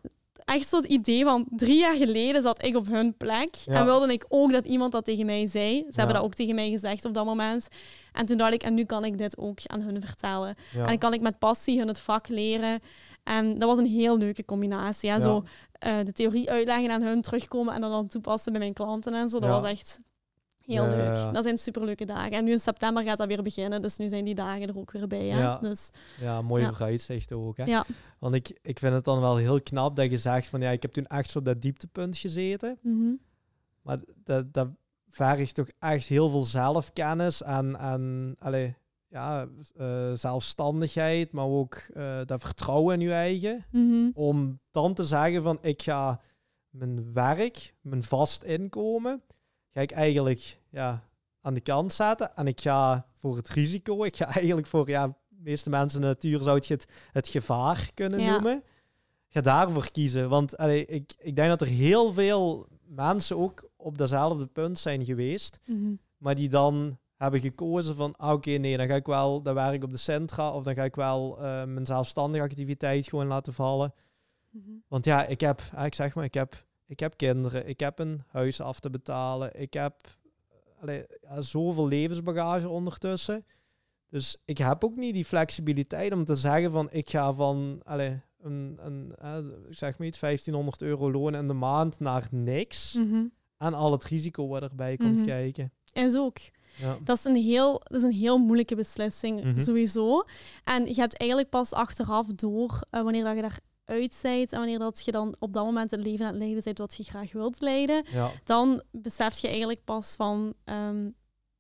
echt 0.44 0.68
zo'n 0.68 0.92
idee 0.92 1.24
van 1.24 1.46
drie 1.51 1.78
jaar 1.78 1.96
geleden 1.96 2.42
zat 2.42 2.64
ik 2.64 2.76
op 2.76 2.86
hun 2.86 3.16
plek. 3.16 3.57
En 3.66 3.84
wilde 3.84 4.12
ik 4.12 4.24
ook 4.28 4.53
dat 4.53 4.64
iemand 4.64 4.92
dat 4.92 5.05
tegen 5.05 5.26
mij 5.26 5.46
zei. 5.46 5.76
Ze 5.76 5.99
hebben 5.99 6.14
dat 6.14 6.24
ook 6.24 6.34
tegen 6.34 6.55
mij 6.55 6.70
gezegd 6.70 7.05
op 7.05 7.14
dat 7.14 7.24
moment. 7.24 7.68
En 8.12 8.26
toen 8.26 8.36
dacht 8.36 8.53
ik, 8.53 8.62
en 8.62 8.74
nu 8.74 8.84
kan 8.84 9.05
ik 9.05 9.18
dit 9.18 9.38
ook 9.38 9.59
aan 9.66 9.80
hun 9.80 10.03
vertellen. 10.05 10.57
En 10.72 10.86
dan 10.86 10.99
kan 10.99 11.14
ik 11.14 11.20
met 11.20 11.38
passie 11.38 11.78
hun 11.78 11.88
het 11.88 12.01
vak 12.01 12.28
leren. 12.28 12.80
En 13.28 13.58
dat 13.58 13.68
was 13.68 13.78
een 13.78 13.86
heel 13.86 14.18
leuke 14.18 14.44
combinatie. 14.44 15.08
Ja. 15.08 15.20
Zo 15.20 15.44
uh, 15.86 16.04
de 16.04 16.12
theorie 16.12 16.50
uitleggen 16.50 16.90
aan 16.90 17.02
hun, 17.02 17.22
terugkomen 17.22 17.74
en 17.74 17.80
dan, 17.80 17.90
dan 17.90 18.08
toepassen 18.08 18.52
bij 18.52 18.60
mijn 18.60 18.72
klanten 18.72 19.14
en 19.14 19.28
zo. 19.28 19.40
Dat 19.40 19.60
was 19.60 19.70
echt 19.70 20.00
heel 20.60 20.86
leuk. 20.86 21.32
Dat 21.32 21.44
zijn 21.44 21.58
superleuke 21.58 22.04
dagen. 22.04 22.32
En 22.32 22.44
nu 22.44 22.50
in 22.50 22.60
september 22.60 23.02
gaat 23.02 23.18
dat 23.18 23.26
weer 23.26 23.42
beginnen, 23.42 23.82
dus 23.82 23.96
nu 23.96 24.08
zijn 24.08 24.24
die 24.24 24.34
dagen 24.34 24.68
er 24.68 24.78
ook 24.78 24.92
weer 24.92 25.06
bij. 25.06 25.26
Hè? 25.26 25.40
Ja, 25.40 25.58
dus, 25.58 25.90
ja 26.20 26.42
mooi 26.42 26.62
ja. 26.62 26.72
vooruitzicht 26.72 27.32
ook. 27.32 27.56
Hè? 27.56 27.64
Ja. 27.64 27.84
Want 28.18 28.34
ik, 28.34 28.58
ik 28.62 28.78
vind 28.78 28.94
het 28.94 29.04
dan 29.04 29.20
wel 29.20 29.36
heel 29.36 29.62
knap 29.62 29.96
dat 29.96 30.10
je 30.10 30.18
zegt 30.18 30.48
van 30.48 30.60
ja, 30.60 30.70
ik 30.70 30.82
heb 30.82 30.92
toen 30.92 31.06
echt 31.06 31.30
zo 31.30 31.38
op 31.38 31.44
dat 31.44 31.62
dieptepunt 31.62 32.18
gezeten. 32.18 32.78
Mhm. 32.82 33.12
Maar 33.82 33.98
dat, 34.24 34.52
dat 34.52 34.68
vergt 35.08 35.54
toch 35.54 35.68
echt 35.78 36.06
heel 36.06 36.28
veel 36.28 36.42
zelfkennis 36.42 37.42
en, 37.42 37.76
en 37.76 38.36
allez, 38.38 38.72
ja, 39.09 39.48
uh, 39.76 40.12
zelfstandigheid, 40.14 41.32
maar 41.32 41.46
ook 41.46 41.82
uh, 41.94 42.20
dat 42.24 42.40
vertrouwen 42.40 42.94
in 42.94 43.06
je 43.06 43.12
eigen. 43.12 43.64
Mhm. 43.70 44.11
Om 44.14 44.61
dan 44.70 44.94
te 44.94 45.04
zeggen 45.04 45.42
van 45.42 45.59
ik 45.61 45.82
ga 45.82 46.20
mijn 46.70 47.12
werk, 47.12 47.74
mijn 47.80 48.02
vast 48.02 48.42
inkomen, 48.42 49.22
ga 49.70 49.80
ik 49.80 49.90
eigenlijk 49.90 50.61
ja, 50.70 51.02
aan 51.40 51.54
de 51.54 51.61
kant 51.61 51.92
zetten. 51.92 52.36
En 52.36 52.46
ik 52.46 52.61
ga 52.61 53.06
voor 53.14 53.36
het 53.36 53.48
risico, 53.48 54.04
ik 54.04 54.16
ga 54.16 54.34
eigenlijk 54.34 54.66
voor, 54.66 54.88
ja, 54.88 55.06
de 55.06 55.42
meeste 55.42 55.70
mensen 55.70 56.00
in 56.00 56.06
de 56.06 56.12
natuur 56.12 56.42
zou 56.42 56.61
je 56.62 56.72
het, 56.72 56.86
het 57.12 57.28
gevaar 57.28 57.90
kunnen 57.94 58.24
noemen. 58.24 58.62
Ga 59.28 59.40
daarvoor 59.40 59.90
kiezen. 59.90 60.28
Want 60.28 60.56
allee, 60.56 60.86
ik, 60.86 61.14
ik 61.18 61.36
denk 61.36 61.48
dat 61.48 61.61
er 61.61 61.66
heel 61.66 62.12
veel 62.12 62.66
mensen 62.86 63.36
ook 63.36 63.70
op 63.76 63.98
datzelfde 63.98 64.46
punt 64.46 64.78
zijn 64.78 65.04
geweest. 65.04 65.61
Mhm. 65.64 65.94
Maar 66.16 66.34
die 66.34 66.48
dan 66.48 66.98
hebben 67.18 67.40
gekozen 67.40 67.94
van, 67.94 68.16
ah, 68.16 68.32
oké, 68.32 68.50
nee, 68.50 68.76
dan 68.76 68.86
ga 68.86 68.94
ik 68.94 69.06
wel 69.06 69.42
dat 69.42 69.54
werk 69.54 69.84
op 69.84 69.90
de 69.90 69.96
centra 69.96 70.52
of 70.52 70.64
dan 70.64 70.74
ga 70.74 70.84
ik 70.84 70.94
wel 70.96 71.36
uh, 71.38 71.64
mijn 71.64 71.86
zelfstandige 71.86 72.44
activiteit 72.44 73.08
gewoon 73.08 73.26
laten 73.26 73.52
vallen. 73.52 73.94
Mhm. 74.50 74.70
Want 74.88 75.04
ja, 75.04 75.26
ik 75.26 75.40
heb, 75.40 75.60
ik 75.84 75.94
zeg 75.94 76.14
maar, 76.14 76.24
ik 76.24 76.34
heb, 76.34 76.64
ik 76.86 77.00
heb 77.00 77.16
kinderen, 77.16 77.68
ik 77.68 77.80
heb 77.80 77.98
een 77.98 78.22
huis 78.28 78.60
af 78.60 78.80
te 78.80 78.90
betalen, 78.90 79.60
ik 79.60 79.72
heb 79.74 79.94
allee, 80.80 81.04
ja, 81.20 81.40
zoveel 81.40 81.88
levensbagage 81.88 82.68
ondertussen. 82.68 83.44
Dus 84.10 84.36
ik 84.44 84.58
heb 84.58 84.84
ook 84.84 84.96
niet 84.96 85.14
die 85.14 85.24
flexibiliteit 85.24 86.12
om 86.12 86.24
te 86.24 86.36
zeggen 86.36 86.70
van 86.70 86.88
ik 86.90 87.10
ga 87.10 87.32
van 87.32 87.80
allez, 87.84 88.14
een, 88.40 88.78
een, 88.80 89.14
ik 89.68 89.76
zeg 89.76 89.98
maar 89.98 90.06
iets, 90.06 90.20
1500 90.20 90.82
euro 90.82 91.10
loon 91.10 91.34
in 91.34 91.46
de 91.46 91.52
maand 91.54 92.00
naar 92.00 92.28
niks. 92.30 92.92
Mhm. 92.94 93.24
En 93.56 93.74
al 93.74 93.92
het 93.92 94.04
risico 94.04 94.48
wat 94.48 94.62
erbij 94.62 94.96
komt 94.96 95.16
Mhm. 95.16 95.24
kijken. 95.26 95.72
Is 95.92 96.16
ook. 96.16 96.38
Ja. 96.80 96.96
Dat 97.04 97.16
is 97.16 97.24
een 97.24 97.36
heel, 97.36 97.72
dat 97.84 97.96
is 97.96 98.02
een 98.02 98.12
heel 98.12 98.38
moeilijke 98.38 98.74
beslissing, 98.76 99.44
Mhm. 99.44 99.58
sowieso. 99.58 100.24
En 100.64 100.86
je 100.86 100.94
hebt 101.00 101.16
eigenlijk 101.16 101.50
pas 101.50 101.72
achteraf 101.72 102.26
door 102.26 102.70
uh, 102.90 103.02
wanneer 103.02 103.24
dat 103.24 103.34
je 103.34 103.40
daaruit 103.40 104.18
bent 104.22 104.52
en 104.52 104.58
wanneer 104.58 104.78
dat 104.78 105.02
je 105.04 105.12
dan 105.12 105.36
op 105.38 105.52
dat 105.52 105.64
moment 105.64 105.90
het 105.90 106.00
leven 106.00 106.24
aan 106.26 106.32
het 106.32 106.40
leiden 106.42 106.62
bent 106.64 106.78
wat 106.78 106.94
je 106.94 107.02
graag 107.02 107.32
wilt 107.32 107.60
leiden, 107.60 108.04
Ja. 108.10 108.30
dan 108.44 108.82
besef 108.90 109.38
je 109.38 109.48
eigenlijk 109.48 109.84
pas 109.84 110.14
van 110.16 110.54
um, 110.64 111.14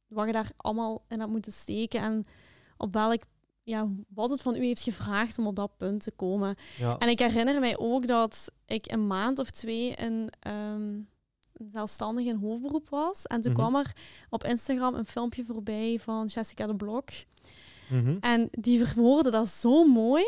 wat 0.06 0.26
je 0.26 0.32
daar 0.32 0.50
allemaal 0.56 1.04
in 1.08 1.18
hebt 1.18 1.30
moeten 1.30 1.52
steken 1.52 2.00
en 2.00 2.26
op 2.76 2.92
welk, 2.92 3.22
ja, 3.62 3.88
wat 4.14 4.30
het 4.30 4.42
van 4.42 4.54
u 4.56 4.64
heeft 4.64 4.82
gevraagd 4.82 5.38
om 5.38 5.46
op 5.46 5.56
dat 5.56 5.76
punt 5.76 6.02
te 6.02 6.10
komen. 6.10 6.54
Ja. 6.78 6.98
En 6.98 7.08
ik 7.08 7.18
herinner 7.18 7.60
mij 7.60 7.78
ook 7.78 8.06
dat 8.06 8.50
ik 8.66 8.92
een 8.92 9.06
maand 9.06 9.38
of 9.38 9.50
twee 9.50 9.90
in 9.94 10.30
um, 10.72 11.08
zelfstandig 11.68 12.24
in 12.26 12.36
hoofdberoep 12.36 12.88
was. 12.88 13.22
En 13.24 13.40
toen 13.40 13.52
Mhm. 13.52 13.60
kwam 13.60 13.76
er 13.76 13.92
op 14.30 14.44
Instagram 14.44 14.94
een 14.94 15.06
filmpje 15.06 15.44
voorbij 15.44 15.98
van 16.02 16.26
Jessica 16.26 16.66
de 16.66 16.76
Blok. 16.76 17.08
Mhm. 17.90 18.16
En 18.20 18.48
die 18.50 18.84
verwoordde 18.84 19.30
dat 19.30 19.48
zo 19.48 19.84
mooi. 19.84 20.24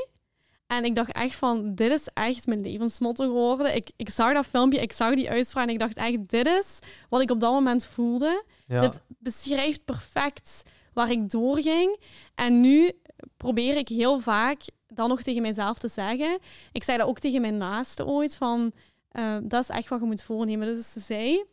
En 0.67 0.85
ik 0.85 0.95
dacht 0.95 1.13
echt 1.13 1.37
van, 1.37 1.75
dit 1.75 1.93
is 1.93 2.09
echt 2.15 2.47
mijn 2.47 2.61
levensmotto 2.61 3.25
geworden. 3.25 3.75
Ik, 3.77 3.91
ik 3.97 4.09
zag 4.11 4.33
dat 4.33 4.47
filmpje, 4.47 4.81
ik 4.81 4.93
zag 4.93 5.15
die 5.15 5.31
uitspraak 5.31 5.67
en 5.67 5.73
ik 5.73 5.79
dacht 5.79 5.97
echt, 5.97 6.29
dit 6.29 6.47
is 6.47 6.79
wat 7.09 7.21
ik 7.23 7.31
op 7.31 7.41
dat 7.41 7.53
moment 7.53 7.87
voelde. 7.87 8.45
Ja. 8.67 8.81
Dit 8.81 9.03
beschrijft 9.19 9.85
perfect 9.85 10.63
waar 10.93 11.11
ik 11.11 11.31
doorging. 11.31 12.01
En 12.35 12.61
nu 12.61 12.91
probeer 13.37 13.77
ik 13.77 13.89
heel 13.89 14.21
vaak 14.21 14.63
dan 14.87 15.09
nog 15.09 15.23
tegen 15.23 15.43
mijzelf 15.43 15.79
te 15.79 15.89
zeggen. 15.89 16.39
Ik 16.73 16.85
zei 16.85 16.99
dat 16.99 17.07
ook 17.07 17.19
tegen 17.19 17.41
mijn 17.41 17.57
naaste 17.57 18.07
ooit, 18.07 18.37
van 18.37 18.73
uh, 19.13 19.37
dat 19.43 19.63
is 19.63 19.69
echt 19.69 19.89
wat 19.89 20.01
je 20.01 20.07
moet 20.07 20.23
voornemen. 20.23 20.67
Dus 20.75 20.93
ze 20.93 21.01
zei, 21.01 21.45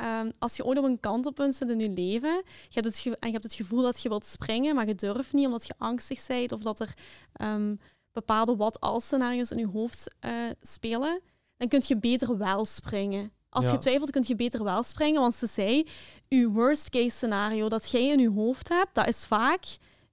um, 0.00 0.30
als 0.38 0.56
je 0.56 0.64
ooit 0.64 0.78
op 0.78 0.84
een 0.84 1.00
kantelpunt 1.00 1.54
zit 1.54 1.68
in 1.70 1.78
je 1.78 1.90
leven 1.90 2.42
je 2.68 2.80
hebt 2.80 2.86
het 2.86 3.04
en 3.06 3.26
je 3.26 3.32
hebt 3.32 3.44
het 3.44 3.54
gevoel 3.54 3.82
dat 3.82 4.00
je 4.02 4.08
wilt 4.08 4.26
springen, 4.26 4.74
maar 4.74 4.86
je 4.86 4.94
durft 4.94 5.32
niet 5.32 5.46
omdat 5.46 5.66
je 5.66 5.74
angstig 5.78 6.26
bent 6.26 6.52
of 6.52 6.60
dat 6.62 6.80
er 6.80 6.94
um, 7.42 7.80
bepaalde 8.12 8.56
wat-als-scenario's 8.56 9.50
in 9.50 9.58
je 9.58 9.66
hoofd 9.66 10.14
uh, 10.20 10.32
spelen, 10.60 11.20
dan 11.56 11.68
kun 11.68 11.82
je 11.86 11.96
beter 11.98 12.38
wel 12.38 12.64
springen. 12.64 13.32
Als 13.48 13.64
Ja. 13.64 13.72
je 13.72 13.78
twijfelt, 13.78 14.10
kun 14.10 14.24
je 14.26 14.34
beter 14.36 14.64
wel 14.64 14.82
springen. 14.82 15.20
Want 15.20 15.34
ze 15.34 15.46
zei, 15.46 15.86
je 16.28 16.48
worst 16.48 16.90
case 16.90 17.10
scenario 17.16 17.68
dat 17.68 17.90
jij 17.90 18.06
in 18.08 18.18
je 18.18 18.30
hoofd 18.30 18.68
hebt, 18.68 18.94
dat 18.94 19.08
is 19.08 19.24
vaak 19.26 19.64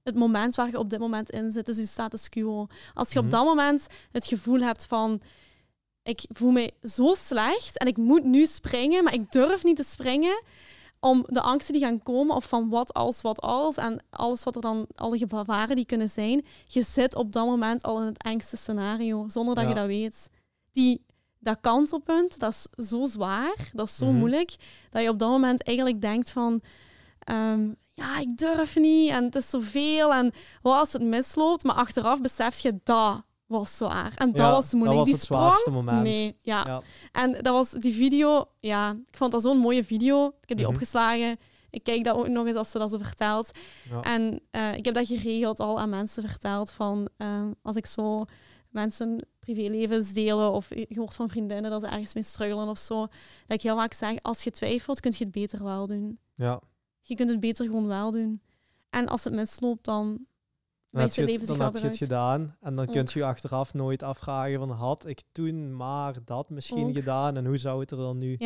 het 0.04 0.16
moment 0.16 0.56
waar 0.56 0.70
je 0.70 0.80
op 0.80 0.90
dit 0.90 1.00
moment 1.00 1.30
in 1.30 1.52
zit. 1.52 1.66
Dus 1.66 1.78
je 1.78 1.86
status 1.86 2.30
quo. 2.30 2.68
Als 2.94 3.12
je 3.12 3.18
Mhm. 3.18 3.26
op 3.26 3.32
dat 3.32 3.46
moment 3.46 3.88
het 4.12 4.26
gevoel 4.26 4.60
hebt 4.60 4.86
van, 4.86 5.22
ik 6.04 6.26
voel 6.30 6.52
me 6.52 6.74
zo 6.82 7.14
slecht 7.18 7.78
en 7.78 7.88
ik 7.88 7.98
moet 7.98 8.24
nu 8.24 8.46
springen, 8.46 9.04
maar 9.04 9.14
ik 9.14 9.32
durf 9.32 9.64
niet 9.64 9.76
te 9.76 9.84
springen 9.84 10.42
om 11.00 11.24
de 11.28 11.42
angsten 11.42 11.74
die 11.74 11.84
gaan 11.84 12.04
komen 12.04 12.36
of 12.36 12.46
van 12.46 12.70
wat 12.70 12.94
als, 12.94 13.22
wat 13.22 13.42
als 13.42 13.76
en 13.76 14.04
alles 14.10 14.44
wat 14.44 14.56
er 14.56 14.62
dan, 14.62 14.88
alle 14.96 15.18
gevaren 15.18 15.76
die 15.76 15.86
kunnen 15.86 16.10
zijn, 16.10 16.46
je 16.68 16.82
zit 16.84 17.16
op 17.16 17.32
dat 17.32 17.46
moment 17.46 17.84
al 17.84 18.00
in 18.00 18.06
het 18.06 18.24
engste 18.24 18.58
scenario, 18.58 19.26
zonder 19.28 19.56
dat 19.56 19.64
Ja. 19.64 19.70
je 19.70 19.76
dat 19.76 19.86
weet. 19.86 20.30
Die, 20.72 21.06
dat 21.40 21.58
kantelpunt, 21.62 22.40
dat 22.40 22.52
is 22.78 22.88
zo 22.88 23.06
zwaar, 23.06 23.56
dat 23.74 23.88
is 23.88 23.96
zo 23.96 24.06
Mhm. 24.06 24.16
moeilijk, 24.18 24.56
dat 24.90 25.02
je 25.04 25.10
op 25.10 25.20
dat 25.20 25.30
moment 25.30 25.64
eigenlijk 25.64 26.02
denkt 26.02 26.30
van, 26.30 26.62
ehm, 27.20 27.70
ja, 27.94 28.20
ik 28.20 28.38
durf 28.38 28.76
niet 28.76 29.10
en 29.10 29.24
het 29.24 29.36
is 29.36 29.50
zoveel 29.50 30.14
en 30.14 30.32
wat 30.62 30.80
als 30.80 30.94
het 30.94 31.02
misloopt, 31.04 31.64
maar 31.64 31.76
achteraf 31.76 32.22
besef 32.22 32.60
je 32.60 32.80
dat 32.84 33.22
was 33.52 33.78
zwaar 33.78 34.14
en 34.16 34.28
dat 34.32 34.38
Ja, 34.46 34.52
was 34.52 34.74
moeilijk. 34.74 34.90
Dat 34.90 34.98
was 34.98 35.06
die 35.06 35.14
het 35.16 35.24
sprong, 35.24 35.44
zwaarste 35.44 35.72
moment. 35.72 36.04
Nee, 36.04 36.36
ja. 36.42 36.64
Ja. 36.68 36.82
En 37.12 37.32
dat 37.32 37.54
was 37.54 37.72
die 37.72 37.94
video, 37.94 38.46
ja, 38.60 38.92
ik 38.92 39.18
vond 39.18 39.32
dat 39.32 39.42
zo'n 39.42 39.58
mooie 39.58 39.84
video. 39.84 40.28
Ik 40.28 40.50
heb 40.50 40.58
die 40.58 40.66
Mhm. 40.66 40.76
opgeslagen. 40.76 41.38
Ik 41.70 41.84
kijk 41.84 42.04
dat 42.04 42.16
ook 42.16 42.28
nog 42.28 42.46
eens 42.46 42.56
als 42.56 42.72
ze 42.72 42.78
dat 42.78 42.90
zo 42.90 42.98
vertelt. 42.98 43.52
Ja. 43.90 44.02
En 44.02 44.40
eh, 44.52 44.76
ik 44.76 44.86
heb 44.86 44.94
dat 44.96 45.08
geregeld 45.08 45.60
al 45.60 45.80
aan 45.80 45.90
mensen 45.90 46.30
verteld 46.30 46.72
van 46.72 47.10
ehm, 47.18 47.52
als 47.62 47.76
ik 47.76 47.86
zo 47.86 48.26
mensen 48.70 49.28
privélevens 49.40 50.14
delen 50.14 50.52
of 50.52 50.70
je 50.70 50.88
hoort 51.00 51.14
van 51.16 51.30
vriendinnen 51.30 51.72
dat 51.72 51.82
ze 51.82 51.88
ergens 51.88 52.14
mee 52.14 52.24
struggelen 52.24 52.68
of 52.68 52.78
zo, 52.78 53.00
dat 53.00 53.10
ik 53.58 53.62
heel 53.62 53.76
vaak 53.76 53.94
zeg, 53.94 54.16
als 54.22 54.44
je 54.44 54.52
twijfelt, 54.52 55.00
kun 55.00 55.12
je 55.18 55.24
het 55.24 55.34
beter 55.34 55.64
wel 55.64 55.88
doen. 55.88 56.20
Ja. 56.36 56.60
Je 57.02 57.16
kunt 57.16 57.30
het 57.30 57.40
beter 57.40 57.66
gewoon 57.66 57.88
wel 57.88 58.12
doen. 58.12 58.42
En 58.90 59.08
als 59.08 59.24
het 59.24 59.34
misloopt, 59.34 59.86
dan 59.86 60.26
Dan 60.92 61.02
heb 61.02 61.12
je 61.12 61.22
het 61.22 61.32
het, 61.40 61.48
dan 61.48 61.60
heb 61.62 61.76
je 61.76 61.88
het 61.88 61.98
gedaan 61.98 62.56
en 62.62 62.76
dan 62.76 62.86
Ook. 62.88 62.92
kun 62.94 63.04
je 63.14 63.20
je 63.20 63.26
achteraf 63.26 63.74
nooit 63.74 64.04
afvragen 64.04 64.58
van 64.60 64.70
had 64.72 65.06
ik 65.06 65.22
toen 65.32 65.76
maar 65.76 66.16
dat 66.26 66.50
misschien 66.50 66.88
Ook. 66.88 66.94
gedaan 66.94 67.38
en 67.38 67.46
hoe 67.46 67.58
zou 67.58 67.80
het 67.80 67.92
er 67.92 67.98
dan 67.98 68.18
nu 68.18 68.38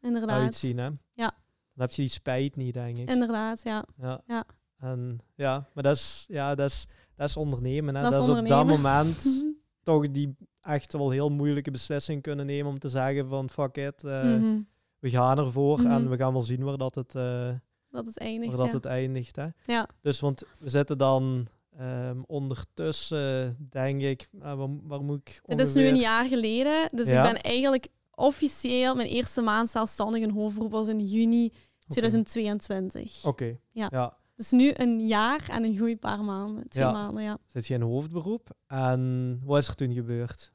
Inderdaad. 0.00 0.30
uitzien 0.40 0.78
hè? 0.78 0.84
Ja. 1.12 1.32
Dan 1.74 1.86
heb 1.86 1.90
je 1.90 2.02
die 2.02 2.10
spijt 2.10 2.56
niet 2.56 2.74
denk 2.74 2.98
ik. 2.98 3.08
Inderdaad, 3.08 3.62
ja. 3.62 3.84
Ja. 3.96 4.20
Ja. 4.26 4.44
En 4.78 5.18
ja, 5.34 5.68
maar 5.74 5.82
dat 5.82 5.94
is, 5.96 6.24
ja, 6.28 6.54
dat 6.54 6.70
is, 6.70 6.86
dat 7.16 7.28
is 7.28 7.36
ondernemen. 7.36 7.94
Hè? 7.94 8.02
Dat 8.02 8.12
Dat, 8.12 8.22
is 8.28 8.38
op 8.38 8.48
dat 8.48 8.66
moment 8.66 9.44
toch 9.82 10.10
die 10.10 10.36
echt 10.60 10.92
wel 10.92 11.10
heel 11.10 11.30
moeilijke 11.30 11.70
beslissing 11.70 12.22
kunnen 12.22 12.46
nemen 12.46 12.70
om 12.70 12.78
te 12.78 12.88
zeggen 12.88 13.28
van 13.28 13.50
fuck 13.50 13.76
it, 13.76 14.04
eh, 14.04 14.22
Mhm. 14.22 14.60
we 14.98 15.10
gaan 15.10 15.38
ervoor 15.38 15.78
Mhm. 15.80 15.90
en 15.90 16.10
we 16.10 16.16
gaan 16.16 16.32
wel 16.32 16.42
zien 16.42 16.62
waar 16.64 16.76
dat 16.76 16.94
het, 16.94 17.14
eh, 17.14 17.48
Dat 17.90 18.06
is 18.06 18.16
eindigt, 18.16 18.48
waar 18.54 18.58
dat 18.58 18.66
ja. 18.66 18.72
het 18.74 18.84
eindigt. 18.84 19.36
Hè? 19.36 19.46
Ja. 19.64 19.88
Dus 20.00 20.20
want 20.20 20.44
we 20.58 20.68
zitten 20.68 20.98
dan 20.98 21.46
ehm, 21.78 22.22
ondertussen, 22.26 23.56
denk 23.70 24.00
ik, 24.02 24.28
eh, 24.40 24.54
waar, 24.54 24.68
waar 24.82 25.02
moet 25.02 25.20
ik 25.20 25.40
Het 25.44 25.60
is 25.60 25.74
nu 25.74 25.86
een 25.86 25.96
jaar 25.96 26.28
geleden, 26.28 26.88
dus 26.94 27.08
Ja. 27.10 27.24
ik 27.26 27.32
ben 27.32 27.42
eigenlijk 27.42 27.88
officieel 28.14 28.94
mijn 28.94 29.08
eerste 29.08 29.40
maand 29.40 29.70
zelfstandig 29.70 30.22
in 30.22 30.30
hoofdberoep 30.30 30.70
was 30.70 30.88
in 30.88 31.00
juni 31.00 31.52
2022. 31.86 33.24
Oké, 33.24 33.56
Ja. 33.70 33.88
ja. 33.90 34.16
Dus 34.36 34.50
nu 34.50 34.70
een 34.74 35.06
jaar 35.06 35.48
en 35.50 35.64
een 35.64 35.78
goeie 35.78 35.96
paar 35.96 36.24
maanden, 36.24 36.68
twee 36.68 36.84
Ja. 36.84 36.92
maanden, 36.92 37.22
ja. 37.22 37.38
Zit 37.46 37.66
je 37.66 37.74
in 37.74 37.80
hoofdberoep 37.82 38.48
en 38.66 39.40
wat 39.44 39.58
is 39.58 39.68
er 39.68 39.74
toen 39.74 39.92
gebeurd? 39.92 40.52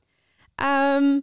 Ehm, 0.55 1.19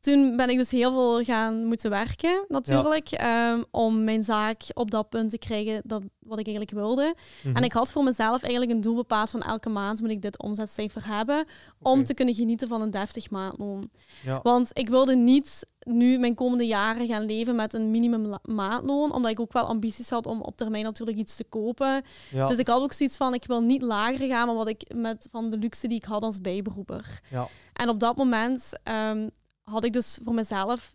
toen 0.00 0.36
ben 0.36 0.50
ik 0.50 0.58
dus 0.58 0.70
heel 0.70 0.92
veel 0.92 1.24
gaan 1.24 1.64
moeten 1.64 1.90
werken, 1.90 2.44
natuurlijk, 2.48 3.10
ehm, 3.10 3.62
om 3.70 4.04
mijn 4.04 4.22
zaak 4.22 4.62
op 4.74 4.90
dat 4.90 5.08
punt 5.08 5.30
te 5.30 5.38
krijgen 5.38 5.80
dat, 5.84 6.02
wat 6.18 6.38
ik 6.38 6.46
eigenlijk 6.46 6.76
wilde. 6.76 7.14
Mhm. 7.42 7.56
En 7.56 7.62
ik 7.62 7.72
had 7.72 7.90
voor 7.90 8.04
mezelf 8.04 8.42
eigenlijk 8.42 8.72
een 8.72 8.80
doel 8.80 8.94
bepaald 8.94 9.30
van 9.30 9.42
elke 9.42 9.68
maand 9.68 10.00
moet 10.00 10.10
ik 10.10 10.22
dit 10.22 10.38
omzetcijfer 10.38 11.06
hebben, 11.06 11.44
om 11.82 12.04
te 12.04 12.14
kunnen 12.14 12.34
genieten 12.34 12.68
van 12.68 12.82
een 12.82 12.90
deftig 12.90 13.30
maandloon. 13.30 13.90
Ja. 14.24 14.40
Want 14.42 14.70
ik 14.72 14.88
wilde 14.88 15.16
niet 15.16 15.66
nu 15.88 16.18
mijn 16.18 16.34
komende 16.34 16.66
jaren 16.66 17.06
gaan 17.06 17.24
leven 17.24 17.56
met 17.56 17.74
een 17.74 17.90
minimum 17.90 18.38
maandloon, 18.42 19.12
omdat 19.12 19.30
ik 19.30 19.40
ook 19.40 19.52
wel 19.52 19.66
ambities 19.66 20.10
had 20.10 20.26
om 20.26 20.40
op 20.40 20.56
termijn 20.56 20.84
natuurlijk 20.84 21.18
iets 21.18 21.36
te 21.36 21.44
kopen. 21.44 22.02
Ja. 22.30 22.46
Dus 22.46 22.58
ik 22.58 22.68
had 22.68 22.82
ook 22.82 22.92
zoiets 22.92 23.16
van, 23.16 23.34
ik 23.34 23.44
wil 23.46 23.60
niet 23.60 23.82
lager 23.82 24.26
gaan 24.26 24.46
dan 24.46 24.56
wat 24.56 24.68
ik 24.68 24.94
met 24.94 25.28
van 25.30 25.50
de 25.50 25.58
luxe 25.58 25.88
die 25.88 25.96
ik 25.96 26.04
had 26.04 26.22
als 26.22 26.40
bijberoeper. 26.40 27.20
Ja. 27.30 27.48
En 27.72 27.88
op 27.88 28.00
dat 28.00 28.16
moment 28.16 28.72
ehm, 28.82 29.28
had 29.68 29.84
ik 29.84 29.92
dus 29.92 30.18
voor 30.22 30.34
mezelf 30.34 30.92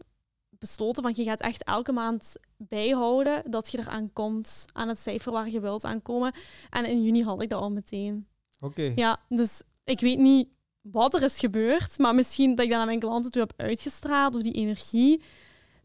besloten 0.50 1.04
van, 1.04 1.14
je 1.16 1.24
gaat 1.24 1.42
echt 1.42 1.64
elke 1.64 1.92
maand 1.92 2.36
bijhouden 2.58 3.52
dat 3.52 3.72
je 3.72 3.80
eraan 3.80 4.14
komt, 4.14 4.66
aan 4.74 4.88
het 4.88 5.00
cijfer 5.00 5.32
waar 5.32 5.50
je 5.50 5.60
wilt 5.60 5.84
aankomen. 5.84 6.34
En 6.70 6.86
in 6.86 7.04
juni 7.04 7.24
had 7.24 7.42
ik 7.42 7.50
dat 7.50 7.62
al 7.62 7.72
meteen. 7.72 8.28
Oké. 8.60 8.92
Ja, 8.96 9.20
dus 9.30 9.62
ik 9.84 10.00
weet 10.00 10.20
niet 10.20 10.48
wat 10.82 11.14
er 11.14 11.22
is 11.22 11.40
gebeurd, 11.40 11.98
maar 11.98 12.16
misschien 12.16 12.56
dat 12.56 12.66
ik 12.66 12.72
dat 12.72 12.80
aan 12.80 12.86
mijn 12.86 13.00
klanten 13.00 13.32
toe 13.32 13.42
heb 13.42 13.54
uitgestraald 13.58 14.36
of 14.36 14.42
die 14.42 14.54
energie. 14.54 15.22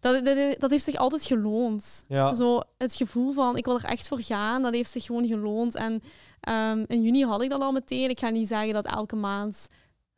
Dat, 0.01 0.25
dat, 0.25 0.61
dat 0.61 0.71
heeft 0.71 0.85
zich 0.85 0.97
altijd 0.97 1.25
geloond. 1.25 2.05
Ja. 2.09 2.35
Zo 2.35 2.61
het 2.77 2.95
gevoel 2.95 3.33
van 3.33 3.57
ik 3.57 3.65
wil 3.65 3.79
er 3.79 3.85
echt 3.85 4.09
voor 4.09 4.23
gaan, 4.23 4.63
dat 4.63 4.75
heeft 4.75 4.91
zich 4.91 5.05
gewoon 5.05 5.27
geloond. 5.27 5.75
En 5.75 6.03
ehm, 6.41 6.85
in 6.87 7.03
juni 7.03 7.25
had 7.25 7.43
ik 7.43 7.51
dat 7.51 7.61
al 7.61 7.73
meteen. 7.73 8.11
Ik 8.11 8.19
ga 8.19 8.29
niet 8.29 8.49
zeggen 8.49 8.75
dat 8.75 8.87
elke 8.87 9.17
maand 9.17 9.69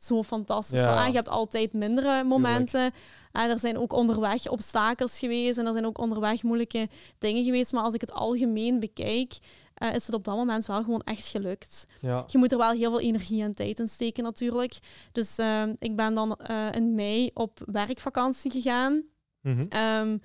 zo 0.03 0.23
fantastisch 0.23 0.79
Ja. 0.83 1.03
Ah, 1.03 1.09
Je 1.09 1.15
hebt 1.15 1.29
altijd 1.29 1.73
mindere 1.73 2.25
momenten. 2.25 2.93
En 3.33 3.51
er 3.51 3.59
zijn 3.61 3.79
ook 3.79 3.93
onderweg 3.93 4.49
obstakels 4.49 5.19
geweest 5.19 5.59
en 5.59 5.67
er 5.67 5.73
zijn 5.73 5.87
ook 5.87 5.99
onderweg 5.99 6.43
moeilijke 6.43 6.89
dingen 7.19 7.45
geweest. 7.45 7.73
Maar 7.73 7.83
als 7.83 7.95
ik 7.95 8.01
het 8.01 8.13
algemeen 8.13 8.81
bekijk, 8.81 9.39
eh, 9.75 9.95
is 9.95 10.07
het 10.07 10.15
op 10.15 10.25
dat 10.25 10.37
moment 10.37 10.67
wel 10.67 10.83
gewoon 10.83 11.03
echt 11.05 11.27
gelukt 11.27 11.87
Ja. 12.01 12.25
je 12.27 12.39
moet 12.39 12.53
er 12.53 12.59
wel 12.59 12.71
heel 12.71 12.91
veel 12.91 13.01
energie 13.01 13.43
en 13.43 13.55
tijd 13.55 13.79
in 13.79 13.89
steken 13.89 14.23
natuurlijk. 14.25 14.79
Dus 15.13 15.39
ehm, 15.39 15.75
ik 15.79 15.97
ben 15.97 16.15
dan 16.15 16.37
eh, 16.37 16.67
in 16.73 16.95
mei 16.95 17.31
op 17.35 17.61
werkvakantie 17.67 18.51
gegaan. 18.51 19.03
Mhm. 19.43 19.63
Ehm, 19.69 20.19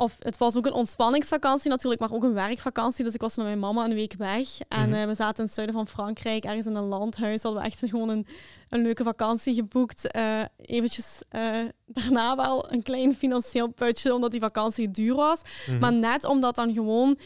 of 0.00 0.16
het 0.18 0.38
was 0.38 0.56
ook 0.56 0.66
een 0.66 0.72
ontspanningsvakantie 0.72 1.70
natuurlijk, 1.70 2.00
maar 2.00 2.12
ook 2.12 2.22
een 2.22 2.32
werkvakantie. 2.34 3.04
Dus 3.04 3.14
ik 3.14 3.20
was 3.20 3.36
met 3.36 3.46
mijn 3.46 3.58
mama 3.58 3.84
een 3.84 3.94
week 3.94 4.14
weg. 4.18 4.48
En 4.68 4.88
Mhm. 4.88 4.98
eh, 4.98 5.06
we 5.06 5.14
zaten 5.14 5.36
in 5.38 5.44
het 5.44 5.54
zuiden 5.54 5.76
van 5.76 5.88
Frankrijk, 5.88 6.44
ergens 6.44 6.66
in 6.66 6.74
een 6.74 6.84
landhuis. 6.88 7.42
Hadden 7.42 7.60
we 7.62 7.66
echt 7.68 7.78
gewoon 7.84 8.08
een, 8.08 8.26
een 8.68 8.82
leuke 8.82 9.04
vakantie 9.04 9.54
geboekt. 9.54 10.10
Eh 10.10 10.40
eventjes 10.56 11.18
eh, 11.28 11.50
daarna 11.86 12.36
wel 12.36 12.72
een 12.72 12.82
klein 12.82 13.14
financieel 13.14 13.68
putje, 13.68 14.14
omdat 14.14 14.30
die 14.30 14.40
vakantie 14.40 14.90
duur 14.90 15.14
was. 15.14 15.40
Mhm. 15.66 15.78
Maar 15.78 15.92
net 15.92 16.24
omdat 16.24 16.54
dan 16.54 16.72
gewoon 16.72 17.18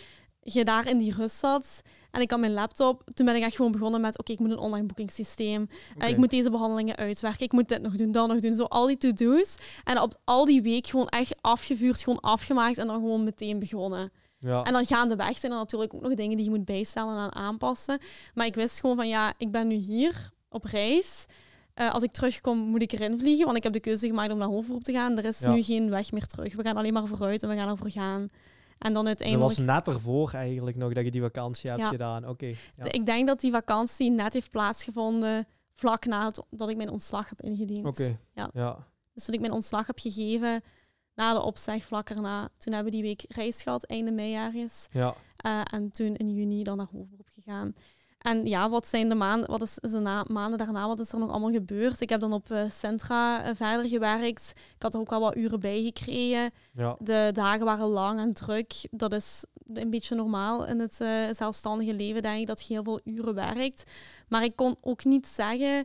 je 0.44 0.64
daar 0.64 0.88
in 0.88 0.98
die 0.98 1.14
rust 1.14 1.38
zat 1.38 1.82
en 2.10 2.20
ik 2.20 2.30
had 2.30 2.40
mijn 2.40 2.52
laptop, 2.52 3.02
toen 3.14 3.26
ben 3.26 3.36
ik 3.36 3.42
echt 3.42 3.56
gewoon 3.56 3.72
begonnen 3.72 4.00
met, 4.00 4.18
oké, 4.18 4.32
ik 4.32 4.38
moet 4.38 4.50
een 4.50 4.58
online 4.58 4.86
boekingssysteem. 4.86 5.68
Okay. 5.94 6.10
ik 6.10 6.16
moet 6.16 6.30
deze 6.30 6.50
behandelingen 6.50 6.96
uitwerken. 6.96 7.44
Ik 7.44 7.52
moet 7.52 7.68
dit 7.68 7.82
nog 7.82 7.94
doen, 7.94 8.12
dat 8.12 8.28
nog 8.28 8.40
doen. 8.40 8.54
Zo 8.54 8.62
al 8.64 8.86
die 8.86 8.98
to-do's. 8.98 9.56
En 9.84 10.00
op 10.00 10.20
al 10.24 10.44
die 10.44 10.62
week 10.62 10.86
gewoon 10.86 11.08
echt 11.08 11.34
afgevuurd, 11.40 12.02
gewoon 12.02 12.20
afgemaakt 12.20 12.78
en 12.78 12.86
dan 12.86 12.96
gewoon 12.96 13.24
meteen 13.24 13.58
begonnen. 13.58 14.12
Ja. 14.38 14.62
En 14.62 14.72
dan 14.72 14.86
gaandeweg 14.86 15.38
zijn 15.38 15.52
er 15.52 15.58
natuurlijk 15.58 15.94
ook 15.94 16.02
nog 16.02 16.14
dingen 16.14 16.36
die 16.36 16.44
je 16.44 16.50
moet 16.50 16.64
bijstellen 16.64 17.24
en 17.24 17.34
aanpassen. 17.34 17.98
Maar 18.34 18.46
ik 18.46 18.54
wist 18.54 18.80
gewoon 18.80 18.96
van, 18.96 19.08
ja, 19.08 19.32
ik 19.38 19.50
ben 19.50 19.68
nu 19.68 19.74
hier 19.74 20.32
op 20.48 20.64
reis. 20.64 21.26
Uh, 21.74 21.92
als 21.92 22.02
ik 22.02 22.12
terugkom, 22.12 22.58
moet 22.58 22.82
ik 22.82 22.92
erin 22.92 23.18
vliegen, 23.18 23.44
want 23.44 23.56
ik 23.56 23.62
heb 23.62 23.72
de 23.72 23.80
keuze 23.80 24.06
gemaakt 24.06 24.32
om 24.32 24.38
naar 24.38 24.48
hoofdberoep 24.48 24.84
te 24.84 24.92
gaan. 24.92 25.18
Er 25.18 25.24
is 25.24 25.40
nu 25.40 25.62
geen 25.62 25.90
weg 25.90 26.12
meer 26.12 26.26
terug. 26.26 26.54
We 26.54 26.62
gaan 26.62 26.76
alleen 26.76 26.92
maar 26.92 27.06
vooruit 27.06 27.42
en 27.42 27.48
we 27.48 27.54
gaan 27.54 27.68
ervoor 27.68 27.90
gaan. 27.90 28.30
En 28.84 28.92
dan 28.92 29.06
uiteindelijk... 29.06 29.48
Dat 29.48 29.56
was 29.56 29.66
net 29.66 29.88
ervoor 29.88 30.32
eigenlijk 30.32 30.76
nog 30.76 30.92
dat 30.92 31.04
je 31.04 31.10
die 31.10 31.20
vakantie 31.20 31.70
hebt 31.70 31.86
gedaan. 31.86 32.28
Oké. 32.28 32.46
ja. 32.76 32.84
Ik 32.92 33.06
denk 33.06 33.26
dat 33.26 33.40
die 33.40 33.50
vakantie 33.50 34.10
net 34.10 34.32
heeft 34.32 34.50
plaatsgevonden 34.50 35.46
vlak 35.74 36.04
na 36.06 36.32
dat 36.50 36.68
ik 36.68 36.76
mijn 36.76 36.90
ontslag 36.90 37.28
heb 37.28 37.40
ingediend. 37.40 37.86
Oké. 37.86 38.18
Ja. 38.34 38.50
ja. 38.52 38.86
Dus 39.12 39.24
toen 39.24 39.34
ik 39.34 39.40
mijn 39.40 39.52
ontslag 39.52 39.86
heb 39.86 39.98
gegeven, 39.98 40.62
na 41.14 41.32
de 41.32 41.42
opzeg 41.42 41.84
vlak 41.84 42.10
erna, 42.10 42.48
toen 42.58 42.72
hebben 42.72 42.92
we 42.92 42.98
die 42.98 43.08
week 43.08 43.24
reis 43.28 43.62
gehad, 43.62 43.84
einde 43.84 44.10
mei 44.10 44.34
ergens. 44.34 44.86
Ja. 44.90 45.14
Uh, 45.46 45.60
en 45.70 45.90
toen 45.90 46.16
in 46.16 46.34
juni 46.34 46.62
dan 46.62 46.76
naar 46.76 46.88
hoofdberoep 46.92 47.28
gegaan. 47.32 47.74
En 48.24 48.46
ja, 48.46 48.70
wat 48.70 48.88
zijn 48.88 49.08
de 49.08 49.14
maanden, 49.14 49.50
wat 49.50 49.62
is, 49.62 49.78
is 49.78 49.90
de 49.90 49.98
na, 49.98 50.24
maanden 50.28 50.58
daarna, 50.58 50.86
wat 50.86 51.00
is 51.00 51.12
er 51.12 51.18
nog 51.18 51.30
allemaal 51.30 51.52
gebeurd? 51.52 52.00
Ik 52.00 52.08
heb 52.08 52.20
dan 52.20 52.32
op 52.32 52.50
uh, 52.50 52.70
Centra 52.70 53.48
uh, 53.48 53.50
verder 53.54 53.88
gewerkt. 53.88 54.52
Ik 54.76 54.82
had 54.82 54.94
er 54.94 55.00
ook 55.00 55.12
al 55.12 55.20
wat 55.20 55.36
uren 55.36 55.60
bij 55.60 55.82
gekregen. 55.82 56.50
Ja. 56.72 56.96
De 56.98 57.30
dagen 57.32 57.64
waren 57.64 57.86
lang 57.86 58.18
en 58.18 58.32
druk. 58.32 58.74
Dat 58.90 59.12
is 59.12 59.44
een 59.74 59.90
beetje 59.90 60.14
normaal 60.14 60.66
in 60.66 60.80
het 60.80 60.98
uh, 61.00 61.08
zelfstandige 61.30 61.94
leven, 61.94 62.22
denk 62.22 62.40
ik, 62.40 62.46
dat 62.46 62.66
je 62.66 62.72
heel 62.72 62.82
veel 62.82 63.00
uren 63.04 63.34
werkt. 63.34 63.90
Maar 64.28 64.44
ik 64.44 64.56
kon 64.56 64.76
ook 64.80 65.04
niet 65.04 65.26
zeggen, 65.26 65.84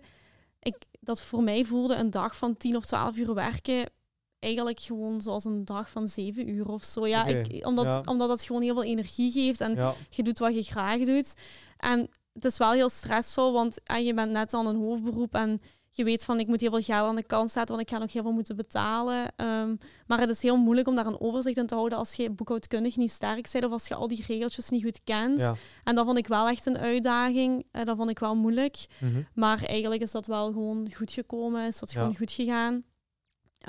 ik, 0.60 0.76
dat 1.00 1.22
voor 1.22 1.44
mij 1.44 1.66
voelde 1.66 1.96
een 1.96 2.10
dag 2.10 2.38
van 2.38 2.58
10 2.58 2.76
of 2.76 2.86
12 2.86 3.18
uur 3.18 3.34
werken 3.34 3.92
eigenlijk 4.40 4.80
gewoon 4.80 5.22
zoals 5.22 5.46
een 5.46 5.66
dag 5.66 5.90
van 5.90 6.08
zeven 6.08 6.50
uur 6.50 6.68
of 6.68 6.84
zo. 6.84 7.08
Ja, 7.08 7.26
ik, 7.26 7.66
omdat, 7.66 7.86
ja. 7.86 8.02
omdat 8.06 8.28
dat 8.28 8.44
gewoon 8.44 8.62
heel 8.62 8.74
veel 8.74 8.84
energie 8.84 9.32
geeft 9.32 9.62
en 9.62 9.76
ja. 9.76 9.94
je 10.10 10.24
doet 10.24 10.40
wat 10.40 10.56
je 10.56 10.64
graag 10.64 11.00
doet. 11.00 11.34
En 11.78 12.10
het 12.44 12.52
is 12.52 12.58
wel 12.58 12.72
heel 12.72 12.90
stressvol, 12.90 13.54
want 13.54 13.84
en 13.84 14.04
je 14.04 14.14
bent 14.14 14.32
net 14.32 14.54
aan 14.54 14.68
een 14.68 14.76
hoofdberoep 14.76 15.34
en 15.34 15.62
je 15.92 16.04
weet 16.04 16.24
van 16.24 16.40
ik 16.40 16.48
moet 16.48 16.62
heel 16.62 16.70
veel 16.70 16.82
geld 16.82 17.08
aan 17.08 17.16
de 17.16 17.24
kant 17.24 17.52
zetten, 17.52 17.76
want 17.76 17.88
ik 17.88 17.94
ga 17.96 18.02
nog 18.02 18.14
heel 18.14 18.22
veel 18.22 18.32
moeten 18.32 18.56
betalen. 18.56 19.34
Um, 19.38 19.78
maar 20.08 20.20
het 20.20 20.30
is 20.30 20.42
heel 20.42 20.58
moeilijk 20.58 20.88
om 20.88 20.96
daar 20.96 21.06
een 21.06 21.20
overzicht 21.20 21.58
in 21.58 21.68
te 21.68 21.76
houden 21.76 21.98
als 21.98 22.14
je 22.14 22.30
boekhoudkundig 22.30 22.96
niet 22.96 23.12
sterk 23.12 23.50
bent 23.52 23.66
of 23.66 23.72
als 23.72 23.88
je 23.88 23.96
al 23.96 24.08
die 24.08 24.24
regeltjes 24.28 24.70
niet 24.70 24.84
goed 24.84 25.00
kent. 25.04 25.40
Ja. 25.40 25.56
En 25.84 25.96
dat 25.96 26.06
vond 26.06 26.18
ik 26.18 26.28
wel 26.28 26.48
echt 26.48 26.66
een 26.66 26.78
uitdaging. 26.78 27.66
Uh, 27.72 27.84
dat 27.84 27.98
vond 27.98 28.10
ik 28.10 28.20
wel 28.20 28.36
moeilijk. 28.36 28.86
Mm 29.00 29.28
Maar 29.34 29.64
eigenlijk 29.64 30.02
is 30.02 30.12
dat 30.12 30.28
wel 30.28 30.46
gewoon 30.48 30.94
goed 30.94 31.12
gekomen, 31.12 31.68
is 31.68 31.80
dat 31.80 31.92
gewoon 31.92 32.16
goed 32.16 32.32
gegaan. 32.32 32.74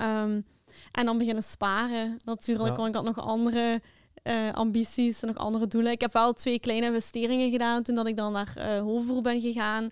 Um, 0.00 0.46
en 0.92 1.04
dan 1.04 1.18
beginnen 1.18 1.42
sparen 1.42 2.16
natuurlijk, 2.24 2.76
want 2.76 2.88
ik 2.88 2.94
had 2.94 3.04
nog 3.04 3.20
andere 3.20 3.82
uh, 4.24 4.52
ambities 4.52 5.20
en 5.20 5.28
nog 5.28 5.36
andere 5.36 5.66
doelen. 5.66 5.92
Ik 5.92 6.00
heb 6.00 6.12
wel 6.12 6.32
twee 6.32 6.60
kleine 6.60 6.86
investeringen 6.86 7.50
gedaan 7.50 7.82
toen 7.82 7.94
dat 7.94 8.06
ik 8.06 8.16
dan 8.16 8.32
naar 8.32 8.54
uh, 8.58 8.80
Hoofdberoep 8.80 9.22
ben 9.22 9.40
gegaan. 9.40 9.88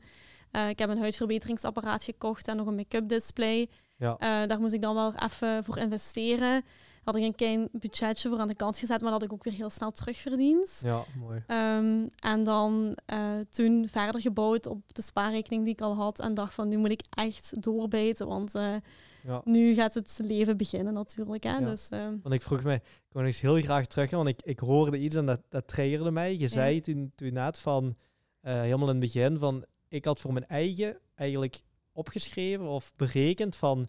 Uh, 0.53 0.69
ik 0.69 0.79
heb 0.79 0.91
een 0.91 0.99
huidverbeteringsapparaat 0.99 2.05
gekocht 2.05 2.49
en 2.49 2.57
nog 2.57 2.67
een 2.67 2.75
make-up 2.75 3.09
display. 3.09 3.69
Ja. 3.97 4.47
daar 4.47 4.61
moest 4.61 4.73
ik 4.73 4.83
dan 4.83 4.95
wel 4.95 5.13
even 5.15 5.65
voor 5.65 5.79
investeren. 5.79 6.65
Had 7.05 7.17
ik 7.17 7.23
een 7.23 7.35
klein 7.35 7.69
budgetje 7.73 8.29
voor 8.29 8.39
aan 8.39 8.49
de 8.49 8.55
kant 8.55 8.79
gezet, 8.79 9.01
maar 9.01 9.11
dat 9.11 9.23
ik 9.23 9.33
ook 9.33 9.45
weer 9.45 9.55
heel 9.55 9.71
snel 9.71 9.91
terugverdiend. 9.91 10.81
Ja, 10.83 11.05
mooi. 11.19 11.45
Um, 11.47 12.09
en 12.19 12.45
dan 12.45 12.99
toen 13.51 13.89
verder 13.91 14.21
gebouwd 14.21 14.67
op 14.67 14.81
de 14.87 15.03
spaarrekening 15.03 15.65
die 15.65 15.73
ik 15.73 15.81
al 15.81 15.95
had. 15.95 16.21
En 16.21 16.35
dacht 16.35 16.55
van, 16.55 16.69
nu 16.69 16.77
moet 16.77 16.91
ik 16.91 17.03
echt 17.11 17.63
doorbijten, 17.63 18.27
want 18.27 18.53
ja. 19.29 19.41
Nu 19.45 19.75
gaat 19.75 19.95
het 19.95 20.21
leven 20.23 20.57
beginnen 20.57 20.93
natuurlijk. 20.95 21.45
Hè? 21.45 21.65
Dus, 21.65 21.91
uh... 21.91 22.09
Want 22.23 22.35
ik 22.35 22.43
vroeg 22.43 22.63
mij, 22.63 22.75
ik 22.75 23.13
wil 23.13 23.25
eens 23.25 23.41
heel 23.41 23.61
graag 23.61 23.87
terug, 23.87 24.11
want 24.11 24.29
ik, 24.29 24.43
ik 24.43 24.59
hoorde 24.59 24.99
iets 24.99 25.15
en 25.15 25.27
dat, 25.27 25.41
dat 25.49 25.69
triggerde 25.69 26.11
mij. 26.11 26.37
Je 26.37 26.49
zei 26.49 26.81
toen, 26.81 27.13
toen 27.15 27.33
net 27.33 27.59
van, 27.59 27.97
uh, 28.43 28.61
helemaal 28.61 28.89
in 28.89 29.01
het 29.01 29.13
begin, 29.13 29.39
van 29.39 29.65
ik 29.89 30.05
had 30.05 30.21
voor 30.21 30.33
mijn 30.33 30.47
eigen 30.47 30.99
eigenlijk 31.15 31.61
opgeschreven 31.93 32.67
of 32.67 32.93
berekend 32.97 33.57
van, 33.57 33.89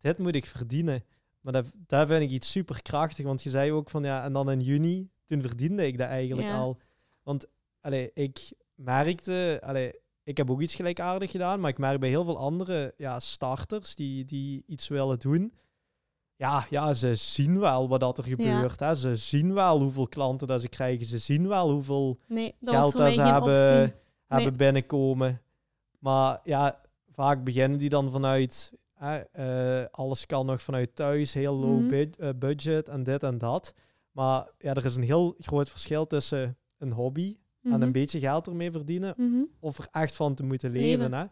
dit 0.00 0.18
moet 0.18 0.34
ik 0.34 0.46
verdienen. 0.46 1.04
Maar 1.40 1.52
dat, 1.52 1.72
daar 1.86 2.06
vind 2.06 2.22
ik 2.22 2.30
iets 2.30 2.50
super 2.50 2.82
krachtig, 2.82 3.24
want 3.24 3.42
je 3.42 3.50
zei 3.50 3.72
ook 3.72 3.90
van, 3.90 4.04
ja, 4.04 4.24
en 4.24 4.32
dan 4.32 4.50
in 4.50 4.60
juni, 4.60 5.10
toen 5.26 5.42
verdiende 5.42 5.86
ik 5.86 5.98
dat 5.98 6.08
eigenlijk 6.08 6.50
al. 6.50 6.78
Want 7.22 7.46
allee, 7.80 8.10
ik 8.14 8.52
merkte, 8.74 9.60
allee, 9.64 9.92
ik 10.28 10.36
heb 10.36 10.50
ook 10.50 10.60
iets 10.60 10.74
gelijkaardig 10.74 11.30
gedaan, 11.30 11.60
maar 11.60 11.70
ik 11.70 11.78
merk 11.78 12.00
bij 12.00 12.08
heel 12.08 12.24
veel 12.24 12.38
andere 12.38 12.94
ja, 12.96 13.20
starters 13.20 13.94
die, 13.94 14.24
die 14.24 14.62
iets 14.66 14.88
willen 14.88 15.18
doen. 15.18 15.52
Ja, 16.36 16.66
ja, 16.70 16.92
ze 16.92 17.14
zien 17.14 17.58
wel 17.58 17.88
wat 17.88 18.00
dat 18.00 18.18
er 18.18 18.24
gebeurt. 18.24 18.80
Hè. 18.80 18.94
Ze 18.94 19.16
zien 19.16 19.54
wel 19.54 19.80
hoeveel 19.80 20.08
klanten 20.08 20.46
dat 20.46 20.60
ze 20.60 20.68
krijgen. 20.68 21.06
Ze 21.06 21.18
zien 21.18 21.48
wel 21.48 21.70
hoeveel 21.70 22.18
nee, 22.26 22.54
geld 22.60 22.96
dat 22.96 23.12
ze 23.12 23.22
hebben, 23.22 23.94
hebben 24.26 24.56
binnenkomen. 24.56 25.40
Maar 25.98 26.40
ja, 26.44 26.80
vaak 27.10 27.44
beginnen 27.44 27.78
die 27.78 27.88
dan 27.88 28.10
vanuit... 28.10 28.72
Uh, 29.02 29.84
alles 29.90 30.26
kan 30.26 30.46
nog 30.46 30.62
vanuit 30.62 30.96
thuis, 30.96 31.34
heel 31.34 31.54
low 31.54 31.80
mhm. 31.80 32.06
eh, 32.18 32.28
budget 32.36 32.88
en 32.88 33.02
dit 33.02 33.22
en 33.22 33.38
dat. 33.38 33.74
Maar 34.10 34.48
ja, 34.58 34.74
er 34.74 34.84
is 34.84 34.96
een 34.96 35.02
heel 35.02 35.34
groot 35.38 35.70
verschil 35.70 36.06
tussen 36.06 36.58
een 36.78 36.92
hobby 36.92 37.36
en 37.68 37.72
een 37.72 37.80
mhm. 37.80 37.92
beetje 37.92 38.18
geld 38.18 38.46
ermee 38.46 38.70
verdienen, 38.70 39.14
mhm. 39.16 39.42
of 39.60 39.78
er 39.78 39.88
echt 39.90 40.14
van 40.14 40.34
te 40.34 40.44
moeten 40.44 40.70
leven. 40.70 41.12
Hè? 41.12 41.24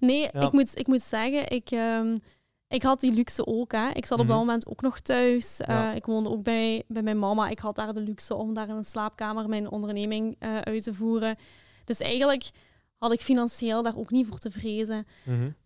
Nee, 0.00 0.30
ik, 0.30 0.52
moet, 0.52 0.78
ik 0.78 0.86
moet 0.86 1.02
zeggen, 1.02 1.50
ik, 1.50 1.70
um, 1.70 2.20
ik 2.68 2.82
had 2.82 3.00
die 3.00 3.12
luxe 3.12 3.46
ook. 3.46 3.72
Hè. 3.72 3.88
Ik 3.88 4.06
zat 4.06 4.18
op 4.18 4.26
dat 4.26 4.36
mhm. 4.36 4.46
moment 4.46 4.66
ook 4.66 4.80
nog 4.80 5.00
thuis. 5.00 5.60
Uh, 5.68 5.94
ik 5.94 6.06
woonde 6.06 6.30
ook 6.30 6.42
bij, 6.42 6.82
bij 6.88 7.02
mijn 7.02 7.18
mama. 7.18 7.48
Ik 7.48 7.58
had 7.58 7.76
daar 7.76 7.94
de 7.94 8.00
luxe 8.00 8.34
om 8.34 8.54
daar 8.54 8.68
in 8.68 8.76
een 8.76 8.84
slaapkamer 8.84 9.48
mijn 9.48 9.70
onderneming 9.70 10.36
uh, 10.38 10.58
uit 10.58 10.82
te 10.82 10.94
voeren. 10.94 11.36
Dus 11.84 12.00
eigenlijk 12.00 12.50
had 12.98 13.12
ik 13.12 13.20
financieel 13.20 13.82
daar 13.82 13.96
ook 13.96 14.10
niet 14.10 14.26
voor 14.26 14.38
te 14.38 14.50
vrezen. 14.50 15.06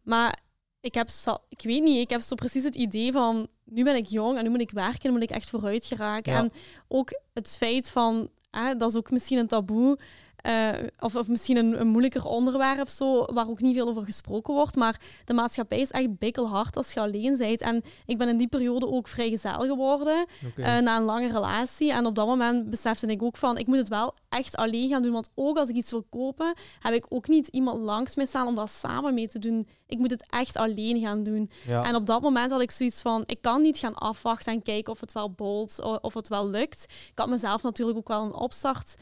Maar 0.03 0.39
ik 0.81 0.95
heb, 0.95 1.09
ik 1.49 1.63
weet 1.63 1.83
niet, 1.83 1.99
ik 1.99 2.11
heb 2.11 2.21
zo 2.21 2.35
precies 2.35 2.65
het 2.65 2.75
idee 2.75 3.13
van 3.13 3.49
nu 3.65 3.85
ben 3.85 3.97
ik 3.97 4.07
jong 4.07 4.39
en 4.39 4.45
nu 4.45 4.51
moet 4.51 4.61
ik 4.61 4.71
werken 4.71 5.03
en 5.03 5.13
moet 5.13 5.23
ik 5.23 5.31
echt 5.31 5.51
vooruit 5.51 5.87
geraken. 5.87 6.33
En 6.33 6.53
ook 6.89 7.21
het 7.33 7.57
feit 7.57 7.91
van 7.91 8.31
dat 8.79 8.91
is 8.91 8.97
ook 8.97 9.11
misschien 9.11 9.39
een 9.39 9.47
taboe. 9.47 9.99
Uh, 10.47 10.69
of, 10.99 11.17
of 11.17 11.29
misschien 11.29 11.57
een, 11.57 11.81
een, 11.81 11.87
moeilijker 11.87 12.25
onderwerp, 12.25 12.89
zo, 12.89 13.25
waar 13.33 13.49
ook 13.49 13.61
niet 13.61 13.75
veel 13.75 13.89
over 13.89 14.05
gesproken 14.05 14.55
wordt. 14.55 14.77
Maar 14.77 15.01
de 15.25 15.33
maatschappij 15.33 15.81
is 15.81 15.91
echt 15.91 16.19
bikkelhard 16.19 16.77
als 16.77 16.93
je 16.93 17.01
alleen 17.01 17.37
bent. 17.37 17.61
En 17.61 17.83
ik 18.07 18.19
ben 18.19 18.29
in 18.29 18.37
die 18.37 18.47
periode 18.49 18.87
ook 18.87 19.09
vrijgezel 19.09 19.61
geworden, 19.61 20.27
okay. 20.47 20.79
uh, 20.79 20.83
na 20.83 20.97
een 20.97 21.03
lange 21.03 21.33
relatie. 21.33 21.93
En 21.93 22.07
op 22.07 22.15
dat 22.15 22.27
moment 22.27 22.71
besefte 22.71 23.07
ik 23.07 23.23
ook 23.23 23.37
van, 23.37 23.59
ik 23.59 23.67
moet 23.67 23.77
het 23.77 23.89
wel 23.89 24.15
echt 24.29 24.57
alleen 24.57 24.89
gaan 24.89 25.03
doen. 25.03 25.13
Want 25.13 25.31
ook 25.35 25.57
als 25.57 25.69
ik 25.69 25.77
iets 25.77 25.91
wil 25.91 26.07
kopen, 26.11 26.55
heb 26.81 26.95
ik 26.95 27.07
ook 27.09 27.29
niet 27.29 27.49
iemand 27.49 27.83
langs 27.83 28.17
mij 28.17 28.27
staan 28.27 28.47
om 28.47 28.55
dat 28.55 28.71
samen 28.71 29.15
mee 29.15 29.29
te 29.29 29.39
doen. 29.39 29.69
Ik 29.87 29.99
moet 29.99 30.11
het 30.11 30.27
echt 30.31 30.57
alleen 30.57 31.01
gaan 31.01 31.23
doen. 31.23 31.51
En 31.67 31.95
op 31.95 32.07
dat 32.07 32.23
moment 32.23 32.51
had 32.51 32.61
ik 32.61 32.71
zoiets 32.71 33.03
van, 33.03 33.23
ik 33.27 33.43
kan 33.43 33.63
niet 33.63 33.79
gaan 33.79 33.95
afwachten 33.95 34.53
en 34.53 34.63
kijken 34.63 34.93
of 34.93 35.01
het 35.01 35.13
wel 35.13 35.31
bolt, 35.31 36.01
of 36.01 36.15
het 36.15 36.29
wel 36.29 36.49
lukt. 36.49 36.85
Ik 36.89 37.19
had 37.19 37.29
mezelf 37.29 37.63
natuurlijk 37.63 37.99
ook 37.99 38.09
wel 38.09 38.25
een 38.25 38.35
opstart 38.35 38.97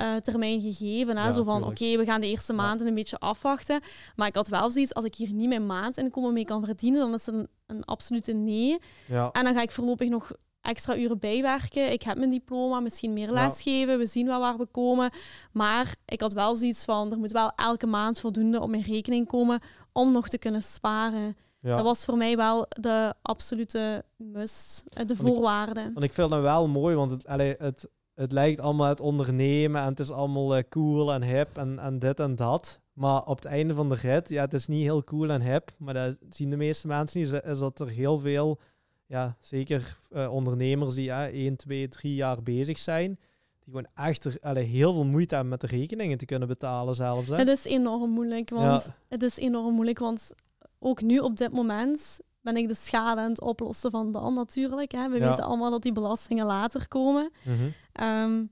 uh, 0.00 0.16
termijn 0.16 0.60
gegeven. 0.60 1.16
Hè? 1.16 1.32
zo 1.32 1.42
van, 1.42 1.64
oké, 1.64 1.96
we 1.96 2.04
gaan 2.04 2.20
de 2.20 2.28
eerste 2.28 2.52
maanden 2.52 2.86
een 2.86 2.94
beetje 2.94 3.18
afwachten. 3.18 3.80
Maar 4.16 4.28
ik 4.28 4.34
had 4.34 4.48
wel 4.48 4.70
zoiets, 4.70 4.94
als 4.94 5.04
ik 5.04 5.14
hier 5.14 5.32
niet 5.32 5.48
mijn 5.48 5.66
maandinkomen 5.66 6.32
mee 6.32 6.44
kan 6.44 6.64
verdienen, 6.64 7.00
dan 7.00 7.14
is 7.14 7.26
het 7.26 7.34
een, 7.34 7.48
een 7.66 7.84
absolute 7.84 8.32
nee. 8.32 8.78
Ja. 9.06 9.30
En 9.30 9.44
dan 9.44 9.54
ga 9.54 9.62
ik 9.62 9.70
voorlopig 9.70 10.08
nog 10.08 10.32
extra 10.60 10.96
uren 10.96 11.18
bijwerken. 11.18 11.92
Ik 11.92 12.02
heb 12.02 12.16
mijn 12.16 12.30
diploma, 12.30 12.80
misschien 12.80 13.12
meer 13.12 13.30
lesgeven. 13.30 13.98
We 13.98 14.06
zien 14.06 14.26
wel 14.26 14.40
waar 14.40 14.56
we 14.56 14.66
komen. 14.66 15.10
Maar 15.52 15.94
ik 16.04 16.20
had 16.20 16.32
wel 16.32 16.56
zoiets 16.56 16.84
van, 16.84 17.12
er 17.12 17.18
moet 17.18 17.30
wel 17.30 17.52
elke 17.56 17.86
maand 17.86 18.20
voldoende 18.20 18.60
op 18.60 18.68
mijn 18.68 18.82
rekening 18.82 19.26
komen 19.26 19.60
om 19.92 20.12
nog 20.12 20.28
te 20.28 20.38
kunnen 20.38 20.62
sparen. 20.62 21.36
Ja. 21.60 21.76
Dat 21.76 21.84
was 21.84 22.04
voor 22.04 22.16
mij 22.16 22.36
wel 22.36 22.66
de 22.68 23.14
absolute 23.22 24.04
must, 24.16 24.82
eh, 24.88 25.06
de 25.06 25.16
voorwaarde. 25.16 25.82
Want 25.82 26.04
ik 26.04 26.12
vind 26.12 26.30
het 26.30 26.40
wel 26.40 26.68
mooi, 26.68 26.96
want 26.96 27.10
het, 27.10 27.26
allee, 27.26 27.54
het, 27.58 27.88
het 28.20 28.32
lijkt 28.32 28.60
allemaal 28.60 28.88
het 28.88 29.00
ondernemen 29.00 29.80
en 29.80 29.88
het 29.88 30.00
is 30.00 30.10
allemaal 30.10 30.56
uh, 30.56 30.62
cool 30.68 31.12
en 31.12 31.22
hip 31.22 31.56
en, 31.56 31.78
en 31.78 31.98
dit 31.98 32.20
en 32.20 32.36
dat. 32.36 32.80
Maar 32.92 33.22
op 33.24 33.36
het 33.36 33.44
einde 33.44 33.74
van 33.74 33.88
de 33.88 33.94
rit, 33.94 34.28
ja, 34.28 34.40
het 34.40 34.54
is 34.54 34.66
niet 34.66 34.82
heel 34.82 35.04
cool 35.04 35.30
en 35.30 35.42
hip, 35.42 35.70
maar 35.76 35.94
dat 35.94 36.16
zien 36.28 36.50
de 36.50 36.56
meeste 36.56 36.86
mensen 36.86 37.20
niet, 37.20 37.42
is 37.44 37.58
dat 37.58 37.80
er 37.80 37.88
heel 37.88 38.18
veel, 38.18 38.58
ja, 39.06 39.36
zeker 39.40 40.00
uh, 40.10 40.32
ondernemers 40.32 40.94
die 40.94 41.04
ja, 41.04 41.28
1, 41.28 41.56
2, 41.56 41.88
3 41.88 42.14
jaar 42.14 42.42
bezig 42.42 42.78
zijn, 42.78 43.18
die 43.58 43.74
gewoon 43.74 43.86
echt 43.94 44.24
er, 44.24 44.56
heel 44.56 44.92
veel 44.92 45.04
moeite 45.04 45.34
hebben 45.34 45.52
met 45.52 45.60
de 45.60 45.76
rekeningen 45.76 46.18
te 46.18 46.24
kunnen 46.24 46.48
betalen 46.48 46.94
zelfs. 46.94 47.28
Hè. 47.28 47.36
Het 47.36 47.48
is 47.48 47.64
enorm 47.64 48.10
moeilijk, 48.10 48.50
want 48.50 48.84
ja. 48.84 48.96
het 49.08 49.22
is 49.22 49.36
enorm 49.36 49.74
moeilijk, 49.74 49.98
want 49.98 50.32
ook 50.78 51.02
nu 51.02 51.18
op 51.18 51.36
dit 51.36 51.52
moment 51.52 52.20
ben 52.40 52.56
ik 52.56 52.68
de 52.68 52.74
schade 52.74 53.20
aan 53.20 53.30
het 53.30 53.40
oplossen 53.40 53.90
van 53.90 54.12
dan 54.12 54.34
natuurlijk. 54.34 54.92
Hè. 54.92 55.08
We 55.08 55.18
weten 55.18 55.44
allemaal 55.44 55.70
dat 55.70 55.82
die 55.82 55.92
belastingen 55.92 56.46
later 56.46 56.88
komen. 56.88 57.30
Mhm. 57.42 57.68
Ehm, 58.00 58.44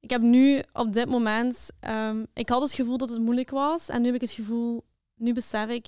ik 0.00 0.10
heb 0.10 0.20
nu 0.20 0.62
op 0.72 0.92
dit 0.92 1.08
moment, 1.08 1.70
um, 1.80 2.26
ik 2.34 2.48
had 2.48 2.62
het 2.62 2.72
gevoel 2.72 2.96
dat 2.96 3.08
het 3.08 3.20
moeilijk 3.20 3.50
was. 3.50 3.88
En 3.88 4.00
nu 4.00 4.06
heb 4.06 4.14
ik 4.14 4.20
het 4.20 4.30
gevoel, 4.30 4.84
nu 5.14 5.32
besef 5.32 5.68
ik 5.68 5.86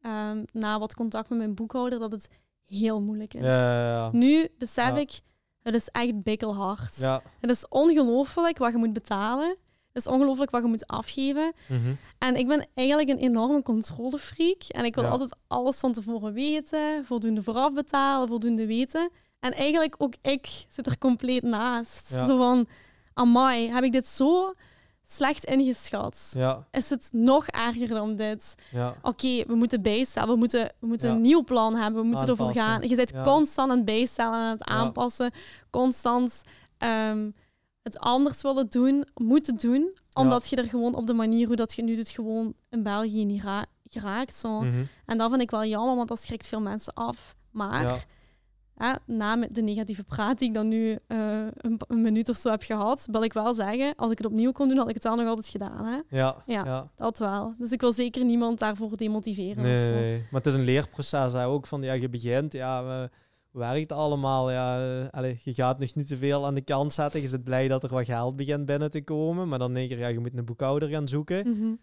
um, 0.00 0.44
na 0.52 0.78
wat 0.78 0.94
contact 0.94 1.28
met 1.28 1.38
mijn 1.38 1.54
boekhouder 1.54 1.98
dat 1.98 2.12
het 2.12 2.28
heel 2.64 3.00
moeilijk 3.00 3.34
is. 3.34 3.40
Ja, 3.40 4.10
nu 4.12 4.48
besef 4.58 4.96
ik, 4.96 5.20
het 5.62 5.74
is 5.74 5.88
echt 5.88 6.22
bikkelhard. 6.22 6.96
Het 7.40 7.50
is 7.50 7.68
ongelooflijk 7.68 8.58
wat 8.58 8.72
je 8.72 8.78
moet 8.78 8.92
betalen. 8.92 9.48
Het 9.92 10.06
is 10.06 10.12
ongelooflijk 10.12 10.50
wat 10.50 10.62
je 10.62 10.68
moet 10.68 10.86
afgeven. 10.86 11.52
Mhm. 11.68 11.94
En 12.18 12.36
ik 12.36 12.48
ben 12.48 12.66
eigenlijk 12.74 13.08
een 13.08 13.18
enorme 13.18 13.62
controlefreak. 13.62 14.62
En 14.62 14.84
ik 14.84 14.94
wil 14.94 15.04
altijd 15.06 15.36
alles 15.46 15.78
van 15.78 15.92
tevoren 15.92 16.32
weten, 16.32 17.04
voldoende 17.04 17.42
vooraf 17.42 17.72
betalen, 17.72 18.28
voldoende 18.28 18.66
weten. 18.66 19.10
En 19.40 19.52
eigenlijk 19.52 19.94
ook 19.98 20.14
ik 20.22 20.66
zit 20.68 20.86
er 20.86 20.98
compleet 20.98 21.42
naast. 21.42 22.06
Zo 22.06 22.36
van, 22.36 22.68
amai, 23.12 23.70
heb 23.70 23.84
ik 23.84 23.92
dit 23.92 24.08
zo 24.08 24.54
slecht 25.08 25.44
ingeschat? 25.44 26.30
Ja. 26.34 26.66
Is 26.70 26.90
het 26.90 27.08
nog 27.12 27.46
erger 27.46 27.88
dan 27.88 28.16
dit? 28.16 28.54
Ja. 28.70 28.94
Oké, 29.02 29.44
we 29.46 29.54
moeten 29.54 29.82
bijstellen, 29.82 30.28
we 30.28 30.36
moeten, 30.36 30.72
we 30.78 30.86
moeten 30.86 31.10
een 31.10 31.20
nieuw 31.20 31.44
plan 31.44 31.74
hebben, 31.74 32.02
we 32.02 32.08
moeten 32.08 32.28
ervoor 32.28 32.52
gaan. 32.52 32.88
Je 32.88 32.96
bent 32.96 33.22
constant 33.22 33.70
aan 33.70 33.76
het 33.76 33.84
bijstellen, 33.84 34.34
aan 34.34 34.50
het 34.50 34.64
aanpassen, 34.64 35.30
constant 35.70 36.42
um, 36.78 37.34
het 37.82 37.98
anders 37.98 38.42
willen 38.42 38.66
doen, 38.68 39.06
moeten 39.14 39.56
doen, 39.56 39.96
omdat 40.12 40.48
je 40.48 40.56
er 40.56 40.68
gewoon 40.68 40.94
op 40.94 41.06
de 41.06 41.12
manier 41.14 41.46
hoe 41.46 41.56
dat 41.56 41.74
je 41.74 41.82
nu 41.82 41.96
doet, 41.96 42.08
gewoon 42.08 42.54
in 42.70 42.82
België 42.82 43.24
niet 43.24 43.42
geraakt. 43.88 44.36
Zo. 44.36 44.60
Mhm. 44.60 44.82
En 45.06 45.18
dat 45.18 45.30
vind 45.30 45.42
ik 45.42 45.50
wel 45.50 45.64
jammer, 45.64 45.96
want 45.96 46.08
dat 46.08 46.22
schrikt 46.22 46.46
veel 46.46 46.60
mensen 46.60 46.94
af. 46.94 47.34
Maar 47.50 48.06
na 49.06 49.36
de 49.36 49.62
negatieve 49.62 50.04
praat 50.04 50.38
die 50.38 50.48
ik 50.48 50.54
dan 50.54 50.68
nu 50.68 50.98
uh, 51.08 51.46
een, 51.56 51.80
een, 51.88 52.02
minuut 52.02 52.28
of 52.28 52.36
zo 52.36 52.50
heb 52.50 52.62
gehad, 52.62 53.08
wil 53.10 53.22
ik 53.22 53.32
wel 53.32 53.54
zeggen, 53.54 53.94
als 53.96 54.10
ik 54.10 54.18
het 54.18 54.26
opnieuw 54.26 54.52
kon 54.52 54.68
doen, 54.68 54.76
had 54.76 54.88
ik 54.88 54.94
het 54.94 55.04
wel 55.04 55.16
nog 55.16 55.26
altijd 55.26 55.48
gedaan. 55.48 55.84
Hè? 55.84 56.16
Ja, 56.16 56.36
ja, 56.46 56.90
dat 56.96 57.18
wel. 57.18 57.54
Dus 57.58 57.72
ik 57.72 57.80
wil 57.80 57.92
zeker 57.92 58.24
niemand 58.24 58.58
daarvoor 58.58 58.96
demotiveren. 58.96 59.62
Nee, 59.62 60.16
maar 60.30 60.40
het 60.40 60.46
is 60.46 60.54
een 60.54 60.64
leerproces 60.64 61.32
hè, 61.32 61.46
ook. 61.46 61.66
Van 61.66 61.82
ja, 61.82 61.92
je 61.92 62.08
begint, 62.08 62.52
ja, 62.52 62.84
we, 62.84 63.10
werkt 63.50 63.92
allemaal. 63.92 64.50
Ja, 64.50 65.00
uh, 65.00 65.08
allez, 65.10 65.44
je 65.44 65.54
gaat 65.54 65.78
nog 65.78 65.94
niet 65.94 66.08
te 66.08 66.16
veel 66.16 66.46
aan 66.46 66.54
de 66.54 66.60
kant 66.60 66.92
zetten. 66.92 67.20
Je 67.20 67.28
zit 67.28 67.44
blij 67.44 67.68
dat 67.68 67.82
er 67.82 67.88
wat 67.88 68.04
geld 68.04 68.36
begint 68.36 68.66
binnen 68.66 68.90
te 68.90 69.04
komen. 69.04 69.48
Maar 69.48 69.58
dan 69.58 69.74
denk 69.74 69.88
je, 69.88 69.96
ja, 69.96 70.08
je 70.08 70.18
moet 70.18 70.36
een 70.36 70.44
boekhouder 70.44 70.88
gaan 70.88 71.08
zoeken. 71.08 71.48
Mm 71.48 71.78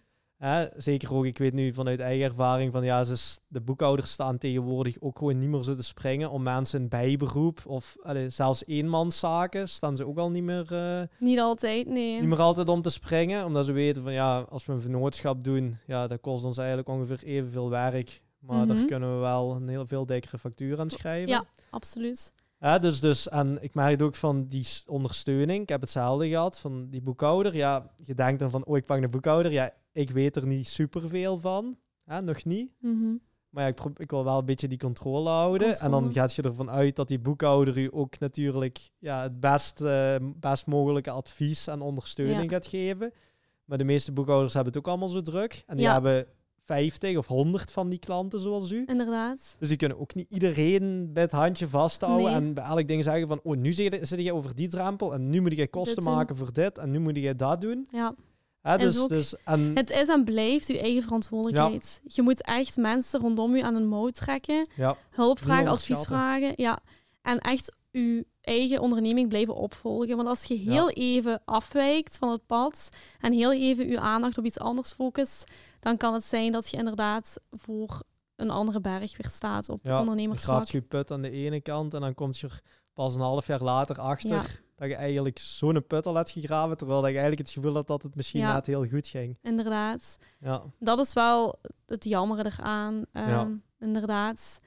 zeker 0.77 1.15
ook, 1.15 1.25
ik 1.25 1.37
weet 1.37 1.53
nu 1.53 1.73
vanuit 1.73 1.99
eigen 1.99 2.25
ervaring 2.25 2.71
van 2.71 2.83
ja, 2.83 3.03
ze, 3.03 3.37
de 3.47 3.61
boekhouders 3.61 4.11
staan 4.11 4.37
tegenwoordig 4.37 4.95
ook 4.99 5.17
gewoon 5.17 5.37
niet 5.37 5.49
meer 5.49 5.63
zo 5.63 5.75
te 5.75 5.83
springen 5.83 6.29
om 6.29 6.43
mensen 6.43 6.81
in 6.81 6.89
bijberoep 6.89 7.61
of 7.65 7.95
allez, 8.01 8.35
zelfs 8.35 8.63
eenmanszaken 8.65 9.69
staan 9.69 9.95
ze 9.95 10.07
ook 10.07 10.17
al 10.17 10.29
niet 10.29 10.43
meer. 10.43 10.67
Uh, 10.71 11.01
niet 11.19 11.39
altijd, 11.39 11.87
nee. 11.87 12.19
Niet 12.19 12.29
meer 12.29 12.41
altijd 12.41 12.69
om 12.69 12.81
te 12.81 12.89
springen, 12.89 13.45
omdat 13.45 13.65
ze 13.65 13.71
weten 13.71 14.03
van 14.03 14.13
ja, 14.13 14.39
als 14.49 14.65
we 14.65 14.73
een 14.73 14.81
vennootschap 14.81 15.43
doen, 15.43 15.77
ja, 15.85 16.07
dat 16.07 16.21
kost 16.21 16.43
ons 16.43 16.57
eigenlijk 16.57 16.87
ongeveer 16.87 17.23
evenveel 17.23 17.69
werk. 17.69 18.21
Maar 18.39 18.57
mm 18.57 18.67
daar 18.67 18.77
mhm. 18.77 18.85
kunnen 18.85 19.13
we 19.13 19.19
wel 19.19 19.55
een 19.55 19.67
heel 19.67 19.85
veel 19.85 20.05
dikkere 20.05 20.37
factuur 20.37 20.79
aan 20.79 20.89
schrijven. 20.89 21.29
Ja, 21.29 21.45
absoluut. 21.69 22.33
Ja, 22.59 22.79
dus, 22.79 22.99
dus, 22.99 23.29
en 23.29 23.57
ik 23.61 23.73
merk 23.73 24.01
ook 24.01 24.15
van 24.15 24.47
die 24.47 24.67
ondersteuning. 24.85 25.61
Ik 25.61 25.69
heb 25.69 25.81
hetzelfde 25.81 26.29
gehad 26.29 26.59
van 26.59 26.89
die 26.89 27.01
boekhouder. 27.01 27.55
Ja, 27.55 27.91
je 27.97 28.13
denkt 28.13 28.39
dan 28.39 28.49
van, 28.49 28.65
oh, 28.65 28.77
ik 28.77 28.85
pak 28.85 29.01
de 29.01 29.09
boekhouder. 29.09 29.51
Ja, 29.51 29.73
ik 29.93 30.09
weet 30.09 30.35
er 30.35 30.45
niet 30.45 30.67
superveel 30.67 31.39
van. 31.39 31.77
Hè, 32.03 32.21
nog 32.21 32.45
niet. 32.45 32.71
Mhm. 32.79 33.15
Maar 33.49 33.63
ja, 33.63 33.69
ik, 33.69 33.79
ik, 33.97 34.09
wil 34.09 34.23
wel 34.23 34.37
een 34.37 34.45
beetje 34.45 34.67
die 34.67 34.77
controle 34.77 35.29
houden. 35.29 35.79
En 35.79 35.91
dan 35.91 36.11
gaat 36.11 36.35
je 36.35 36.41
ervan 36.41 36.69
uit 36.69 36.95
dat 36.95 37.07
die 37.07 37.19
boekhouder 37.19 37.77
u 37.77 37.89
ook 37.91 38.19
natuurlijk 38.19 38.89
ja, 38.99 39.21
het 39.21 39.39
best, 39.39 39.81
uh, 39.81 40.15
best 40.35 40.65
mogelijke 40.65 41.09
advies 41.09 41.67
en 41.67 41.81
ondersteuning 41.81 42.49
gaat 42.49 42.67
geven. 42.67 43.13
Maar 43.65 43.77
de 43.77 43.83
meeste 43.83 44.11
boekhouders 44.11 44.53
hebben 44.53 44.73
het 44.73 44.81
ook 44.81 44.87
allemaal 44.87 45.07
zo 45.07 45.21
druk. 45.21 45.63
En 45.67 45.77
die 45.77 45.89
hebben 45.89 46.27
50 46.65 47.17
of 47.17 47.27
100 47.27 47.71
van 47.71 47.89
die 47.89 47.99
klanten 47.99 48.39
zoals 48.39 48.71
u. 48.71 48.83
Inderdaad. 48.85 49.55
Dus 49.59 49.67
die 49.67 49.77
kunnen 49.77 49.99
ook 49.99 50.15
niet 50.15 50.31
iedereen 50.31 51.13
bij 51.13 51.23
het 51.23 51.31
handje 51.31 51.67
vasthouden 51.67 52.31
en 52.31 52.53
bij 52.53 52.63
elk 52.63 52.87
ding 52.87 53.03
zeggen 53.03 53.27
van, 53.27 53.39
oh, 53.43 53.57
nu 53.57 53.71
zit 53.71 54.09
je 54.17 54.33
over 54.33 54.55
die 54.55 54.69
drempel 54.69 55.13
en 55.13 55.29
nu 55.29 55.41
moet 55.41 55.55
je 55.55 55.67
kosten 55.67 56.03
maken 56.03 56.37
voor 56.37 56.53
dit 56.53 56.77
en 56.77 56.91
nu 56.91 56.99
moet 56.99 57.17
je 57.17 57.35
dat 57.35 57.61
doen. 57.61 57.87
Ja. 57.91 58.15
Dus, 58.63 59.07
dus, 59.07 59.35
en... 59.43 59.75
Het 59.75 59.89
is 59.89 60.07
en 60.07 60.23
blijft 60.23 60.67
je 60.67 60.79
eigen 60.79 61.03
verantwoordelijkheid. 61.03 62.01
Je 62.03 62.21
moet 62.21 62.41
echt 62.41 62.77
mensen 62.77 63.19
rondom 63.19 63.55
je 63.55 63.63
aan 63.63 63.75
een 63.75 63.87
mouw 63.87 64.09
trekken, 64.09 64.67
ja. 64.75 64.97
hulp 65.09 65.39
vragen, 65.39 65.67
advies 65.67 66.03
vragen. 66.03 66.53
Ja. 66.55 66.79
En 67.21 67.39
echt 67.39 67.75
je 67.91 68.25
eigen 68.41 68.79
onderneming 68.79 69.29
blijven 69.29 69.55
opvolgen. 69.55 70.15
Want 70.15 70.27
als 70.27 70.43
je 70.43 70.55
heel 70.55 70.89
even 70.89 71.41
afwijkt 71.45 72.17
van 72.17 72.29
het 72.29 72.45
pad 72.45 72.89
en 73.19 73.33
heel 73.33 73.53
even 73.53 73.87
je 73.87 73.99
aandacht 73.99 74.37
op 74.37 74.45
iets 74.45 74.59
anders 74.59 74.91
focust, 74.91 75.51
dan 75.79 75.97
kan 75.97 76.13
het 76.13 76.23
zijn 76.23 76.51
dat 76.51 76.69
je 76.69 76.77
inderdaad 76.77 77.37
voor 77.51 78.01
een 78.35 78.49
andere 78.49 78.81
berg 78.81 79.17
weer 79.17 79.31
staat 79.31 79.69
op 79.69 79.79
ja, 79.83 79.99
ondernemerschap. 79.99 80.65
Je 80.65 80.77
je 80.77 80.83
put 80.83 81.11
aan 81.11 81.21
de 81.21 81.31
ene 81.31 81.61
kant 81.61 81.93
en 81.93 82.01
dan 82.01 82.13
komt 82.13 82.39
je 82.39 82.47
er 82.47 82.61
pas 82.93 83.15
een 83.15 83.21
half 83.21 83.47
jaar 83.47 83.63
later 83.63 83.99
achter 83.99 84.61
dat 84.89 84.97
je 84.97 85.03
eigenlijk 85.03 85.39
zo'n 85.39 85.87
put 85.87 86.05
al 86.05 86.15
hebt 86.15 86.31
gegraven, 86.31 86.77
terwijl 86.77 86.99
je 86.99 87.05
eigenlijk 87.05 87.39
het 87.39 87.49
gevoel 87.49 87.73
had 87.73 87.87
dat 87.87 88.03
het 88.03 88.15
misschien 88.15 88.39
ja. 88.39 88.53
net 88.53 88.65
heel 88.65 88.87
goed 88.87 89.07
ging. 89.07 89.37
Inderdaad. 89.41 90.17
Ja. 90.39 90.63
Dat 90.79 90.99
is 90.99 91.13
wel 91.13 91.59
het 91.85 92.03
jammere 92.03 92.45
eraan. 92.45 93.05
Um, 93.11 93.63
Inderdaad. 93.79 94.59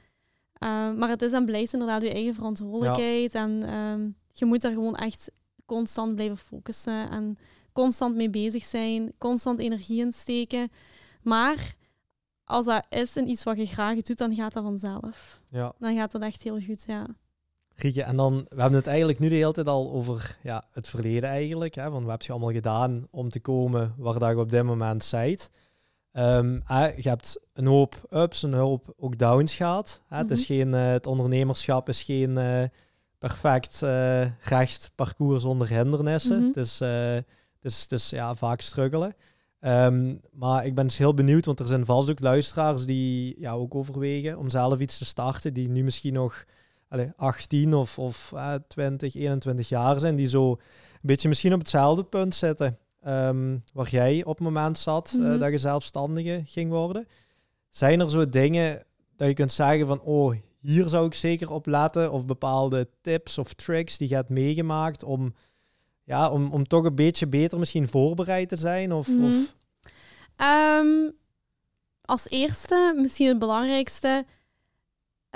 Ehm, 0.52 0.96
maar 0.96 1.08
het 1.08 1.22
is 1.22 1.32
en 1.32 1.44
blijft 1.44 1.72
inderdaad 1.72 2.02
je 2.02 2.12
eigen 2.12 2.34
verantwoordelijkheid. 2.34 3.34
En 3.34 3.62
ehm, 3.62 4.08
je 4.32 4.44
moet 4.44 4.64
er 4.64 4.72
gewoon 4.72 4.94
echt 4.94 5.30
constant 5.66 6.14
blijven 6.14 6.38
focussen 6.38 7.10
en 7.10 7.38
constant 7.72 8.14
mee 8.14 8.30
bezig 8.30 8.64
zijn, 8.64 9.12
constant 9.18 9.58
energie 9.58 10.00
in 10.00 10.12
steken. 10.12 10.70
Maar 11.22 11.74
als 12.44 12.66
dat 12.66 12.86
is 12.88 13.16
en 13.16 13.28
iets 13.28 13.42
wat 13.42 13.56
je 13.56 13.66
graag 13.66 14.00
doet, 14.00 14.18
dan 14.18 14.34
gaat 14.34 14.52
dat 14.52 14.62
vanzelf. 14.62 15.40
Ja. 15.50 15.72
Dan 15.78 15.96
gaat 15.96 16.12
dat 16.12 16.22
echt 16.22 16.42
heel 16.42 16.60
goed, 16.60 16.84
ja. 16.86 17.06
Rietje, 17.76 18.02
en 18.02 18.16
dan, 18.16 18.46
we 18.48 18.60
hebben 18.60 18.78
het 18.78 18.86
eigenlijk 18.86 19.18
nu 19.18 19.28
de 19.28 19.34
hele 19.34 19.52
tijd 19.52 19.68
al 19.68 19.92
over 19.92 20.36
ja, 20.42 20.64
het 20.72 20.88
verleden 20.88 21.28
eigenlijk. 21.28 21.74
Hè, 21.74 21.90
van 21.90 22.02
wat 22.02 22.10
heb 22.10 22.22
je 22.22 22.32
allemaal 22.32 22.52
gedaan 22.52 23.06
om 23.10 23.30
te 23.30 23.40
komen 23.40 23.94
waar 23.96 24.18
dat 24.18 24.30
je 24.30 24.38
op 24.38 24.50
dit 24.50 24.62
moment 24.62 25.04
zijt. 25.04 25.50
Um, 26.12 26.62
je 26.96 27.08
hebt 27.08 27.40
een 27.52 27.66
hoop 27.66 28.06
ups, 28.10 28.42
een 28.42 28.54
hoop 28.54 28.94
ook 28.96 29.18
downs 29.18 29.54
gehad. 29.54 30.02
Het, 30.08 30.30
is 30.30 30.38
mhm. 30.38 30.46
geen, 30.46 30.68
uh, 30.68 30.86
het 30.86 31.06
ondernemerschap 31.06 31.88
is 31.88 32.02
geen 32.02 32.30
uh, 32.30 32.62
perfect 33.18 33.80
uh, 33.82 34.24
recht 34.40 34.90
parcours 34.94 35.42
zonder 35.42 35.68
hindernissen. 35.68 36.40
Mm 36.40 36.46
Het 36.46 36.56
is, 36.56 36.78
het 36.78 37.24
is, 37.62 37.82
het 37.82 37.92
is 37.92 38.10
ja, 38.10 38.34
vaak 38.34 38.60
struggelen. 38.60 39.14
Um, 39.60 40.20
maar 40.32 40.66
ik 40.66 40.74
ben 40.74 40.86
dus 40.86 40.98
heel 40.98 41.14
benieuwd, 41.14 41.44
want 41.44 41.60
er 41.60 41.66
zijn 41.66 41.84
vast 41.84 42.10
ook 42.10 42.20
luisteraars 42.20 42.86
die 42.86 43.40
ja, 43.40 43.52
ook 43.52 43.74
overwegen 43.74 44.38
om 44.38 44.50
zelf 44.50 44.78
iets 44.78 44.98
te 44.98 45.04
starten, 45.04 45.54
die 45.54 45.68
nu 45.68 45.82
misschien 45.82 46.12
nog 46.12 46.44
allez, 46.96 47.12
18 47.16 47.74
of, 47.74 47.98
of 47.98 48.32
20, 48.68 49.14
21 49.14 49.68
jaar 49.68 50.00
zijn, 50.00 50.16
die 50.16 50.28
zo 50.28 50.50
een 50.50 50.58
beetje 51.02 51.28
misschien 51.28 51.52
op 51.52 51.58
hetzelfde 51.58 52.04
punt 52.04 52.34
zitten. 52.34 52.78
Um, 53.06 53.62
waar 53.72 53.88
jij 53.88 54.24
op 54.24 54.36
het 54.36 54.44
moment 54.44 54.78
zat 54.78 55.12
mm 55.12 55.38
dat 55.38 55.50
je 55.50 55.58
zelfstandige 55.58 56.42
ging 56.44 56.70
worden. 56.70 57.08
Zijn 57.70 58.00
er 58.00 58.10
zo 58.10 58.28
dingen 58.28 58.84
dat 59.16 59.28
je 59.28 59.34
kunt 59.34 59.52
zeggen 59.52 59.86
van, 59.86 60.00
oh, 60.00 60.34
hier 60.60 60.88
zou 60.88 61.06
ik 61.06 61.14
zeker 61.14 61.50
op 61.50 61.66
letten, 61.66 62.12
of 62.12 62.26
bepaalde 62.26 62.88
tips 63.00 63.38
of 63.38 63.54
tricks 63.54 63.96
die 63.96 64.08
je 64.08 64.14
hebt 64.14 64.28
meegemaakt 64.28 65.02
om, 65.02 65.34
ja, 66.04 66.30
om, 66.30 66.52
om 66.52 66.66
toch 66.66 66.84
een 66.84 66.94
beetje 66.94 67.26
beter 67.26 67.58
misschien 67.58 67.88
voorbereid 67.88 68.48
te 68.48 68.56
zijn? 68.56 68.92
Of, 68.92 69.08
mm 69.08 69.24
of... 69.24 69.54
Um, 70.80 71.14
als 72.06 72.28
eerste, 72.28 72.94
misschien 72.96 73.28
het 73.28 73.38
belangrijkste, 73.38 74.24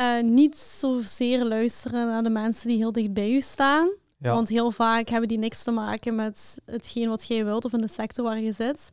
uh, 0.01 0.22
niet 0.22 0.56
zozeer 0.56 1.44
luisteren 1.44 2.06
naar 2.06 2.22
de 2.22 2.31
mensen 2.31 2.68
die 2.68 2.77
heel 2.77 2.93
dicht 2.93 3.12
bij 3.12 3.32
u 3.32 3.40
staan. 3.40 3.89
Want 4.18 4.48
heel 4.48 4.70
vaak 4.70 5.09
hebben 5.09 5.28
die 5.28 5.39
niks 5.39 5.62
te 5.62 5.70
maken 5.70 6.14
met 6.14 6.59
hetgeen 6.64 7.09
wat 7.09 7.27
jij 7.27 7.44
wilt 7.44 7.64
of 7.64 7.72
in 7.72 7.81
de 7.81 7.89
sector 7.89 8.24
waar 8.24 8.40
je 8.40 8.52
zit. 8.52 8.89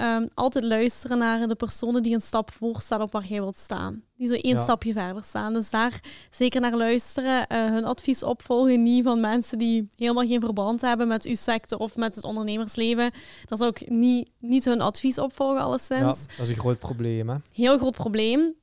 Um, 0.00 0.28
altijd 0.34 0.64
luisteren 0.64 1.18
naar 1.18 1.48
de 1.48 1.54
personen 1.54 2.02
die 2.02 2.14
een 2.14 2.20
stap 2.20 2.50
voor 2.50 2.80
staan 2.80 3.02
op 3.02 3.12
waar 3.12 3.24
jij 3.24 3.40
wilt 3.40 3.58
staan. 3.58 4.02
Die 4.16 4.28
zo 4.28 4.34
één 4.34 4.62
stapje 4.62 4.92
verder 4.92 5.24
staan. 5.24 5.52
Dus 5.52 5.70
daar 5.70 6.00
zeker 6.30 6.60
naar 6.60 6.76
luisteren. 6.76 7.46
Uh, 7.52 7.64
hun 7.64 7.84
advies 7.84 8.22
opvolgen. 8.22 8.82
Niet 8.82 9.04
van 9.04 9.20
mensen 9.20 9.58
die 9.58 9.88
helemaal 9.96 10.26
geen 10.26 10.40
verband 10.40 10.80
hebben 10.80 11.08
met 11.08 11.24
uw 11.24 11.34
sector 11.34 11.78
of 11.78 11.96
met 11.96 12.14
het 12.14 12.24
ondernemersleven. 12.24 13.10
Dat 13.46 13.60
is 13.60 13.66
ook 13.66 13.88
niet, 13.88 14.30
niet 14.38 14.64
hun 14.64 14.80
advies 14.80 15.18
opvolgen, 15.18 15.60
alleszins. 15.60 16.00
Ja, 16.00 16.36
dat 16.36 16.46
is 16.46 16.48
een 16.48 16.60
groot 16.60 16.78
probleem, 16.78 17.28
hè? 17.28 17.36
Heel 17.52 17.78
groot 17.78 17.96
probleem. 17.96 18.54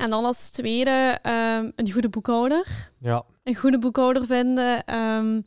En 0.00 0.10
dan 0.10 0.24
als 0.24 0.50
tweede 0.50 1.18
um, 1.22 1.72
een 1.76 1.90
goede 1.92 2.08
boekhouder. 2.08 2.90
Ja. 2.98 3.24
Een 3.42 3.54
goede 3.54 3.78
boekhouder 3.78 4.26
vinden. 4.26 4.94
Um, 4.94 5.42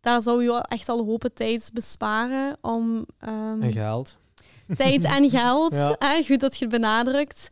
daar 0.00 0.22
zou 0.22 0.42
je 0.42 0.52
echt 0.68 0.88
al 0.88 1.04
hopen 1.04 1.34
tijd 1.34 1.70
besparen 1.72 2.56
om... 2.60 3.06
Um, 3.28 3.62
en 3.62 3.72
geld. 3.72 4.16
Tijd 4.76 5.04
en 5.04 5.30
geld. 5.40 5.72
ja. 5.72 6.22
Goed 6.26 6.40
dat 6.40 6.56
je 6.58 6.64
het 6.64 6.74
benadrukt. 6.74 7.48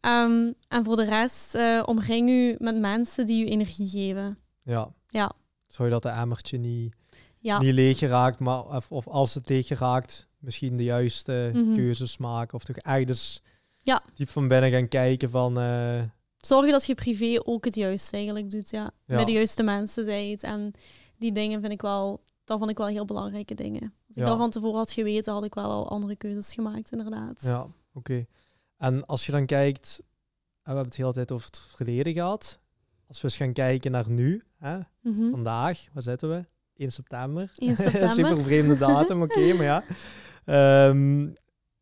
en 0.00 0.56
voor 0.84 0.96
de 0.96 1.04
rest, 1.04 1.54
uh, 1.54 1.82
omring 1.86 2.28
u 2.28 2.54
met 2.58 2.78
mensen 2.78 3.26
die 3.26 3.38
je 3.38 3.50
energie 3.50 3.88
geven. 3.88 4.38
Ja. 4.62 4.88
Ja. 5.08 5.32
Zou 5.66 5.88
je 5.88 5.94
dat 5.94 6.02
de 6.02 6.08
emmertje 6.08 6.58
niet 6.58 6.94
ja. 7.38 7.58
niet 7.58 7.74
leeg 7.74 7.98
geraakt, 7.98 8.38
maar 8.38 8.64
of, 8.64 8.92
of 8.92 9.08
als 9.08 9.34
het 9.34 9.48
leeg 9.48 9.66
geraakt, 9.66 10.28
misschien 10.38 10.76
de 10.76 10.84
juiste 10.84 11.50
Mhm. 11.54 11.74
keuzes 11.74 12.16
maken. 12.16 12.54
Of 12.54 12.64
toch 12.64 12.76
ergens 12.76 13.42
Ja. 13.86 14.02
diep 14.14 14.28
van 14.28 14.48
binnen 14.48 14.70
gaan 14.70 14.88
kijken 14.88 15.30
van... 15.30 15.58
eh, 15.58 16.02
Zorg 16.36 16.70
dat 16.70 16.86
je 16.86 16.94
privé 16.94 17.40
ook 17.44 17.64
het 17.64 17.74
juiste 17.74 18.16
eigenlijk 18.16 18.50
doet, 18.50 18.70
ja. 18.70 18.90
Ja. 19.06 19.14
Bij 19.16 19.24
de 19.24 19.32
juiste 19.32 19.62
mensen 19.62 20.04
zijt. 20.04 20.42
En 20.42 20.72
die 21.18 21.32
dingen 21.32 21.60
vind 21.60 21.72
ik 21.72 21.82
wel, 21.82 22.22
dat 22.44 22.58
vond 22.58 22.70
ik 22.70 22.78
wel 22.78 22.86
heel 22.86 23.04
belangrijke 23.04 23.54
dingen. 23.54 23.94
Als 24.08 24.16
ik 24.16 24.24
dat 24.24 24.36
van 24.38 24.50
tevoren 24.50 24.76
had 24.78 24.92
geweten, 24.92 25.32
had 25.32 25.44
ik 25.44 25.54
wel 25.54 25.70
al 25.70 25.88
andere 25.88 26.16
keuzes 26.16 26.52
gemaakt, 26.52 26.90
inderdaad. 26.92 27.42
Ja, 27.42 27.66
oké. 27.92 28.26
En 28.76 29.06
als 29.06 29.26
je 29.26 29.32
dan 29.32 29.46
kijkt, 29.46 29.98
en 30.00 30.04
we 30.62 30.62
hebben 30.62 30.84
het 30.84 30.94
de 30.94 31.02
hele 31.02 31.12
tijd 31.14 31.32
over 31.32 31.46
het 31.46 31.58
verleden 31.58 32.12
gehad. 32.12 32.58
Als 33.08 33.20
we 33.20 33.24
eens 33.28 33.36
gaan 33.36 33.52
kijken 33.52 33.90
naar 33.90 34.10
nu, 34.10 34.42
hè? 34.58 34.78
Mhm. 35.00 35.30
vandaag, 35.30 35.84
waar 35.92 36.02
zitten 36.02 36.28
we? 36.28 36.44
1 36.76 36.92
september. 36.92 37.52
1 37.56 37.76
september. 37.76 38.08
Super 38.08 38.42
vreemde 38.42 38.76
datum, 38.76 39.22
oké, 39.22 39.52
maar 39.52 39.64
ja. 39.64 39.84
Ehm, 40.44 41.28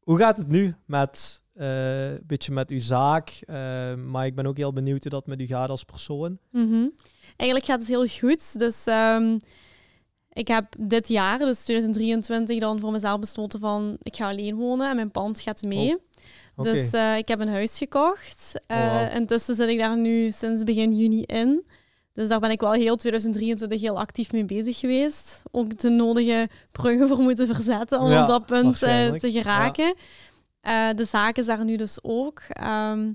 hoe 0.01 0.19
gaat 0.19 0.37
het 0.39 0.49
nu 0.49 0.75
met 0.87 1.43
eh, 1.55 2.11
een 2.11 2.23
beetje 2.27 2.53
met 2.53 2.71
uw 2.71 2.81
zaak? 2.81 3.41
Eh, 3.47 3.95
maar 3.95 4.27
ik 4.27 4.35
ben 4.35 4.47
ook 4.47 4.57
heel 4.57 4.73
benieuwd 4.73 5.03
hoe 5.03 5.11
dat 5.11 5.27
met 5.27 5.41
u 5.41 5.47
gaat 5.47 5.69
als 5.69 5.85
persoon. 5.85 6.39
Mhm. 6.51 6.87
Eigenlijk 7.37 7.71
gaat 7.71 7.81
het 7.81 7.89
heel 7.89 8.07
goed. 8.07 8.59
Dus 8.59 8.87
ehm, 8.87 9.39
ik 10.33 10.49
heb 10.49 10.75
dit 10.79 11.09
jaar, 11.09 11.39
dus 11.39 11.63
2023, 11.63 12.61
dan 12.61 12.81
voor 12.81 12.93
mezelf 12.93 13.21
besloten 13.21 13.61
van 13.61 13.97
ik 14.03 14.17
ga 14.17 14.29
alleen 14.29 14.57
wonen 14.57 14.91
en 14.91 14.97
mijn 14.97 15.11
pand 15.11 15.41
gaat 15.41 15.63
mee. 15.63 15.97
Oh. 16.57 16.65
Dus 16.65 16.93
eh, 16.93 17.17
ik 17.17 17.29
heb 17.29 17.41
een 17.41 17.49
huis 17.49 17.79
gekocht. 17.79 18.61
Oh. 18.69 19.15
Intussen 19.15 19.55
zit 19.55 19.69
ik 19.69 19.79
daar 19.79 19.97
nu 19.97 20.33
sinds 20.33 20.63
begin 20.63 20.97
juni 20.97 21.23
in. 21.23 21.65
Dus 22.13 22.29
daar 22.29 22.41
ben 22.41 22.51
ik 22.51 22.61
wel 22.61 22.73
heel 22.73 22.97
2023 22.97 23.81
heel 23.81 23.99
actief 23.99 24.33
mee 24.33 24.45
bezig 24.45 24.79
geweest. 24.79 25.43
Ook 25.51 25.79
de 25.79 25.89
nodige 25.89 26.49
bruggen 26.73 27.09
voor 27.09 27.19
moeten 27.19 27.55
verzetten 27.55 28.01
om 28.01 28.11
Ja, 28.11 28.21
op 28.21 28.27
dat 28.27 28.47
punt 28.47 28.79
te 28.79 29.31
geraken. 29.33 29.95
Eh, 30.65 30.89
de 30.97 31.05
zaak 31.05 31.37
is 31.37 31.47
daar 31.47 31.65
nu 31.65 31.77
dus 31.77 31.99
ook. 32.03 32.41
Ehm, 32.49 33.13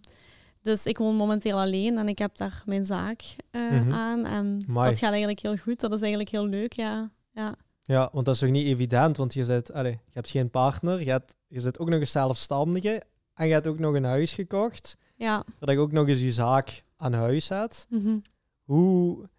dus 0.62 0.86
ik 0.86 0.98
woon 0.98 1.16
momenteel 1.16 1.60
alleen 1.60 1.98
en 1.98 2.08
ik 2.08 2.18
heb 2.20 2.38
daar 2.38 2.64
mijn 2.66 2.86
zaak 2.86 3.22
eh, 3.52 3.72
Mhm. 3.72 3.92
aan. 3.94 4.26
En 4.26 4.64
Amai. 4.68 4.90
dat 4.90 5.00
gaat 5.00 5.10
eigenlijk 5.10 5.40
heel 5.40 5.58
goed. 5.58 5.80
Dat 5.80 5.92
is 5.92 6.00
eigenlijk 6.02 6.32
heel 6.32 6.46
leuk, 6.46 6.74
ja. 6.74 7.12
ja. 7.32 7.56
Ja, 7.84 8.10
want 8.14 8.26
dat 8.26 8.34
is 8.34 8.40
toch 8.42 8.50
niet 8.50 8.68
evident, 8.68 9.18
want 9.18 9.34
je, 9.34 9.46
zit, 9.46 9.74
allee, 9.74 9.92
je 9.92 10.00
hebt 10.14 10.30
geen 10.30 10.50
partner, 10.50 11.04
je, 11.04 11.10
hebt, 11.10 11.36
je 11.48 11.60
zit 11.60 11.80
ook 11.80 11.90
nog 11.90 12.00
eens 12.00 12.12
zelfstandige 12.12 13.02
en 13.34 13.48
je 13.48 13.54
hebt 13.54 13.68
ook 13.68 13.80
nog 13.80 13.94
een 13.96 14.04
huis 14.04 14.34
gekocht, 14.34 14.98
Ja. 15.16 15.44
dat 15.60 15.70
je 15.70 15.78
ook 15.80 15.92
nog 15.92 16.08
eens 16.08 16.22
je 16.22 16.32
zaak 16.32 16.84
aan 16.98 17.14
huis 17.14 17.50
hebt. 17.50 17.86
Mhm. 17.90 18.18
Hoe, 18.64 19.30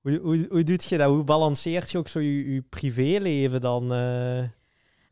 hoe, 0.00 0.18
hoe, 0.22 0.46
hoe 0.50 0.62
doet 0.62 0.84
je 0.84 0.98
dat? 0.98 1.08
Hoe 1.08 1.24
balanceert 1.24 1.90
je 1.90 1.98
ook 1.98 2.08
zo 2.08 2.20
je, 2.20 2.52
je 2.54 2.62
privéleven 2.62 3.60
dan? 3.60 3.92
eh? 3.92 4.42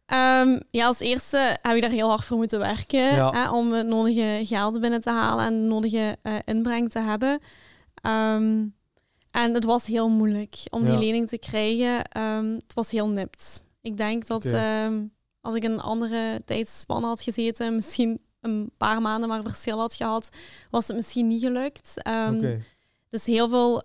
Ehm, 0.08 0.60
ja, 0.70 0.86
als 0.86 0.98
eerste 1.00 1.56
heb 1.62 1.76
ik 1.76 1.82
daar 1.82 1.90
heel 1.90 2.08
hard 2.08 2.24
voor 2.24 2.36
moeten 2.36 2.58
werken 2.58 3.00
Ja. 3.14 3.30
hè, 3.30 3.50
om 3.50 3.72
het 3.72 3.86
nodige 3.86 4.42
geld 4.44 4.80
binnen 4.80 5.00
te 5.00 5.10
halen 5.10 5.44
en 5.44 5.60
de 5.60 5.66
nodige 5.66 6.16
eh, 6.22 6.34
inbreng 6.44 6.90
te 6.90 6.98
hebben. 6.98 7.40
Ehm, 8.02 8.66
en 9.30 9.54
het 9.54 9.64
was 9.64 9.86
heel 9.86 10.08
moeilijk 10.08 10.56
om 10.70 10.84
die 10.84 10.98
lening 10.98 11.28
te 11.28 11.38
krijgen. 11.38 12.04
Ehm, 12.04 12.44
het 12.54 12.74
was 12.74 12.90
heel 12.90 13.08
nipt. 13.08 13.62
Ik 13.80 13.96
denk 13.96 14.26
dat 14.26 14.42
als 15.40 15.54
ik 15.54 15.64
een 15.64 15.80
andere 15.80 16.40
tijdsspanne 16.44 17.06
had 17.06 17.22
gezeten, 17.22 17.74
misschien 17.74 18.20
een 18.40 18.70
paar 18.76 19.02
maanden 19.02 19.28
maar 19.28 19.42
verschil 19.42 19.78
had 19.78 19.94
gehad, 19.94 20.28
was 20.70 20.86
het 20.86 20.96
misschien 20.96 21.26
niet 21.26 21.42
gelukt. 21.42 21.94
Dus 23.08 23.26
heel 23.26 23.48
veel 23.48 23.82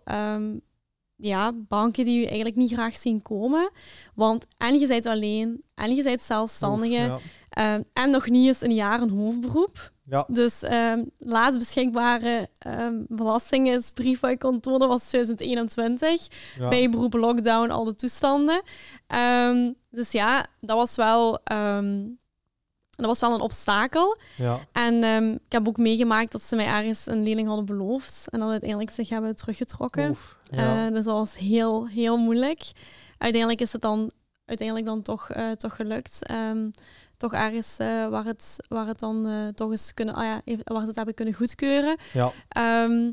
ja, 1.15 1.51
banken 1.53 2.03
die 2.05 2.19
je 2.19 2.25
eigenlijk 2.25 2.55
niet 2.55 2.73
graag 2.73 2.95
zien 2.95 3.21
komen. 3.21 3.71
Want 4.15 4.45
en 4.57 4.79
je 4.79 4.87
bent 4.87 5.05
alleen, 5.05 5.63
en 5.75 5.95
je 5.95 6.03
bent 6.03 6.23
zelfstandige, 6.23 6.93
ja. 6.93 7.19
ehm, 7.49 7.81
en 7.93 8.09
nog 8.09 8.29
niet 8.29 8.47
eens 8.47 8.61
een 8.61 8.73
jaar 8.73 9.01
een 9.01 9.09
hoofdberoep. 9.09 9.91
Ja. 10.05 10.25
Dus 10.27 10.63
ehm 10.63 11.03
laatst 11.19 11.59
beschikbare 11.59 12.49
ehm 12.57 12.95
belastingingsbrief 13.07 14.19
wat 14.19 14.31
ik 14.31 14.39
kon 14.39 14.59
tonen 14.59 14.87
was 14.87 15.07
2021. 15.07 16.27
Ja. 16.59 16.69
Bij 16.69 16.89
beroep 16.89 17.13
lockdown, 17.13 17.69
al 17.69 17.83
de 17.83 17.95
toestanden. 17.95 18.61
Dus 19.89 20.11
ja, 20.11 20.45
dat 20.61 20.77
was 20.77 20.95
wel... 20.95 21.39
dat 22.95 23.05
was 23.05 23.19
wel 23.19 23.33
een 23.33 23.41
obstakel. 23.41 24.17
Ja. 24.35 24.59
En 24.71 25.03
ehm, 25.03 25.31
ik 25.31 25.51
heb 25.51 25.67
ook 25.67 25.77
meegemaakt 25.77 26.31
dat 26.31 26.43
ze 26.43 26.55
mij 26.55 26.65
ergens 26.65 27.07
een 27.07 27.23
lening 27.23 27.47
hadden 27.47 27.65
beloofd. 27.65 28.27
En 28.29 28.39
dan 28.39 28.49
uiteindelijk 28.49 28.89
zich 28.89 29.09
hebben 29.09 29.35
teruggetrokken. 29.35 30.09
Oef, 30.09 30.37
ja. 30.49 30.85
Eh, 30.85 30.93
dus 30.93 31.05
dat 31.05 31.13
was 31.13 31.37
heel, 31.37 31.87
heel 31.87 32.17
moeilijk. 32.17 32.71
Uiteindelijk 33.17 33.61
is 33.61 33.73
het 33.73 33.81
dan, 33.81 34.11
uiteindelijk 34.45 34.87
dan 34.87 35.01
toch, 35.01 35.29
eh, 35.29 35.51
toch 35.51 35.75
gelukt. 35.75 36.25
Ehm, 36.25 36.69
toch 37.17 37.33
ergens 37.33 37.77
eh, 37.77 38.07
waar, 38.07 38.25
het, 38.25 38.57
waar 38.67 38.87
het 38.87 38.99
dan 38.99 39.51
toch 39.55 39.71
eens 39.71 39.93
kunnen, 39.93 40.15
ah 40.15 40.23
ja, 40.23 40.41
waar 40.63 40.81
ze 40.81 40.87
het 40.87 40.95
hebben 40.95 41.13
kunnen 41.13 41.33
goedkeuren. 41.33 41.97
ja. 42.13 42.31
Ehm, 42.49 43.11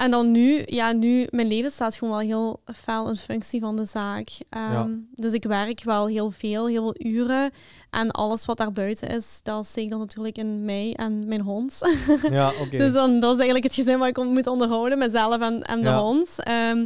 en 0.00 0.10
dan 0.10 0.30
nu, 0.30 0.62
ja, 0.66 0.92
nu, 0.92 1.26
mijn 1.30 1.46
leven 1.48 1.70
staat 1.70 1.94
gewoon 1.94 2.16
wel 2.16 2.26
heel 2.26 2.60
fel 2.76 3.08
in 3.08 3.16
functie 3.16 3.60
van 3.60 3.76
de 3.76 3.84
zaak. 3.86 4.28
Ehm, 4.48 4.72
Ja. 4.72 4.88
Dus 5.14 5.32
ik 5.32 5.44
werk 5.44 5.82
wel 5.84 6.06
heel 6.06 6.30
veel, 6.30 6.66
heel 6.66 6.82
veel 6.94 7.10
uren. 7.12 7.50
En 7.90 8.10
alles 8.10 8.44
wat 8.44 8.56
daar 8.58 8.72
buiten 8.72 9.08
is, 9.08 9.40
dat 9.42 9.66
steek 9.66 9.84
ik 9.84 9.90
dan 9.90 9.98
natuurlijk 9.98 10.38
in 10.38 10.64
mij 10.64 10.92
en 10.96 11.26
mijn 11.28 11.40
hond. 11.40 11.78
ja 12.30 12.52
oké. 12.60 12.76
Dus 12.76 12.92
dan, 12.92 13.10
dat 13.20 13.30
is 13.30 13.36
eigenlijk 13.36 13.64
het 13.64 13.74
gezin 13.74 13.98
wat 13.98 14.08
ik 14.08 14.16
moet 14.24 14.46
onderhouden, 14.46 14.98
mezelf 14.98 15.40
en, 15.40 15.62
en 15.62 15.80
de 15.80 15.88
Ja. 15.88 15.98
hond. 16.00 16.28
Ehm, 16.36 16.76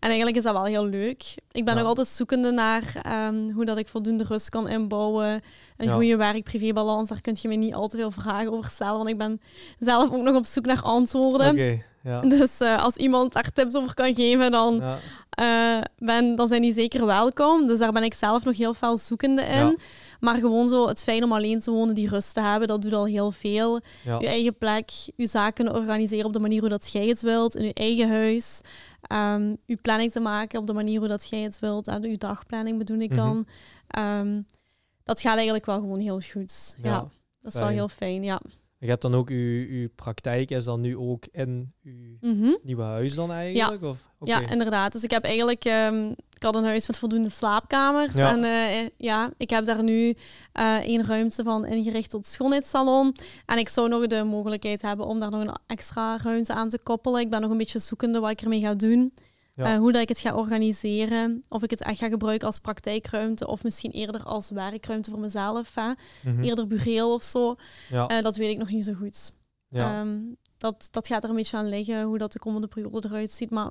en 0.00 0.08
eigenlijk 0.08 0.36
is 0.36 0.42
dat 0.42 0.52
wel 0.52 0.64
heel 0.64 0.84
leuk. 0.86 1.34
Ik 1.52 1.64
ben 1.64 1.74
Ja. 1.74 1.80
nog 1.80 1.88
altijd 1.88 2.06
zoekende 2.08 2.50
naar 2.50 2.92
ehm, 3.02 3.50
hoe 3.50 3.64
dat 3.64 3.78
ik 3.78 3.88
voldoende 3.88 4.24
rust 4.24 4.48
kan 4.48 4.68
inbouwen. 4.68 5.40
Een 5.76 5.90
goede 5.92 6.16
werk-privé-balans, 6.16 7.08
daar 7.08 7.20
kun 7.20 7.36
je 7.40 7.48
me 7.48 7.54
niet 7.54 7.74
al 7.74 7.88
te 7.88 7.96
veel 7.96 8.10
vragen 8.10 8.52
over 8.52 8.70
stellen, 8.70 8.96
want 8.96 9.08
ik 9.08 9.18
ben 9.18 9.40
zelf 9.78 10.12
ook 10.12 10.22
nog 10.22 10.36
op 10.36 10.46
zoek 10.46 10.66
naar 10.66 10.82
antwoorden. 10.82 11.50
Oké, 11.50 11.82
ja. 12.08 12.20
Dus 12.38 12.60
eh, 12.60 12.82
als 12.84 12.96
iemand 12.96 13.32
daar 13.32 13.52
tips 13.52 13.74
over 13.74 13.94
kan 13.94 14.14
geven, 14.14 14.50
dan, 14.50 14.74
Ja. 14.76 14.98
eh, 15.30 15.82
ben, 15.98 16.34
dan 16.36 16.48
zijn 16.48 16.62
die 16.62 16.72
zeker 16.72 17.06
welkom. 17.06 17.66
Dus 17.66 17.78
daar 17.78 17.92
ben 17.92 18.02
ik 18.02 18.14
zelf 18.14 18.44
nog 18.44 18.56
heel 18.56 18.74
veel 18.74 18.96
zoekende 18.96 19.42
in. 19.42 19.56
Ja. 19.66 19.74
Maar 20.20 20.36
gewoon 20.36 20.68
zo 20.68 20.86
het 20.88 21.02
fijn 21.02 21.24
om 21.24 21.32
alleen 21.32 21.60
te 21.60 21.70
wonen, 21.70 21.94
die 21.94 22.08
rust 22.08 22.34
te 22.34 22.40
hebben, 22.40 22.68
dat 22.68 22.82
doet 22.82 22.92
al 22.92 23.06
heel 23.06 23.30
veel. 23.30 23.80
Je 24.02 24.26
eigen 24.26 24.56
plek, 24.58 24.90
je 25.16 25.26
zaken 25.26 25.74
organiseren 25.74 26.26
op 26.26 26.32
de 26.32 26.40
manier 26.40 26.60
hoe 26.60 26.68
dat 26.68 26.90
jij 26.92 27.06
het 27.06 27.22
wilt, 27.22 27.56
in 27.56 27.64
je 27.64 27.74
eigen 27.74 28.08
huis. 28.08 28.60
Ehm 29.02 29.54
je 29.66 29.76
planning 29.76 30.12
te 30.12 30.20
maken 30.20 30.58
op 30.60 30.66
de 30.66 30.72
manier 30.72 30.98
hoe 30.98 31.08
dat 31.08 31.28
jij 31.28 31.40
het 31.40 31.58
wilt. 31.58 31.86
En 31.88 32.02
je 32.02 32.18
dagplanning 32.18 32.78
bedoel 32.78 32.98
ik 32.98 33.10
Mhm. 33.10 33.18
dan. 33.18 33.46
Ehm, 33.88 34.40
dat 35.04 35.20
gaat 35.20 35.34
eigenlijk 35.34 35.66
wel 35.66 35.80
gewoon 35.80 35.98
heel 36.00 36.20
goed. 36.32 36.76
Ja, 36.82 37.08
dat 37.42 37.52
is 37.52 37.58
wel 37.58 37.68
heel 37.68 37.88
fijn, 37.88 38.24
ja. 38.24 38.40
Je 38.80 38.88
hebt 38.88 39.02
dan 39.02 39.14
ook 39.14 39.28
uw, 39.30 39.66
uw 39.68 39.88
praktijk, 39.94 40.50
is 40.50 40.64
dan 40.64 40.80
nu 40.80 40.96
ook 40.96 41.26
in 41.32 41.72
uw 41.82 42.16
Mhm. 42.20 42.50
nieuwe 42.62 42.82
huis 42.82 43.14
dan 43.14 43.32
eigenlijk? 43.32 43.82
Of? 43.82 43.98
Oké. 44.18 44.30
Ja, 44.30 44.50
inderdaad. 44.50 44.92
Dus 44.92 45.02
ik 45.02 45.10
heb 45.10 45.24
eigenlijk... 45.24 45.64
ehm, 45.64 46.10
ik 46.10 46.42
had 46.42 46.54
een 46.54 46.64
huis 46.64 46.86
met 46.86 46.98
voldoende 46.98 47.30
slaapkamers. 47.30 48.14
Ja. 48.14 48.30
En 48.32 48.44
eh, 48.44 48.88
ja, 48.96 49.30
ik 49.36 49.50
heb 49.50 49.64
daar 49.64 49.82
nu 49.82 50.14
eh 50.52 50.76
één 50.76 51.04
ruimte 51.06 51.42
van 51.42 51.66
ingericht 51.66 52.10
tot 52.10 52.26
schoonheidssalon. 52.26 53.14
En 53.46 53.58
ik 53.58 53.68
zou 53.68 53.88
nog 53.88 54.06
de 54.06 54.22
mogelijkheid 54.24 54.82
hebben 54.82 55.06
om 55.06 55.20
daar 55.20 55.30
nog 55.30 55.40
een 55.40 55.56
extra 55.66 56.18
ruimte 56.22 56.52
aan 56.52 56.68
te 56.68 56.78
koppelen. 56.82 57.20
Ik 57.20 57.30
ben 57.30 57.40
nog 57.40 57.50
een 57.50 57.58
beetje 57.58 57.78
zoekende 57.78 58.20
wat 58.20 58.30
ik 58.30 58.40
ermee 58.40 58.60
ga 58.60 58.74
doen. 58.74 59.12
Ja. 59.58 59.72
Eh, 59.74 59.78
hoe 59.78 59.92
dat 59.92 60.02
ik 60.02 60.08
het 60.08 60.18
ga 60.20 60.34
organiseren. 60.34 61.44
Of 61.48 61.62
ik 61.62 61.70
het 61.70 61.82
echt 61.82 61.98
ga 61.98 62.08
gebruiken 62.08 62.46
als 62.46 62.58
praktijkruimte. 62.58 63.46
Of 63.46 63.62
misschien 63.62 63.90
eerder 63.90 64.22
als 64.22 64.50
werkruimte 64.50 65.10
voor 65.10 65.20
mezelf. 65.20 65.74
Hè. 65.74 65.92
Mhm. 66.30 66.42
Eerder 66.42 66.66
bureel 66.66 67.12
of 67.14 67.22
zo. 67.22 67.56
ja. 67.88 68.06
Eh, 68.08 68.22
dat 68.22 68.36
weet 68.36 68.50
ik 68.50 68.58
nog 68.58 68.68
niet 68.70 68.84
zo 68.84 68.92
goed. 68.92 69.32
ja. 69.68 70.00
Ehm, 70.00 70.18
dat, 70.58 70.88
dat 70.90 71.06
gaat 71.06 71.24
er 71.24 71.30
een 71.30 71.36
beetje 71.36 71.56
aan 71.56 71.68
liggen, 71.68 72.02
hoe 72.02 72.18
dat 72.18 72.32
de 72.32 72.38
komende 72.38 72.66
periode 72.66 73.08
eruit 73.08 73.30
ziet. 73.30 73.50
Maar 73.50 73.66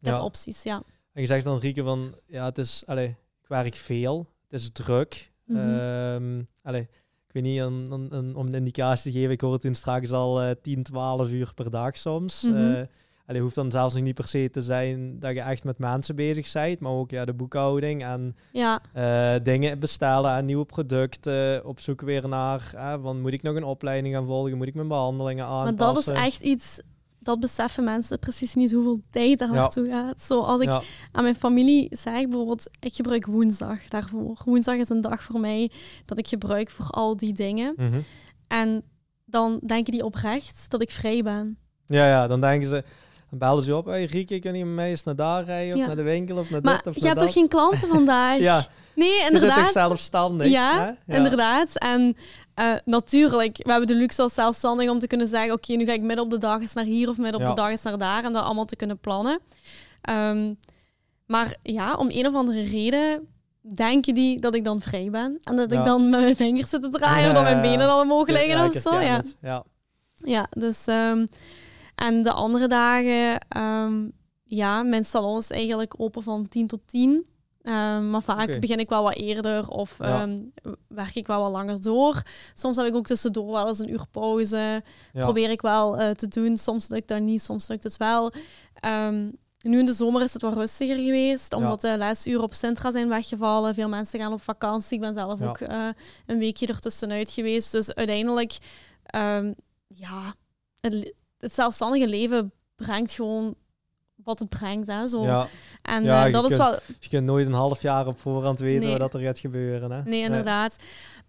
ik 0.00 0.06
heb 0.06 0.20
opties, 0.20 0.62
ja. 0.62 0.82
En 1.12 1.20
je 1.20 1.26
zegt 1.26 1.44
dan, 1.44 1.58
Rieke, 1.58 1.82
van 1.82 2.14
ja, 2.26 2.44
het 2.44 2.58
is, 2.58 2.82
allee, 2.86 3.06
ik 3.42 3.48
werk 3.48 3.74
veel, 3.74 4.26
het 4.48 4.60
is 4.60 4.70
druk. 4.72 5.32
Mhm. 5.44 5.58
Ehm, 5.78 6.42
allee, 6.62 6.80
ik 7.26 7.32
weet 7.32 7.42
niet, 7.42 7.60
een, 7.60 7.86
een- 7.92 8.14
een- 8.14 8.36
om 8.36 8.46
een 8.46 8.54
indicatie 8.54 9.12
te 9.12 9.18
geven, 9.18 9.32
ik 9.32 9.40
hoorde 9.40 9.58
toen 9.58 9.74
straks 9.74 10.10
al 10.12 10.40
eh 10.42 10.50
10, 10.62 10.82
12 10.82 11.28
uur 11.30 11.54
per 11.54 11.70
dag 11.70 11.96
soms. 11.96 12.42
Mhm. 12.42 12.56
Eh, 12.74 12.82
allee, 13.28 13.40
hoeft 13.42 13.54
dan 13.54 13.70
zelfs 13.70 13.94
nog 13.94 14.02
niet 14.02 14.14
per 14.14 14.28
se 14.28 14.50
te 14.50 14.62
zijn 14.62 15.18
dat 15.18 15.32
je 15.34 15.40
echt 15.40 15.64
met 15.64 15.78
mensen 15.78 16.14
bezig 16.16 16.52
bent, 16.52 16.80
maar 16.80 16.92
ook 16.92 17.10
ja, 17.10 17.24
de 17.24 17.34
boekhouding 17.34 18.04
en 18.04 18.36
Ja, 18.52 18.80
eh, 18.92 19.34
dingen 19.42 19.78
bestellen 19.78 20.36
en 20.36 20.44
nieuwe 20.44 20.64
producten, 20.64 21.64
op 21.66 21.80
zoek 21.80 22.00
weer 22.00 22.28
naar, 22.28 22.70
eh, 22.74 22.94
van 23.02 23.20
moet 23.20 23.32
ik 23.32 23.42
nog 23.42 23.56
een 23.56 23.64
opleiding 23.64 24.14
gaan 24.14 24.26
volgen, 24.26 24.56
moet 24.56 24.66
ik 24.66 24.74
mijn 24.74 24.88
behandelingen 24.88 25.46
maar 25.48 25.54
aanpassen. 25.66 26.14
dat 26.14 26.16
is 26.22 26.26
echt 26.26 26.40
iets, 26.42 26.80
dat 27.18 27.40
beseffen 27.40 27.84
mensen 27.84 28.18
precies 28.18 28.54
niet 28.54 28.72
hoeveel 28.72 29.00
tijd 29.10 29.38
daar 29.38 29.48
Ja. 29.48 29.54
naartoe 29.54 29.88
gaat. 29.88 30.22
Zo, 30.22 30.40
als 30.40 30.60
ik 30.60 30.68
Ja, 30.68 30.82
aan 31.12 31.22
mijn 31.22 31.36
familie 31.36 31.88
zeg 31.96 32.22
bijvoorbeeld, 32.28 32.70
ik 32.80 32.94
gebruik 32.94 33.26
woensdag 33.26 33.88
daarvoor. 33.88 34.36
Woensdag 34.44 34.76
is 34.76 34.88
een 34.88 35.00
dag 35.00 35.22
voor 35.22 35.40
mij 35.40 35.70
dat 36.04 36.18
ik 36.18 36.28
gebruik 36.28 36.70
voor 36.70 36.86
al 36.86 37.16
die 37.16 37.32
dingen. 37.32 37.74
mhm. 37.76 37.98
En 38.46 38.82
dan 39.24 39.60
denken 39.66 39.92
die 39.92 40.04
oprecht 40.04 40.70
dat 40.70 40.82
ik 40.82 40.90
vrij 40.90 41.22
ben. 41.22 41.58
ja, 41.86 42.06
ja, 42.08 42.26
dan 42.26 42.40
denken 42.40 42.68
ze, 42.68 42.84
Dan 43.30 43.38
bellen 43.38 43.62
ze 43.62 43.76
op, 43.76 43.86
hey 43.86 44.04
Rieke, 44.04 44.38
kun 44.38 44.54
je 44.54 44.64
mij 44.64 44.90
eens 44.90 45.04
naar 45.04 45.16
daar 45.16 45.44
rijden? 45.44 45.80
Of 45.80 45.86
naar 45.86 45.96
de 45.96 46.02
winkel, 46.02 46.36
of 46.36 46.50
naar 46.50 46.60
maar 46.62 46.76
dit, 46.76 46.86
of 46.86 46.94
je 46.94 47.00
naar 47.00 47.10
hebt 47.10 47.24
toch 47.24 47.32
geen 47.32 47.48
klanten 47.48 47.88
vandaag? 47.88 48.38
ja. 48.50 48.66
Nee, 48.94 49.20
inderdaad. 49.26 49.56
Je 49.56 49.62
toch 49.62 49.70
zelfstandig? 49.70 50.46
Ja, 50.46 50.96
ja, 51.06 51.14
inderdaad. 51.14 51.78
En 51.78 52.16
uh, 52.58 52.74
natuurlijk, 52.84 53.56
we 53.56 53.70
hebben 53.70 53.88
de 53.88 53.94
luxe 53.94 54.22
als 54.22 54.34
zelfstandig 54.34 54.90
om 54.90 54.98
te 54.98 55.06
kunnen 55.06 55.28
zeggen, 55.28 55.52
oké, 55.52 55.72
nu 55.72 55.84
ga 55.84 55.92
ik 55.92 56.02
midden 56.02 56.24
op 56.24 56.30
de 56.30 56.38
dag 56.38 56.60
eens 56.60 56.72
naar 56.72 56.84
hier 56.84 57.08
of 57.08 57.18
midden 57.18 57.40
op 57.40 57.46
de 57.46 57.54
dag 57.54 57.70
eens 57.70 57.82
naar 57.82 57.98
daar 57.98 58.24
en 58.24 58.32
dat 58.32 58.44
allemaal 58.44 58.64
te 58.64 58.76
kunnen 58.76 58.98
plannen. 58.98 59.40
Um, 60.10 60.58
maar 61.26 61.56
ja, 61.62 61.94
om 61.94 62.08
een 62.10 62.26
of 62.26 62.34
andere 62.34 62.62
reden 62.62 63.28
denken 63.60 64.14
die 64.14 64.40
dat 64.40 64.54
ik 64.54 64.64
dan 64.64 64.80
vrij 64.80 65.10
ben. 65.10 65.38
En 65.42 65.56
dat 65.56 65.72
ik 65.72 65.84
dan 65.84 66.10
met 66.10 66.20
mijn 66.20 66.36
vingers 66.36 66.70
zit 66.70 66.82
te 66.82 66.88
draaien, 66.88 67.34
dat 67.34 67.42
mijn 67.42 67.60
benen 67.70 67.86
dan 67.86 68.00
omhoog 68.00 68.28
liggen 68.28 68.66
of 68.66 68.72
zo. 68.72 69.00
Ja. 69.00 69.22
ja. 69.40 69.64
ja, 70.14 70.46
dus... 70.50 70.86
Um, 70.86 71.28
en 71.98 72.22
de 72.22 72.32
andere 72.32 72.68
dagen, 72.68 73.40
um, 73.56 74.12
ja, 74.44 74.82
mijn 74.82 75.04
salon 75.04 75.38
is 75.38 75.50
eigenlijk 75.50 75.94
open 75.96 76.22
van 76.22 76.48
10 76.48 76.66
tot 76.66 76.80
10. 76.86 77.10
Um, 77.62 78.10
maar 78.10 78.22
vaak 78.22 78.60
begin 78.60 78.78
ik 78.78 78.88
wel 78.88 79.02
wat 79.02 79.14
eerder 79.16 79.68
of 79.68 79.96
werk 80.88 81.14
ik 81.14 81.26
wel 81.26 81.40
wat 81.42 81.52
langer 81.52 81.82
door. 81.82 82.22
Soms 82.54 82.76
heb 82.76 82.86
ik 82.86 82.94
ook 82.94 83.06
tussendoor 83.06 83.52
wel 83.52 83.68
eens 83.68 83.78
een 83.78 83.90
uur 83.90 84.04
pauze. 84.10 84.82
Probeer 85.12 85.50
ik 85.50 85.60
wel 85.60 86.00
uh, 86.00 86.10
te 86.10 86.28
doen. 86.28 86.56
Soms 86.56 86.88
lukt 86.88 87.08
dat 87.08 87.20
niet, 87.20 87.42
soms 87.42 87.68
lukt 87.68 87.82
het 87.82 87.96
wel. 87.96 88.32
Nu 89.62 89.78
in 89.78 89.86
de 89.86 89.92
zomer 89.92 90.22
is 90.22 90.32
het 90.32 90.42
wat 90.42 90.54
rustiger 90.54 90.96
geweest, 90.96 91.54
omdat 91.54 91.80
de 91.80 91.98
lesuren 91.98 92.42
op 92.42 92.54
Centra 92.54 92.92
zijn 92.92 93.08
weggevallen. 93.08 93.74
Veel 93.74 93.88
mensen 93.88 94.20
gaan 94.20 94.32
op 94.32 94.42
vakantie. 94.42 94.94
Ik 94.94 95.00
ben 95.00 95.14
zelf 95.14 95.42
ook 95.42 95.60
uh, 95.60 95.88
een 96.26 96.38
weekje 96.38 96.66
ertussenuit 96.66 97.30
geweest. 97.30 97.72
Dus 97.72 97.94
uiteindelijk, 97.94 98.58
ja, 99.86 100.34
het, 100.80 101.14
het, 101.38 101.54
zelfstandige 101.54 102.08
leven 102.08 102.52
brengt 102.74 103.12
gewoon 103.12 103.54
wat 104.24 104.38
het 104.38 104.48
brengt. 104.48 104.86
Hè, 104.86 105.08
zo. 105.08 105.24
Ja. 105.24 105.48
En 105.82 106.04
uh, 106.04 106.32
dat 106.32 106.50
is 106.50 106.56
kunt, 106.56 106.70
wel... 106.70 106.78
Je 107.00 107.08
kunt 107.08 107.26
nooit 107.26 107.46
een 107.46 107.52
half 107.52 107.82
jaar 107.82 108.06
op 108.06 108.20
voorhand 108.20 108.58
weten 108.58 108.98
wat 108.98 109.14
er 109.14 109.20
gaat 109.20 109.38
gebeuren. 109.38 109.90
Hè? 109.90 110.02
Nee, 110.02 110.22
inderdaad. 110.22 110.76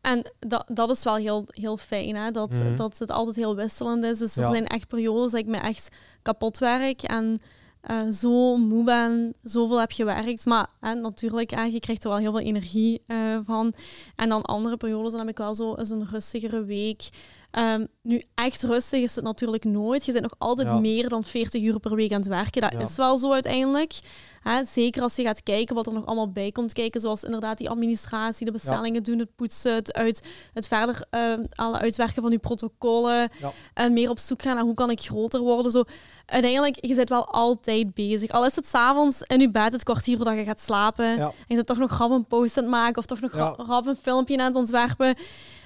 En 0.02 0.32
dat, 0.40 0.70
dat 0.74 0.90
is 0.90 1.04
wel 1.04 1.16
heel, 1.16 1.46
heel 1.48 1.78
fijn, 1.78 2.16
hè? 2.16 2.32
Dat, 2.32 2.50
mm 2.50 2.76
dat 2.76 2.98
het 2.98 3.12
altijd 3.12 3.36
heel 3.36 3.56
wisselend 3.56 4.04
is. 4.04 4.18
Dus 4.18 4.36
er 4.36 4.52
zijn 4.52 4.68
echt 4.68 4.88
periodes 4.88 5.32
dat 5.32 5.40
ik 5.40 5.48
me 5.48 5.58
echt 5.58 5.90
kapot 6.22 6.58
werk 6.58 7.02
en 7.02 7.42
uh, 7.90 8.12
zo 8.12 8.58
moe 8.58 8.84
ben, 8.84 9.34
zoveel 9.44 9.80
heb 9.80 9.92
gewerkt. 9.92 10.46
Maar 10.46 10.70
hè, 10.80 10.94
natuurlijk, 10.94 11.50
hè, 11.50 11.64
je 11.64 11.80
krijgt 11.80 12.04
er 12.04 12.10
wel 12.10 12.20
heel 12.20 12.32
veel 12.32 12.46
energie 12.46 13.04
uh, 13.08 13.40
van. 13.44 13.74
En 14.16 14.30
dan 14.30 14.42
andere 14.42 14.78
periodes, 14.78 15.12
dan 15.12 15.20
heb 15.20 15.30
ik 15.30 15.38
wel 15.38 15.56
zo 15.56 15.76
eens 15.76 15.90
een 15.90 16.08
rustigere 16.12 16.64
week. 16.64 17.10
Um, 17.52 17.88
nu, 18.02 18.24
echt 18.36 18.64
rustig 18.64 19.02
is 19.02 19.16
het 19.16 19.24
natuurlijk 19.24 19.64
nooit. 19.64 20.06
Je 20.06 20.12
zit 20.12 20.22
nog 20.22 20.36
altijd 20.38 20.80
meer 20.80 21.10
dan 21.10 21.24
40 21.24 21.62
uur 21.62 21.80
per 21.80 21.96
week 21.96 22.12
aan 22.12 22.20
het 22.20 22.28
werken. 22.28 22.62
Dat 22.62 22.90
is 22.90 22.96
wel 22.96 23.18
zo 23.18 23.32
uiteindelijk. 23.32 23.94
Hè, 24.42 24.66
zeker 24.66 25.02
als 25.02 25.16
je 25.16 25.24
gaat 25.24 25.44
kijken 25.44 25.76
wat 25.76 25.88
er 25.88 25.94
nog 25.94 26.06
allemaal 26.06 26.32
bij 26.32 26.52
komt 26.52 26.74
kijken, 26.74 27.02
zoals 27.02 27.24
inderdaad 27.24 27.58
die 27.58 27.70
administratie, 27.70 28.46
de 28.46 28.52
bestellingen 28.52 29.04
doen, 29.04 29.20
het 29.20 29.36
poetsen, 29.36 29.76
het, 29.76 29.94
uit, 29.94 30.22
het 30.54 30.68
verder 30.68 31.06
uh, 31.12 31.34
alle 31.56 31.80
uitwerken 31.80 32.22
van 32.22 32.32
je 32.32 32.40
protocollen 32.40 33.30
en 33.74 33.94
meer 33.94 34.10
op 34.10 34.20
zoek 34.20 34.42
gaan 34.42 34.56
naar 34.56 34.64
hoe 34.64 34.74
kan 34.74 34.90
ik 34.90 35.02
groter 35.02 35.40
worden. 35.40 35.72
Zo, 35.72 35.84
uiteindelijk, 36.26 36.86
je 36.86 36.94
zit 36.94 37.10
wel 37.10 37.28
altijd 37.28 37.94
bezig. 37.94 38.32
Al 38.32 38.46
is 38.46 38.56
het 38.56 38.68
s'avonds 38.68 39.22
in 39.22 39.40
je 39.40 39.52
bed, 39.52 39.72
het 39.72 39.84
kwartier 39.84 40.16
voordat 40.16 40.36
je 40.36 40.44
gaat 40.44 40.60
slapen, 40.60 41.06
en 41.06 41.34
je 41.48 41.56
zit 41.56 41.66
toch 41.66 41.78
nog 41.78 41.92
grap 41.92 42.12
een 42.12 42.28
post 42.28 42.58
aan 42.58 42.64
het 42.64 42.72
maken 42.72 42.98
of 42.98 43.06
toch 43.06 43.22
nog 43.22 43.32
grap 43.58 43.86
een 43.86 43.96
filmpje 43.96 44.38
aan 44.38 44.46
het 44.46 44.56
ontwerpen 44.56 45.16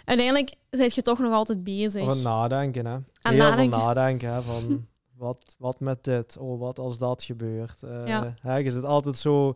uiteindelijk 0.05 0.55
zit 0.69 0.95
je 0.95 1.01
toch 1.01 1.19
nog 1.19 1.33
altijd 1.33 1.63
bezig. 1.63 2.07
Of 2.07 2.23
nadenken, 2.23 2.85
hè. 2.85 2.97
Heel 3.21 3.37
nadenken. 3.37 3.79
veel 3.79 3.87
nadenken, 3.87 4.33
hè, 4.33 4.41
van 4.41 4.85
wat, 5.17 5.55
wat 5.57 5.79
met 5.79 6.03
dit? 6.03 6.37
Oh, 6.37 6.59
wat 6.59 6.79
als 6.79 6.97
dat 6.97 7.23
gebeurt? 7.23 7.81
Uh, 7.83 8.07
ja. 8.07 8.33
hè, 8.41 8.55
je 8.55 8.71
zit 8.71 8.83
altijd 8.83 9.17
zo... 9.17 9.55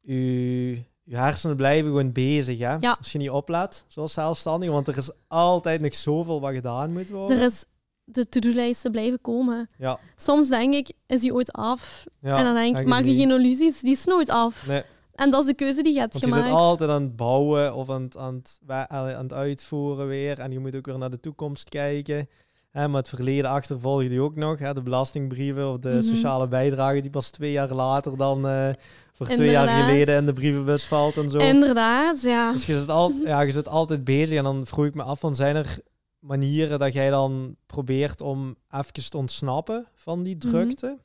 Je, 0.00 0.70
je 1.02 1.16
hersenen 1.16 1.56
blijven 1.56 1.90
gewoon 1.90 2.12
bezig, 2.12 2.58
hè. 2.58 2.76
Ja. 2.80 2.96
Als 2.98 3.12
je 3.12 3.18
niet 3.18 3.30
oplet, 3.30 3.84
zoals 3.86 4.12
zelfstandig. 4.12 4.70
Want 4.70 4.88
er 4.88 4.96
is 4.96 5.10
altijd 5.28 5.80
nog 5.80 5.94
zoveel 5.94 6.40
wat 6.40 6.52
gedaan 6.52 6.92
moet 6.92 7.08
worden. 7.08 7.38
Er 7.38 7.46
is... 7.46 7.64
De 8.04 8.28
to-do-lijsten 8.28 8.90
blijven 8.90 9.20
komen. 9.20 9.70
Ja. 9.78 9.98
Soms 10.16 10.48
denk 10.48 10.74
ik, 10.74 10.92
is 11.06 11.20
die 11.20 11.34
ooit 11.34 11.52
af? 11.52 12.04
Ja, 12.20 12.38
en 12.38 12.44
dan 12.44 12.54
denk 12.54 12.78
ik, 12.78 12.86
maak 12.86 13.04
je 13.04 13.14
geen 13.14 13.30
illusies, 13.30 13.80
die 13.80 13.92
is 13.92 14.04
nooit 14.04 14.30
af. 14.30 14.66
Nee. 14.66 14.82
En 15.14 15.30
dat 15.30 15.40
is 15.40 15.46
de 15.46 15.54
keuze 15.54 15.82
die 15.82 15.92
je 15.92 15.98
hebt 15.98 16.12
Want 16.12 16.24
gemaakt. 16.24 16.42
Je 16.42 16.50
zit 16.50 16.58
altijd 16.58 16.90
aan 16.90 17.02
het 17.02 17.16
bouwen 17.16 17.74
of 17.74 17.90
aan 17.90 18.02
het, 18.02 18.16
aan, 18.16 18.34
het, 18.34 18.60
aan 18.88 19.06
het 19.06 19.32
uitvoeren 19.32 20.06
weer. 20.06 20.38
En 20.38 20.52
je 20.52 20.58
moet 20.58 20.76
ook 20.76 20.86
weer 20.86 20.98
naar 20.98 21.10
de 21.10 21.20
toekomst 21.20 21.68
kijken. 21.68 22.28
Hè, 22.70 22.88
maar 22.88 23.00
het 23.00 23.08
verleden 23.08 23.50
achtervolg 23.50 24.02
je 24.02 24.20
ook 24.20 24.36
nog. 24.36 24.58
Hè, 24.58 24.74
de 24.74 24.82
belastingbrieven 24.82 25.70
of 25.70 25.78
de 25.78 25.88
mhm. 25.88 26.02
sociale 26.02 26.48
bijdrage 26.48 27.00
die 27.00 27.10
pas 27.10 27.30
twee 27.30 27.52
jaar 27.52 27.72
later 27.72 28.16
dan 28.16 28.46
uh, 28.46 28.68
voor 29.12 29.26
twee 29.26 29.50
jaar 29.50 29.68
geleden 29.68 30.16
in 30.16 30.26
de 30.26 30.32
brievenbus 30.32 30.84
valt 30.84 31.16
en 31.16 31.30
zo. 31.30 31.38
Inderdaad, 31.38 32.22
ja. 32.22 32.52
Dus 32.52 32.66
je 32.66 32.78
zit, 32.78 32.88
altijd, 32.88 33.26
ja, 33.26 33.40
je 33.40 33.52
zit 33.52 33.68
altijd 33.68 34.04
bezig. 34.04 34.38
En 34.38 34.44
dan 34.44 34.66
vroeg 34.66 34.84
ik 34.84 34.94
me 34.94 35.02
af, 35.02 35.20
van, 35.20 35.34
zijn 35.34 35.56
er 35.56 35.78
manieren 36.18 36.78
dat 36.78 36.92
jij 36.92 37.10
dan 37.10 37.56
probeert 37.66 38.20
om 38.20 38.56
even 38.70 39.10
te 39.10 39.16
ontsnappen 39.16 39.86
van 39.94 40.22
die 40.22 40.36
mhm. 40.36 40.48
drukte? 40.48 40.98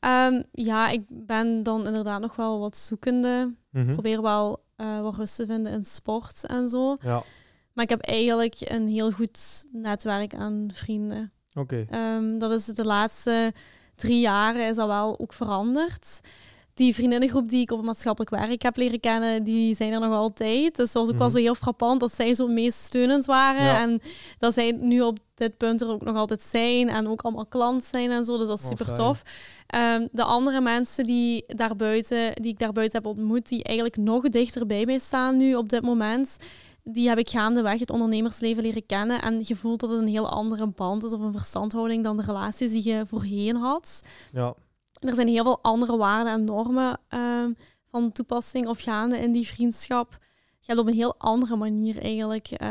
Ehm, 0.00 0.42
ja, 0.52 0.88
ik 0.88 1.02
ben 1.08 1.62
dan 1.62 1.86
inderdaad 1.86 2.20
nog 2.20 2.36
wel 2.36 2.58
wat 2.58 2.76
zoekende. 2.76 3.54
Mm 3.70 3.92
Probeer 3.92 4.22
wel 4.22 4.62
uh, 4.76 5.00
wat 5.00 5.16
rust 5.16 5.36
te 5.36 5.46
vinden 5.46 5.72
in 5.72 5.84
sport 5.84 6.46
en 6.46 6.68
zo. 6.68 6.96
Ja. 7.00 7.22
Maar 7.78 7.86
ik 7.86 7.92
heb 7.92 8.02
eigenlijk 8.02 8.54
een 8.60 8.88
heel 8.88 9.10
goed 9.10 9.64
netwerk 9.72 10.34
aan 10.34 10.68
vrienden. 10.72 11.32
Oké. 11.54 11.86
Ehm, 11.90 12.38
dat 12.38 12.50
is 12.50 12.64
de 12.64 12.84
laatste 12.84 13.52
drie 13.94 14.20
jaren 14.20 14.68
is 14.68 14.76
dat 14.76 14.86
wel 14.86 15.18
ook 15.18 15.32
veranderd. 15.32 16.20
Die 16.74 16.94
vriendinnengroep 16.94 17.48
die 17.48 17.60
ik 17.60 17.70
op 17.70 17.76
het 17.76 17.86
maatschappelijk 17.86 18.30
werk 18.30 18.62
heb 18.62 18.76
leren 18.76 19.00
kennen, 19.00 19.44
die 19.44 19.74
zijn 19.74 19.92
er 19.92 20.00
nog 20.00 20.12
altijd. 20.12 20.76
Dus 20.76 20.92
dat 20.92 21.02
was 21.02 21.12
ook 21.12 21.18
wel 21.18 21.28
mhm. 21.28 21.36
zo 21.36 21.42
heel 21.42 21.54
frappant 21.54 22.00
dat 22.00 22.14
zij 22.14 22.34
zo 22.34 22.48
meest 22.48 22.78
steunend 22.78 23.24
waren. 23.24 23.76
En 23.76 24.00
dat 24.38 24.54
zij 24.54 24.70
nu 24.80 25.00
op 25.00 25.18
dit 25.34 25.56
punt 25.56 25.80
er 25.80 25.88
ook 25.88 26.04
nog 26.04 26.16
altijd 26.16 26.42
zijn 26.42 26.88
en 26.88 27.08
ook 27.08 27.22
allemaal 27.22 27.46
klant 27.46 27.84
zijn 27.84 28.10
en 28.10 28.24
zo. 28.24 28.38
Dus 28.38 28.46
dat 28.46 28.58
is 28.58 28.64
oh, 28.64 28.70
super 28.70 28.94
tof. 28.94 29.22
Ehm, 29.66 30.06
de 30.12 30.24
andere 30.24 30.60
mensen 30.60 31.04
die, 31.04 31.44
daarbuiten, 31.46 32.42
die 32.42 32.52
ik 32.52 32.58
daarbuiten 32.58 33.02
heb 33.02 33.10
ontmoet, 33.10 33.48
die 33.48 33.64
eigenlijk 33.64 33.96
nog 33.96 34.28
dichter 34.28 34.66
bij 34.66 34.86
mij 34.86 34.98
staan 34.98 35.36
nu 35.36 35.54
op 35.54 35.68
dit 35.68 35.82
moment, 35.82 36.36
die 36.92 37.08
heb 37.08 37.18
ik 37.18 37.30
gaandeweg 37.30 37.78
het 37.78 37.90
ondernemersleven 37.90 38.62
leren 38.62 38.86
kennen. 38.86 39.22
En 39.22 39.40
je 39.42 39.56
voelt 39.56 39.80
dat 39.80 39.90
het 39.90 39.98
een 39.98 40.08
heel 40.08 40.30
andere 40.30 40.66
band 40.66 41.04
is 41.04 41.12
of 41.12 41.20
een 41.20 41.32
verstandhouding 41.32 42.04
dan 42.04 42.16
de 42.16 42.22
relaties 42.22 42.70
die 42.70 42.88
je 42.88 43.06
voorheen 43.06 43.56
had. 43.56 44.02
Ja. 44.32 44.54
Er 44.92 45.14
zijn 45.14 45.28
heel 45.28 45.44
veel 45.44 45.58
andere 45.62 45.96
waarden 45.96 46.32
en 46.32 46.44
normen 46.44 47.00
ehm, 47.08 47.52
van 47.90 48.12
toepassing 48.12 48.68
of 48.68 48.80
gaande 48.80 49.18
in 49.18 49.32
die 49.32 49.46
vriendschap. 49.46 50.18
Je 50.60 50.66
hebt 50.66 50.80
op 50.80 50.86
een 50.86 50.94
heel 50.94 51.14
andere 51.18 51.56
manier 51.56 51.98
eigenlijk 52.02 52.50
uh, 52.62 52.68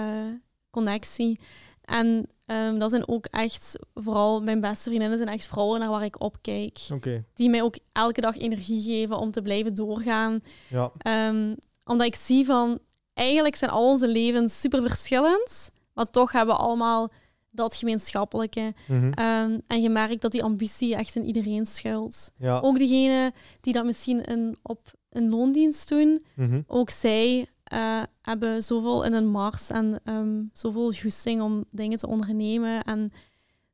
connectie. 0.70 1.40
En 1.82 2.30
um, 2.46 2.80
dat 2.80 2.90
zijn 2.90 3.08
ook 3.08 3.26
echt, 3.26 3.80
vooral 3.94 4.42
mijn 4.42 4.62
beste 4.62 4.90
vriendinnen 4.90 5.18
zijn 5.18 5.30
echt 5.30 5.48
vrouwen 5.48 5.80
naar 5.80 5.90
waar 5.90 6.04
ik 6.04 6.22
opkijk. 6.22 6.80
Okay. 6.94 7.24
Die 7.34 7.50
mij 7.50 7.62
ook 7.62 7.78
elke 7.92 8.22
dag 8.22 8.38
energie 8.38 8.82
geven 8.82 9.18
om 9.18 9.32
te 9.32 9.42
blijven 9.42 9.74
doorgaan. 9.76 10.42
Ja. 10.70 10.92
Um, 11.30 11.56
omdat 11.86 12.08
ik 12.08 12.16
zie 12.16 12.46
van, 12.46 12.80
eigenlijk 13.18 13.56
zijn 13.56 13.72
al 13.72 13.90
onze 13.90 14.08
levens 14.08 14.60
super 14.60 14.82
verschillend, 14.82 15.72
maar 15.94 16.10
toch 16.10 16.32
hebben 16.32 16.56
we 16.56 16.62
allemaal 16.62 17.12
dat 17.52 17.76
gemeenschappelijke. 17.76 18.74
Mm 18.88 19.04
um, 19.04 19.62
en 19.68 19.82
je 19.82 19.90
merkt 19.90 20.22
dat 20.22 20.32
die 20.32 20.44
ambitie 20.44 20.96
echt 20.96 21.16
in 21.16 21.26
iedereen 21.26 21.66
schuilt. 21.66 22.32
Ja. 22.38 22.60
Ook 22.60 22.78
degene 22.78 23.34
die 23.62 23.74
dat 23.74 23.86
misschien 23.86 24.24
in, 24.24 24.58
op 24.62 24.92
een 25.10 25.30
loondienst 25.30 25.90
doen, 25.90 26.26
mm 26.36 26.64
ook 26.68 26.90
zij 26.90 27.48
uh, 27.74 28.04
hebben 28.22 28.64
zoveel 28.64 29.04
in 29.04 29.14
een 29.14 29.28
mars 29.28 29.70
en 29.70 30.00
um, 30.04 30.50
zoveel 30.54 30.94
goesting 30.94 31.42
om 31.42 31.66
dingen 31.72 31.98
te 31.98 32.08
ondernemen. 32.08 32.84
En 32.84 33.12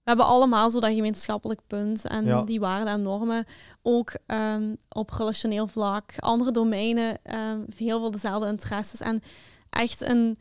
we 0.04 0.10
hebben 0.10 0.26
allemaal 0.26 0.70
zo 0.70 0.80
dat 0.80 0.94
gemeenschappelijk 0.94 1.62
punt 1.68 2.06
en 2.06 2.46
die 2.46 2.60
waarden 2.60 2.94
en 2.94 3.02
normen. 3.02 3.46
Ook 3.82 4.12
um, 4.28 4.76
op 4.90 5.10
relationeel 5.10 5.68
vlak, 5.68 6.14
andere 6.20 6.52
domeinen, 6.52 7.20
um, 7.36 7.66
heel 7.76 8.00
veel 8.00 8.12
dezelfde 8.12 8.48
interesses. 8.48 9.00
En 9.00 9.22
echt 9.70 10.02
een 10.02 10.38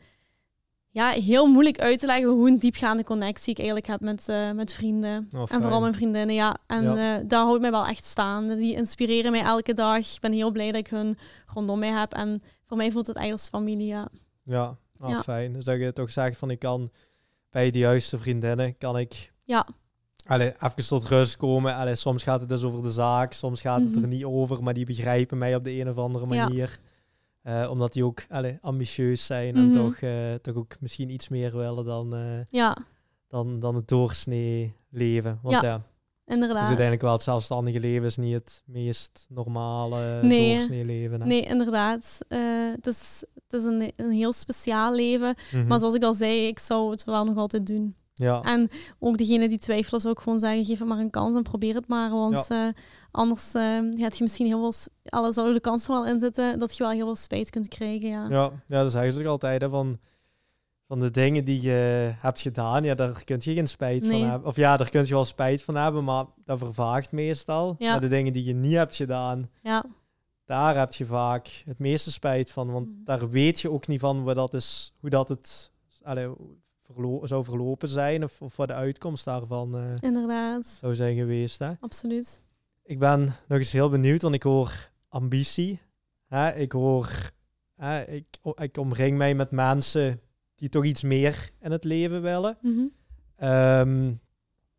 ja, 0.89 1.09
heel 1.09 1.47
moeilijk 1.47 1.79
uit 1.79 1.99
te 1.99 2.05
leggen 2.05 2.29
hoe 2.29 2.47
een 2.47 2.59
diepgaande 2.59 3.03
connectie 3.03 3.51
ik 3.51 3.57
eigenlijk 3.57 3.87
heb 3.87 3.99
met, 3.99 4.27
uh, 4.29 4.51
met 4.51 4.73
vrienden. 4.73 5.29
Oh, 5.33 5.43
en 5.47 5.61
vooral 5.61 5.81
mijn 5.81 5.93
vriendinnen, 5.93 6.35
ja. 6.35 6.57
En 6.67 6.83
ja. 6.83 7.19
Uh, 7.19 7.23
dat 7.27 7.41
houdt 7.41 7.61
mij 7.61 7.71
wel 7.71 7.85
echt 7.85 8.05
staan. 8.05 8.47
Die 8.47 8.75
inspireren 8.75 9.31
mij 9.31 9.41
elke 9.41 9.73
dag. 9.73 9.97
Ik 9.97 10.19
ben 10.21 10.31
heel 10.31 10.51
blij 10.51 10.71
dat 10.71 10.79
ik 10.79 10.87
hun 10.87 11.17
rondom 11.53 11.79
mij 11.79 11.89
heb. 11.89 12.13
En 12.13 12.43
voor 12.65 12.77
mij 12.77 12.91
voelt 12.91 13.07
het 13.07 13.15
eigenlijk 13.15 13.45
als 13.45 13.61
familie, 13.61 13.87
ja. 13.87 14.07
Ja, 14.43 14.77
oh, 14.99 15.19
fijn. 15.19 15.53
Dus 15.53 15.65
dat 15.65 15.79
je 15.79 15.93
toch 15.93 16.09
zegt 16.09 16.37
van 16.37 16.51
ik 16.51 16.59
kan 16.59 16.91
bij 17.49 17.71
de 17.71 17.79
juiste 17.79 18.17
vriendinnen, 18.17 18.77
kan 18.77 18.97
ik... 18.97 19.31
Ja. 19.43 19.67
Allee, 20.25 20.53
even 20.59 20.87
tot 20.87 21.03
rust 21.03 21.37
komen. 21.37 21.75
Allee, 21.75 21.95
soms 21.95 22.23
gaat 22.23 22.39
het 22.39 22.49
dus 22.49 22.63
over 22.63 22.81
de 22.81 22.89
zaak, 22.89 23.33
soms 23.33 23.61
gaat 23.61 23.81
het 23.81 23.95
er 23.95 24.01
mhm. 24.01 24.09
niet 24.09 24.23
over, 24.23 24.63
maar 24.63 24.73
die 24.73 24.85
begrijpen 24.85 25.37
mij 25.37 25.55
op 25.55 25.63
de 25.63 25.79
een 25.79 25.89
of 25.89 25.97
andere 25.97 26.25
manier. 26.25 26.79
Uh, 27.43 27.69
omdat 27.69 27.93
die 27.93 28.05
ook 28.05 28.25
allee, 28.29 28.57
ambitieus 28.61 29.25
zijn 29.25 29.55
en 29.55 29.67
mhm. 29.67 29.77
toch, 29.77 30.01
uh, 30.01 30.33
toch 30.33 30.55
ook 30.55 30.75
misschien 30.79 31.09
iets 31.09 31.29
meer 31.29 31.57
willen 31.57 31.85
dan, 31.85 32.15
uh, 32.15 32.21
ja. 32.49 32.77
dan, 33.27 33.59
dan 33.59 33.75
het 33.75 33.87
doorsnee 33.87 34.75
leven. 34.89 35.39
Want 35.41 35.61
ja. 35.61 35.81
inderdaad. 36.25 36.57
Dus 36.57 36.67
uiteindelijk 36.67 37.01
wel 37.01 37.11
het 37.11 37.21
zelfstandige 37.21 37.79
leven 37.79 38.05
is 38.05 38.17
niet 38.17 38.33
het 38.33 38.63
meest 38.65 39.25
normale 39.29 40.21
nee. 40.21 40.55
doorsnee 40.55 40.85
leven. 40.85 41.21
Hè? 41.21 41.27
Nee, 41.27 41.41
inderdaad. 41.41 42.17
Uh, 42.29 42.71
het, 42.75 42.87
is, 42.87 43.23
het 43.33 43.61
is 43.61 43.63
een, 43.63 43.91
een 43.95 44.11
heel 44.11 44.33
speciaal 44.33 44.93
leven. 44.93 45.35
Mhm. 45.51 45.67
Maar 45.67 45.79
zoals 45.79 45.95
ik 45.95 46.03
al 46.03 46.13
zei, 46.13 46.47
ik 46.47 46.59
zou 46.59 46.91
het 46.91 47.03
wel 47.03 47.25
nog 47.25 47.35
altijd 47.35 47.67
doen. 47.67 47.95
Ja. 48.13 48.41
En 48.41 48.69
ook 48.99 49.17
degene 49.17 49.49
die 49.49 49.59
twijfelen 49.59 50.01
zou 50.01 50.13
ik 50.13 50.19
gewoon 50.19 50.39
zeggen, 50.39 50.65
geef 50.65 50.79
het 50.79 50.87
maar 50.87 50.99
een 50.99 51.09
kans 51.09 51.35
en 51.35 51.43
probeer 51.43 51.75
het 51.75 51.87
maar. 51.87 52.09
Want 52.09 52.47
ja. 52.47 52.67
uh, 52.67 52.73
anders 53.11 53.55
uh, 53.55 53.79
gaat 53.91 54.17
je 54.17 54.23
misschien 54.23 54.45
heel 54.45 54.71
veel... 54.71 54.91
Alles 55.05 55.35
zou 55.35 55.53
de 55.53 55.59
kans 55.59 55.87
er 55.87 55.91
wel 55.91 56.05
in 56.05 56.19
zitten 56.19 56.59
dat 56.59 56.77
je 56.77 56.83
wel 56.83 56.91
heel 56.91 57.05
veel 57.05 57.15
spijt 57.15 57.49
kunt 57.49 57.67
krijgen. 57.67 58.09
Ja, 58.09 58.27
ja, 58.29 58.51
ja 58.67 58.83
dat 58.83 58.91
zeggen 58.91 59.13
ze 59.13 59.19
ook 59.19 59.25
altijd. 59.25 59.61
Hè, 59.61 59.69
van, 59.69 59.99
van 60.87 60.99
de 60.99 61.11
dingen 61.11 61.45
die 61.45 61.61
je 61.61 62.11
hebt 62.17 62.41
gedaan, 62.41 62.83
ja, 62.83 62.95
daar 62.95 63.23
kun 63.23 63.37
je 63.39 63.53
geen 63.53 63.67
spijt 63.67 64.07
van 64.07 64.21
hebben. 64.21 64.47
Of 64.47 64.55
ja, 64.55 64.77
daar 64.77 64.89
kun 64.89 65.05
je 65.05 65.13
wel 65.13 65.23
spijt 65.23 65.63
van 65.63 65.75
hebben, 65.75 66.03
maar 66.03 66.25
dat 66.45 66.57
vervaagt 66.57 67.11
meestal. 67.11 67.75
Ja. 67.77 67.91
Maar 67.91 68.01
de 68.01 68.07
dingen 68.07 68.33
die 68.33 68.43
je 68.43 68.53
niet 68.53 68.73
hebt 68.73 68.95
gedaan, 68.95 69.49
ja. 69.61 69.85
daar 70.45 70.77
heb 70.77 70.93
je 70.93 71.05
vaak 71.05 71.63
het 71.65 71.79
meeste 71.79 72.11
spijt 72.11 72.51
van. 72.51 72.71
Want 72.71 72.87
mhm. 72.87 73.03
daar 73.03 73.29
weet 73.29 73.59
je 73.59 73.71
ook 73.71 73.87
niet 73.87 73.99
van 73.99 74.19
hoe 74.19 74.33
dat, 74.33 74.53
is, 74.53 74.93
hoe 74.99 75.09
dat 75.09 75.29
het 75.29 75.71
allez, 76.03 76.27
verlo 76.83 77.25
zou 77.25 77.43
verlopen 77.43 77.87
zijn. 77.89 78.23
Of, 78.23 78.41
of 78.41 78.55
wat 78.55 78.67
de 78.67 78.73
uitkomst 78.73 79.25
daarvan 79.25 79.75
uh, 79.75 79.93
Inderdaad. 79.99 80.65
zou 80.65 80.95
zijn 80.95 81.15
geweest. 81.15 81.59
Hè? 81.59 81.71
Absoluut. 81.79 82.41
Ik 82.83 82.99
ben 82.99 83.21
nog 83.47 83.57
eens 83.57 83.71
heel 83.71 83.89
benieuwd, 83.89 84.21
want 84.21 84.35
ik 84.35 84.43
hoor 84.43 84.91
ambitie. 85.07 85.79
Hè? 86.27 86.55
Ik 86.55 86.71
hoor... 86.71 87.31
Hè? 87.75 88.03
Ik, 88.03 88.25
ik 88.55 88.77
omring 88.77 89.17
mij 89.17 89.35
met 89.35 89.51
mensen 89.51 90.21
die 90.55 90.69
toch 90.69 90.85
iets 90.85 91.01
meer 91.01 91.49
in 91.59 91.71
het 91.71 91.83
leven 91.83 92.21
willen. 92.21 92.57
Mhm. 92.61 92.85
Ehm, 93.35 94.13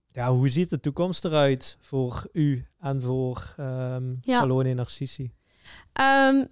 ja, 0.07 0.33
hoe 0.33 0.49
ziet 0.49 0.71
de 0.71 0.81
toekomst 0.81 1.25
eruit 1.25 1.77
voor 1.81 2.27
u 2.33 2.67
en 2.79 3.01
voor 3.01 3.55
um, 3.61 4.19
ja. 4.23 4.39
Salone 4.39 4.75
Narcissi? 4.75 5.33
Um, 6.01 6.49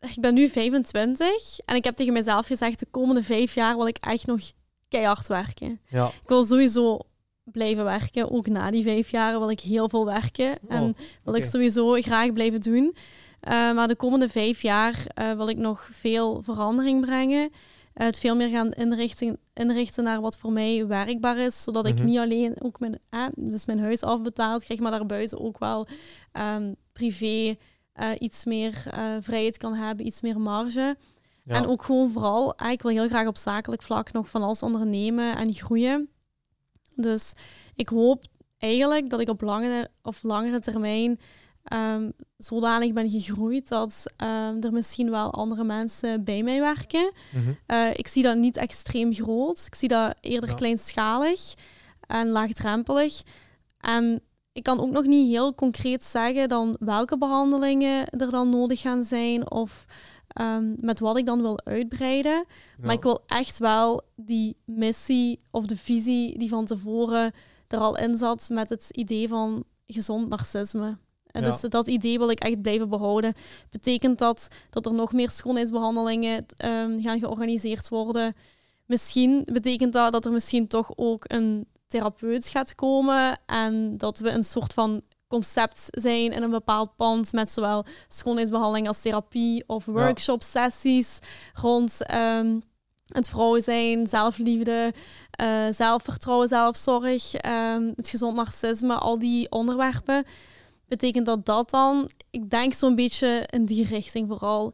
ik 0.00 0.20
ben 0.20 0.34
nu 0.34 0.48
25 0.48 1.58
en 1.58 1.76
ik 1.76 1.84
heb 1.84 1.96
tegen 1.96 2.12
mezelf 2.12 2.46
gezegd, 2.46 2.78
de 2.78 2.86
komende 2.90 3.22
vijf 3.22 3.54
jaar 3.54 3.76
wil 3.76 3.86
ik 3.86 3.96
echt 3.96 4.26
nog 4.26 4.40
keihard 4.90 5.26
werken. 5.26 5.80
Ja. 5.88 6.06
Ik 6.06 6.28
wil 6.28 6.44
sowieso 6.44 6.98
blijven 7.44 7.84
werken. 7.84 8.30
Ook 8.30 8.46
na 8.46 8.70
die 8.70 8.82
vijf 8.82 9.10
jaar 9.10 9.38
wil 9.38 9.50
ik 9.50 9.60
heel 9.60 9.88
veel 9.88 10.04
werken. 10.04 10.50
Oh, 10.50 10.74
en 10.74 10.96
wil 11.24 11.34
ik 11.34 11.44
sowieso 11.44 11.92
graag 11.92 12.32
blijven 12.32 12.60
doen. 12.60 12.94
Uh, 13.48 13.72
maar 13.72 13.88
de 13.88 13.96
komende 13.96 14.28
vijf 14.28 14.62
jaar 14.62 15.04
uh, 15.18 15.32
wil 15.32 15.48
ik 15.48 15.56
nog 15.56 15.88
veel 15.90 16.42
verandering 16.42 17.00
brengen 17.00 17.50
het 17.94 18.18
veel 18.18 18.36
meer 18.36 18.48
gaan 18.48 18.70
inrichten, 18.72 19.38
inrichten 19.54 20.04
naar 20.04 20.20
wat 20.20 20.38
voor 20.38 20.52
mij 20.52 20.86
werkbaar 20.86 21.38
is. 21.38 21.62
Zodat 21.62 21.86
ik 21.86 21.94
mhm. 21.94 22.04
niet 22.04 22.18
alleen 22.18 22.62
ook 22.62 22.80
mijn, 22.80 22.98
eh, 23.10 23.26
dus 23.36 23.66
mijn 23.66 23.80
huis 23.80 24.02
afbetaald 24.02 24.64
krijg, 24.64 24.80
maar 24.80 24.90
daarbuiten 24.90 25.40
ook 25.40 25.58
wel 25.58 25.86
um, 26.32 26.76
privé 26.92 27.56
iets 28.18 28.44
meer 28.44 28.74
vrijheid 29.20 29.56
kan 29.56 29.74
hebben, 29.74 30.06
iets 30.06 30.20
meer 30.20 30.40
marge. 30.40 30.96
En 31.56 31.66
ook 31.66 31.82
gewoon 31.82 32.10
vooral, 32.10 32.54
uh, 32.62 32.70
ik 32.70 32.82
wil 32.82 32.90
heel 32.90 33.08
graag 33.08 33.26
op 33.26 33.36
zakelijk 33.36 33.82
vlak 33.82 34.12
nog 34.12 34.28
van 34.28 34.42
alles 34.42 34.62
ondernemen 34.62 35.36
en 35.36 35.54
groeien. 35.54 36.08
Dus 36.96 37.32
ik 37.74 37.88
hoop 37.88 38.24
eigenlijk 38.58 39.10
dat 39.10 39.20
ik 39.20 39.28
op 39.28 39.40
langere, 39.40 39.88
of 40.02 40.22
langere 40.22 40.60
termijn 40.60 41.20
um, 41.72 42.12
zodanig 42.36 42.92
ben 42.92 43.10
gegroeid 43.10 43.68
dat 43.68 44.04
um, 44.16 44.62
er 44.62 44.72
misschien 44.72 45.10
wel 45.10 45.32
andere 45.32 45.64
mensen 45.64 46.24
bij 46.24 46.42
mij 46.42 46.60
werken. 46.60 47.12
Mhm. 47.30 47.50
uh, 47.66 47.90
ik 47.92 48.08
zie 48.08 48.22
dat 48.22 48.36
niet 48.36 48.56
extreem 48.56 49.14
groot. 49.14 49.62
Ik 49.66 49.74
zie 49.74 49.88
dat 49.88 50.14
eerder 50.20 50.54
kleinschalig 50.54 51.54
en 52.06 52.28
laagdrempelig. 52.28 53.22
En 53.80 54.22
ik 54.52 54.62
kan 54.62 54.80
ook 54.80 54.90
nog 54.90 55.04
niet 55.04 55.28
heel 55.28 55.54
concreet 55.54 56.04
zeggen 56.04 56.48
dan 56.48 56.76
welke 56.78 57.18
behandelingen 57.18 58.08
er 58.10 58.30
dan 58.30 58.50
nodig 58.50 58.80
gaan 58.80 59.04
zijn 59.04 59.50
of 59.50 59.84
um, 60.40 60.76
met 60.80 61.00
wat 61.00 61.16
ik 61.16 61.26
dan 61.26 61.40
wil 61.40 61.60
uitbreiden. 61.64 62.44
Ja. 62.46 62.46
Maar 62.80 62.94
ik 62.94 63.02
wil 63.02 63.22
echt 63.26 63.58
wel 63.58 64.02
die 64.16 64.56
missie 64.64 65.38
of 65.50 65.66
de 65.66 65.76
visie 65.76 66.38
die 66.38 66.48
van 66.48 66.64
tevoren 66.64 67.32
er 67.68 67.78
al 67.78 67.98
in 67.98 68.16
zat 68.18 68.48
met 68.48 68.68
het 68.68 68.88
idee 68.90 69.28
van 69.28 69.64
gezond 69.86 70.28
narcisme. 70.28 70.98
En 71.26 71.44
dus 71.44 71.60
dat 71.60 71.88
idee 71.88 72.18
wil 72.18 72.30
ik 72.30 72.40
echt 72.40 72.62
blijven 72.62 72.88
behouden. 72.88 73.34
Betekent 73.70 74.18
dat 74.18 74.48
dat 74.70 74.86
er 74.86 74.94
nog 74.94 75.12
meer 75.12 75.30
schoonheidsbehandelingen 75.30 76.46
um, 76.64 77.02
gaan 77.02 77.18
georganiseerd 77.18 77.88
worden? 77.88 78.34
Misschien 78.86 79.42
betekent 79.52 79.92
dat 79.92 80.12
dat 80.12 80.24
er 80.24 80.32
misschien 80.32 80.66
toch 80.66 80.90
ook 80.96 81.24
een 81.26 81.66
therapeut 81.86 82.46
gaat 82.46 82.74
komen 82.74 83.38
en 83.46 83.98
dat 83.98 84.18
we 84.18 84.30
een 84.30 84.44
soort 84.44 84.72
van 84.72 85.02
concept 85.30 85.86
zijn 85.90 86.32
in 86.32 86.42
een 86.42 86.50
bepaald 86.50 86.96
pand 86.96 87.32
met 87.32 87.50
zowel 87.50 87.84
schoonheidsbehandeling 88.08 88.88
als 88.88 89.00
therapie 89.00 89.64
of 89.66 89.84
workshop-sessies 89.84 91.18
rond 91.54 91.98
um, 92.14 92.62
het 93.06 93.28
vrouw 93.28 93.60
zijn, 93.60 94.06
zelfliefde, 94.06 94.92
uh, 95.40 95.66
zelfvertrouwen, 95.70 96.48
zelfzorg, 96.48 97.44
um, 97.44 97.92
het 97.96 98.08
gezond 98.08 98.36
narcisme, 98.36 98.94
al 98.94 99.18
die 99.18 99.50
onderwerpen 99.50 100.24
betekent 100.90 101.26
dat 101.26 101.46
dat 101.46 101.70
dan, 101.70 102.10
ik 102.30 102.50
denk 102.50 102.74
zo'n 102.74 102.94
beetje 102.94 103.46
in 103.50 103.64
die 103.64 103.84
richting 103.84 104.28
vooral. 104.28 104.72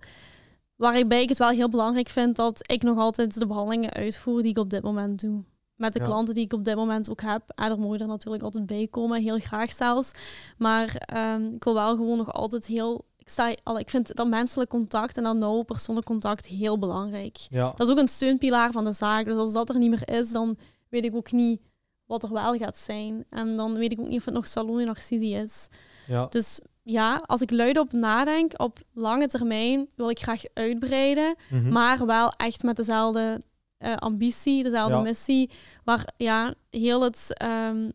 Waarbij 0.77 1.23
ik 1.23 1.28
het 1.28 1.39
wel 1.39 1.49
heel 1.49 1.69
belangrijk 1.69 2.09
vind 2.09 2.37
dat 2.37 2.73
ik 2.73 2.83
nog 2.83 2.99
altijd 2.99 3.39
de 3.39 3.47
behandelingen 3.47 3.93
uitvoer 3.93 4.43
die 4.43 4.51
ik 4.51 4.59
op 4.59 4.70
dit 4.70 4.83
moment 4.83 5.20
doe. 5.20 5.45
Met 5.77 5.93
de 5.93 6.03
klanten 6.03 6.35
die 6.35 6.44
ik 6.44 6.53
op 6.53 6.65
dit 6.65 6.77
moment 6.77 7.11
ook 7.11 7.20
heb. 7.20 7.43
En 7.55 7.70
er 7.70 7.78
mogen 7.78 8.01
er 8.01 8.07
natuurlijk 8.07 8.43
altijd 8.43 8.66
bij 8.66 8.86
komen, 8.90 9.23
heel 9.23 9.39
graag 9.39 9.73
zelfs. 9.73 10.11
Maar 10.59 11.09
um, 11.35 11.55
ik 11.55 11.65
wil 11.65 11.74
wel 11.74 11.97
gewoon 11.97 12.16
nog 12.16 12.32
altijd 12.32 12.66
heel. 12.66 13.05
Ik, 13.19 13.28
sta, 13.28 13.55
al, 13.62 13.78
ik 13.78 13.90
vind 13.90 14.15
dat 14.15 14.28
menselijk 14.28 14.70
contact 14.70 15.16
en 15.16 15.23
dat 15.23 15.36
nauw 15.36 15.62
persoonlijk 15.62 16.07
contact 16.07 16.47
heel 16.47 16.78
belangrijk. 16.78 17.36
Ja. 17.51 17.73
Dat 17.77 17.86
is 17.86 17.93
ook 17.93 18.01
een 18.01 18.09
steunpilaar 18.09 18.73
van 18.73 18.85
de 18.85 18.93
zaak. 18.93 19.24
Dus 19.24 19.36
als 19.36 19.53
dat 19.53 19.69
er 19.69 19.78
niet 19.78 19.90
meer 19.90 20.19
is, 20.19 20.32
dan 20.32 20.57
weet 20.89 21.05
ik 21.05 21.15
ook 21.15 21.32
niet 21.32 21.61
wat 22.07 22.23
er 22.23 22.32
wel 22.32 22.55
gaat 22.57 22.78
zijn. 22.78 23.24
En 23.31 23.57
dan 23.57 23.74
weet 23.74 23.93
ik 23.93 24.01
ook 24.01 24.09
niet 24.09 24.19
of 24.19 24.24
het 24.24 24.35
nog 24.35 24.48
salon 24.48 24.81
in 24.81 24.86
narcisie 24.86 25.35
is. 25.35 25.69
Ja. 26.07 26.27
Dus 26.31 26.61
ja, 26.82 27.23
als 27.27 27.40
ik 27.40 27.51
luid 27.51 27.78
op 27.78 27.93
nadenk, 27.93 28.53
op 28.57 28.78
lange 28.93 29.27
termijn 29.27 29.89
wil 29.97 30.11
ik 30.11 30.19
graag 30.19 30.43
uitbreiden, 30.55 31.35
mhm. 31.51 31.69
maar 31.69 32.07
wel 32.07 32.32
echt 32.32 32.62
met 32.62 32.77
dezelfde 32.77 33.40
uh, 33.78 33.97
ambitie, 33.97 34.62
dezelfde 34.62 35.01
missie, 35.01 35.51
waar 35.85 36.12
ja, 36.16 36.55
heel 36.70 37.03
het 37.03 37.43
um, 37.43 37.93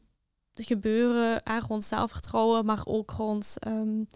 gebeuren 0.53 1.41
uh, 1.47 1.57
rond 1.67 1.83
zelfvertrouwen, 1.83 2.65
maar 2.65 2.81
ook 2.85 3.11
rond 3.11 3.55
um, 3.67 4.09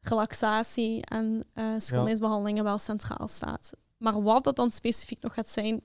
relaxatie 0.00 1.04
en 1.04 1.44
uh, 1.54 1.64
schoonheidsbehandelingen 1.78 2.64
wel 2.64 2.78
centraal 2.78 3.28
staat. 3.28 3.72
Maar 3.96 4.22
wat 4.22 4.44
dat 4.44 4.56
dan 4.56 4.70
specifiek 4.70 5.22
nog 5.22 5.34
gaat 5.34 5.48
zijn, 5.48 5.80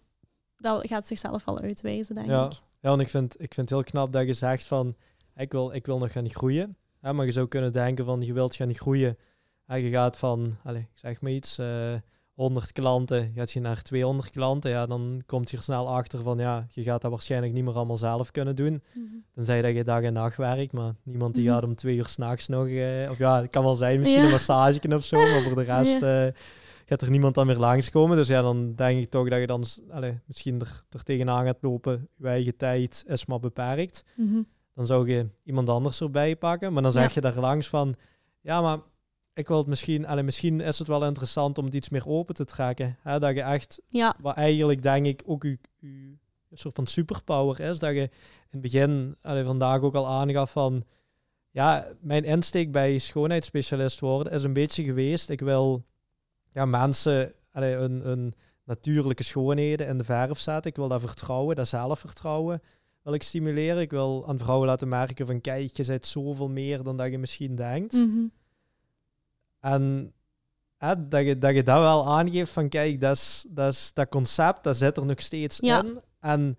dat 0.58 0.88
gaat 0.88 1.08
zichzelf 1.08 1.46
wel 1.46 1.60
uitwijzen, 1.60 2.16
denk 2.16 2.28
ja. 2.28 2.46
ik. 2.46 2.52
Ja, 2.80 2.90
want 2.90 3.02
ik 3.02 3.10
vind, 3.10 3.34
ik 3.34 3.54
vind 3.54 3.70
het 3.70 3.80
heel 3.80 3.84
knap 3.84 4.12
dat 4.12 4.26
je 4.26 4.34
zegt 4.34 4.66
van, 4.66 4.96
ik 5.36 5.52
wil, 5.52 5.74
ik 5.74 5.86
wil 5.86 5.98
nog 5.98 6.12
gaan 6.12 6.30
groeien. 6.30 6.78
Ja, 7.02 7.14
maar 7.14 7.26
je 7.26 7.32
zou 7.32 7.48
kunnen 7.48 7.74
denken 7.74 8.06
van 8.06 8.22
je 8.22 8.34
wilt 8.34 8.56
gaan 8.56 8.74
groeien. 8.74 9.18
En 9.66 9.82
je 9.82 9.90
gaat 9.90 10.18
van, 10.18 10.58
allez, 10.64 10.82
ik 10.82 10.90
zeg 10.94 11.22
maar 11.22 11.32
iets, 11.32 11.60
uh, 11.60 11.94
eh, 11.94 12.02
100 12.34 12.72
klanten, 12.72 13.32
gaat 13.36 13.52
je 13.52 13.60
naar 13.60 13.82
200 13.82 14.30
klanten. 14.30 14.72
Ja, 14.72 14.86
dan 14.86 15.24
komt 15.26 15.52
je 15.52 15.58
er 15.58 15.64
snel 15.64 15.90
achter 15.90 16.24
van 16.24 16.38
ja, 16.38 16.68
je 16.70 16.84
gaat 16.84 17.02
dat 17.02 17.12
waarschijnlijk 17.12 17.54
niet 17.54 17.64
meer 17.64 17.74
allemaal 17.74 17.98
zelf 17.98 18.32
kunnen 18.32 18.56
doen. 18.56 18.72
Mm 18.74 18.82
-hmm. 18.94 19.24
Tenzij 19.34 19.62
dat 19.62 19.76
je 19.76 19.84
dag 19.84 20.02
en 20.02 20.14
nacht 20.14 20.38
werkt, 20.38 20.72
maar 20.72 20.94
niemand 21.04 21.36
die 21.36 21.44
mhm. 21.44 21.54
gaat 21.54 21.64
om 21.64 21.76
twee 21.76 21.96
uur 21.96 22.08
s'nachts 22.08 22.48
nog, 22.48 22.68
uh, 22.68 23.10
of 23.10 23.18
ja, 23.18 23.42
het 23.42 23.50
kan 23.50 23.64
wel 23.64 23.76
zijn, 23.76 24.00
misschien 24.00 24.24
een 24.24 24.32
massage 24.32 24.96
of 24.96 25.04
zo, 25.04 25.18
maar 25.18 25.42
voor 25.42 25.56
de 25.56 25.64
rest 25.74 26.02
uh, 26.02 26.28
gaat 26.86 27.02
er 27.02 27.10
niemand 27.10 27.36
dan 27.36 27.48
meer 27.48 27.58
langskomen. 27.58 28.18
Dus 28.18 28.28
ja, 28.28 28.42
dan 28.42 28.76
denk 28.76 29.00
ik 29.00 29.10
toch 29.10 29.30
dat 29.30 29.40
je 29.40 29.48
dan 29.48 29.64
allez, 29.90 30.14
misschien 30.26 30.60
er, 30.60 30.84
er 30.90 31.04
tegenaan 31.04 31.46
gaat 31.46 31.62
lopen. 31.62 32.10
Je 32.18 32.28
eigen 32.28 32.58
tijd 32.58 33.04
is 33.08 33.26
maar 33.26 33.40
beperkt. 33.40 34.04
Mm 34.16 34.28
-hmm 34.28 34.46
dan 34.74 34.86
zou 34.86 35.10
je 35.10 35.30
iemand 35.44 35.70
anders 35.70 36.02
erbij 36.02 36.36
pakken. 36.36 36.74
Maar 36.74 36.84
dan 36.84 36.92
zeg 36.92 37.14
je 37.14 37.22
daar 37.22 37.40
langs 37.40 37.68
van, 37.68 37.96
ja, 38.42 38.62
maar 38.62 38.80
ik 39.34 39.48
wil 39.48 39.58
het 39.58 39.68
misschien, 39.68 40.06
alleen 40.08 40.26
misschien 40.26 40.62
is 40.62 40.80
het 40.80 40.88
wel 40.88 41.06
interessant 41.06 41.58
om 41.58 41.66
het 41.66 41.74
iets 41.74 41.90
meer 41.90 42.08
open 42.08 42.36
te 42.36 42.46
trekken. 42.46 42.98
Hè? 43.02 43.20
Dat 43.20 43.36
je 43.36 43.42
echt, 43.42 43.82
ja. 43.88 44.16
wat 44.22 44.36
eigenlijk 44.36 44.84
denk 44.84 45.06
ik 45.06 45.22
ook 45.26 45.44
je, 45.44 45.58
een 45.80 46.20
soort 46.52 46.76
van 46.76 46.88
superpower 46.88 47.60
is, 47.60 47.80
dat 47.80 47.94
je 47.94 48.02
in 48.02 48.10
het 48.50 48.62
begin, 48.62 49.16
allee, 49.22 49.44
vandaag 49.44 49.82
ook 49.82 49.96
al 49.96 50.08
aangaf 50.08 50.52
van, 50.52 50.84
ja, 51.52 51.88
mijn 52.00 52.24
insteek 52.24 52.72
bij 52.72 52.98
schoonheidsspecialist 52.98 54.00
worden 54.00 54.34
is 54.34 54.44
een 54.44 54.54
beetje 54.54 54.84
geweest, 54.84 55.30
ik 55.30 55.40
wil 55.40 55.86
ja, 56.52 56.66
mensen 56.66 57.34
allee, 57.54 57.76
een, 57.76 58.10
een 58.10 58.34
natuurlijke 58.64 59.24
schoonheden 59.24 59.88
in 59.88 59.98
de 59.98 60.04
verf 60.04 60.40
zetten. 60.40 60.72
Ik 60.72 60.78
wil 60.78 60.88
dat 60.88 61.02
vertrouwen, 61.02 61.56
dat 61.56 61.68
zelfvertrouwen 61.68 62.62
wil 63.04 63.14
ik 63.14 63.24
stimuleren. 63.24 63.82
Ik 63.82 63.92
wil 63.92 64.28
aan 64.28 64.38
vrouwen 64.38 64.68
laten 64.68 64.88
merken 64.88 65.26
van 65.26 65.42
kijk, 65.42 65.78
je 65.78 65.86
bent 65.86 66.06
zoveel 66.06 66.50
meer 66.50 66.84
dan 66.84 66.98
dat 66.98 67.12
je 67.12 67.18
misschien 67.18 67.56
denkt. 67.56 67.94
Mhm. 67.94 68.26
En 69.64 70.14
hè, 70.78 71.08
dat, 71.08 71.26
je, 71.26 71.38
dat 71.38 71.56
je 71.56 71.64
dat 71.64 71.80
wel 71.80 72.08
aangeeft 72.08 72.52
van 72.52 72.70
kijk, 72.70 73.02
dat, 73.02 73.16
is, 73.16 73.46
dat, 73.50 73.74
is, 73.74 73.92
dat 73.94 74.10
concept, 74.10 74.64
dat 74.64 74.78
zit 74.78 74.98
er 74.98 75.06
nog 75.06 75.22
steeds 75.22 75.60
in. 75.60 76.02
En 76.20 76.58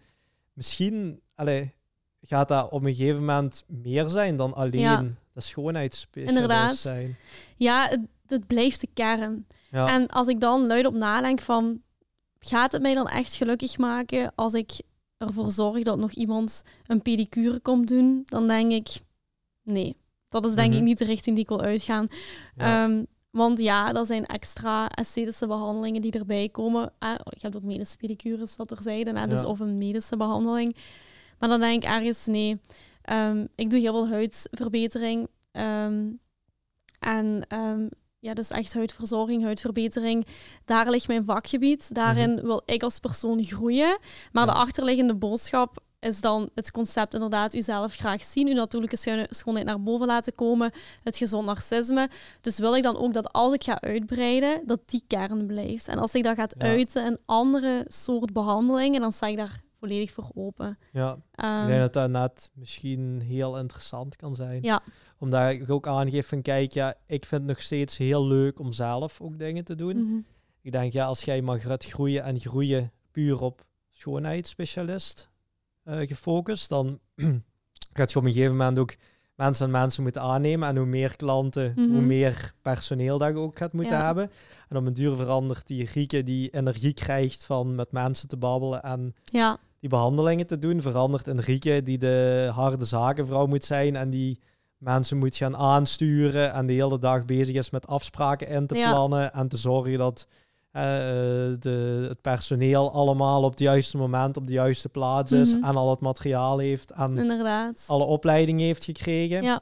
misschien, 0.52 1.20
allee, 1.34 1.74
gaat 2.20 2.48
dat 2.48 2.70
op 2.70 2.82
een 2.82 2.94
gegeven 2.94 3.20
moment 3.20 3.64
meer 3.66 4.08
zijn 4.08 4.36
dan 4.36 4.54
alleen 4.54 4.80
ja. 4.80 5.04
de 5.32 5.40
schoonheidsspecialist 5.40 6.80
zijn. 6.80 7.16
Ja, 7.56 7.88
het, 7.88 8.00
het 8.26 8.46
blijft 8.46 8.80
de 8.80 8.88
kern. 8.94 9.46
Ja. 9.70 9.88
En 9.88 10.08
als 10.08 10.28
ik 10.28 10.40
dan 10.40 10.66
luid 10.66 10.86
op 10.86 10.94
nadenk 10.94 11.40
van, 11.40 11.82
gaat 12.38 12.72
het 12.72 12.82
mij 12.82 12.94
dan 12.94 13.08
echt 13.08 13.34
gelukkig 13.34 13.78
maken 13.78 14.32
als 14.34 14.52
ik 14.52 14.80
ervoor 15.18 15.50
zorg 15.50 15.82
dat 15.82 15.98
nog 15.98 16.10
iemand 16.10 16.62
een 16.86 17.02
pedicure 17.02 17.60
komt 17.60 17.88
doen, 17.88 18.22
dan 18.26 18.48
denk 18.48 18.72
ik, 18.72 18.88
nee, 19.62 19.96
dat 20.42 20.50
is 20.50 20.56
denk 20.56 20.72
ik 20.72 20.78
mhm. 20.78 20.84
niet 20.84 20.98
de 20.98 21.04
richting 21.04 21.34
die 21.34 21.44
ik 21.44 21.50
wil 21.50 21.60
uitgaan. 21.60 22.06
Ehm, 22.56 23.04
want 23.30 23.58
ja, 23.58 23.92
dat 23.92 24.06
zijn 24.06 24.26
extra 24.26 24.88
esthetische 24.88 25.46
behandelingen 25.46 26.02
die 26.02 26.12
erbij 26.12 26.48
komen. 26.48 26.92
Eh, 26.98 27.14
ik 27.28 27.42
heb 27.42 27.56
ook 27.56 27.62
medische 27.62 27.96
pedicures 27.96 28.56
dat 28.56 28.70
er 28.70 28.82
zeiden, 28.82 29.28
dus 29.28 29.44
of 29.44 29.60
een 29.60 29.78
medische 29.78 30.16
behandeling. 30.16 30.76
Maar 31.38 31.48
dan 31.48 31.60
denk 31.60 31.82
ik 31.82 31.88
ergens, 31.88 32.26
nee, 32.26 32.60
um, 33.10 33.48
ik 33.54 33.70
doe 33.70 33.80
heel 33.80 33.92
veel 33.92 34.08
huidverbetering. 34.08 35.28
Ehm, 35.52 36.10
en 36.98 37.44
ja, 38.24 38.34
dus 38.34 38.50
echt 38.50 38.72
huidverzorging, 38.72 39.42
huidverbetering. 39.42 40.26
Daar 40.64 40.90
ligt 40.90 41.08
mijn 41.08 41.24
vakgebied. 41.24 41.94
Daarin 41.94 42.30
mhm. 42.34 42.46
wil 42.46 42.62
ik 42.64 42.82
als 42.82 42.98
persoon 42.98 43.44
groeien. 43.44 43.98
Maar 44.32 44.46
de 44.46 44.52
achterliggende 44.52 45.14
boodschap 45.14 45.83
is 46.04 46.20
dan 46.20 46.50
het 46.54 46.70
concept 46.70 47.14
inderdaad 47.14 47.54
uzelf 47.54 47.94
graag 47.94 48.22
zien, 48.22 48.48
uw 48.48 48.54
natuurlijke 48.54 49.26
schoonheid 49.30 49.66
naar 49.66 49.82
boven 49.82 50.06
laten 50.06 50.34
komen, 50.34 50.70
het 51.02 51.16
gezond 51.16 51.46
narcisme. 51.46 52.08
Dus 52.40 52.58
wil 52.58 52.76
ik 52.76 52.82
dan 52.82 52.96
ook 52.96 53.12
dat 53.12 53.32
als 53.32 53.54
ik 53.54 53.64
ga 53.64 53.80
uitbreiden, 53.80 54.62
dat 54.66 54.80
die 54.84 55.04
kern 55.06 55.46
blijft. 55.46 55.88
En 55.88 55.98
als 55.98 56.14
ik 56.14 56.22
dat 56.22 56.36
gaat 56.36 56.58
uiten 56.58 57.06
in 57.06 57.18
andere 57.24 57.84
soort 57.88 58.32
behandelingen, 58.32 59.00
dan 59.00 59.12
sta 59.12 59.26
ik 59.26 59.36
daar 59.36 59.62
volledig 59.78 60.10
voor 60.10 60.30
open. 60.34 60.78
Ja, 60.92 61.12
ik 61.12 61.42
denk 61.42 61.68
ehm, 61.68 61.80
dat 61.80 61.92
dat 61.92 62.10
net 62.10 62.50
misschien 62.54 63.20
heel 63.20 63.58
interessant 63.58 64.16
kan 64.16 64.34
zijn. 64.34 64.62
Ja. 64.62 64.82
Omdat 65.18 65.50
ik 65.50 65.70
ook 65.70 65.86
aangeef 65.86 66.28
van, 66.28 66.42
kijk, 66.42 66.72
ja, 66.72 66.94
ik 67.06 67.24
vind 67.24 67.40
het 67.40 67.50
nog 67.50 67.60
steeds 67.60 67.96
heel 67.96 68.26
leuk 68.26 68.58
om 68.58 68.72
zelf 68.72 69.20
ook 69.20 69.38
dingen 69.38 69.64
te 69.64 69.74
doen. 69.74 69.96
Mhm. 69.96 70.18
Ik 70.62 70.72
denk, 70.72 70.92
ja, 70.92 71.04
als 71.04 71.22
jij 71.22 71.42
mag 71.42 71.62
groeien 71.78 72.22
en 72.22 72.40
groeien 72.40 72.92
puur 73.10 73.40
op 73.40 73.64
schoonheidsspecialist 73.90 75.32
gefocust, 75.84 76.68
dan 76.68 76.98
gaat 77.96 78.12
je 78.12 78.18
op 78.18 78.24
een 78.24 78.32
gegeven 78.32 78.56
moment 78.56 78.78
ook 78.78 78.94
mensen 79.34 79.66
en 79.66 79.72
mensen 79.72 80.02
moeten 80.02 80.22
aannemen. 80.22 80.68
En 80.68 80.76
hoe 80.76 80.86
meer 80.86 81.16
klanten, 81.16 81.72
hoe 81.74 81.86
mhm. 81.86 82.06
meer 82.06 82.52
personeel 82.62 83.18
dat 83.18 83.28
je 83.28 83.38
ook 83.38 83.58
gaat 83.58 83.72
moeten 83.72 84.04
hebben. 84.04 84.30
En 84.68 84.76
op 84.76 84.86
een 84.86 84.92
duur 84.92 85.16
verandert 85.16 85.66
die 85.66 85.90
Rieke 85.92 86.22
die 86.22 86.50
energie 86.50 86.94
krijgt 86.94 87.44
van 87.44 87.74
met 87.74 87.92
mensen 87.92 88.28
te 88.28 88.36
babbelen 88.36 88.82
en 88.82 89.14
ja. 89.24 89.58
die 89.80 89.88
behandelingen 89.88 90.46
te 90.46 90.58
doen, 90.58 90.82
verandert 90.82 91.26
in 91.26 91.38
Rieke 91.38 91.82
die 91.82 91.98
de 91.98 92.50
harde 92.54 92.84
zakenvrouw 92.84 93.46
moet 93.46 93.64
zijn 93.64 93.96
en 93.96 94.10
die 94.10 94.38
mensen 94.78 95.18
moet 95.18 95.36
gaan 95.36 95.56
aansturen 95.56 96.52
en 96.52 96.66
de 96.66 96.72
hele 96.72 96.98
dag 96.98 97.24
bezig 97.24 97.54
is 97.54 97.70
met 97.70 97.86
afspraken 97.86 98.48
in 98.48 98.66
te 98.66 98.74
plannen 98.74 99.32
en 99.32 99.48
te 99.48 99.56
zorgen 99.56 99.98
dat 99.98 100.26
uh, 100.76 100.82
de, 101.60 102.06
het 102.08 102.20
personeel 102.20 102.92
allemaal 102.92 103.42
op 103.42 103.50
het 103.50 103.60
juiste 103.60 103.96
moment 103.96 104.36
op 104.36 104.46
de 104.46 104.52
juiste 104.52 104.88
plaats 104.88 105.32
is 105.32 105.54
mhm. 105.54 105.64
en 105.64 105.76
al 105.76 105.90
het 105.90 106.00
materiaal 106.00 106.58
heeft 106.58 106.90
en 106.90 107.18
Inderdaad. 107.18 107.84
alle 107.86 108.04
opleidingen 108.04 108.66
heeft 108.66 108.84
gekregen. 108.84 109.42
Ja. 109.42 109.60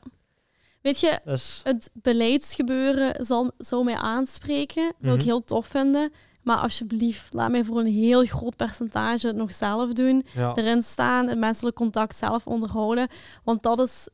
Weet 0.81 1.01
je, 1.01 1.21
dus... 1.25 1.61
het 1.65 1.91
beleidsgebeuren 1.93 3.25
zal, 3.25 3.51
zou 3.59 3.85
mij 3.85 3.97
aanspreken. 3.97 4.93
Zou 4.99 5.15
ik 5.15 5.21
mhm. 5.21 5.29
heel 5.29 5.45
tof 5.45 5.67
vinden. 5.67 6.13
Maar 6.43 6.57
alsjeblieft, 6.57 7.33
laat 7.33 7.51
mij 7.51 7.65
voor 7.65 7.79
een 7.79 7.93
heel 7.93 8.25
groot 8.25 8.57
percentage 8.57 9.27
het 9.27 9.37
nog 9.37 9.53
zelf 9.53 9.93
doen. 9.93 10.25
Erin 10.55 10.83
staan, 10.83 11.29
het 11.29 11.39
menselijk 11.39 11.77
contact 11.77 12.17
zelf 12.17 12.47
onderhouden. 12.47 13.09
Want 13.45 13.63
dat 13.63 13.79
is 13.79 14.09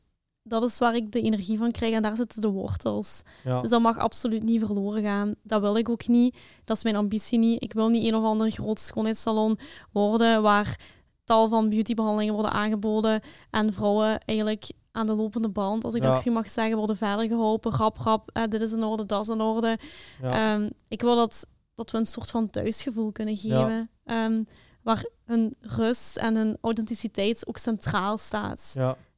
dat 0.49 0.63
is 0.63 0.77
waar 0.77 0.95
ik 0.95 1.11
de 1.11 1.21
energie 1.21 1.57
van 1.57 1.71
krijg 1.71 1.93
en 1.93 2.01
daar 2.01 2.15
zitten 2.15 2.41
de 2.41 2.47
wortels. 2.47 3.21
Dus 3.43 3.69
dat 3.69 3.81
mag 3.81 3.97
absoluut 3.97 4.43
niet 4.43 4.65
verloren 4.65 5.03
gaan. 5.03 5.35
Dat 5.43 5.61
wil 5.61 5.77
ik 5.77 5.89
ook 5.89 6.07
niet. 6.07 6.37
Dat 6.63 6.77
is 6.77 6.83
mijn 6.83 6.95
ambitie 6.95 7.39
niet. 7.39 7.63
Ik 7.63 7.73
wil 7.73 7.89
niet 7.89 8.07
een 8.07 8.15
of 8.15 8.23
ander 8.23 8.51
groot 8.51 8.79
schoonheidssalon 8.79 9.59
worden 9.91 10.41
waar 10.41 10.79
tal 11.23 11.49
van 11.49 11.69
beautybehandelingen 11.69 12.33
worden 12.33 12.51
aangeboden 12.51 13.21
en 13.49 13.73
vrouwen 13.73 14.19
eigenlijk 14.19 14.71
aan 14.91 15.07
de 15.07 15.13
lopende 15.13 15.49
band, 15.49 15.85
als 15.85 15.93
ik 15.93 16.01
dat 16.01 16.25
mag 16.25 16.49
zeggen, 16.49 16.77
worden 16.77 16.97
verder 16.97 17.27
geholpen. 17.27 17.71
Rap, 17.71 17.97
rap, 17.97 18.29
eh, 18.33 18.43
dit 18.43 18.61
is 18.61 18.71
in 18.71 18.83
orde, 18.83 19.05
dat 19.05 19.21
is 19.21 19.33
in 19.33 19.41
orde. 19.41 19.77
Ehm, 20.21 20.69
ik 20.87 21.01
wil 21.01 21.15
dat, 21.15 21.45
dat 21.75 21.91
we 21.91 21.97
een 21.97 22.05
soort 22.05 22.31
van 22.31 22.49
thuisgevoel 22.49 23.11
kunnen 23.11 23.37
geven. 23.37 23.89
Um, 24.05 24.47
waar 24.83 25.05
hun 25.25 25.55
rust 25.59 26.17
en 26.17 26.35
hun 26.35 26.57
authenticiteit 26.61 27.47
ook 27.47 27.57
centraal 27.57 28.17
staat. 28.17 28.73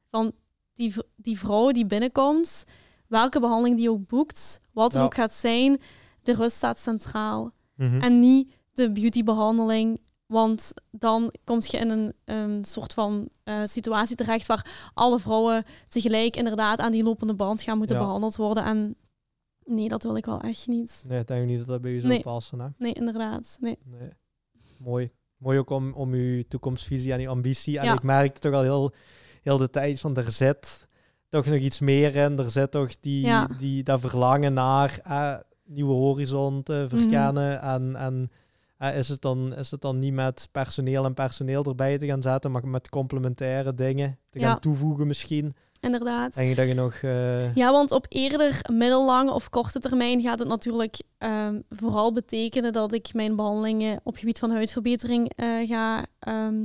Van 0.09 0.31
die, 0.81 0.93
die 1.15 1.39
vrouw 1.39 1.71
die 1.71 1.85
binnenkomt, 1.85 2.63
welke 3.07 3.39
behandeling 3.39 3.77
die 3.77 3.89
ook 3.89 4.07
boekt, 4.07 4.61
wat 4.71 4.95
er 4.95 5.03
ook 5.03 5.13
gaat 5.13 5.33
zijn, 5.33 5.81
de 6.23 6.33
rust 6.33 6.55
staat 6.55 6.79
centraal. 6.79 7.51
Mhm. 7.75 8.01
En 8.01 8.19
niet 8.19 8.53
de 8.73 8.91
beautybehandeling. 8.91 9.99
Want 10.25 10.73
dan 10.91 11.33
kom 11.43 11.59
je 11.61 11.77
in 11.77 12.13
een, 12.25 12.65
soort 12.65 12.93
van 12.93 13.29
uh, 13.43 13.61
situatie 13.65 14.15
terecht 14.15 14.45
waar 14.45 14.91
alle 14.93 15.19
vrouwen 15.19 15.63
tegelijk 15.87 16.35
inderdaad 16.35 16.79
aan 16.79 16.91
die 16.91 17.03
lopende 17.03 17.33
band 17.33 17.61
gaan 17.61 17.77
moeten 17.77 17.97
behandeld 17.97 18.35
worden. 18.35 18.63
En 18.63 18.95
nee, 19.65 19.89
dat 19.89 20.03
wil 20.03 20.15
ik 20.15 20.25
wel 20.25 20.41
echt 20.41 20.67
niet. 20.67 21.03
Nee, 21.07 21.19
ik 21.19 21.27
denk 21.27 21.45
niet 21.45 21.57
dat 21.57 21.67
dat 21.67 21.81
bij 21.81 21.91
u 21.91 21.99
zou 21.99 22.21
passen. 22.21 22.59
Hè? 22.59 22.67
Nee, 22.77 22.93
inderdaad. 22.93 23.57
Nee. 23.59 23.77
nee. 23.83 24.09
Mooi. 24.77 25.11
Mooi 25.37 25.59
ook 25.59 25.69
om, 25.69 25.93
om 25.93 26.13
uw 26.13 26.43
toekomstvisie 26.47 27.13
en 27.13 27.19
uw 27.19 27.29
ambitie. 27.29 27.79
En 27.79 27.93
ik 27.93 28.03
merk 28.03 28.37
toch 28.37 28.53
al 28.53 28.61
heel 28.61 28.93
heel 29.41 29.57
de 29.57 29.69
tijd 29.69 29.99
van 29.99 30.15
er 30.15 30.31
zit 30.31 30.85
toch 31.31 31.45
nog 31.45 31.59
iets 31.59 31.79
meer 31.79 32.15
in. 32.15 32.39
Er 32.39 32.51
zit 32.51 32.71
toch 32.71 32.99
die, 32.99 33.29
die, 33.57 33.83
dat 33.83 33.99
verlangen 33.99 34.53
naar 34.53 34.99
eh, 35.03 35.33
nieuwe 35.65 35.93
horizonten 35.93 36.85
mhm. 36.85 36.97
verkennen. 36.97 37.61
En, 37.61 37.95
en 37.95 38.31
eh, 38.77 38.97
is, 38.97 39.09
het 39.09 39.21
dan, 39.21 39.55
is 39.55 39.71
het 39.71 39.81
dan 39.81 39.99
niet 39.99 40.13
met 40.13 40.49
personeel 40.51 41.05
en 41.05 41.13
personeel 41.13 41.63
erbij 41.63 41.97
te 41.97 42.05
gaan 42.05 42.21
zetten, 42.21 42.51
maar 42.51 42.67
met 42.67 42.89
complementaire 42.89 43.75
dingen 43.75 44.17
te 44.29 44.39
gaan 44.39 44.59
toevoegen 44.59 45.07
misschien. 45.07 45.55
Inderdaad. 45.79 46.35
Denk 46.35 46.49
je 46.49 46.55
dat 46.55 46.67
je 46.67 46.73
nog... 46.73 46.93
Eh, 46.93 47.55
ja, 47.55 47.71
want 47.71 47.91
op 47.91 48.05
eerder 48.09 48.59
middellange 48.71 49.33
of 49.33 49.49
korte 49.49 49.79
termijn 49.79 50.21
gaat 50.21 50.39
het 50.39 50.47
natuurlijk 50.47 51.01
ehm, 51.17 51.59
vooral 51.69 52.13
betekenen 52.13 52.73
dat 52.73 52.93
ik 52.93 53.13
mijn 53.13 53.35
behandelingen 53.35 53.99
op 54.03 54.17
gebied 54.17 54.39
van 54.39 54.51
huidverbetering 54.51 55.31
ga 55.65 56.05
ehm, 56.19 56.55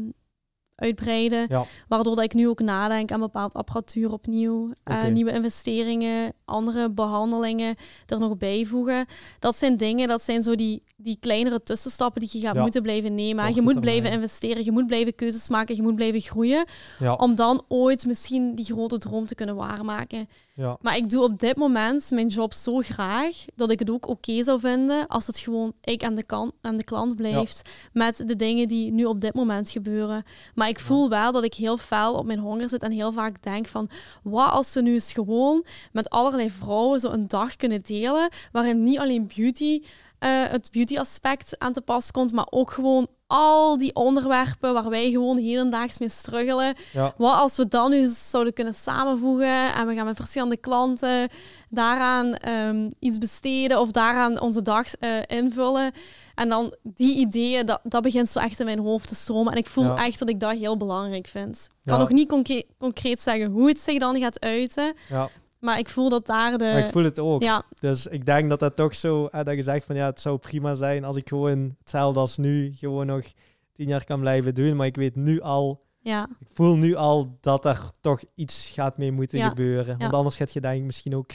uitbreiden. 0.77 1.67
Waardoor 1.89 2.15
dat 2.15 2.25
ik 2.25 2.35
nu 2.35 2.49
ook 2.49 2.61
nadenk 2.61 3.13
aan 3.13 3.21
bepaalde 3.21 3.55
apparatuur 3.55 4.13
opnieuw. 4.13 4.71
Uh, 4.85 5.05
nieuwe 5.07 5.33
investeringen, 5.33 6.33
andere 6.45 6.91
behandelingen 6.91 7.75
er 8.07 8.19
nog 8.19 8.37
bijvoegen. 8.37 9.07
Dat 9.39 9.57
zijn 9.57 9.77
dingen, 9.77 10.09
dat 10.09 10.23
zijn 10.23 10.43
zo 10.43 10.55
die, 10.55 10.83
die 10.97 11.17
kleinere 11.21 11.63
tussenstappen 11.63 12.21
die 12.21 12.31
je 12.33 12.41
gaat 12.41 12.57
moeten 12.57 12.83
blijven 12.83 13.15
nemen. 13.15 13.55
je 13.55 13.63
moet 13.63 13.81
blijven 13.81 14.11
investeren, 14.11 14.65
je 14.65 14.73
moet 14.73 14.87
blijven 14.87 15.15
keuzes 15.15 15.49
maken, 15.49 15.77
je 15.77 15.83
moet 15.83 15.95
blijven 15.95 16.21
groeien. 16.21 16.65
Om 17.17 17.35
dan 17.35 17.65
ooit 17.69 18.07
misschien 18.07 18.55
die 18.55 18.65
grote 18.65 18.99
droom 18.99 19.27
te 19.27 19.35
kunnen 19.35 19.57
waarmaken. 19.57 20.29
Ja. 20.57 20.79
Maar 20.81 20.97
ik 20.97 21.11
doe 21.11 21.23
op 21.23 21.39
dit 21.39 21.57
moment 21.57 22.11
mijn 22.11 22.27
job 22.27 22.53
zo 22.53 22.79
graag 22.79 23.45
dat 23.55 23.71
ik 23.71 23.79
het 23.79 23.91
ook 23.91 24.09
oké 24.09 24.45
zou 24.45 24.61
vinden 24.61 25.07
als 25.07 25.27
het 25.27 25.39
gewoon 25.39 25.73
ik 25.81 26.05
aan 26.05 26.15
de, 26.15 26.23
kant, 26.23 26.53
aan 26.61 26.77
de 26.77 26.85
klant 26.85 27.17
blijft 27.17 27.71
met 27.93 28.23
de 28.27 28.37
dingen 28.37 28.69
die 28.69 28.93
nu 28.93 29.05
op 29.05 29.21
dit 29.21 29.35
moment 29.35 29.71
gebeuren. 29.71 30.25
Maar 30.55 30.69
ik 30.69 30.81
voel 30.81 31.09
wel 31.09 31.33
dat 31.33 31.45
ik 31.45 31.55
heel 31.55 31.79
fel 31.79 32.15
op 32.15 32.27
mijn 32.27 32.39
honger 32.39 32.69
zit 32.69 32.83
en 32.83 32.93
heel 32.93 33.13
vaak 33.13 33.43
denk 33.43 33.67
van 33.67 33.89
wat 34.23 34.51
als 34.51 34.75
we 34.75 34.83
nu 34.83 34.93
eens 34.93 35.13
gewoon 35.13 35.65
met 35.93 36.11
allerlei 36.11 36.51
vrouwen 36.51 37.01
zo 37.01 37.11
een 37.11 37.29
dag 37.29 37.57
kunnen 37.57 37.83
delen 37.83 38.29
waarin 38.53 38.83
niet 38.83 38.99
alleen 38.99 39.31
beauty 39.37 39.83
uh, 40.21 40.49
het 40.49 40.69
beauty 40.73 40.99
aspect 40.99 41.59
aan 41.59 41.73
te 41.73 41.81
pas 41.81 42.11
komt, 42.11 42.33
maar 42.33 42.47
ook 42.51 42.71
gewoon 42.71 43.07
al 43.27 43.79
die 43.79 43.95
onderwerpen 43.95 44.73
waar 44.73 44.89
wij 44.89 45.11
gewoon 45.11 45.37
hedendaags 45.37 45.99
mee 45.99 46.09
struggelen. 46.09 46.75
Wat 47.17 47.35
als 47.35 47.57
we 47.57 47.69
dan 47.69 47.91
nu 47.91 48.09
zouden 48.09 48.53
kunnen 48.53 48.75
samenvoegen 48.75 49.75
en 49.75 49.87
we 49.87 49.95
gaan 49.95 50.05
met 50.05 50.17
verschillende 50.17 50.57
klanten 50.57 51.29
daaraan 51.69 52.37
um, 52.49 52.91
iets 52.99 53.19
besteden 53.19 53.81
of 53.81 53.91
daaraan 53.91 54.41
onze 54.41 54.63
dag 54.63 54.87
uh, 55.01 55.11
invullen. 55.27 55.93
En 56.35 56.49
dan 56.49 56.75
die 56.83 57.17
ideeën, 57.17 57.67
dat, 57.67 57.81
dat 57.83 58.03
begint 58.03 58.29
zo 58.29 58.39
echt 58.39 58.59
in 58.61 58.65
mijn 58.67 58.79
hoofd 58.79 59.09
te 59.09 59.15
stromen. 59.15 59.53
En 59.53 59.59
ik 59.59 59.67
voel 59.67 59.97
echt 59.97 60.19
dat 60.19 60.29
ik 60.29 60.41
dat 60.41 60.57
heel 60.57 60.77
belangrijk 60.77 61.27
vind. 61.27 61.69
Ik 61.71 61.91
kan 61.91 61.99
nog 61.99 62.11
niet 62.11 62.29
concreet, 62.29 62.67
concreet 62.79 63.21
zeggen 63.23 63.51
hoe 63.51 63.69
het 63.69 63.81
zich 63.81 63.99
dan 63.99 64.21
gaat 64.21 64.41
uiten. 64.41 64.95
Maar 65.67 65.79
ik 65.79 65.89
voel 65.89 66.09
dat 66.09 66.27
daar 66.27 66.59
de... 66.59 66.65
Maar 66.65 66.79
ik 66.79 66.91
voel 66.91 67.05
het 67.05 67.19
ook. 67.19 67.43
Ja. 67.43 67.63
Dus 67.81 68.07
ik 68.07 68.27
denk 68.27 68.49
dat 68.49 68.61
dat 68.61 68.77
toch 68.77 68.95
zo... 68.95 69.29
dat 69.31 69.55
je 69.55 69.63
zegt 69.63 69.85
van 69.85 69.97
ja, 69.97 70.07
het 70.07 70.21
zou 70.21 70.39
prima 70.39 70.75
zijn 70.75 71.05
als 71.05 71.17
ik 71.17 71.29
gewoon 71.29 71.77
hetzelfde 71.79 72.21
als 72.21 72.37
nu 72.37 72.75
gewoon 72.75 73.07
nog 73.07 73.23
tien 73.73 73.89
jaar 73.89 74.05
kan 74.05 74.21
blijven 74.21 74.55
doen. 74.55 74.77
Maar 74.77 74.87
ik 74.87 74.97
weet 74.97 75.17
nu 75.17 75.41
al... 75.41 75.85
Ja. 75.99 76.29
Ik 76.41 76.49
voel 76.55 76.77
nu 76.77 76.95
al 76.95 77.39
dat 77.41 77.65
er 77.65 77.91
toch 78.01 78.23
iets 78.35 78.69
gaat 78.69 78.99
mee 78.99 79.13
moeten 79.13 79.49
gebeuren. 79.49 79.99
Want 79.99 80.13
anders 80.13 80.37
gaat 80.37 80.53
je 80.53 80.61
denk 80.61 80.79
ik 80.79 80.87
misschien 80.87 81.17
ook... 81.17 81.31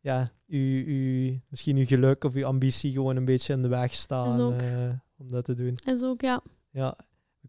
Ja, 0.00 0.28
u, 0.46 0.84
u, 0.86 1.40
misschien 1.48 1.76
uw 1.76 1.86
geluk 1.86 2.24
of 2.24 2.34
uw 2.34 2.46
ambitie 2.46 2.92
gewoon 2.92 3.16
een 3.16 3.24
beetje 3.24 3.52
in 3.52 3.62
de 3.62 3.68
weg 3.68 3.94
staan 3.94 4.40
uh, 4.40 4.90
om 5.18 5.28
dat 5.28 5.44
te 5.44 5.54
doen. 5.54 5.78
Is 5.84 6.02
ook, 6.02 6.20
ja. 6.20 6.40
Ja. 6.70 6.96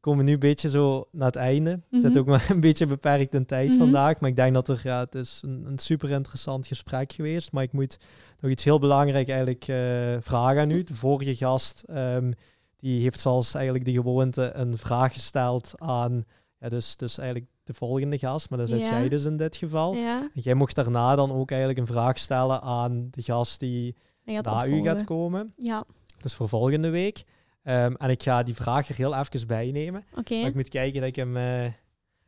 We 0.03 0.09
komen 0.09 0.25
nu 0.25 0.33
een 0.33 0.39
beetje 0.39 0.69
zo 0.69 1.07
naar 1.11 1.27
het 1.27 1.35
einde. 1.35 1.79
Zit 1.91 2.09
mhm. 2.09 2.17
ook 2.17 2.25
maar 2.25 2.47
een 2.49 2.59
beetje 2.59 2.85
beperkt 2.85 3.33
in 3.33 3.45
tijd 3.45 3.69
mhm. 3.69 3.77
vandaag. 3.77 4.19
Maar 4.19 4.29
ik 4.29 4.35
denk 4.35 4.53
dat 4.53 4.67
er, 4.67 4.81
ja, 4.83 4.99
het 4.99 5.15
is 5.15 5.41
een, 5.45 5.65
een 5.65 5.77
super 5.77 6.09
interessant 6.09 6.67
gesprek 6.67 7.13
geweest. 7.13 7.51
Maar 7.51 7.63
ik 7.63 7.71
moet 7.71 7.97
nog 8.39 8.51
iets 8.51 8.63
heel 8.63 8.79
belangrijk 8.79 9.29
eigenlijk 9.29 9.67
uh, 9.67 9.77
vragen 10.19 10.61
aan 10.61 10.71
u. 10.71 10.83
De 10.83 10.95
vorige 10.95 11.35
gast, 11.35 11.83
ehm, 11.87 12.31
die 12.77 13.01
heeft 13.01 13.19
zoals 13.19 13.53
eigenlijk 13.53 13.85
de 13.85 13.91
gewoonte 13.91 14.51
een 14.53 14.77
vraag 14.77 15.13
gesteld 15.13 15.73
aan, 15.75 16.25
ja, 16.59 16.69
dus, 16.69 16.95
dus 16.95 17.17
eigenlijk 17.17 17.49
de 17.63 17.73
volgende 17.73 18.17
gast. 18.17 18.49
Maar 18.49 18.59
dat 18.59 18.69
zit 18.69 18.85
jij 18.85 19.09
dus 19.09 19.25
in 19.25 19.37
dit 19.37 19.55
geval. 19.55 19.95
Ja. 19.95 20.29
Jij 20.33 20.53
mocht 20.53 20.75
daarna 20.75 21.15
dan 21.15 21.31
ook 21.31 21.49
eigenlijk 21.49 21.79
een 21.79 21.93
vraag 21.93 22.17
stellen 22.17 22.61
aan 22.61 23.07
de 23.11 23.21
gast 23.21 23.59
die 23.59 23.95
na 24.25 24.67
u 24.67 24.81
gaat 24.81 25.03
komen. 25.03 25.53
Ja. 25.57 25.83
Dus 26.17 26.33
voor 26.33 26.49
volgende 26.49 26.89
week. 26.89 27.23
Ehm, 27.63 27.93
en 27.93 28.09
ik 28.09 28.23
ga 28.23 28.43
die 28.43 28.55
vraag 28.55 28.89
er 28.89 28.95
heel 28.95 29.15
even 29.15 29.47
bij 29.47 29.71
nemen. 29.71 30.05
Okay. 30.17 30.39
Maar 30.39 30.49
ik 30.49 30.55
moet 30.55 30.69
kijken 30.69 30.99
dat 30.99 31.09
ik 31.09 31.15
hem 31.15 31.37
uh, 31.37 31.65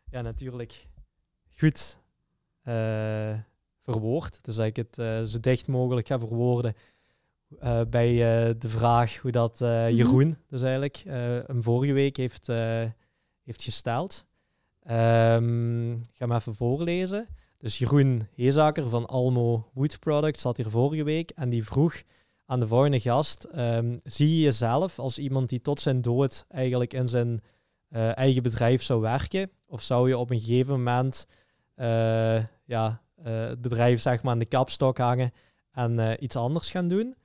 ja, 0.10 0.22
natuurlijk 0.22 0.88
goed 1.58 1.98
uh, 2.64 3.34
verwoord. 3.84 4.40
Dus 4.42 4.56
dat 4.56 4.66
ik 4.66 4.76
het 4.76 4.98
uh, 4.98 5.24
zo 5.24 5.40
dicht 5.40 5.68
mogelijk 5.68 6.08
ga 6.08 6.20
verwoorden 6.20 6.76
bij 7.90 8.16
de 8.58 8.70
vraag 8.70 9.18
hoe 9.18 9.32
dat 9.32 9.60
mhm. 9.60 9.94
Jeroen, 9.94 10.38
dus 10.48 10.62
eigenlijk, 10.62 11.04
hem 11.48 11.64
vorige 11.64 11.94
week 11.94 12.18
heeft, 12.18 12.48
heeft 13.44 13.64
gesteld. 13.64 14.26
Um, 14.90 15.94
ik 15.94 16.14
ga 16.14 16.26
hem 16.28 16.32
even 16.32 16.56
voorlezen. 16.56 17.28
Dus 17.58 17.78
Jeroen 17.78 18.28
Hezaker 18.36 18.90
van 18.90 19.06
Almo 19.06 19.70
Wood 19.74 20.00
Products 20.00 20.42
zat 20.42 20.58
hier 20.58 20.70
vorige 20.70 21.04
week 21.04 21.32
en 21.32 21.50
die 21.50 21.66
vroeg 21.66 22.04
aan 22.46 22.60
de 22.60 22.68
volgende 22.68 23.00
gast. 23.00 23.44
Ehm, 23.44 23.98
zie 24.04 24.36
je 24.36 24.44
jezelf 24.44 25.00
als 25.00 25.18
iemand 25.18 25.50
die 25.50 25.62
tot 25.62 25.80
zijn 25.80 26.02
dood 26.02 26.46
eigenlijk 26.50 26.94
in 26.94 27.08
zijn 27.08 27.42
uh, 27.90 28.18
eigen 28.18 28.44
bedrijf 28.44 28.84
zou 28.84 29.02
werken? 29.02 29.50
Of 29.68 29.82
zou 29.82 30.08
je 30.08 30.18
op 30.18 30.30
een 30.30 30.40
gegeven 30.40 30.74
moment 30.74 31.28
uh, 31.76 32.44
ja, 32.66 33.02
uh, 33.20 33.26
het 33.26 33.62
bedrijf 33.62 34.02
zeg 34.02 34.24
maar 34.24 34.32
aan 34.32 34.40
de 34.40 34.46
kapstok 34.46 34.98
hangen 34.98 35.34
en 35.72 36.24
iets 36.24 36.36
anders 36.36 36.70
gaan 36.72 36.88
doen? 36.88 37.16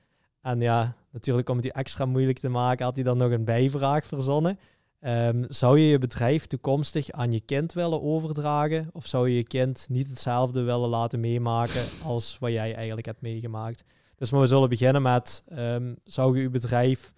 En 0.41 0.61
ja, 0.61 0.95
natuurlijk 1.11 1.49
om 1.49 1.57
het 1.57 1.73
extra 1.73 2.05
moeilijk 2.05 2.39
te 2.39 2.49
maken, 2.49 2.85
had 2.85 2.95
hij 2.95 3.05
dan 3.05 3.17
nog 3.17 3.31
een 3.31 3.45
bijvraag 3.45 4.07
verzonnen. 4.07 4.59
Um, 5.01 5.45
zou 5.49 5.79
je 5.79 5.89
je 5.89 5.99
bedrijf 5.99 6.47
toekomstig 6.47 7.11
aan 7.11 7.33
je 7.33 7.41
kind 7.41 7.73
willen 7.73 8.03
overdragen? 8.03 8.91
Of 8.93 9.07
zou 9.07 9.29
je 9.29 9.37
je 9.37 9.45
kind 9.45 9.87
niet 9.89 10.09
hetzelfde 10.09 10.63
willen 10.63 10.89
laten 10.89 11.21
meemaken 11.21 11.83
als 12.05 12.37
wat 12.39 12.51
jij 12.51 12.75
eigenlijk 12.75 13.07
hebt 13.07 13.21
meegemaakt? 13.21 13.85
Dus 14.21 14.31
maar 14.31 14.41
we 14.41 14.47
zullen 14.47 14.69
beginnen 14.69 15.03
met, 15.03 15.45
um, 15.53 15.97
zou 16.05 16.37
je 16.37 16.43
je 16.43 16.51
bedrijf 16.51 17.13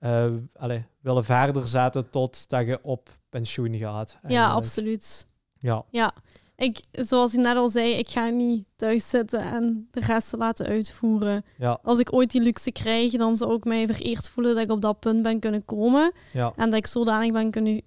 uh, 0.00 0.26
allez, 0.54 0.82
willen 1.00 1.24
verder 1.24 1.68
zetten 1.68 2.10
tot 2.10 2.48
dat 2.48 2.66
je 2.66 2.78
op 2.82 3.18
pensioen 3.28 3.76
gaat? 3.76 4.18
Ja, 4.26 4.50
absoluut. 4.50 5.26
Ja. 5.58 5.84
ja. 5.90 6.14
Ik, 6.56 6.80
zoals 6.92 7.32
ik 7.32 7.40
net 7.40 7.56
al 7.56 7.68
zei, 7.68 7.92
ik 7.92 8.08
ga 8.08 8.28
niet 8.28 8.64
thuis 8.76 9.08
zitten 9.08 9.40
en 9.40 9.88
de 9.90 10.00
rest 10.00 10.32
laten 10.32 10.66
uitvoeren. 10.66 11.44
Ja. 11.58 11.78
Als 11.82 11.98
ik 11.98 12.12
ooit 12.12 12.30
die 12.30 12.40
luxe 12.40 12.72
krijg, 12.72 13.12
dan 13.12 13.36
zou 13.36 13.54
ik 13.54 13.64
mij 13.64 13.86
vereerd 13.86 14.28
voelen 14.28 14.54
dat 14.54 14.64
ik 14.64 14.70
op 14.70 14.80
dat 14.80 15.00
punt 15.00 15.22
ben 15.22 15.40
kunnen 15.40 15.64
komen. 15.64 16.12
Ja. 16.32 16.52
En 16.56 16.70
dat 16.70 16.78
ik 16.78 16.86
zodanig 16.86 17.32
ben 17.32 17.50
kunnen 17.50 17.82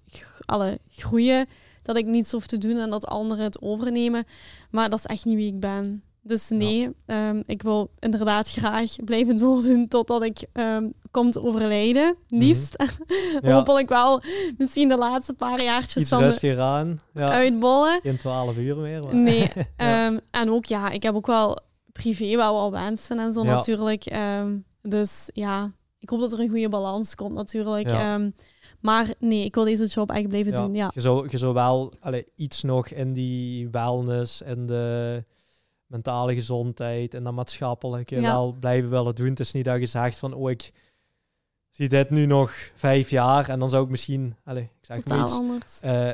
alle 0.46 0.78
groeien, 0.88 1.46
dat 1.82 1.96
ik 1.96 2.06
niets 2.06 2.30
hoef 2.30 2.46
te 2.46 2.58
doen 2.58 2.76
en 2.76 2.90
dat 2.90 3.06
anderen 3.06 3.44
het 3.44 3.62
overnemen. 3.62 4.24
Maar 4.70 4.90
dat 4.90 4.98
is 4.98 5.06
echt 5.06 5.24
niet 5.24 5.36
wie 5.36 5.52
ik 5.52 5.60
ben. 5.60 6.02
Dus 6.22 6.48
nee, 6.48 6.90
ehm, 7.06 7.42
ik 7.46 7.62
wil 7.62 7.90
inderdaad 7.98 8.50
graag 8.50 8.96
blijven 9.04 9.36
doordoen 9.36 9.88
totdat 9.88 10.22
ik 10.22 10.44
um, 10.52 10.92
kom 11.10 11.30
te 11.30 11.42
overlijden. 11.42 12.16
Mhm. 12.28 12.40
Liefst. 12.44 12.78
Mm 12.78 13.50
Hopelijk 13.50 13.88
wel 13.88 14.22
misschien 14.58 14.88
de 14.88 14.96
laatste 14.96 15.32
paar 15.32 15.62
jaartjes 15.62 16.02
Iets 16.02 16.40
van 16.40 16.58
aan. 16.60 17.00
Ja. 17.14 17.28
uitbollen. 17.28 18.00
In 18.02 18.16
12 18.16 18.56
uur 18.56 18.76
meer. 18.76 19.02
Maar. 19.02 19.14
Nee. 19.14 19.42
um, 20.06 20.20
en 20.30 20.50
ook 20.50 20.66
ja, 20.66 20.90
ik 20.90 21.02
heb 21.02 21.14
ook 21.14 21.26
wel 21.26 21.58
privé 21.92 22.36
wel 22.36 22.70
wensen 22.70 23.18
en 23.18 23.32
zo 23.32 23.42
natuurlijk. 23.42 24.14
dus 24.82 25.30
ja, 25.32 25.72
ik 25.98 26.08
hoop 26.08 26.20
dat 26.20 26.32
er 26.32 26.40
een 26.40 26.48
goede 26.48 26.68
balans 26.68 27.14
komt 27.14 27.34
natuurlijk. 27.34 27.92
maar 28.80 29.14
nee, 29.18 29.44
ik 29.44 29.54
wil 29.54 29.64
deze 29.64 29.86
job 29.86 30.10
echt 30.10 30.28
blijven 30.28 30.54
doen. 30.54 30.74
Ja. 30.74 30.90
Je, 30.94 31.00
zou, 31.00 31.28
je 31.30 31.38
zou 31.38 31.54
wel 31.54 31.92
allee, 32.00 32.26
iets 32.34 32.62
nog 32.62 32.88
in 32.88 33.12
die 33.12 33.68
wellness 33.70 34.42
en 34.42 34.66
de 34.66 35.24
mentale 35.90 36.34
gezondheid 36.34 37.14
en 37.14 37.24
dan 37.24 37.34
maatschappelijk 37.34 38.10
ja. 38.10 38.20
wel 38.20 38.56
blijven 38.60 38.90
willen 38.90 39.14
doen. 39.14 39.28
Het 39.28 39.40
is 39.40 39.52
niet 39.52 39.64
dat 39.64 39.80
je 39.80 39.86
zegt 39.86 40.18
van, 40.18 40.34
oh, 40.34 40.50
ik 40.50 40.72
zie 41.70 41.88
dit 41.88 42.10
nu 42.10 42.26
nog 42.26 42.52
vijf 42.74 43.10
jaar 43.10 43.48
en 43.48 43.58
dan 43.58 43.70
zou 43.70 43.84
ik 43.84 43.90
misschien, 43.90 44.36
allez, 44.44 44.64
ik 44.64 44.70
zeg 44.80 44.96
Totaal 44.96 45.24
iets, 45.24 45.32
anders. 45.32 45.80
Uh, 45.84 46.10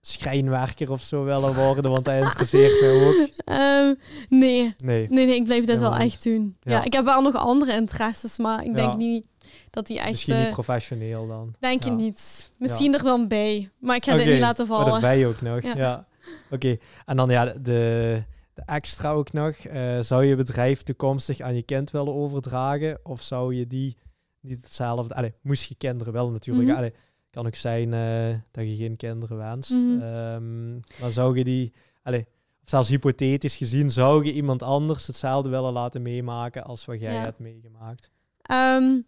schrijnwerker 0.00 0.90
of 0.90 1.02
zo 1.02 1.24
willen 1.24 1.54
worden, 1.54 1.90
want 1.90 2.06
hij 2.06 2.20
interesseert 2.20 2.80
me 2.80 3.06
ook. 3.06 3.54
Um, 3.56 3.98
nee. 4.40 4.74
nee. 4.76 5.06
Nee, 5.08 5.26
nee, 5.26 5.34
ik 5.34 5.44
blijf 5.44 5.64
dit 5.64 5.80
wel 5.80 5.96
echt 5.96 6.22
doen. 6.22 6.56
Ja. 6.62 6.84
ik 6.84 6.92
heb 6.92 7.04
wel 7.04 7.22
nog 7.22 7.34
andere 7.34 7.72
interesses, 7.72 8.38
maar 8.38 8.64
ik 8.64 8.74
denk 8.74 8.96
niet 8.96 9.26
dat 9.70 9.86
die 9.86 9.98
echt... 9.98 10.10
Misschien 10.10 10.38
niet 10.38 10.50
professioneel 10.50 11.26
dan. 11.26 11.54
Denk 11.58 11.82
je 11.82 11.90
niet. 11.90 12.50
Misschien 12.58 12.94
er 12.94 13.02
dan 13.02 13.28
bij, 13.28 13.70
maar 13.78 13.96
ik 13.96 14.04
ga 14.04 14.16
dit 14.16 14.26
niet 14.26 14.40
laten 14.40 14.66
vallen. 14.66 14.84
Maar 14.84 14.94
erbij 14.94 15.26
ook 15.26 15.40
nog, 15.40 15.62
ja. 15.76 16.06
Oké, 16.50 16.76
en 17.06 17.16
dan 17.16 17.30
ja, 17.30 17.44
de 17.44 18.22
de 18.56 18.62
extra 18.66 19.10
ook 19.10 19.32
nog. 19.32 19.64
Uh, 19.64 20.00
zou 20.00 20.24
je 20.24 20.36
bedrijf 20.36 20.82
toekomstig 20.82 21.40
aan 21.40 21.54
je 21.54 21.62
kind 21.62 21.90
willen 21.90 22.14
overdragen? 22.14 22.98
Of 23.02 23.22
zou 23.22 23.54
je 23.54 23.66
die 23.66 23.96
niet 24.40 24.62
hetzelfde... 24.62 25.14
Allee, 25.14 25.34
moest 25.42 25.68
je 25.68 25.74
kinderen 25.74 26.12
wel 26.12 26.30
natuurlijk. 26.30 26.68
Mm 26.68 26.90
kan 27.30 27.46
ook 27.46 27.54
zijn 27.54 27.92
uh, 27.92 28.38
dat 28.50 28.64
je 28.64 28.76
geen 28.76 28.96
kinderen 28.96 29.36
wenst. 29.36 29.70
Mm 29.70 30.80
maar 31.00 31.12
zou 31.12 31.38
je 31.38 31.44
die... 31.44 31.72
Allee, 32.02 32.26
of 32.62 32.68
zelfs 32.70 32.88
hypothetisch 32.88 33.56
gezien, 33.56 33.90
zou 33.90 34.24
je 34.24 34.32
iemand 34.32 34.62
anders 34.62 35.06
hetzelfde 35.06 35.48
willen 35.48 35.72
laten 35.72 36.02
meemaken 36.02 36.64
als 36.64 36.84
wat 36.84 37.00
jij 37.00 37.14
hebt 37.14 37.38
meegemaakt? 37.38 38.10
Um, 38.50 39.06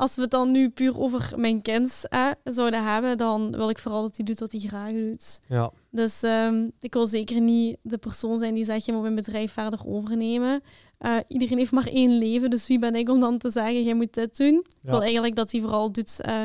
als 0.00 0.14
we 0.14 0.22
het 0.22 0.30
dan 0.30 0.50
nu 0.50 0.70
puur 0.70 1.00
over 1.00 1.32
mijn 1.36 1.62
kind 1.62 2.02
zouden 2.44 2.84
hebben, 2.84 3.18
dan 3.18 3.50
wil 3.50 3.70
ik 3.70 3.78
vooral 3.78 4.02
dat 4.02 4.16
hij 4.16 4.26
doet 4.26 4.38
wat 4.38 4.52
hij 4.52 4.60
graag 4.60 4.92
doet. 4.92 5.40
Ja. 5.48 5.70
Dus 5.90 6.22
um, 6.22 6.72
ik 6.80 6.94
wil 6.94 7.06
zeker 7.06 7.40
niet 7.40 7.76
de 7.82 7.98
persoon 7.98 8.38
zijn 8.38 8.54
die 8.54 8.64
zegt, 8.64 8.84
je 8.84 8.92
moet 8.92 9.02
mijn 9.02 9.14
bedrijf 9.14 9.52
verder 9.52 9.80
overnemen. 9.86 10.62
Uh, 11.00 11.16
iedereen 11.28 11.58
heeft 11.58 11.72
maar 11.72 11.86
één 11.86 12.18
leven, 12.18 12.50
dus 12.50 12.66
wie 12.66 12.78
ben 12.78 12.94
ik 12.94 13.08
om 13.08 13.20
dan 13.20 13.38
te 13.38 13.50
zeggen, 13.50 13.82
jij 13.82 13.94
moet 13.94 14.14
dit 14.14 14.36
doen? 14.36 14.64
Ik 14.82 14.90
wil 14.90 15.02
eigenlijk 15.02 15.36
dat 15.36 15.52
hij 15.52 15.60
vooral 15.60 15.92
doet 15.92 16.20
uh, 16.26 16.42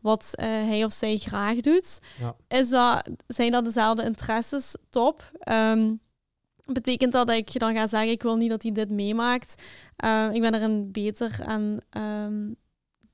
wat 0.00 0.30
uh, 0.40 0.46
hij 0.46 0.84
of 0.84 0.92
zij 0.92 1.16
graag 1.16 1.60
doet. 1.60 2.00
Ja. 2.20 2.36
Is 2.48 2.68
dat, 2.68 3.08
zijn 3.26 3.52
dat 3.52 3.64
dezelfde 3.64 4.04
interesses? 4.04 4.74
Top. 4.90 5.32
Um, 5.48 6.00
betekent 6.64 7.12
dat 7.12 7.26
dat 7.26 7.36
ik 7.36 7.58
dan 7.58 7.74
ga 7.74 7.86
zeggen, 7.86 8.10
ik 8.10 8.22
wil 8.22 8.36
niet 8.36 8.50
dat 8.50 8.62
hij 8.62 8.72
dit 8.72 8.90
meemaakt. 8.90 9.62
ik 10.32 10.40
ben 10.40 10.54
er 10.54 10.62
een 10.62 10.92
beter 10.92 11.40
en 11.40 11.84
um, 11.90 12.56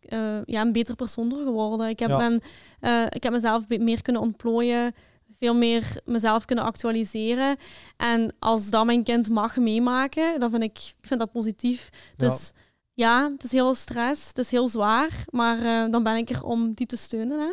uh, 0.09 0.39
ja, 0.45 0.61
een 0.61 0.73
beter 0.73 0.97
persoon 0.97 1.29
door 1.29 1.45
geworden. 1.45 1.89
Ik 1.89 1.99
heb, 1.99 2.09
ben, 2.09 2.41
uh, 2.81 3.07
ik 3.09 3.23
heb 3.23 3.33
mezelf 3.33 3.69
meer 3.69 4.03
kunnen 4.03 4.23
ontplooien, 4.23 4.95
veel 5.39 5.55
meer 5.55 6.01
mezelf 6.05 6.45
kunnen 6.45 6.65
actualiseren. 6.65 7.57
En 7.97 8.35
als 8.39 8.71
dat 8.71 8.85
mijn 8.85 9.05
kind 9.05 9.29
mag 9.29 9.57
meemaken, 9.57 10.41
dan 10.41 10.51
vind 10.51 10.63
ik, 10.63 10.79
ik 11.01 11.07
vind 11.07 11.21
dat 11.21 11.33
positief. 11.33 11.89
Dus 12.17 12.53
ja, 12.95 13.21
ja 13.21 13.31
het 13.33 13.45
is 13.45 13.53
heel 13.53 13.75
stress, 13.75 14.29
het 14.29 14.39
is 14.39 14.51
heel 14.51 14.69
zwaar, 14.69 15.25
maar 15.31 15.59
uh, 15.59 15.93
dan 15.93 16.03
ben 16.03 16.17
ik 16.17 16.31
er 16.31 16.43
om 16.45 16.73
die 16.73 16.87
te 16.87 16.97
steunen. 16.97 17.39
Hè? 17.39 17.53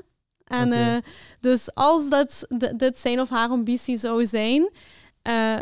En 0.58 0.68
okay. 0.68 1.02
dus 1.40 1.74
als 1.76 2.10
dat 2.10 2.48
dit 2.76 3.00
zijn 3.00 3.20
of 3.20 3.30
haar 3.30 3.50
ambitie 3.50 3.98
zou 3.98 4.26
zijn, 4.26 4.70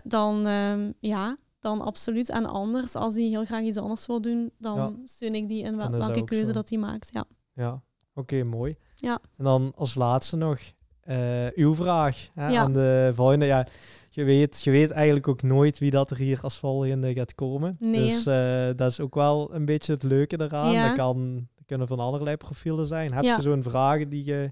dan 0.03 0.48
ehm, 0.48 0.91
ja, 0.99 1.38
dan 1.66 1.82
absoluut. 1.82 2.30
En 2.30 2.46
anders, 2.46 2.96
als 2.96 3.14
hij 3.14 3.24
heel 3.24 3.46
graag 3.46 3.62
iets 3.62 3.78
anders 3.78 4.06
wil 4.06 4.22
doen, 4.22 4.52
dan 4.58 5.02
steun 5.06 5.34
ik 5.34 5.48
die 5.48 5.64
in 5.64 5.78
welke 5.78 6.24
keuze 6.24 6.52
dat 6.52 6.70
hij 6.70 6.78
maakt. 6.78 7.10
Ja, 7.14 7.26
ja. 7.54 7.82
oké, 8.14 8.44
mooi. 8.44 8.76
Ja. 8.96 9.20
En 9.38 9.44
dan 9.44 9.72
als 9.76 9.96
laatste 9.96 10.36
nog 10.36 10.60
uh, 11.04 11.48
uw 11.56 11.76
vraag 11.76 12.30
hè, 12.34 12.50
ja. 12.50 12.62
aan 12.62 12.74
de 12.74 13.12
volgende. 13.16 13.46
Ja, 13.46 13.68
je 14.10 14.24
weet, 14.24 14.64
je 14.64 14.72
weet 14.72 14.92
eigenlijk 14.92 15.28
ook 15.28 15.42
nooit 15.42 15.78
wie 15.78 15.92
dat 15.92 16.12
er 16.12 16.18
hier 16.18 16.40
als 16.42 16.58
volgende 16.58 17.14
gaat 17.14 17.36
komen. 17.36 17.78
Nee. 17.80 18.10
Dus 18.10 18.28
uh, 18.28 18.70
dat 18.76 18.92
is 18.92 19.00
ook 19.00 19.16
wel 19.16 19.54
een 19.54 19.66
beetje 19.66 19.94
het 19.94 20.04
leuke 20.04 20.42
eraan. 20.42 20.72
Ja. 20.72 20.88
Dat, 20.88 20.98
kan, 20.98 21.36
dat 21.56 21.66
kunnen 21.66 21.88
van 21.88 22.00
allerlei 22.00 22.38
profielen 22.38 22.88
zijn. 22.88 23.14
Heb 23.14 23.24
je 23.24 23.42
zo'n 23.42 23.64
vraag 23.64 24.08
die 24.08 24.24
je, 24.24 24.52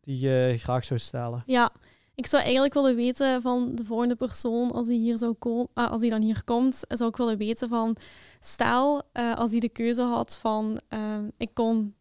die 0.00 0.18
je 0.18 0.54
graag 0.58 0.84
zou 0.84 1.00
stellen? 1.00 1.42
Ja, 1.46 1.72
ik 2.18 2.26
zou 2.26 2.42
eigenlijk 2.42 2.74
willen 2.74 2.96
weten 2.96 3.42
van 3.42 3.74
de 3.74 3.84
volgende 3.84 4.16
persoon, 4.16 4.70
als 4.70 4.86
hij 4.86 4.96
hier 4.96 5.18
zou 5.18 5.32
komen, 5.32 5.68
uh, 5.74 5.90
als 5.90 6.00
hij 6.00 6.10
dan 6.10 6.22
hier 6.22 6.44
komt, 6.44 6.84
zou 6.88 7.10
ik 7.10 7.16
willen 7.16 7.38
weten 7.38 7.68
van, 7.68 7.96
stel 8.40 9.02
uh, 9.12 9.34
als 9.34 9.50
hij 9.50 9.60
de 9.60 9.68
keuze 9.68 10.02
had 10.02 10.36
van, 10.36 10.80
uh, 10.88 11.18
ik 11.36 11.50
kon 11.54 11.94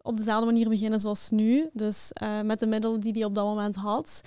op 0.00 0.16
dezelfde 0.16 0.46
manier 0.46 0.68
beginnen 0.68 1.00
zoals 1.00 1.30
nu, 1.30 1.70
dus 1.72 2.12
eh, 2.12 2.40
met 2.40 2.58
de 2.58 2.66
middelen 2.66 3.00
die 3.00 3.12
hij 3.12 3.24
op 3.24 3.34
dat 3.34 3.44
moment 3.44 3.74
had, 3.76 4.20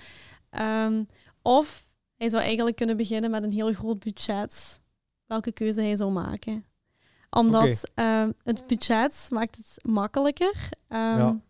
um, 0.50 1.06
of 1.42 1.88
hij 2.16 2.28
zou 2.28 2.42
eigenlijk 2.42 2.76
kunnen 2.76 2.96
beginnen 2.96 3.30
met 3.30 3.44
een 3.44 3.52
heel 3.52 3.72
groot 3.72 3.98
budget, 3.98 4.80
welke 5.26 5.52
keuze 5.52 5.80
hij 5.80 5.96
zou 5.96 6.10
maken. 6.10 6.64
Omdat 7.30 7.84
okay. 7.90 8.22
Ehm, 8.22 8.32
het 8.42 8.66
budget 8.66 9.28
maakt 9.30 9.56
het 9.56 9.78
makkelijker. 9.82 10.68
Um, 10.88 10.98
ja 10.98 11.40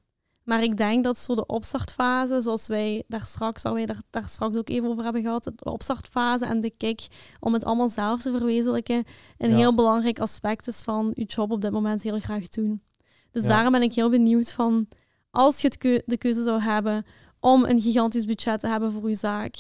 Maar 0.49 0.63
ik 0.63 0.77
denk 0.77 1.05
dat 1.05 1.19
zo 1.19 1.35
de 1.35 1.47
opstartfase, 1.47 2.41
zoals 2.41 2.67
wij 2.67 3.03
daar 3.09 3.27
straks, 3.27 3.63
waar 3.63 3.73
wij 3.73 3.87
daar, 3.87 4.03
daar 4.11 4.29
straks 4.29 4.57
ook 4.57 4.69
even 4.69 4.89
over 4.89 5.05
hebben 5.05 5.23
gehad, 5.23 5.45
de 5.45 5.53
opstartfase 5.71 6.45
en 6.45 6.61
de 6.61 6.71
kick 6.71 7.07
om 7.41 7.53
het 7.53 7.65
allemaal 7.65 7.89
zelf 7.89 8.23
te 8.23 8.31
verwezenlijken, 8.31 9.05
een 9.39 9.55
heel 9.55 9.75
belangrijk 9.75 10.19
aspect 10.19 10.67
is 10.67 10.83
van 10.83 11.11
je 11.15 11.25
job 11.25 11.51
op 11.51 11.61
dit 11.61 11.71
moment 11.71 12.03
heel 12.03 12.21
graag 12.21 12.49
doen. 12.49 12.83
Dus 13.31 13.47
daarom 13.47 13.73
ben 13.73 13.83
ik 13.83 13.95
heel 13.95 14.11
benieuwd 14.11 14.53
van, 14.53 14.89
als 15.31 15.61
je 15.61 16.03
de 16.07 16.17
keuze 16.19 16.43
zou 16.43 16.61
hebben 16.61 17.05
om 17.41 17.65
een 17.65 17.81
gigantisch 17.81 18.25
budget 18.25 18.61
te 18.61 18.69
hebben 18.69 18.93
voor 18.93 19.09
je 19.09 19.15
zaak, 19.15 19.57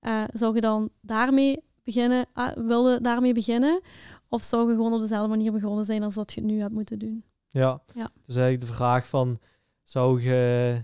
uh, 0.00 0.22
zou 0.32 0.54
je 0.54 0.60
dan 0.60 0.90
daarmee 1.00 1.62
beginnen, 1.84 2.26
uh, 2.34 2.48
wilde 2.54 3.00
daarmee 3.00 3.34
beginnen? 3.34 3.80
Of 4.28 4.42
zou 4.42 4.68
je 4.68 4.74
gewoon 4.74 4.92
op 4.92 5.00
dezelfde 5.00 5.28
manier 5.28 5.52
begonnen 5.52 5.84
zijn 5.84 6.02
als 6.02 6.14
dat 6.14 6.32
je 6.32 6.40
het 6.40 6.50
nu 6.50 6.62
had 6.62 6.72
moeten 6.72 6.98
doen? 6.98 7.24
Ja, 7.48 7.80
ja. 7.94 8.10
dus 8.26 8.36
eigenlijk 8.36 8.60
de 8.60 8.74
vraag 8.76 9.08
van, 9.08 9.38
zou 9.86 10.22
je 10.22 10.82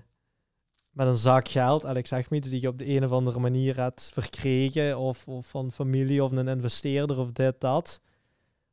met 0.90 1.06
een 1.06 1.14
zak 1.14 1.48
geld, 1.48 1.84
en 1.84 1.96
ik 1.96 2.06
zeg 2.06 2.30
niet 2.30 2.50
die 2.50 2.60
je 2.60 2.68
op 2.68 2.78
de 2.78 2.88
een 2.88 3.04
of 3.04 3.10
andere 3.10 3.38
manier 3.38 3.76
hebt 3.76 4.10
verkregen, 4.12 4.98
of, 4.98 5.28
of 5.28 5.46
van 5.46 5.70
familie 5.70 6.24
of 6.24 6.32
een 6.32 6.48
investeerder 6.48 7.18
of 7.18 7.32
dit, 7.32 7.60
dat, 7.60 8.00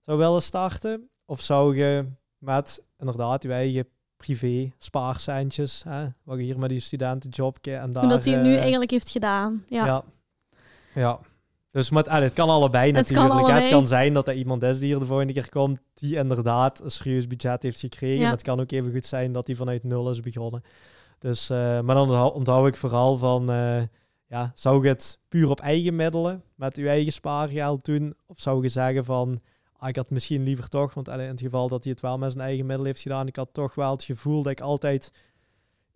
zou 0.05 0.17
willen 0.17 0.41
starten? 0.41 1.09
Of 1.25 1.41
zou 1.41 1.75
je 1.75 2.05
met 2.37 2.83
inderdaad 2.97 3.43
je 3.43 3.53
eigen 3.53 3.87
privé 4.17 4.71
spaarcentjes, 4.77 5.83
hè, 5.83 6.07
wat 6.23 6.37
je 6.37 6.43
hier 6.43 6.59
met 6.59 6.69
die 6.69 6.79
studentenjobje 6.79 7.75
en 7.75 7.91
daar... 7.91 8.03
Omdat 8.03 8.25
hij 8.25 8.33
het 8.33 8.43
nu 8.43 8.53
eh, 8.53 8.59
eigenlijk 8.59 8.91
heeft 8.91 9.09
gedaan, 9.09 9.63
ja. 9.67 9.85
Ja, 9.85 10.03
ja. 10.93 11.19
Dus 11.71 11.89
met, 11.89 12.09
het 12.09 12.33
kan 12.33 12.49
allebei 12.49 12.91
natuurlijk. 12.91 13.29
Kan 13.29 13.53
Het 13.53 13.69
kan 13.69 13.87
zijn 13.87 14.13
dat 14.13 14.27
er 14.27 14.33
iemand 14.33 14.63
is 14.63 14.79
die 14.79 14.87
hier 14.87 14.99
de 14.99 15.05
volgende 15.05 15.33
keer 15.33 15.49
komt, 15.49 15.79
die 15.93 16.15
inderdaad 16.15 16.83
een 16.83 16.91
serieus 16.91 17.27
budget 17.27 17.63
heeft 17.63 17.79
gekregen. 17.79 18.25
Ja. 18.25 18.31
het 18.31 18.41
kan 18.41 18.59
ook 18.59 18.71
even 18.71 18.91
goed 18.91 19.05
zijn 19.05 19.31
dat 19.31 19.47
hij 19.47 19.55
vanuit 19.55 19.83
nul 19.83 20.09
is 20.09 20.19
begonnen. 20.19 20.63
Dus, 21.19 21.49
uh, 21.49 21.57
maar 21.79 21.95
dan 21.95 22.31
onthoud 22.33 22.67
ik 22.67 22.77
vooral 22.77 23.17
van, 23.17 23.51
uh, 23.51 23.81
ja, 24.27 24.51
zou 24.55 24.83
je 24.83 24.89
het 24.89 25.19
puur 25.27 25.49
op 25.49 25.59
eigen 25.59 25.95
middelen, 25.95 26.43
met 26.55 26.77
uw 26.77 26.87
eigen 26.87 27.11
spaargeld 27.11 27.85
doen? 27.85 28.15
Of 28.27 28.39
zou 28.39 28.63
je 28.63 28.69
zeggen 28.69 29.05
van, 29.05 29.41
ah, 29.77 29.89
ik 29.89 29.95
had 29.95 30.09
misschien 30.09 30.43
liever 30.43 30.69
toch, 30.69 30.93
want 30.93 31.07
in 31.07 31.19
het 31.19 31.41
geval 31.41 31.67
dat 31.67 31.83
hij 31.83 31.93
het 31.93 32.01
wel 32.01 32.17
met 32.17 32.31
zijn 32.31 32.43
eigen 32.43 32.65
middelen 32.65 32.91
heeft 32.91 33.01
gedaan, 33.01 33.27
ik 33.27 33.35
had 33.35 33.49
toch 33.51 33.75
wel 33.75 33.91
het 33.91 34.03
gevoel 34.03 34.43
dat 34.43 34.51
ik 34.51 34.61
altijd 34.61 35.11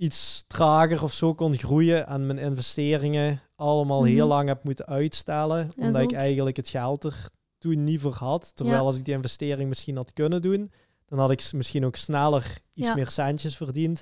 iets 0.03 0.43
trager 0.47 1.03
of 1.03 1.13
zo 1.13 1.33
kon 1.33 1.57
groeien 1.57 2.07
en 2.07 2.25
mijn 2.25 2.37
investeringen 2.37 3.41
allemaal 3.55 4.03
heel 4.03 4.25
mhm. 4.25 4.35
lang 4.35 4.47
heb 4.47 4.63
moeten 4.63 4.85
uitstellen. 4.85 5.71
omdat 5.77 6.01
ik 6.01 6.11
eigenlijk 6.11 6.57
het 6.57 6.69
geld 6.69 7.03
er 7.03 7.29
toen 7.57 7.83
niet 7.83 8.01
voor 8.01 8.13
had. 8.13 8.51
Terwijl 8.55 8.85
als 8.85 8.97
ik 8.97 9.05
die 9.05 9.13
investering 9.13 9.69
misschien 9.69 9.95
had 9.95 10.13
kunnen 10.13 10.41
doen, 10.41 10.71
dan 11.05 11.19
had 11.19 11.31
ik 11.31 11.53
misschien 11.53 11.85
ook 11.85 11.95
sneller 11.95 12.57
iets 12.73 12.95
meer 12.95 13.09
centjes 13.09 13.55
verdiend. 13.55 14.01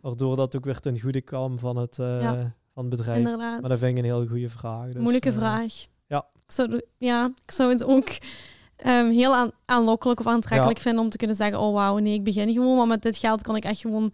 Waardoor 0.00 0.36
dat 0.36 0.56
ook 0.56 0.64
weer 0.64 0.80
ten 0.80 1.00
goede 1.00 1.20
kwam 1.20 1.58
van 1.58 1.76
het, 1.76 1.98
uh, 1.98 2.32
van 2.74 2.84
het 2.84 2.88
bedrijf. 2.88 3.18
Inderdaad. 3.18 3.60
Maar 3.60 3.70
dat 3.70 3.78
vind 3.78 3.90
ik 3.90 3.98
een 3.98 4.10
heel 4.10 4.26
goede 4.26 4.50
vraag. 4.50 4.86
Dus, 4.86 5.02
Moeilijke 5.02 5.30
uh, 5.30 5.36
vraag. 5.36 5.86
Ja. 6.06 6.26
Ik 6.46 6.52
zou, 6.52 6.80
ja, 6.98 7.32
ik 7.44 7.52
zou 7.52 7.72
het 7.72 7.84
ook 7.84 8.08
um, 8.86 9.10
heel 9.10 9.34
aan, 9.34 9.50
aanlokkelijk 9.64 10.20
of 10.20 10.26
aantrekkelijk 10.26 10.78
vinden 10.78 11.02
om 11.02 11.10
te 11.10 11.16
kunnen 11.16 11.36
zeggen: 11.36 11.60
Oh 11.60 11.74
wauw, 11.74 11.98
nee, 11.98 12.14
ik 12.14 12.24
begin 12.24 12.52
gewoon. 12.52 12.76
Maar 12.76 12.86
met 12.86 13.02
dit 13.02 13.16
geld 13.16 13.42
kan 13.42 13.56
ik 13.56 13.64
echt 13.64 13.80
gewoon 13.80 14.12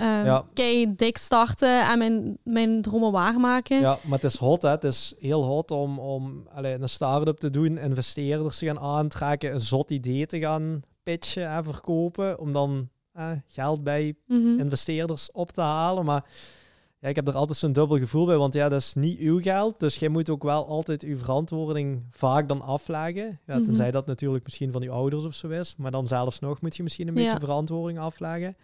um, 0.00 0.06
ja. 0.06 0.44
kei 0.54 0.94
dik 0.96 1.16
starten 1.16 1.88
en 1.88 1.98
mijn, 1.98 2.38
mijn 2.42 2.82
dromen 2.82 3.12
waarmaken. 3.12 3.80
Ja, 3.80 3.98
maar 4.02 4.18
het 4.18 4.32
is 4.32 4.36
hot, 4.36 4.62
hè. 4.62 4.68
Het 4.68 4.84
is 4.84 5.14
heel 5.18 5.44
hot 5.44 5.70
om, 5.70 5.98
om 5.98 6.46
allez, 6.54 6.80
een 6.80 6.88
start-up 6.88 7.38
te 7.38 7.50
doen, 7.50 7.78
investeerders 7.78 8.58
te 8.58 8.66
gaan 8.66 8.78
aantrekken, 8.78 9.54
een 9.54 9.60
zot 9.60 9.90
idee 9.90 10.26
te 10.26 10.38
gaan 10.38 10.82
pitchen 11.02 11.48
en 11.48 11.64
verkopen, 11.64 12.38
om 12.38 12.52
dan 12.52 12.88
eh, 13.12 13.30
geld 13.46 13.84
bij 13.84 14.14
mhm. 14.26 14.58
investeerders 14.58 15.32
op 15.32 15.52
te 15.52 15.60
halen. 15.60 16.04
Maar 16.04 16.24
ja, 17.00 17.08
ik 17.08 17.16
heb 17.16 17.28
er 17.28 17.34
altijd 17.34 17.58
zo'n 17.58 17.72
dubbel 17.72 17.98
gevoel 17.98 18.26
bij, 18.26 18.36
want 18.36 18.54
ja, 18.54 18.68
dat 18.68 18.80
is 18.80 18.94
niet 18.94 19.18
uw 19.18 19.40
geld. 19.40 19.80
Dus 19.80 19.96
jij 19.96 20.08
moet 20.08 20.30
ook 20.30 20.42
wel 20.42 20.66
altijd 20.66 21.02
uw 21.02 21.18
verantwoording 21.18 22.02
vaak 22.10 22.48
dan 22.48 22.60
afleggen. 22.60 23.38
Ja, 23.46 23.56
mhm. 23.56 23.64
tenzij 23.64 23.90
dat 23.90 24.06
natuurlijk 24.06 24.44
misschien 24.44 24.72
van 24.72 24.82
uw 24.82 24.90
ouders 24.90 25.24
of 25.24 25.34
zo 25.34 25.48
is. 25.48 25.74
Maar 25.76 25.90
dan 25.90 26.06
zelfs 26.06 26.38
nog 26.38 26.60
moet 26.60 26.76
je 26.76 26.82
misschien 26.82 27.08
een 27.08 27.14
beetje 27.14 27.40
verantwoording 27.40 27.98
afleggen. 27.98 28.56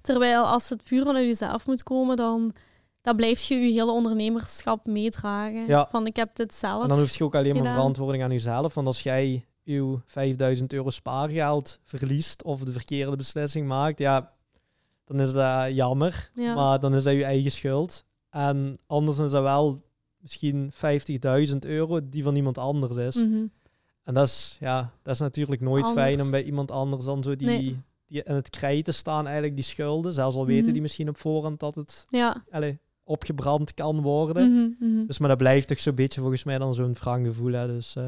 Terwijl 0.00 0.44
als 0.44 0.68
het 0.68 0.84
puur 0.84 1.04
vanuit 1.04 1.26
jezelf 1.26 1.66
moet 1.66 1.82
komen, 1.82 2.16
dan, 2.16 2.54
dan 3.02 3.16
blijf 3.16 3.42
je 3.42 3.54
je 3.54 3.72
hele 3.72 3.90
ondernemerschap 3.90 4.86
meedragen. 4.86 5.66
Ja. 5.66 5.88
Van 5.90 6.06
ik 6.06 6.16
heb 6.16 6.36
dit 6.36 6.54
zelf. 6.54 6.82
En 6.82 6.88
dan 6.88 6.98
hoef 6.98 7.16
je 7.16 7.24
ook 7.24 7.34
alleen 7.34 7.54
maar 7.54 7.72
verantwoording 7.74 8.22
aan 8.22 8.30
jezelf. 8.30 8.74
Want 8.74 8.86
als 8.86 9.02
jij 9.02 9.46
uw 9.64 10.00
5000 10.06 10.72
euro 10.72 10.90
spaargeld 10.90 11.78
verliest 11.82 12.42
of 12.42 12.60
de 12.60 12.72
verkeerde 12.72 13.16
beslissing 13.16 13.66
maakt, 13.66 13.98
ja, 13.98 14.32
dan 15.04 15.20
is 15.20 15.32
dat 15.32 15.74
jammer. 15.74 16.30
Maar 16.34 16.80
dan 16.80 16.94
is 16.94 17.02
dat 17.02 17.14
je 17.14 17.24
eigen 17.24 17.50
schuld. 17.50 18.04
En 18.30 18.78
anders 18.86 19.18
is 19.18 19.30
dat 19.30 19.42
wel 19.42 19.82
misschien 20.18 20.72
50.000 21.52 21.56
euro 21.58 22.08
die 22.08 22.22
van 22.22 22.36
iemand 22.36 22.58
anders 22.58 22.96
is. 22.96 23.14
Mhm. 23.14 23.46
En 24.02 24.14
dat 24.14 24.26
is, 24.26 24.56
ja, 24.60 24.92
dat 25.02 25.14
is 25.14 25.20
natuurlijk 25.20 25.60
nooit 25.60 25.88
fijn 25.88 26.22
om 26.22 26.30
bij 26.30 26.44
iemand 26.44 26.70
anders 26.70 27.04
dan 27.04 27.22
zo 27.22 27.36
die, 27.36 27.82
die 28.14 28.22
in 28.24 28.34
het 28.34 28.50
krijt 28.50 28.84
te 28.84 28.92
staan, 28.92 29.24
eigenlijk 29.24 29.54
die 29.54 29.64
schulden. 29.64 30.12
Zelfs 30.12 30.36
al 30.36 30.46
weten 30.46 30.64
mhm. 30.64 30.72
die 30.72 30.82
misschien 30.82 31.08
op 31.08 31.16
voorhand 31.16 31.60
dat 31.60 31.74
het 31.74 32.06
ja. 32.08 32.44
allez, 32.50 32.76
opgebrand 33.04 33.74
kan 33.74 34.00
worden. 34.00 34.76
Mhm, 34.78 35.06
dus 35.06 35.18
maar 35.18 35.28
dat 35.28 35.38
blijft 35.38 35.68
toch 35.68 35.78
zo'n 35.78 35.94
beetje 35.94 36.20
volgens 36.20 36.44
mij 36.44 36.58
dan 36.58 36.74
zo'n 36.74 36.94
wrang 36.94 37.26
gevoel. 37.26 37.52
Hè. 37.52 37.66
Dus, 37.66 37.94
uh, 37.98 38.04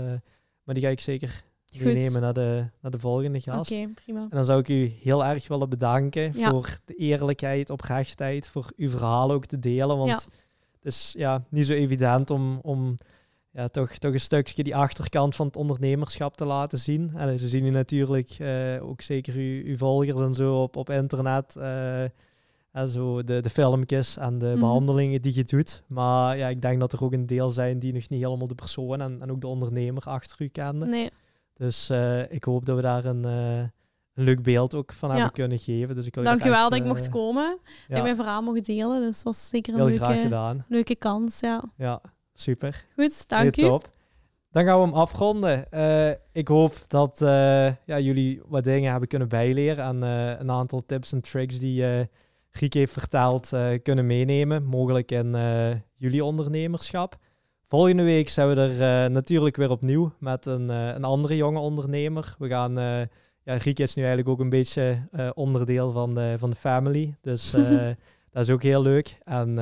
maar 0.63 0.75
die 0.75 0.85
ga 0.85 0.91
ik 0.91 1.01
zeker 1.01 1.45
meenemen 1.73 2.21
naar 2.21 2.35
de, 2.35 2.65
naar 2.81 2.91
de 2.91 2.99
volgende 2.99 3.41
gast. 3.41 3.73
Oké, 3.73 3.89
prima. 3.95 4.21
En 4.21 4.37
dan 4.37 4.45
zou 4.45 4.61
ik 4.61 4.69
u 4.69 4.93
heel 5.03 5.25
erg 5.25 5.49
willen 5.49 5.69
bedanken 5.69 6.35
voor 6.35 6.79
de 6.85 6.95
eerlijkheid, 6.95 7.71
oprechtheid, 7.71 8.49
voor 8.49 8.73
uw 8.77 8.91
verhaal 8.91 9.33
ook 9.33 9.47
te 9.47 9.59
delen. 9.59 9.97
Want 9.97 10.29
het 10.73 10.95
is 10.95 11.15
ja, 11.17 11.45
niet 11.49 11.67
zo 11.67 11.73
evident 11.73 12.31
om, 12.31 12.59
om 12.63 12.99
ja, 13.57 13.69
toch, 13.69 13.91
toch 13.91 14.13
een 14.13 14.21
stukje 14.21 14.63
die 14.63 14.77
achterkant 14.77 15.35
van 15.35 15.47
het 15.47 15.57
ondernemerschap 15.57 16.37
te 16.37 16.45
laten 16.45 16.79
zien. 16.79 17.13
En 17.15 17.39
ze 17.39 17.49
zien 17.49 17.65
u 17.65 17.71
natuurlijk 17.71 18.39
uh, 18.39 18.89
ook 18.89 19.01
zeker 19.01 19.35
uw, 19.35 19.65
uw 19.65 19.77
volgers 19.77 20.21
en 20.21 20.35
zo 20.35 20.63
op, 20.63 20.77
op 20.77 20.91
internet. 20.91 21.55
Uh, 21.59 22.03
en 22.73 22.89
zo 22.89 23.25
de, 23.25 23.41
de 23.41 23.51
filmpjes 23.51 24.17
en 24.17 24.39
de 24.39 24.47
mhm. 24.47 24.59
behandelingen 24.59 25.23
die 25.23 25.35
je 25.35 25.45
doet. 25.45 25.83
Maar 25.87 26.37
ja, 26.37 26.49
ik 26.49 26.63
denk 26.63 26.81
dat 26.81 26.93
er 26.93 27.05
ook 27.05 27.13
een 27.13 27.27
deel 27.27 27.51
zijn 27.51 27.79
die 27.79 27.93
nog 27.93 28.09
niet 28.09 28.23
helemaal 28.23 28.47
de 28.47 28.55
persoon 28.55 29.01
en, 29.01 29.19
en 29.21 29.31
ook 29.31 29.41
de 29.41 29.47
ondernemer 29.47 30.03
achter 30.03 30.37
u 30.43 30.49
kennen. 30.49 30.89
Nee. 30.89 31.11
Dus 31.55 31.91
uh, 31.91 32.33
ik 32.33 32.45
hoop 32.45 32.67
dat 32.67 32.77
we 32.77 32.83
daar 32.83 33.05
een, 33.05 33.25
een 33.25 33.71
leuk 34.25 34.43
beeld 34.43 34.75
ook 34.75 34.93
van 34.93 35.11
hebben 35.11 35.31
kunnen 35.31 35.59
geven. 35.59 35.95
Dus 35.95 36.07
ik 36.07 36.25
Dankjewel 36.25 36.71
dat 36.71 36.79
ik 36.79 36.85
mocht 36.85 37.09
komen. 37.09 37.59
Ja. 37.89 37.97
ik 37.97 38.03
mijn 38.03 38.17
verhaal 38.17 38.43
mocht 38.43 38.67
delen. 38.67 39.01
Dus 39.01 39.15
dat 39.15 39.23
was 39.23 39.49
zeker 39.49 39.75
een 39.75 39.89
Heel 39.89 39.99
leuke, 39.99 40.65
leuke 40.69 40.97
kans. 40.97 41.41
Ja. 41.41 41.63
ja, 41.77 42.01
Super. 42.37 42.85
Goed, 42.97 43.29
dank 43.29 43.57
u. 43.57 43.61
Top. 43.61 43.95
Dan 44.57 44.65
gaan 44.65 44.81
we 44.81 44.87
hem 44.87 44.95
afronden. 44.95 45.67
Uh, 45.75 46.11
ik 46.33 46.49
hoop 46.49 46.75
dat 46.87 47.21
uh, 47.23 47.29
ja, 47.85 47.99
jullie 47.99 48.41
wat 48.47 48.65
dingen 48.65 48.91
hebben 48.91 49.09
kunnen 49.09 49.29
bijleren 49.29 49.85
en 49.85 49.97
uh, 50.03 50.41
een 50.41 50.51
aantal 50.51 50.83
tips 50.87 51.13
en 51.13 51.21
tricks 51.21 51.59
die 51.59 51.85
Griek 52.51 52.75
heeft 52.75 52.93
verteld 52.93 53.53
kunnen 53.83 54.07
meenemen, 54.07 54.65
mogelijk 54.65 55.11
in 55.11 55.37
jullie 55.97 56.25
ondernemerschap. 56.25 57.17
Volgende 57.67 58.03
week 58.03 58.29
zijn 58.29 58.49
we 58.49 58.61
er 58.61 59.11
natuurlijk 59.11 59.57
weer 59.57 59.71
opnieuw 59.71 60.13
met 60.19 60.47
een, 60.47 60.69
een 60.69 61.05
andere 61.05 61.37
jonge 61.37 61.59
ondernemer. 61.59 62.35
We 62.39 62.49
gaan, 62.49 62.73
ja, 63.43 63.59
Griek 63.59 63.79
is 63.79 63.95
nu 63.95 64.03
eigenlijk 64.03 64.33
ook 64.33 64.41
een 64.41 64.49
beetje 64.49 65.09
onderdeel 65.35 65.93
van 65.93 66.15
de, 66.15 66.35
van 66.39 66.51
de 66.51 66.57
family, 66.57 67.17
dus 67.21 67.51
dat 68.33 68.43
is 68.43 68.51
ook 68.51 68.63
heel 68.63 68.83
leuk. 68.83 69.19
En 69.25 69.59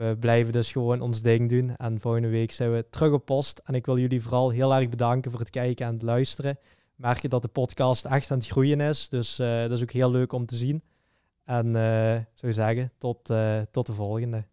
we 0.00 0.16
blijven 0.16 0.52
dus 0.52 0.72
gewoon 0.72 1.00
ons 1.00 1.22
ding 1.22 1.48
doen. 1.48 1.76
En 1.76 2.00
volgende 2.00 2.28
week 2.28 2.52
zijn 2.52 2.72
we 2.72 2.86
terug 2.90 3.12
op 3.12 3.24
post. 3.24 3.60
En 3.64 3.74
ik 3.74 3.86
wil 3.86 3.98
jullie 3.98 4.22
vooral 4.22 4.50
heel 4.50 4.74
erg 4.74 4.88
bedanken 4.88 5.30
voor 5.30 5.40
het 5.40 5.50
kijken 5.50 5.86
en 5.86 5.92
het 5.92 6.02
luisteren. 6.02 6.58
Merk 6.94 7.30
dat 7.30 7.42
de 7.42 7.48
podcast 7.48 8.04
echt 8.04 8.30
aan 8.30 8.38
het 8.38 8.46
groeien 8.46 8.80
is. 8.80 9.08
Dus 9.08 9.40
uh, 9.40 9.60
dat 9.60 9.70
is 9.70 9.82
ook 9.82 9.90
heel 9.90 10.10
leuk 10.10 10.32
om 10.32 10.46
te 10.46 10.56
zien. 10.56 10.82
En 11.44 11.66
uh, 11.66 12.16
zou 12.34 12.52
zeggen, 12.52 12.92
tot, 12.98 13.30
uh, 13.30 13.60
tot 13.70 13.86
de 13.86 13.92
volgende. 13.92 14.44